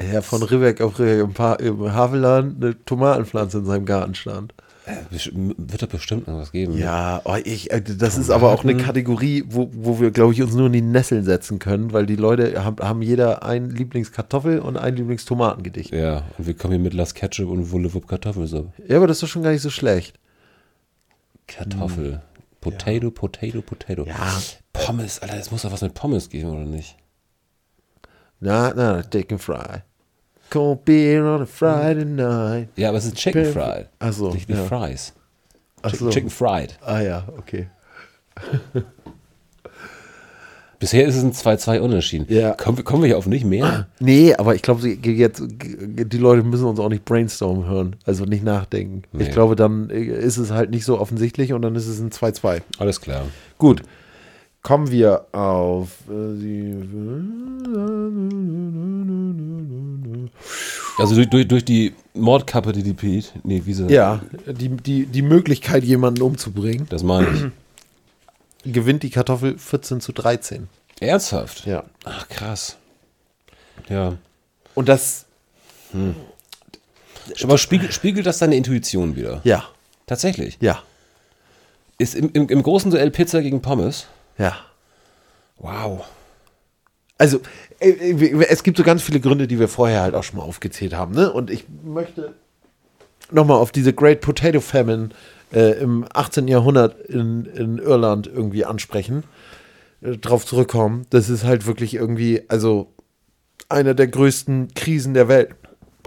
Ja, 0.00 0.06
Herr 0.06 0.22
von 0.22 0.42
Ribbeck 0.42 0.80
auf 0.80 0.98
Ribbeck 0.98 1.20
im, 1.20 1.34
pa 1.34 1.54
im 1.54 1.92
Havelland 1.92 2.62
eine 2.62 2.84
Tomatenpflanze 2.84 3.58
in 3.58 3.64
seinem 3.66 3.86
Garten 3.86 4.14
stand. 4.14 4.54
Äh, 4.86 5.18
Wird 5.56 5.82
da 5.82 5.86
bestimmt 5.86 6.26
irgendwas 6.28 6.52
geben. 6.52 6.76
Ja, 6.76 7.20
oh, 7.24 7.36
ich, 7.44 7.70
äh, 7.70 7.82
das 7.82 8.16
ist 8.16 8.30
aber 8.30 8.52
auch 8.52 8.64
eine 8.64 8.76
Kategorie, 8.76 9.44
wo, 9.46 9.68
wo 9.72 10.00
wir, 10.00 10.10
glaube 10.10 10.32
ich, 10.32 10.42
uns 10.42 10.54
nur 10.54 10.66
in 10.66 10.72
die 10.72 10.80
Nesseln 10.80 11.24
setzen 11.24 11.58
können, 11.58 11.92
weil 11.92 12.06
die 12.06 12.16
Leute 12.16 12.64
haben, 12.64 12.82
haben 12.82 13.02
jeder 13.02 13.42
ein 13.42 13.68
Lieblingskartoffel 13.70 14.60
und 14.60 14.78
ein 14.78 14.96
Lieblingstomatengedicht. 14.96 15.92
Ja, 15.92 16.24
und 16.38 16.46
wir 16.46 16.54
kommen 16.54 16.74
hier 16.74 16.82
mit 16.82 16.94
Las 16.94 17.14
Ketchup 17.14 17.50
und 17.50 17.70
Wullewupp 17.70 18.08
Kartoffelsuppe. 18.08 18.72
Ja, 18.86 18.96
aber 18.96 19.06
das 19.06 19.18
ist 19.18 19.24
doch 19.24 19.28
schon 19.28 19.42
gar 19.42 19.52
nicht 19.52 19.62
so 19.62 19.70
schlecht. 19.70 20.18
Kartoffel. 21.46 22.22
Potato, 22.60 23.10
Potato, 23.10 23.62
Potato. 23.62 24.04
Ja. 24.04 24.40
Pommes, 24.72 25.20
Alter, 25.20 25.38
es 25.38 25.50
muss 25.50 25.62
doch 25.62 25.72
was 25.72 25.82
mit 25.82 25.94
Pommes 25.94 26.28
geben, 26.28 26.50
oder 26.50 26.64
nicht? 26.64 26.96
Na, 28.40 28.72
na, 28.74 29.02
chicken 29.02 29.38
fry. 29.38 29.82
Cold 30.50 30.84
beer 30.84 31.24
on 31.24 31.42
a 31.42 31.46
Friday 31.46 32.04
night. 32.04 32.68
Ja, 32.76 32.88
aber 32.90 32.98
es 32.98 33.04
ist 33.06 33.16
Chicken 33.16 33.44
Fried. 33.52 33.86
Ach 33.98 34.12
so, 34.12 34.30
Nicht 34.32 34.48
wie 34.48 34.54
ja. 34.54 34.64
Fries. 34.64 35.12
Ach 35.82 35.90
Chicken, 35.90 36.06
so. 36.06 36.10
Chicken 36.12 36.30
Fried. 36.30 36.78
Ah 36.84 37.00
ja, 37.00 37.24
okay. 37.36 37.68
Bisher 40.80 41.06
ist 41.08 41.16
es 41.16 41.24
ein 41.24 41.32
2-2 41.32 41.80
Unentschieden. 41.80 42.26
Ja. 42.32 42.52
Kommen, 42.52 42.76
wir- 42.78 42.84
kommen 42.84 43.02
wir 43.02 43.08
hier 43.08 43.18
auf 43.18 43.26
nicht 43.26 43.44
mehr? 43.44 43.88
Nee, 43.98 44.34
aber 44.34 44.54
ich 44.54 44.62
glaube, 44.62 44.86
jetzt 44.88 45.42
die 45.48 46.18
Leute 46.18 46.44
müssen 46.44 46.66
uns 46.66 46.78
auch 46.78 46.88
nicht 46.88 47.04
brainstormen 47.04 47.66
hören, 47.68 47.96
also 48.06 48.24
nicht 48.26 48.44
nachdenken. 48.44 49.02
Nee. 49.12 49.24
Ich 49.24 49.30
glaube, 49.32 49.56
dann 49.56 49.90
ist 49.90 50.36
es 50.36 50.52
halt 50.52 50.70
nicht 50.70 50.84
so 50.84 51.00
offensichtlich 51.00 51.52
und 51.52 51.62
dann 51.62 51.74
ist 51.74 51.88
es 51.88 51.98
ein 51.98 52.10
2-2. 52.10 52.62
Alles 52.78 53.00
klar. 53.00 53.22
Gut. 53.58 53.82
Kommen 54.62 54.90
wir 54.90 55.24
auf 55.32 55.88
äh, 56.08 56.34
Also 60.98 61.14
durch, 61.14 61.28
durch, 61.30 61.46
durch 61.48 61.64
die 61.64 61.94
Mordkappe, 62.14 62.72
die 62.72 62.82
die 62.82 62.92
Pete, 62.94 63.28
nee, 63.44 63.62
wie 63.64 63.72
sie, 63.74 63.86
Ja, 63.92 64.20
die, 64.46 64.68
die, 64.70 65.06
die 65.06 65.22
Möglichkeit, 65.22 65.84
jemanden 65.84 66.22
umzubringen, 66.22 66.86
das 66.90 67.02
meine 67.02 67.28
ich. 67.30 68.72
gewinnt 68.72 69.02
die 69.04 69.10
Kartoffel 69.10 69.56
14 69.58 70.00
zu 70.00 70.12
13. 70.12 70.68
Ernsthaft? 71.00 71.64
Ja. 71.66 71.84
Ach, 72.04 72.28
krass. 72.28 72.76
Ja. 73.88 74.14
Und 74.74 74.88
das, 74.88 75.26
Aber 77.42 77.56
spiegelt, 77.58 77.94
spiegelt 77.94 78.26
das 78.26 78.38
deine 78.38 78.56
Intuition 78.56 79.14
wieder? 79.16 79.40
ja, 79.44 79.64
Tatsächlich. 80.06 80.56
ja, 80.60 80.82
Ist 81.98 82.14
im, 82.14 82.30
im, 82.32 82.48
im 82.48 82.62
großen 82.62 82.90
Duell 82.90 83.10
Pizza 83.10 83.42
gegen 83.42 83.60
Pommes? 83.62 84.06
ja. 84.38 84.56
Wow. 85.60 86.04
Also, 87.18 87.40
äh, 87.80 87.90
äh, 87.90 88.46
es 88.48 88.62
gibt 88.62 88.76
so 88.76 88.84
ganz 88.84 89.02
viele 89.02 89.20
Gründe, 89.20 89.48
die 89.48 89.58
wir 89.58 89.68
vorher 89.68 90.02
halt 90.02 90.14
auch 90.14 90.22
schon 90.22 90.38
mal 90.38 90.44
aufgezählt 90.44 90.94
haben. 90.94 91.14
Ne? 91.14 91.32
Und 91.32 91.50
ich 91.50 91.66
möchte 91.84 92.34
nochmal 93.30 93.58
auf 93.58 93.72
diese 93.72 93.92
Great 93.92 94.20
Potato 94.20 94.60
Famine 94.60 95.10
äh, 95.52 95.80
im 95.80 96.06
18. 96.12 96.48
Jahrhundert 96.48 96.98
in, 97.08 97.44
in 97.46 97.78
Irland 97.78 98.26
irgendwie 98.26 98.64
ansprechen, 98.64 99.24
äh, 100.00 100.16
drauf 100.16 100.46
zurückkommen. 100.46 101.06
Das 101.10 101.28
ist 101.28 101.44
halt 101.44 101.66
wirklich 101.66 101.94
irgendwie, 101.94 102.42
also 102.48 102.92
einer 103.68 103.94
der 103.94 104.06
größten 104.08 104.74
Krisen 104.74 105.14
der 105.14 105.28
Welt. 105.28 105.50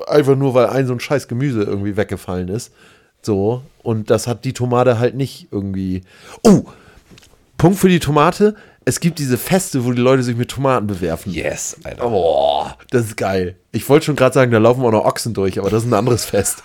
Einfach 0.08 0.36
nur, 0.36 0.54
weil 0.54 0.68
ein 0.68 0.88
so 0.88 0.94
ein 0.94 1.00
scheiß 1.00 1.28
Gemüse 1.28 1.62
irgendwie 1.62 1.98
weggefallen 1.98 2.48
ist. 2.48 2.74
So, 3.22 3.62
und 3.84 4.10
das 4.10 4.26
hat 4.26 4.46
die 4.46 4.54
Tomate 4.54 4.98
halt 4.98 5.16
nicht 5.16 5.50
irgendwie. 5.52 6.02
Oh! 6.44 6.64
Punkt 7.58 7.78
für 7.78 7.90
die 7.90 8.00
Tomate. 8.00 8.56
Es 8.84 9.00
gibt 9.00 9.20
diese 9.20 9.38
Feste, 9.38 9.86
wo 9.86 9.92
die 9.92 10.02
Leute 10.02 10.24
sich 10.24 10.36
mit 10.36 10.50
Tomaten 10.50 10.88
bewerfen. 10.88 11.32
Yes, 11.32 11.78
Alter. 11.84 12.04
Oh, 12.12 12.66
das 12.90 13.06
ist 13.06 13.18
geil. 13.18 13.56
Ich 13.72 13.88
wollte 13.88 14.06
schon 14.08 14.16
gerade 14.16 14.34
sagen, 14.34 14.52
da 14.52 14.58
laufen 14.58 14.84
auch 14.84 14.92
noch 14.92 15.06
Ochsen 15.06 15.34
durch, 15.36 15.60
aber 15.60 15.70
das 15.70 15.84
ist 15.84 15.90
ein 15.90 15.94
anderes 15.94 16.26
Fest. 16.26 16.64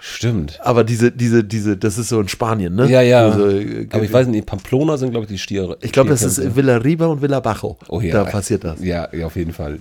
Stimmt. 0.00 0.58
Aber 0.62 0.82
diese, 0.84 1.12
diese, 1.12 1.44
diese, 1.44 1.76
das 1.76 1.98
ist 1.98 2.08
so 2.08 2.20
in 2.20 2.28
Spanien, 2.28 2.74
ne? 2.74 2.88
Ja, 2.88 3.02
ja. 3.02 3.26
Also, 3.26 3.48
äh, 3.48 3.86
Aber 3.92 4.02
ich 4.02 4.12
weiß 4.12 4.28
nicht, 4.28 4.46
Pamplona 4.46 4.96
sind, 4.96 5.10
glaube 5.10 5.24
ich, 5.24 5.30
die 5.30 5.38
Stiere. 5.38 5.76
ich 5.82 5.92
glaube, 5.92 6.08
das 6.10 6.22
ist. 6.22 6.56
Villa 6.56 6.76
Riba 6.78 7.06
und 7.06 7.20
Villa 7.22 7.40
Bajo. 7.40 7.76
Oh 7.88 8.00
ja. 8.00 8.12
Da 8.12 8.24
passiert 8.24 8.64
das. 8.64 8.80
Ja, 8.82 9.08
ja 9.12 9.26
auf 9.26 9.36
jeden 9.36 9.52
Fall. 9.52 9.80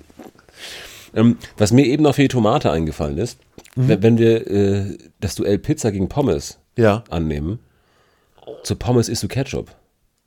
Ähm, 1.16 1.38
was 1.58 1.72
mir 1.72 1.86
eben 1.86 2.04
noch 2.04 2.16
für 2.16 2.22
die 2.24 2.28
Tomate 2.28 2.72
eingefallen 2.72 3.18
ist, 3.18 3.40
Mhm. 3.76 3.88
wenn, 3.88 4.04
wenn 4.04 4.18
wir 4.18 4.48
äh, 4.48 4.98
das 5.22 5.36
Duell 5.36 5.58
Pizza 5.60 5.92
gegen 5.92 6.10
Pommes 6.10 6.58
Ja. 6.76 7.04
annehmen, 7.10 7.60
zu 8.64 8.76
Pommes 8.76 9.10
isst 9.10 9.22
du 9.24 9.28
Ketchup. 9.28 9.70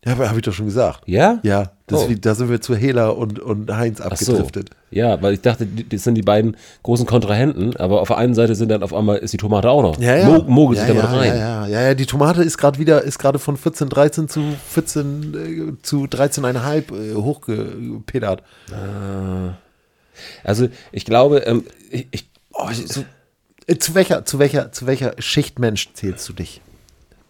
Ja, 0.05 0.19
habe 0.19 0.37
ich 0.39 0.43
doch 0.43 0.53
schon 0.53 0.67
gesagt. 0.67 1.03
Ja? 1.07 1.39
Ja, 1.43 1.73
Oh. 1.95 2.09
wie, 2.09 2.17
da 2.19 2.35
sind 2.35 2.49
wir 2.49 2.59
zu 2.63 2.75
Hela 2.75 3.09
und, 3.11 3.39
und 3.39 3.71
Heinz 3.71 4.01
Ach 4.01 4.17
so. 4.17 4.33
abgedriftet. 4.33 4.71
Ja, 4.91 5.21
weil 5.21 5.35
ich 5.35 5.43
dachte, 5.43 5.67
das 5.67 6.05
sind 6.05 6.15
die 6.15 6.23
beiden 6.23 6.57
großen 6.83 7.05
Kontrahenten, 7.05 7.77
aber 7.77 8.01
auf 8.01 8.09
der 8.09 8.17
einen 8.17 8.35
Seite 8.35 8.55
sind 8.55 8.71
dann 8.71 8.83
auf 8.83 8.95
einmal 8.95 9.19
ist 9.19 9.33
die 9.35 9.37
Tomate 9.37 9.69
auch 9.69 9.83
noch. 9.83 9.99
Ja, 10.01 10.17
ja. 10.17 10.27
Mo 10.27 10.43
mogelt 10.49 10.79
ja, 10.79 10.87
sich 10.87 10.95
ja, 10.95 11.03
damit 11.03 11.17
rein. 11.21 11.37
Ja, 11.39 11.67
ja, 11.67 11.81
ja, 11.89 11.95
die 11.95 12.07
Tomate 12.07 12.43
ist 12.43 12.57
gerade 12.57 12.79
wieder, 12.79 13.03
ist 13.03 13.19
gerade 13.19 13.39
von 13.39 13.59
14, 13.59 13.91
13 13.91 14.29
zu 14.31 14.43
14, 14.71 15.77
äh, 15.79 15.83
zu 15.83 16.05
13,5 16.05 17.11
äh, 17.11 17.15
hochgepedert. 17.15 18.43
Also 20.45 20.69
ich 20.93 21.05
glaube, 21.05 21.39
ähm, 21.41 21.65
ich, 21.91 22.07
ich, 22.11 22.29
Oh, 22.55 22.69
so, 22.73 23.03
äh, 23.67 23.77
zu 23.77 23.95
welcher, 23.95 24.25
zu 24.25 24.39
welcher, 24.39 24.73
zu 24.73 24.87
welcher 24.87 25.15
Schicht 25.19 25.59
Mensch 25.59 25.91
zählst 25.95 26.29
du 26.29 26.33
dich? 26.33 26.61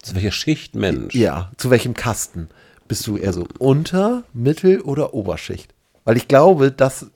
zu 0.01 0.15
welcher 0.15 0.31
Schicht 0.31 0.75
Mensch? 0.75 1.15
Ja, 1.15 1.49
zu 1.55 1.69
welchem 1.69 1.93
Kasten? 1.93 2.49
Bist 2.87 3.07
du 3.07 3.17
eher 3.17 3.33
so 3.33 3.47
Unter-, 3.59 4.23
Mittel- 4.33 4.81
oder 4.81 5.13
Oberschicht? 5.13 5.73
Weil 6.05 6.17
ich 6.17 6.27
glaube, 6.27 6.71
das 6.71 7.07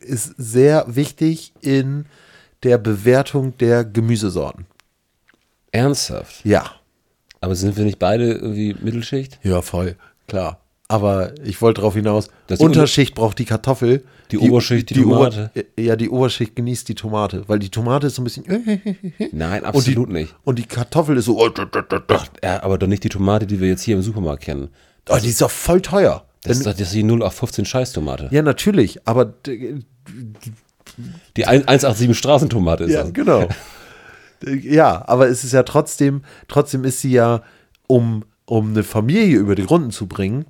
ist 0.00 0.34
sehr 0.36 0.84
wichtig 0.88 1.54
in 1.60 2.06
der 2.62 2.78
Bewertung 2.78 3.56
der 3.58 3.84
Gemüsesorten. 3.84 4.66
Ernsthaft. 5.72 6.44
Ja. 6.44 6.72
Aber 7.40 7.54
sind 7.54 7.76
wir 7.76 7.84
nicht 7.84 7.98
beide 7.98 8.32
irgendwie 8.32 8.74
Mittelschicht? 8.80 9.38
Ja, 9.42 9.60
voll, 9.60 9.96
klar. 10.26 10.60
Aber 10.86 11.32
ich 11.42 11.60
wollte 11.62 11.80
darauf 11.80 11.94
hinaus, 11.94 12.28
die 12.48 12.54
Unterschicht 12.56 13.14
braucht 13.14 13.38
die 13.38 13.46
Kartoffel. 13.46 14.04
Die 14.30 14.38
Oberschicht 14.38 14.90
die 14.90 14.94
Tomate. 14.94 15.50
Ober, 15.54 15.64
ja, 15.82 15.96
die 15.96 16.10
Oberschicht 16.10 16.56
genießt 16.56 16.88
die 16.88 16.94
Tomate, 16.94 17.44
weil 17.46 17.58
die 17.58 17.70
Tomate 17.70 18.06
ist 18.08 18.16
so 18.16 18.22
ein 18.22 18.24
bisschen. 18.24 18.44
Nein, 19.32 19.62
und 19.62 19.66
absolut 19.66 20.08
die, 20.08 20.12
nicht. 20.12 20.34
Und 20.44 20.58
die 20.58 20.64
Kartoffel 20.64 21.16
ist 21.16 21.24
so. 21.24 21.38
Oh, 21.38 21.50
Ja, 22.42 22.62
aber 22.62 22.78
doch 22.78 22.86
nicht 22.86 23.02
die 23.02 23.08
Tomate, 23.08 23.46
die 23.46 23.60
wir 23.60 23.68
jetzt 23.68 23.82
hier 23.82 23.96
im 23.96 24.02
Supermarkt 24.02 24.42
kennen. 24.42 24.68
Oh, 25.08 25.18
die 25.22 25.28
ist 25.28 25.40
doch 25.40 25.50
voll 25.50 25.80
teuer. 25.80 26.24
Das 26.42 26.58
ist 26.58 26.66
das 26.66 26.78
ist 26.80 26.92
die 26.92 27.02
0 27.02 27.22
auf 27.22 27.34
15 27.34 27.64
Scheißtomate. 27.64 28.28
ja, 28.30 28.42
natürlich, 28.42 29.00
aber 29.06 29.24
d- 29.24 29.80
Die 31.36 31.46
1- 31.46 31.66
187 31.66 32.16
Straßentomate 32.18 32.84
ist 32.84 32.92
Ja, 32.92 33.02
das. 33.04 33.12
genau. 33.12 33.48
ja, 34.44 35.02
aber 35.08 35.28
es 35.28 35.42
ist 35.44 35.52
ja 35.52 35.62
trotzdem, 35.62 36.22
trotzdem 36.48 36.84
ist 36.84 37.00
sie 37.00 37.12
ja, 37.12 37.42
um, 37.86 38.24
um 38.44 38.70
eine 38.70 38.82
Familie 38.82 39.38
über 39.38 39.54
die 39.54 39.62
Runden 39.62 39.90
zu 39.90 40.06
bringen, 40.06 40.44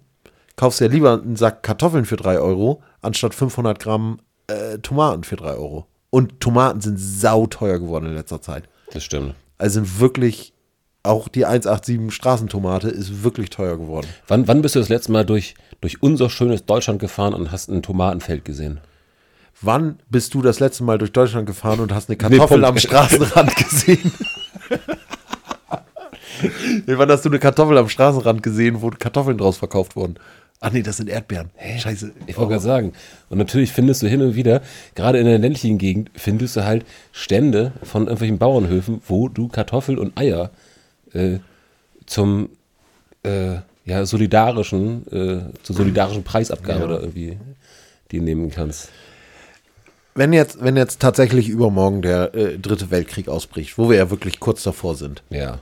kaufst 0.57 0.81
du 0.81 0.85
ja 0.87 0.91
lieber 0.91 1.13
einen 1.23 1.37
Sack 1.37 1.63
Kartoffeln 1.63 2.05
für 2.05 2.17
3 2.17 2.39
Euro, 2.39 2.83
anstatt 3.03 3.35
500 3.35 3.79
Gramm 3.79 4.19
äh, 4.49 4.79
Tomaten 4.79 5.23
für 5.25 5.37
3 5.37 5.53
Euro. 5.55 5.87
Und 6.11 6.41
Tomaten 6.41 6.81
sind 6.81 6.99
sauteuer 6.99 7.79
geworden 7.79 8.07
in 8.07 8.15
letzter 8.15 8.41
Zeit. 8.43 8.69
Das 8.93 9.05
stimmt. 9.05 9.35
Also 9.59 9.75
sind 9.75 10.01
wirklich, 10.01 10.53
auch 11.05 11.29
die 11.29 11.45
187 11.45 12.13
Straßentomate 12.13 12.89
ist 12.89 13.23
wirklich 13.23 13.51
teuer 13.51 13.77
geworden. 13.77 14.07
Wann, 14.27 14.49
wann 14.49 14.63
bist 14.63 14.75
du 14.75 14.81
das 14.81 14.89
letzte 14.89 15.13
Mal 15.13 15.25
durch, 15.25 15.55
durch 15.81 16.03
unser 16.03 16.31
schönes 16.31 16.65
Deutschland 16.65 16.99
gefahren 16.99 17.35
und 17.35 17.53
hast 17.53 17.69
ein 17.69 17.83
Tomatenfeld 17.83 18.45
gesehen? 18.45 18.81
Wann 19.61 19.99
bist 20.09 20.35
du 20.35 20.43
das 20.43 20.61
letzte 20.61 20.83
Mal 20.83 20.99
durch 20.99 21.13
Deutschland 21.13 21.47
gefahren 21.47 21.81
und 21.81 21.95
hast 21.95 22.09
eine 22.09 22.17
Kartoffel 22.17 22.61
Punkt. 22.61 22.65
am 22.65 22.79
Straßenrand 22.79 23.55
gesehen? 23.69 24.13
nee, 26.87 26.95
wann 26.97 27.11
hast 27.11 27.25
du 27.25 27.29
eine 27.29 27.39
Kartoffel 27.39 27.79
am 27.79 27.89
Straßenrand 27.89 28.43
gesehen, 28.43 28.83
wo 28.83 28.91
Kartoffeln 28.91 29.39
draus 29.39 29.59
verkauft 29.59 29.97
wurden? 29.97 30.17
Ach 30.61 30.73
nee, 30.73 30.83
das 30.83 30.97
sind 30.97 31.11
Erdbeeren. 31.11 31.51
Scheiße. 31.79 32.13
Ich 32.27 32.39
wollte 32.39 32.53
gerade 32.53 32.63
sagen. 32.63 32.93
Und 33.29 33.37
natürlich 33.37 33.73
findest 33.73 34.03
du 34.03 34.07
hin 34.07 34.23
und 34.23 34.35
wieder, 34.35 34.63
gerade 34.95 35.19
in 35.19 35.27
der 35.27 35.39
ländlichen 35.39 35.77
Gegend, 35.77 36.11
findest 36.15 36.57
du 36.57 36.65
halt 36.65 36.87
Stände 37.13 37.73
von 37.83 38.05
irgendwelchen 38.05 38.39
Bauernhöfen, 38.39 39.03
wo 39.07 39.29
du 39.29 39.49
Kartoffel 39.49 39.99
und 39.99 40.19
Eier 40.19 40.51
äh, 41.15 41.39
zum 42.07 42.51
äh, 43.25 43.57
ja, 43.87 44.05
solidarischen, 44.07 45.07
äh, 45.09 45.41
zur 45.63 45.77
solidarischen 45.77 46.25
Preisabgabe 46.25 46.85
oder 46.85 47.01
irgendwie 47.01 47.39
die 48.11 48.21
nehmen 48.21 48.51
kannst. 48.51 48.89
Wenn 50.15 50.33
jetzt, 50.33 50.63
wenn 50.63 50.77
jetzt 50.77 51.01
tatsächlich 51.01 51.49
übermorgen 51.49 52.01
der 52.03 52.35
äh, 52.35 52.59
dritte 52.59 52.91
Weltkrieg 52.91 53.29
ausbricht, 53.29 53.77
wo 53.79 53.91
wir 53.91 53.97
ja 53.97 54.11
wirklich 54.11 54.39
kurz 54.41 54.63
davor 54.63 54.95
sind, 54.95 55.23
Ja. 55.31 55.59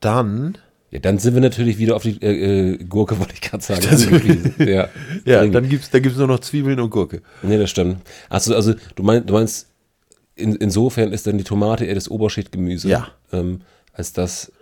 dann, 0.00 0.56
Ja, 0.90 1.00
dann 1.00 1.18
sind 1.18 1.34
wir 1.34 1.40
natürlich 1.42 1.78
wieder 1.78 1.96
auf 1.96 2.02
die 2.02 2.20
äh, 2.22 2.72
äh, 2.74 2.84
Gurke, 2.84 3.18
wollte 3.18 3.34
ich 3.34 3.40
gerade 3.40 3.62
sagen. 3.62 3.84
Also 3.90 4.10
wirklich, 4.10 4.56
ja, 4.58 4.88
ja, 5.24 5.38
dringend. 5.40 5.54
dann 5.54 5.68
gibt's, 5.68 5.90
da 5.90 5.98
gibt's 5.98 6.18
nur 6.18 6.28
noch 6.28 6.40
Zwiebeln 6.40 6.80
und 6.80 6.90
Gurke. 6.90 7.22
Nee, 7.42 7.58
das 7.58 7.70
stimmt. 7.70 7.98
Also, 8.30 8.54
also 8.54 8.74
du, 8.94 9.02
mein, 9.02 9.26
du 9.26 9.34
meinst, 9.34 9.68
in, 10.34 10.54
insofern 10.56 11.12
ist 11.12 11.26
dann 11.26 11.38
die 11.38 11.44
Tomate 11.44 11.84
eher 11.84 11.94
das 11.94 12.10
Oberschichtgemüse, 12.10 12.88
Ja. 12.88 13.08
ähm, 13.32 13.60
als 13.96 14.12
dass 14.12 14.52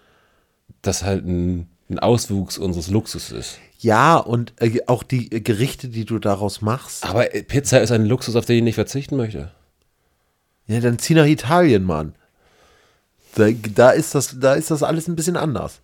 das 0.82 1.02
halt 1.02 1.26
ein, 1.26 1.68
ein 1.90 1.98
Auswuchs 1.98 2.56
unseres 2.56 2.88
Luxus 2.88 3.32
ist. 3.32 3.58
Ja, 3.78 4.16
und 4.16 4.54
äh, 4.60 4.80
auch 4.86 5.02
die 5.02 5.30
äh, 5.30 5.40
Gerichte, 5.40 5.88
die 5.88 6.04
du 6.04 6.18
daraus 6.18 6.62
machst, 6.62 7.04
Aber 7.04 7.34
äh, 7.34 7.42
Pizza 7.42 7.80
ist 7.80 7.90
ein 7.90 8.06
Luxus, 8.06 8.36
auf 8.36 8.46
den 8.46 8.58
ich 8.58 8.62
nicht 8.62 8.74
verzichten 8.76 9.16
möchte. 9.16 9.50
ja, 10.66 10.80
dann 10.80 10.98
zieh 10.98 11.14
nach 11.14 11.26
Italien, 11.26 11.84
Mann. 11.84 12.14
Da, 13.34 13.50
da, 13.50 13.90
ist 13.90 14.14
das, 14.14 14.38
da 14.38 14.54
ist 14.54 14.70
das 14.70 14.82
alles 14.82 15.08
ein 15.08 15.16
bisschen 15.16 15.36
anders. 15.36 15.80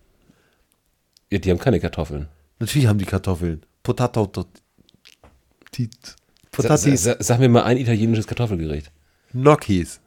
Ja, 1.29 1.37
die 1.39 1.51
haben 1.51 1.59
keine 1.59 1.79
Kartoffeln. 1.79 2.27
Natürlich 2.59 2.87
haben 2.87 2.99
die 2.99 3.05
Kartoffeln. 3.05 3.63
Potato. 3.83 4.31
Potatis. 6.51 7.03
sa, 7.03 7.15
sag 7.19 7.39
mir 7.39 7.49
mal 7.49 7.63
ein 7.63 7.77
italienisches 7.77 8.27
Kartoffelgericht. 8.27 8.91
Gnocchis. 9.33 10.00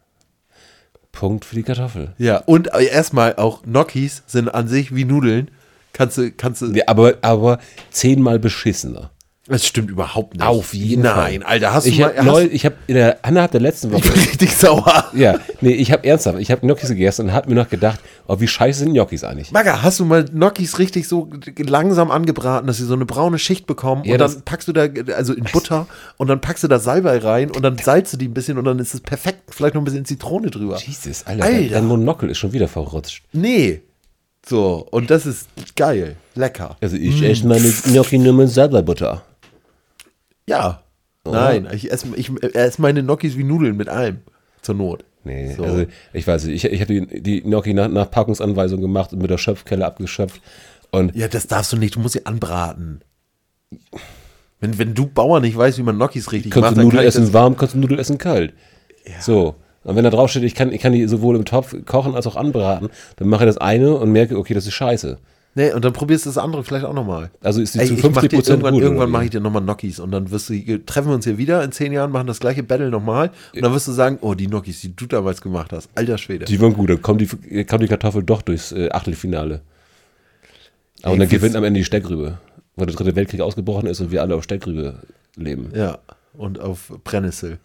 Punkt 1.14 1.44
für 1.44 1.54
die 1.54 1.62
Kartoffel. 1.62 2.12
Ja, 2.18 2.38
und 2.38 2.74
äh, 2.74 2.84
erstmal 2.86 3.36
auch 3.36 3.62
Gnocchis 3.62 4.22
sind 4.26 4.48
an 4.48 4.68
sich 4.68 4.94
wie 4.94 5.04
Nudeln. 5.04 5.50
Kannst 5.92 6.18
du, 6.18 6.30
kannst 6.32 6.62
du. 6.62 6.72
Ja, 6.72 6.84
aber, 6.88 7.14
aber 7.22 7.58
zehnmal 7.90 8.38
beschissener. 8.38 9.10
Das 9.46 9.66
stimmt 9.66 9.90
überhaupt 9.90 10.34
nicht. 10.34 10.46
Auf 10.46 10.72
jeden 10.72 11.02
Fall. 11.04 11.32
Nein, 11.32 11.42
Alter, 11.42 11.74
hast 11.74 11.84
ich 11.86 11.96
du 11.96 12.02
mal. 12.02 12.16
hab 12.16 12.24
neu, 12.24 12.44
ich 12.44 12.64
habe 12.64 12.76
in 12.86 12.94
der 12.94 13.18
innerhalb 13.28 13.50
der 13.50 13.60
letzten 13.60 13.88
ich 13.88 13.92
Woche 13.92 14.12
bin 14.12 14.22
richtig 14.22 14.56
sauer. 14.56 15.04
Ja, 15.12 15.38
nee, 15.60 15.72
ich 15.72 15.92
habe 15.92 16.02
ernsthaft, 16.08 16.38
ich 16.38 16.50
habe 16.50 16.62
Gnocchis 16.62 16.88
gegessen 16.88 17.26
und 17.26 17.32
habe 17.34 17.50
mir 17.50 17.56
noch 17.56 17.68
gedacht, 17.68 18.00
oh, 18.26 18.40
wie 18.40 18.48
scheiße 18.48 18.78
sind 18.80 18.94
Gnocchis 18.94 19.22
eigentlich? 19.22 19.52
Magga, 19.52 19.82
hast 19.82 20.00
du 20.00 20.06
mal 20.06 20.24
Gnocchis 20.24 20.78
richtig 20.78 21.06
so 21.08 21.28
langsam 21.58 22.10
angebraten, 22.10 22.66
dass 22.66 22.78
sie 22.78 22.86
so 22.86 22.94
eine 22.94 23.04
braune 23.04 23.38
Schicht 23.38 23.66
bekommen 23.66 24.02
Ja, 24.04 24.14
und 24.14 24.18
dann 24.20 24.42
packst 24.42 24.66
du 24.68 24.72
da, 24.72 24.86
also 25.14 25.34
in 25.34 25.44
Butter 25.52 25.86
und 26.16 26.28
dann 26.28 26.40
packst 26.40 26.64
du 26.64 26.68
da 26.68 26.78
Salbei 26.78 27.18
rein 27.18 27.50
und 27.50 27.62
dann 27.62 27.76
salzt 27.76 28.14
du 28.14 28.16
die 28.16 28.28
ein 28.28 28.34
bisschen 28.34 28.56
und 28.56 28.64
dann 28.64 28.78
ist 28.78 28.94
es 28.94 29.02
perfekt, 29.02 29.42
vielleicht 29.54 29.74
noch 29.74 29.82
ein 29.82 29.84
bisschen 29.84 30.06
Zitrone 30.06 30.50
drüber. 30.50 30.78
Jesus, 30.78 31.26
Alter, 31.26 31.44
Alter. 31.44 31.58
Dein, 31.58 31.70
dein 31.70 31.86
Monokel 31.86 32.30
ist 32.30 32.38
schon 32.38 32.54
wieder 32.54 32.68
verrutscht. 32.68 33.22
Nee. 33.32 33.82
So, 34.46 34.86
und 34.90 35.10
das 35.10 35.24
ist 35.26 35.48
geil, 35.76 36.16
lecker. 36.34 36.76
Also 36.80 36.96
ich 36.96 37.22
esse 37.22 37.46
meine 37.46 37.70
Gnocchi 37.86 38.18
nur 38.18 38.34
mit 38.34 38.50
Salbeibutter. 38.50 39.22
Ja. 40.48 40.82
Nein, 41.26 41.68
ich 41.72 41.90
esse 41.90 42.08
ich, 42.16 42.30
ess 42.54 42.78
meine 42.78 43.02
Gnocchis 43.02 43.36
wie 43.38 43.44
Nudeln 43.44 43.76
mit 43.76 43.88
allem. 43.88 44.18
Zur 44.60 44.74
Not. 44.74 45.04
Nee, 45.24 45.54
So. 45.54 45.64
also 45.64 45.86
ich 46.12 46.26
weiß 46.26 46.44
nicht, 46.44 46.64
ich, 46.64 46.70
ich 46.70 46.80
habe 46.82 46.92
die, 46.92 47.22
die 47.22 47.40
Gnocchi 47.40 47.72
nach, 47.72 47.88
nach 47.88 48.10
Packungsanweisung 48.10 48.80
gemacht 48.80 49.12
und 49.14 49.22
mit 49.22 49.30
der 49.30 49.38
Schöpfkelle 49.38 49.86
abgeschöpft. 49.86 50.42
Und 50.90 51.16
Ja, 51.16 51.28
das 51.28 51.46
darfst 51.46 51.72
du 51.72 51.78
nicht, 51.78 51.94
du 51.96 52.00
musst 52.00 52.12
sie 52.12 52.26
anbraten. 52.26 53.00
Wenn, 54.60 54.78
wenn 54.78 54.94
du 54.94 55.06
Bauer 55.06 55.40
nicht 55.40 55.56
weißt, 55.56 55.78
wie 55.78 55.82
man 55.82 55.96
Gnocchis 55.96 56.30
richtig 56.32 56.52
kannst 56.52 56.62
macht, 56.62 56.72
du 56.72 56.76
dann 56.76 56.84
Nudel 56.86 56.98
kann 56.98 57.08
ich 57.08 57.14
essen 57.14 57.32
warm, 57.32 57.56
kannst 57.56 57.74
du 57.74 57.78
Nudel 57.78 57.98
essen 57.98 58.18
kalt. 58.18 58.52
So. 59.20 59.56
Und 59.82 59.96
wenn 59.96 60.04
da 60.04 60.10
drauf 60.10 60.30
steht, 60.30 60.42
ich 60.44 60.54
kann, 60.54 60.72
ich 60.72 60.80
kann 60.80 60.92
die 60.92 61.06
sowohl 61.06 61.36
im 61.36 61.44
Topf 61.44 61.74
kochen 61.84 62.14
als 62.14 62.26
auch 62.26 62.36
anbraten, 62.36 62.88
dann 63.16 63.28
mache 63.28 63.44
ich 63.44 63.48
das 63.48 63.58
eine 63.58 63.94
und 63.94 64.12
merke, 64.12 64.38
okay, 64.38 64.54
das 64.54 64.66
ist 64.66 64.72
scheiße. 64.74 65.18
Nee, 65.56 65.72
und 65.72 65.84
dann 65.84 65.92
probierst 65.92 66.26
du 66.26 66.30
das 66.30 66.38
andere 66.38 66.64
vielleicht 66.64 66.84
auch 66.84 66.94
nochmal. 66.94 67.30
Also 67.40 67.60
ist 67.60 67.74
die 67.74 67.78
Ey, 67.78 67.86
zu 67.86 67.94
ich 67.94 68.02
mach 68.02 68.22
50 68.22 68.30
dir 68.30 68.36
Prozent 68.36 68.50
irgendwann, 68.56 68.74
gut. 68.74 68.82
irgendwann 68.82 69.10
mache 69.10 69.24
ich 69.24 69.30
dir 69.30 69.40
nochmal 69.40 69.62
Gnocchis 69.62 70.00
und 70.00 70.10
dann 70.10 70.30
wirst 70.30 70.50
du, 70.50 70.84
treffen 70.84 71.08
wir 71.08 71.14
uns 71.14 71.24
hier 71.24 71.38
wieder 71.38 71.62
in 71.62 71.70
zehn 71.70 71.92
Jahren, 71.92 72.10
machen 72.10 72.26
das 72.26 72.40
gleiche 72.40 72.62
Battle 72.62 72.90
nochmal 72.90 73.30
und 73.54 73.62
dann 73.62 73.72
wirst 73.72 73.86
du 73.86 73.92
sagen, 73.92 74.18
oh, 74.20 74.34
die 74.34 74.46
Gnocchis, 74.48 74.80
die 74.80 74.96
du 74.96 75.06
damals 75.06 75.40
gemacht 75.40 75.72
hast. 75.72 75.90
Alter 75.94 76.18
Schwede. 76.18 76.44
Die 76.44 76.60
waren 76.60 76.74
gut, 76.74 76.90
dann 76.90 77.00
kommt 77.02 77.20
die, 77.20 77.64
kommt 77.64 77.82
die 77.82 77.88
Kartoffel 77.88 78.24
doch 78.24 78.42
durchs 78.42 78.72
äh, 78.72 78.88
Achtelfinale. 78.90 79.60
Aber 81.02 81.12
Ey, 81.14 81.18
dann 81.20 81.28
gewinnt 81.28 81.54
am 81.54 81.64
Ende 81.64 81.78
die 81.78 81.84
Steckrübe. 81.84 82.38
Weil 82.76 82.86
der 82.86 82.96
dritte 82.96 83.14
Weltkrieg 83.14 83.40
ausgebrochen 83.40 83.86
ist 83.86 84.00
und 84.00 84.10
wir 84.10 84.22
alle 84.22 84.34
auf 84.34 84.42
Steckrübe 84.42 84.98
leben. 85.36 85.70
Ja, 85.74 85.98
und 86.32 86.58
auf 86.58 86.92
Brennnessel. 87.04 87.58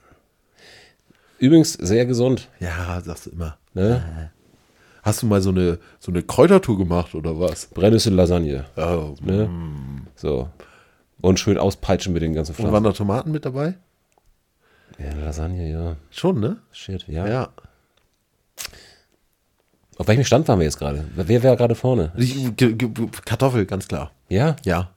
Übrigens 1.40 1.74
sehr 1.74 2.06
gesund. 2.06 2.50
Ja, 2.60 3.02
sagst 3.02 3.26
du 3.26 3.32
immer. 3.32 3.58
Ne? 3.74 4.32
Hast 5.10 5.24
du 5.24 5.26
mal 5.26 5.42
so 5.42 5.50
eine, 5.50 5.80
so 5.98 6.12
eine 6.12 6.22
Kräutertour 6.22 6.78
gemacht 6.78 7.16
oder 7.16 7.40
was? 7.40 7.66
Brennnessel 7.66 8.14
Lasagne. 8.14 8.66
Oh. 8.78 9.16
Ne? 9.22 9.50
So. 10.16 10.50
Und 11.20 11.40
schön 11.40 11.58
auspeitschen 11.58 12.14
mit 12.14 12.22
den 12.22 12.36
ganzen 12.36 12.52
Und 12.52 12.58
Pflanzen. 12.58 12.74
waren 12.74 12.84
da 12.84 12.92
Tomaten 12.92 13.32
mit 13.32 13.44
dabei? 13.44 13.74
Ja, 15.00 15.12
Lasagne, 15.16 15.72
ja. 15.72 15.96
Schon, 16.12 16.40
ne? 16.40 16.58
Shit, 16.72 17.08
ja. 17.08 17.28
Ja. 17.28 17.50
Auf 19.98 20.08
welchem 20.08 20.26
Stand 20.26 20.48
waren 20.48 20.60
wir 20.60 20.66
jetzt 20.66 20.78
gerade? 20.78 21.04
Wer 21.16 21.42
wäre 21.42 21.58
gerade 21.58 21.74
vorne? 21.74 22.14
Kartoffel, 23.26 23.66
ganz 23.66 23.88
klar. 23.88 24.12
Ja? 24.28 24.58
Ja. 24.64 24.92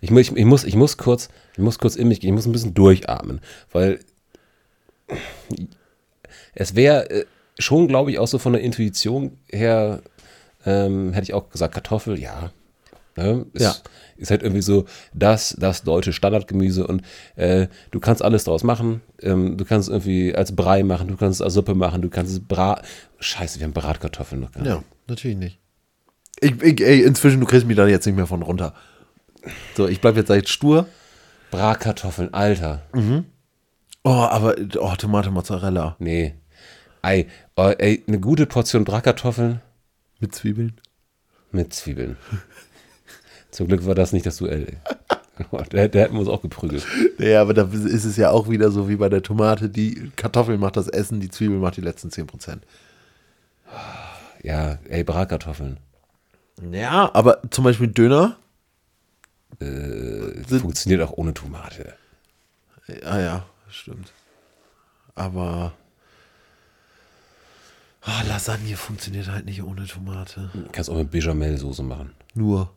Ich, 0.00 0.10
ich, 0.10 0.36
ich, 0.36 0.44
muss, 0.44 0.64
ich 0.64 0.74
muss 0.74 0.96
kurz, 0.96 1.28
ich 1.58 1.64
muss 1.64 1.78
kurz 1.78 1.96
in 1.96 2.08
mich 2.08 2.20
gehen, 2.20 2.28
ich 2.30 2.34
muss 2.34 2.46
ein 2.46 2.52
bisschen 2.52 2.74
durchatmen, 2.74 3.40
weil 3.72 3.98
es 6.54 6.74
wäre 6.74 7.10
äh, 7.10 7.24
schon, 7.58 7.88
glaube 7.88 8.10
ich, 8.10 8.18
auch 8.18 8.28
so 8.28 8.38
von 8.38 8.52
der 8.52 8.62
Intuition 8.62 9.36
her, 9.50 10.02
ähm, 10.64 11.12
hätte 11.12 11.24
ich 11.24 11.34
auch 11.34 11.50
gesagt, 11.50 11.74
Kartoffel, 11.74 12.18
ja. 12.18 12.52
Ne? 13.16 13.46
Ist, 13.52 13.62
Ja. 13.62 13.74
ist 14.16 14.30
halt 14.30 14.42
irgendwie 14.42 14.62
so 14.62 14.84
das, 15.12 15.56
das 15.58 15.82
deutsche 15.82 16.12
Standardgemüse 16.12 16.86
und 16.86 17.02
äh, 17.34 17.66
du 17.90 17.98
kannst 17.98 18.22
alles 18.22 18.44
draus 18.44 18.62
machen. 18.62 19.00
Ähm, 19.20 19.56
du 19.56 19.64
kannst 19.64 19.88
irgendwie 19.88 20.34
als 20.36 20.54
Brei 20.54 20.84
machen, 20.84 21.08
du 21.08 21.16
kannst 21.16 21.40
es 21.40 21.44
als 21.44 21.54
Suppe 21.54 21.74
machen, 21.74 22.00
du 22.02 22.08
kannst 22.10 22.32
es 22.32 22.38
brat. 22.40 22.86
Scheiße, 23.18 23.58
wir 23.58 23.64
haben 23.66 23.72
Bratkartoffeln 23.72 24.40
noch 24.40 24.52
gar 24.52 24.60
nicht. 24.62 24.70
Ja, 24.70 24.84
natürlich 25.08 25.36
nicht. 25.36 25.58
Ich, 26.40 26.62
ich, 26.62 26.80
ey, 26.80 27.02
inzwischen, 27.02 27.40
du 27.40 27.46
kriegst 27.46 27.66
mich 27.66 27.76
da 27.76 27.88
jetzt 27.88 28.06
nicht 28.06 28.14
mehr 28.14 28.28
von 28.28 28.42
runter. 28.42 28.74
So, 29.76 29.88
ich 29.88 30.00
bleib 30.00 30.16
jetzt 30.16 30.30
echt 30.30 30.48
stur. 30.48 30.86
Bratkartoffeln, 31.50 32.32
Alter. 32.34 32.82
Oh, 34.04 34.10
aber, 34.10 34.54
oh, 34.78 34.94
Tomate 34.96 35.30
Mozzarella. 35.30 35.96
Nee. 35.98 36.34
Ei, 37.02 37.26
oh, 37.56 37.72
ey, 37.78 38.04
eine 38.06 38.20
gute 38.20 38.46
Portion 38.46 38.84
Bratkartoffeln 38.84 39.60
Mit 40.20 40.34
Zwiebeln. 40.34 40.80
mit 41.52 41.72
Zwiebeln. 41.72 42.16
Zum 43.50 43.68
Glück 43.68 43.86
war 43.86 43.94
das 43.94 44.12
nicht 44.12 44.26
das 44.26 44.36
Duell. 44.38 44.66
Ey. 44.68 44.76
Oh, 45.52 45.62
Der, 45.70 45.88
der 45.88 46.02
hätten 46.02 46.14
wir 46.14 46.20
uns 46.20 46.28
auch 46.28 46.42
geprügelt. 46.42 46.84
Ja, 47.18 47.40
aber 47.42 47.54
da 47.54 47.62
ist 47.72 48.04
es 48.04 48.16
ja 48.16 48.32
auch 48.32 48.50
wieder 48.50 48.72
so 48.72 48.88
wie 48.88 48.96
bei 48.96 49.08
der 49.08 49.22
Tomate. 49.22 49.68
Die 49.68 50.10
Kartoffel 50.16 50.58
macht 50.58 50.76
das 50.76 50.88
Essen, 50.88 51.20
die 51.20 51.30
Zwiebel 51.30 51.58
macht 51.58 51.76
die 51.76 51.80
letzten 51.80 52.08
10%. 52.08 52.58
Ja, 54.42 54.78
ey, 54.88 55.04
Bratkartoffeln. 55.04 55.76
Ja, 56.72 57.14
aber 57.14 57.40
zum 57.50 57.62
Beispiel 57.62 57.86
Döner. 57.86 58.36
Sind- 59.60 60.60
Funktioniert 60.60 61.02
auch 61.02 61.12
ohne 61.12 61.34
Tomate. 61.34 61.94
Ah 63.04 63.18
ja, 63.18 63.46
stimmt. 63.68 64.12
Aber 65.14 65.72
ah, 68.02 68.22
Lasagne 68.28 68.76
funktioniert 68.76 69.28
halt 69.28 69.44
nicht 69.46 69.62
ohne 69.62 69.84
Tomate. 69.86 70.50
Kannst 70.72 70.88
auch 70.90 70.96
mit 70.96 71.10
Bechamelsoße 71.10 71.82
machen. 71.82 72.12
Nur. 72.34 72.70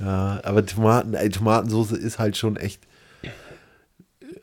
ja, 0.00 0.40
aber 0.44 0.64
Tomaten, 0.64 1.14
ey, 1.14 1.28
Tomatensauce 1.30 1.92
ist 1.92 2.18
halt 2.18 2.36
schon 2.36 2.56
echt. 2.56 2.82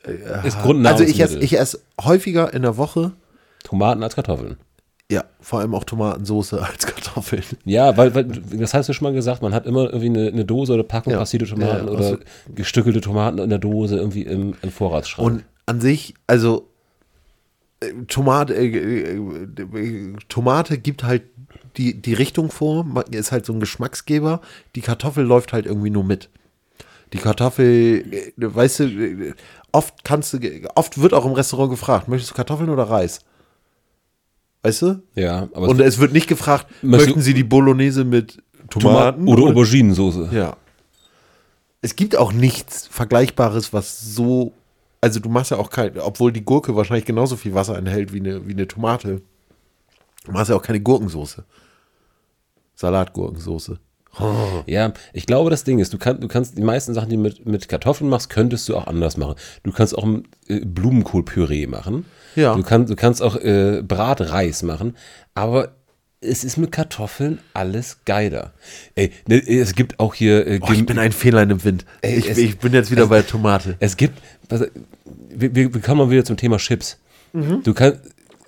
Ist 0.04 0.26
Also 0.26 0.58
Grundnahrungsmittel. 0.58 1.14
ich 1.14 1.20
esse 1.22 1.38
ich 1.38 1.58
esse 1.58 1.80
häufiger 2.00 2.52
in 2.52 2.62
der 2.62 2.76
Woche, 2.76 3.12
Tomaten 3.62 4.02
als 4.02 4.14
Kartoffeln. 4.14 4.58
Ja, 5.14 5.24
vor 5.40 5.60
allem 5.60 5.74
auch 5.74 5.84
Tomatensauce 5.84 6.54
als 6.54 6.86
Kartoffeln. 6.86 7.42
Ja, 7.64 7.96
weil, 7.96 8.14
weil, 8.14 8.24
das 8.24 8.74
hast 8.74 8.88
du 8.88 8.92
schon 8.92 9.04
mal 9.06 9.12
gesagt, 9.14 9.42
man 9.42 9.54
hat 9.54 9.66
immer 9.66 9.84
irgendwie 9.92 10.06
eine, 10.06 10.28
eine 10.28 10.44
Dose 10.44 10.72
oder 10.74 10.82
Packung 10.82 11.12
Ja. 11.12 11.18
passierte 11.20 11.46
Tomaten 11.46 11.86
Ja, 11.86 11.92
oder 11.92 12.04
also- 12.04 12.18
gestückelte 12.54 13.00
Tomaten 13.00 13.38
in 13.38 13.48
der 13.50 13.58
Dose 13.58 13.96
irgendwie 13.96 14.22
im, 14.22 14.54
im 14.62 14.70
Vorratsschrank. 14.70 15.26
Und 15.26 15.44
an 15.66 15.80
sich, 15.80 16.14
also 16.26 16.68
äh, 17.80 17.92
Tomate, 18.08 18.54
äh, 18.54 19.16
äh, 19.16 20.12
Tomate 20.28 20.78
gibt 20.78 21.04
halt 21.04 21.22
die, 21.76 22.00
die 22.00 22.14
Richtung 22.14 22.50
vor, 22.50 22.86
ist 23.10 23.32
halt 23.32 23.46
so 23.46 23.52
ein 23.52 23.60
Geschmacksgeber. 23.60 24.40
Die 24.74 24.80
Kartoffel 24.80 25.24
läuft 25.24 25.52
halt 25.52 25.66
irgendwie 25.66 25.90
nur 25.90 26.04
mit. 26.04 26.28
Die 27.12 27.18
Kartoffel, 27.18 28.04
äh, 28.12 28.32
weißt 28.36 28.80
du, 28.80 28.84
äh, 28.84 29.34
oft 29.72 30.04
kannst 30.04 30.32
du, 30.34 30.38
oft 30.74 31.00
wird 31.00 31.14
auch 31.14 31.24
im 31.26 31.32
Restaurant 31.32 31.70
gefragt, 31.70 32.08
möchtest 32.08 32.30
du 32.32 32.34
Kartoffeln 32.34 32.70
oder 32.70 32.84
Reis? 32.84 33.20
Weißt 34.64 34.80
du? 34.80 35.02
ja, 35.14 35.42
aber 35.52 35.68
Und 35.68 35.80
es 35.80 35.98
wird 35.98 36.14
nicht 36.14 36.26
gefragt, 36.26 36.66
möchten 36.80 37.20
Sie 37.20 37.34
die 37.34 37.44
Bolognese 37.44 38.02
mit 38.02 38.42
Tomaten? 38.70 39.26
Tomaten 39.26 39.28
oder 39.28 39.42
Auberginensoße. 39.50 40.30
Ja. 40.32 40.56
Es 41.82 41.96
gibt 41.96 42.16
auch 42.16 42.32
nichts 42.32 42.86
Vergleichbares, 42.86 43.74
was 43.74 44.00
so. 44.00 44.54
Also, 45.02 45.20
du 45.20 45.28
machst 45.28 45.50
ja 45.50 45.58
auch 45.58 45.68
kein. 45.68 45.98
Obwohl 45.98 46.32
die 46.32 46.42
Gurke 46.46 46.74
wahrscheinlich 46.74 47.04
genauso 47.04 47.36
viel 47.36 47.52
Wasser 47.52 47.76
enthält 47.76 48.14
wie 48.14 48.20
eine, 48.20 48.48
wie 48.48 48.52
eine 48.52 48.66
Tomate. 48.66 49.20
Du 50.24 50.32
machst 50.32 50.48
ja 50.48 50.56
auch 50.56 50.62
keine 50.62 50.80
Gurkensoße. 50.80 51.44
Salatgurkensoße. 52.74 53.78
Ja, 54.66 54.92
ich 55.12 55.26
glaube, 55.26 55.50
das 55.50 55.64
Ding 55.64 55.78
ist, 55.78 55.92
du, 55.92 55.98
kann, 55.98 56.20
du 56.20 56.28
kannst 56.28 56.56
die 56.56 56.62
meisten 56.62 56.94
Sachen, 56.94 57.08
die 57.10 57.16
du 57.16 57.22
mit, 57.22 57.46
mit 57.46 57.68
Kartoffeln 57.68 58.08
machst, 58.10 58.30
könntest 58.30 58.68
du 58.68 58.76
auch 58.76 58.86
anders 58.86 59.16
machen. 59.16 59.34
Du 59.62 59.72
kannst 59.72 59.96
auch 59.96 60.06
äh, 60.48 60.60
Blumenkohlpüree 60.64 61.66
machen. 61.66 62.04
Ja. 62.36 62.54
Du, 62.54 62.62
kann, 62.62 62.86
du 62.86 62.96
kannst 62.96 63.22
auch 63.22 63.36
äh, 63.36 63.82
Bratreis 63.86 64.62
machen. 64.62 64.96
Aber 65.34 65.72
es 66.20 66.42
ist 66.44 66.56
mit 66.56 66.72
Kartoffeln 66.72 67.38
alles 67.52 67.98
geiler. 68.06 68.52
Ey, 68.94 69.12
ne, 69.28 69.36
es 69.46 69.74
gibt 69.74 70.00
auch 70.00 70.14
hier. 70.14 70.46
Äh, 70.46 70.60
Oh, 70.62 70.72
ich 70.72 70.86
bin 70.86 70.98
ein 70.98 71.12
Fehler 71.12 71.42
im 71.42 71.62
Wind. 71.64 71.84
Ey, 72.00 72.16
ich, 72.16 72.30
es- 72.30 72.38
ich 72.38 72.58
bin 72.58 72.72
jetzt 72.72 72.90
wieder 72.90 73.06
bei 73.08 73.16
der 73.16 73.26
Tomate. 73.26 73.76
Es 73.80 73.96
gibt, 73.96 74.20
was, 74.48 74.62
wir, 75.28 75.54
wir 75.54 75.70
kommen 75.82 75.98
mal 75.98 76.10
wieder 76.10 76.24
zum 76.24 76.36
Thema 76.36 76.56
Chips. 76.56 76.98
Mhm. 77.34 77.62
Du, 77.62 77.74
kann, 77.74 77.98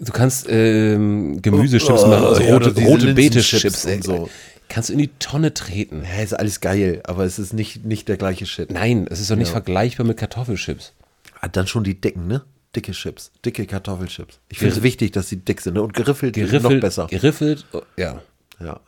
du 0.00 0.10
kannst 0.12 0.46
ähm, 0.48 1.42
Gemüsechips 1.42 2.02
Oh, 2.04 2.06
machen, 2.08 2.24
also 2.24 2.40
ja, 2.42 2.54
rote, 2.54 2.74
rote 2.82 3.12
Beete-Chips. 3.14 3.84
und 3.84 3.90
ey. 3.90 4.00
so. 4.02 4.28
Kannst 4.68 4.88
du 4.88 4.92
in 4.94 4.98
die 4.98 5.10
Tonne 5.18 5.54
treten. 5.54 6.02
Ja, 6.04 6.22
ist 6.22 6.34
alles 6.34 6.60
geil, 6.60 7.00
aber 7.04 7.24
es 7.24 7.38
ist 7.38 7.52
nicht, 7.52 7.84
nicht 7.84 8.08
der 8.08 8.16
gleiche 8.16 8.46
Shit. 8.46 8.70
Nein, 8.70 9.06
es 9.08 9.20
ist 9.20 9.30
doch 9.30 9.36
nicht 9.36 9.50
vergleichbar 9.50 10.06
mit 10.06 10.16
Kartoffelchips. 10.16 10.92
Ah, 11.40 11.48
Dann 11.48 11.66
schon 11.66 11.84
die 11.84 12.00
dicken, 12.00 12.26
ne? 12.26 12.44
Dicke 12.74 12.92
Chips. 12.92 13.32
Dicke 13.44 13.66
Kartoffelchips. 13.66 14.38
Ich 14.48 14.58
finde 14.58 14.74
es 14.74 14.82
wichtig, 14.82 15.12
dass 15.12 15.28
sie 15.28 15.38
dick 15.38 15.60
sind. 15.62 15.74
Ne? 15.74 15.82
Und 15.82 15.94
geriffelt, 15.94 16.34
Geriffelt, 16.34 16.62
noch 16.62 16.80
besser. 16.80 17.06
Geriffelt, 17.06 17.64
oh, 17.72 17.80
ja. 17.96 18.20
Ja. 18.60 18.80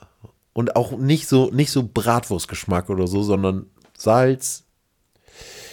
Und 0.53 0.77
auch 0.77 0.93
nicht 0.99 1.27
so, 1.27 1.51
nicht 1.53 1.71
so 1.71 1.89
Bratwurstgeschmack 1.89 2.91
oder 2.91 3.07
so, 3.07 3.23
sondern 3.23 3.67
Salz. 3.97 4.65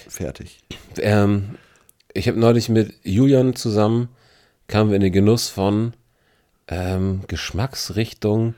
Fertig. 0.07 0.63
Ähm, 0.97 1.57
ich 2.13 2.27
habe 2.27 2.39
neulich 2.39 2.69
mit 2.69 2.93
Julian 3.03 3.55
zusammen, 3.55 4.09
kamen 4.67 4.91
wir 4.91 4.95
in 4.95 5.01
den 5.01 5.11
Genuss 5.11 5.49
von 5.49 5.93
ähm, 6.67 7.21
Geschmacksrichtung 7.27 8.53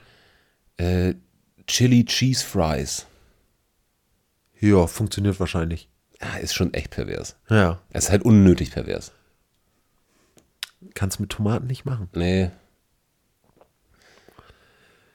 äh, 0.78 1.16
Chili 1.68 2.06
Cheese 2.06 2.44
Fries. 2.46 3.06
Ja, 4.60 4.88
funktioniert 4.88 5.40
wahrscheinlich. 5.40 5.90
Ja, 6.22 6.38
ist 6.38 6.56
schon 6.56 6.74
echt 6.74 6.92
pervers. 6.92 7.36
Ja. 7.50 7.80
Es 7.92 8.06
ist 8.06 8.10
halt 8.10 8.24
unnötig 8.24 8.72
pervers. 8.72 9.12
Kannst 10.94 11.20
mit 11.20 11.30
Tomaten 11.30 11.68
nicht 11.68 11.86
machen. 11.86 12.10
Nee. 12.14 12.52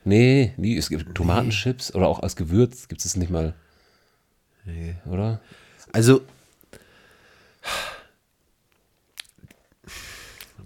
Nee, 0.04 0.52
nie. 0.56 0.76
Es 0.76 0.88
gibt 0.88 1.14
Tomatenchips 1.14 1.94
oder 1.94 2.08
auch 2.08 2.20
als 2.20 2.36
Gewürz 2.36 2.88
gibt 2.88 3.04
es 3.04 3.16
nicht 3.16 3.30
mal. 3.30 3.54
Nee. 4.64 4.96
Oder? 5.06 5.40
Also. 5.92 6.22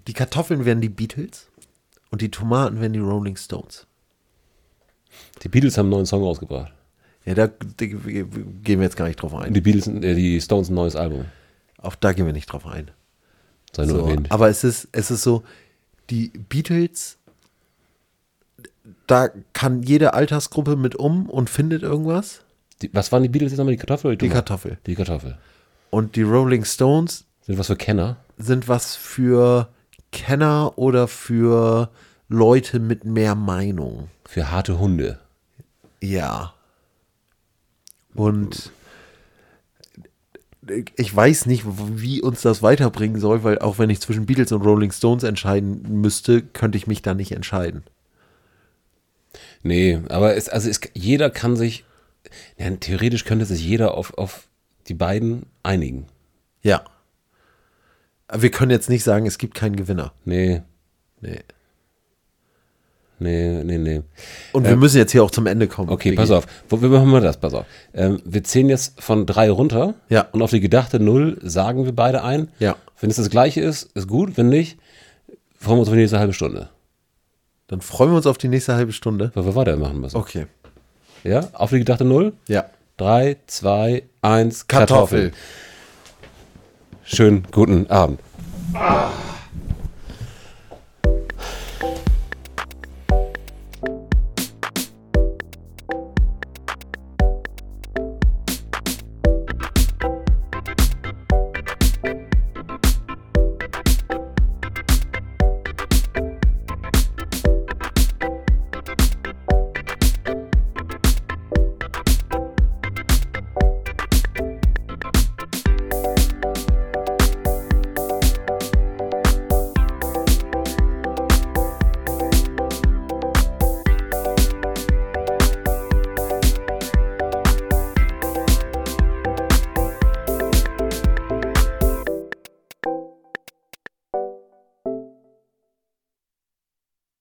Die 0.06 0.12
Kartoffeln 0.12 0.64
wären 0.64 0.80
die 0.80 0.88
Beatles 0.88 1.48
und 2.10 2.20
die 2.22 2.30
Tomaten 2.30 2.80
wären 2.80 2.92
die 2.92 2.98
Rolling 2.98 3.36
Stones. 3.36 3.86
Die 5.43 5.48
Beatles 5.48 5.76
haben 5.78 5.86
einen 5.86 5.90
neuen 5.93 6.06
Song 6.06 6.22
rausgebracht. 6.22 6.72
Ja, 7.24 7.34
da 7.34 7.48
da 7.48 7.86
gehen 7.86 8.62
wir 8.62 8.82
jetzt 8.82 8.97
gar 8.97 9.06
nicht 9.09 9.20
drauf 9.20 9.34
ein. 9.34 9.52
die 9.52 9.60
Beatles, 9.60 9.86
äh, 9.88 10.14
die 10.14 10.40
Stones 10.40 10.68
ein 10.70 10.74
neues 10.74 10.97
Album. 10.97 11.24
Auch 11.78 11.94
da 11.97 12.12
gehen 12.12 12.26
wir 12.26 12.32
nicht 12.32 12.47
drauf 12.47 12.66
ein. 12.66 12.90
Sei 13.74 13.84
nur 13.84 13.97
So, 13.98 14.06
erwähnt. 14.06 14.30
aber 14.30 14.48
es 14.48 14.64
ist, 14.64 14.88
es 14.93 15.10
ist 15.10 15.22
so, 15.22 15.43
die 16.09 16.28
Beatles, 16.48 17.18
da 19.06 19.28
kann 19.52 19.82
jede 19.82 20.14
Altersgruppe 20.14 20.76
mit 20.76 20.94
um 20.97 21.28
und 21.28 21.51
findet 21.51 21.82
irgendwas. 21.82 22.43
Die, 22.82 22.90
was 22.93 23.10
waren 23.12 23.22
die 23.22 23.28
Beatles 23.28 23.52
jetzt 23.52 23.59
nochmal? 23.59 23.72
Die 23.74 23.78
Kartoffel 23.78 24.09
oder 24.09 24.16
Die 24.16 24.28
Tomaten? 24.28 24.34
Kartoffel. 24.47 24.78
Die 24.86 24.94
Kartoffel. 24.94 25.38
Und 25.90 26.16
die 26.16 26.22
Rolling 26.22 26.64
Stones 26.64 27.24
Sind 27.43 27.59
was 27.59 27.66
für 27.68 27.76
Kenner? 27.76 28.16
sind 28.38 28.68
was 28.68 28.94
für 28.97 29.68
Kenner 30.12 30.74
oder 30.76 31.09
für 31.09 31.90
Leute 32.28 32.80
mit 32.80 33.05
mehr 33.05 33.34
Meinung. 33.34 34.09
Für 34.28 34.51
harte 34.51 34.78
Hunde. 34.78 35.19
Ja. 36.01 36.55
Und 38.15 38.73
ich 40.97 41.15
weiß 41.15 41.47
nicht, 41.47 41.65
wie 41.66 42.20
uns 42.20 42.43
das 42.43 42.62
weiterbringen 42.62 43.20
soll, 43.20 43.44
weil 43.44 43.59
auch 43.61 43.78
wenn 43.78 43.90
ich 43.90 44.01
zwischen 44.01 44.27
Beatles 44.27 44.51
und 44.53 44.62
Rolling 44.62 44.90
Stones 44.90 45.23
entscheiden 45.23 46.01
müsste, 46.01 46.43
könnte 46.43 46.77
ich 46.77 46.86
mich 46.86 47.03
da 47.03 47.15
nicht 47.15 47.32
entscheiden. 47.32 47.85
Nee, 49.62 50.01
aber 50.09 50.35
es, 50.36 50.48
also 50.48 50.69
es, 50.69 50.81
jeder 50.94 51.31
kann 51.31 51.57
sich, 51.57 51.85
ja, 52.59 52.70
theoretisch 52.70 53.24
könnte 53.24 53.44
sich 53.44 53.62
jeder 53.62 53.94
auf, 53.94 54.16
auf 54.19 54.48
die 54.89 54.94
beiden 54.94 55.47
einigen. 55.62 56.07
Ja. 56.62 56.85
Aber 58.28 58.43
wir 58.43 58.51
können 58.51 58.70
jetzt 58.70 58.89
nicht 58.89 59.05
sagen, 59.05 59.27
es 59.27 59.39
gibt 59.39 59.55
keinen 59.55 59.77
Gewinner. 59.77 60.12
Nee, 60.24 60.62
Nee. 61.20 61.40
Nee, 63.18 63.62
nee, 63.64 63.78
nee. 63.78 64.02
Und 64.52 64.66
wir 64.66 64.76
müssen 64.76 64.98
jetzt 64.98 65.12
hier 65.12 65.24
auch 65.24 65.30
zum 65.30 65.47
Ende 65.47 65.66
kommen. 65.66 65.88
Okay, 65.90 66.10
Vicky. 66.10 66.16
pass 66.16 66.30
auf. 66.30 66.47
Wo, 66.68 66.80
wie 66.82 66.86
machen 66.86 67.10
wir 67.10 67.20
das? 67.20 67.36
Pass 67.36 67.55
auf. 67.55 67.66
Ähm, 67.94 68.20
wir 68.24 68.44
zählen 68.44 68.68
jetzt 68.68 69.01
von 69.01 69.26
drei 69.26 69.51
runter. 69.51 69.94
Ja. 70.09 70.26
Und 70.32 70.43
auf 70.43 70.51
die 70.51 70.60
gedachte 70.60 71.01
Null 71.01 71.38
sagen 71.43 71.84
wir 71.84 71.93
beide 71.93 72.22
ein. 72.22 72.48
Ja. 72.59 72.76
Wenn 73.01 73.10
es 73.10 73.16
das 73.16 73.30
gleiche 73.30 73.60
ist, 73.60 73.90
ist 73.94 74.09
gut. 74.09 74.36
Wenn 74.36 74.48
nicht, 74.48 74.78
freuen 75.59 75.76
wir 75.76 75.80
uns 75.80 75.88
auf 75.88 75.94
die 75.94 76.01
nächste 76.01 76.18
halbe 76.18 76.32
Stunde. 76.32 76.70
Dann 77.68 77.80
freuen 77.80 78.10
wir 78.10 78.16
uns 78.16 78.26
auf 78.26 78.38
die 78.38 78.48
nächste 78.48 78.74
halbe 78.74 78.93
Stunde. 78.93 79.32
Weil 79.34 79.44
wir 79.44 79.55
weitermachen 79.55 80.01
müssen. 80.01 80.16
Okay. 80.16 80.47
Ja? 81.24 81.48
Auf 81.52 81.70
die 81.70 81.78
gedachte 81.78 82.05
Null? 82.05 82.32
Ja. 82.48 82.66
Drei, 82.97 83.36
zwei, 83.47 84.05
eins, 84.22 84.68
Kartoffel. 84.68 85.30
Kartoffel. 85.30 85.32
Schönen 87.05 87.47
guten 87.51 87.88
Abend. 87.88 88.20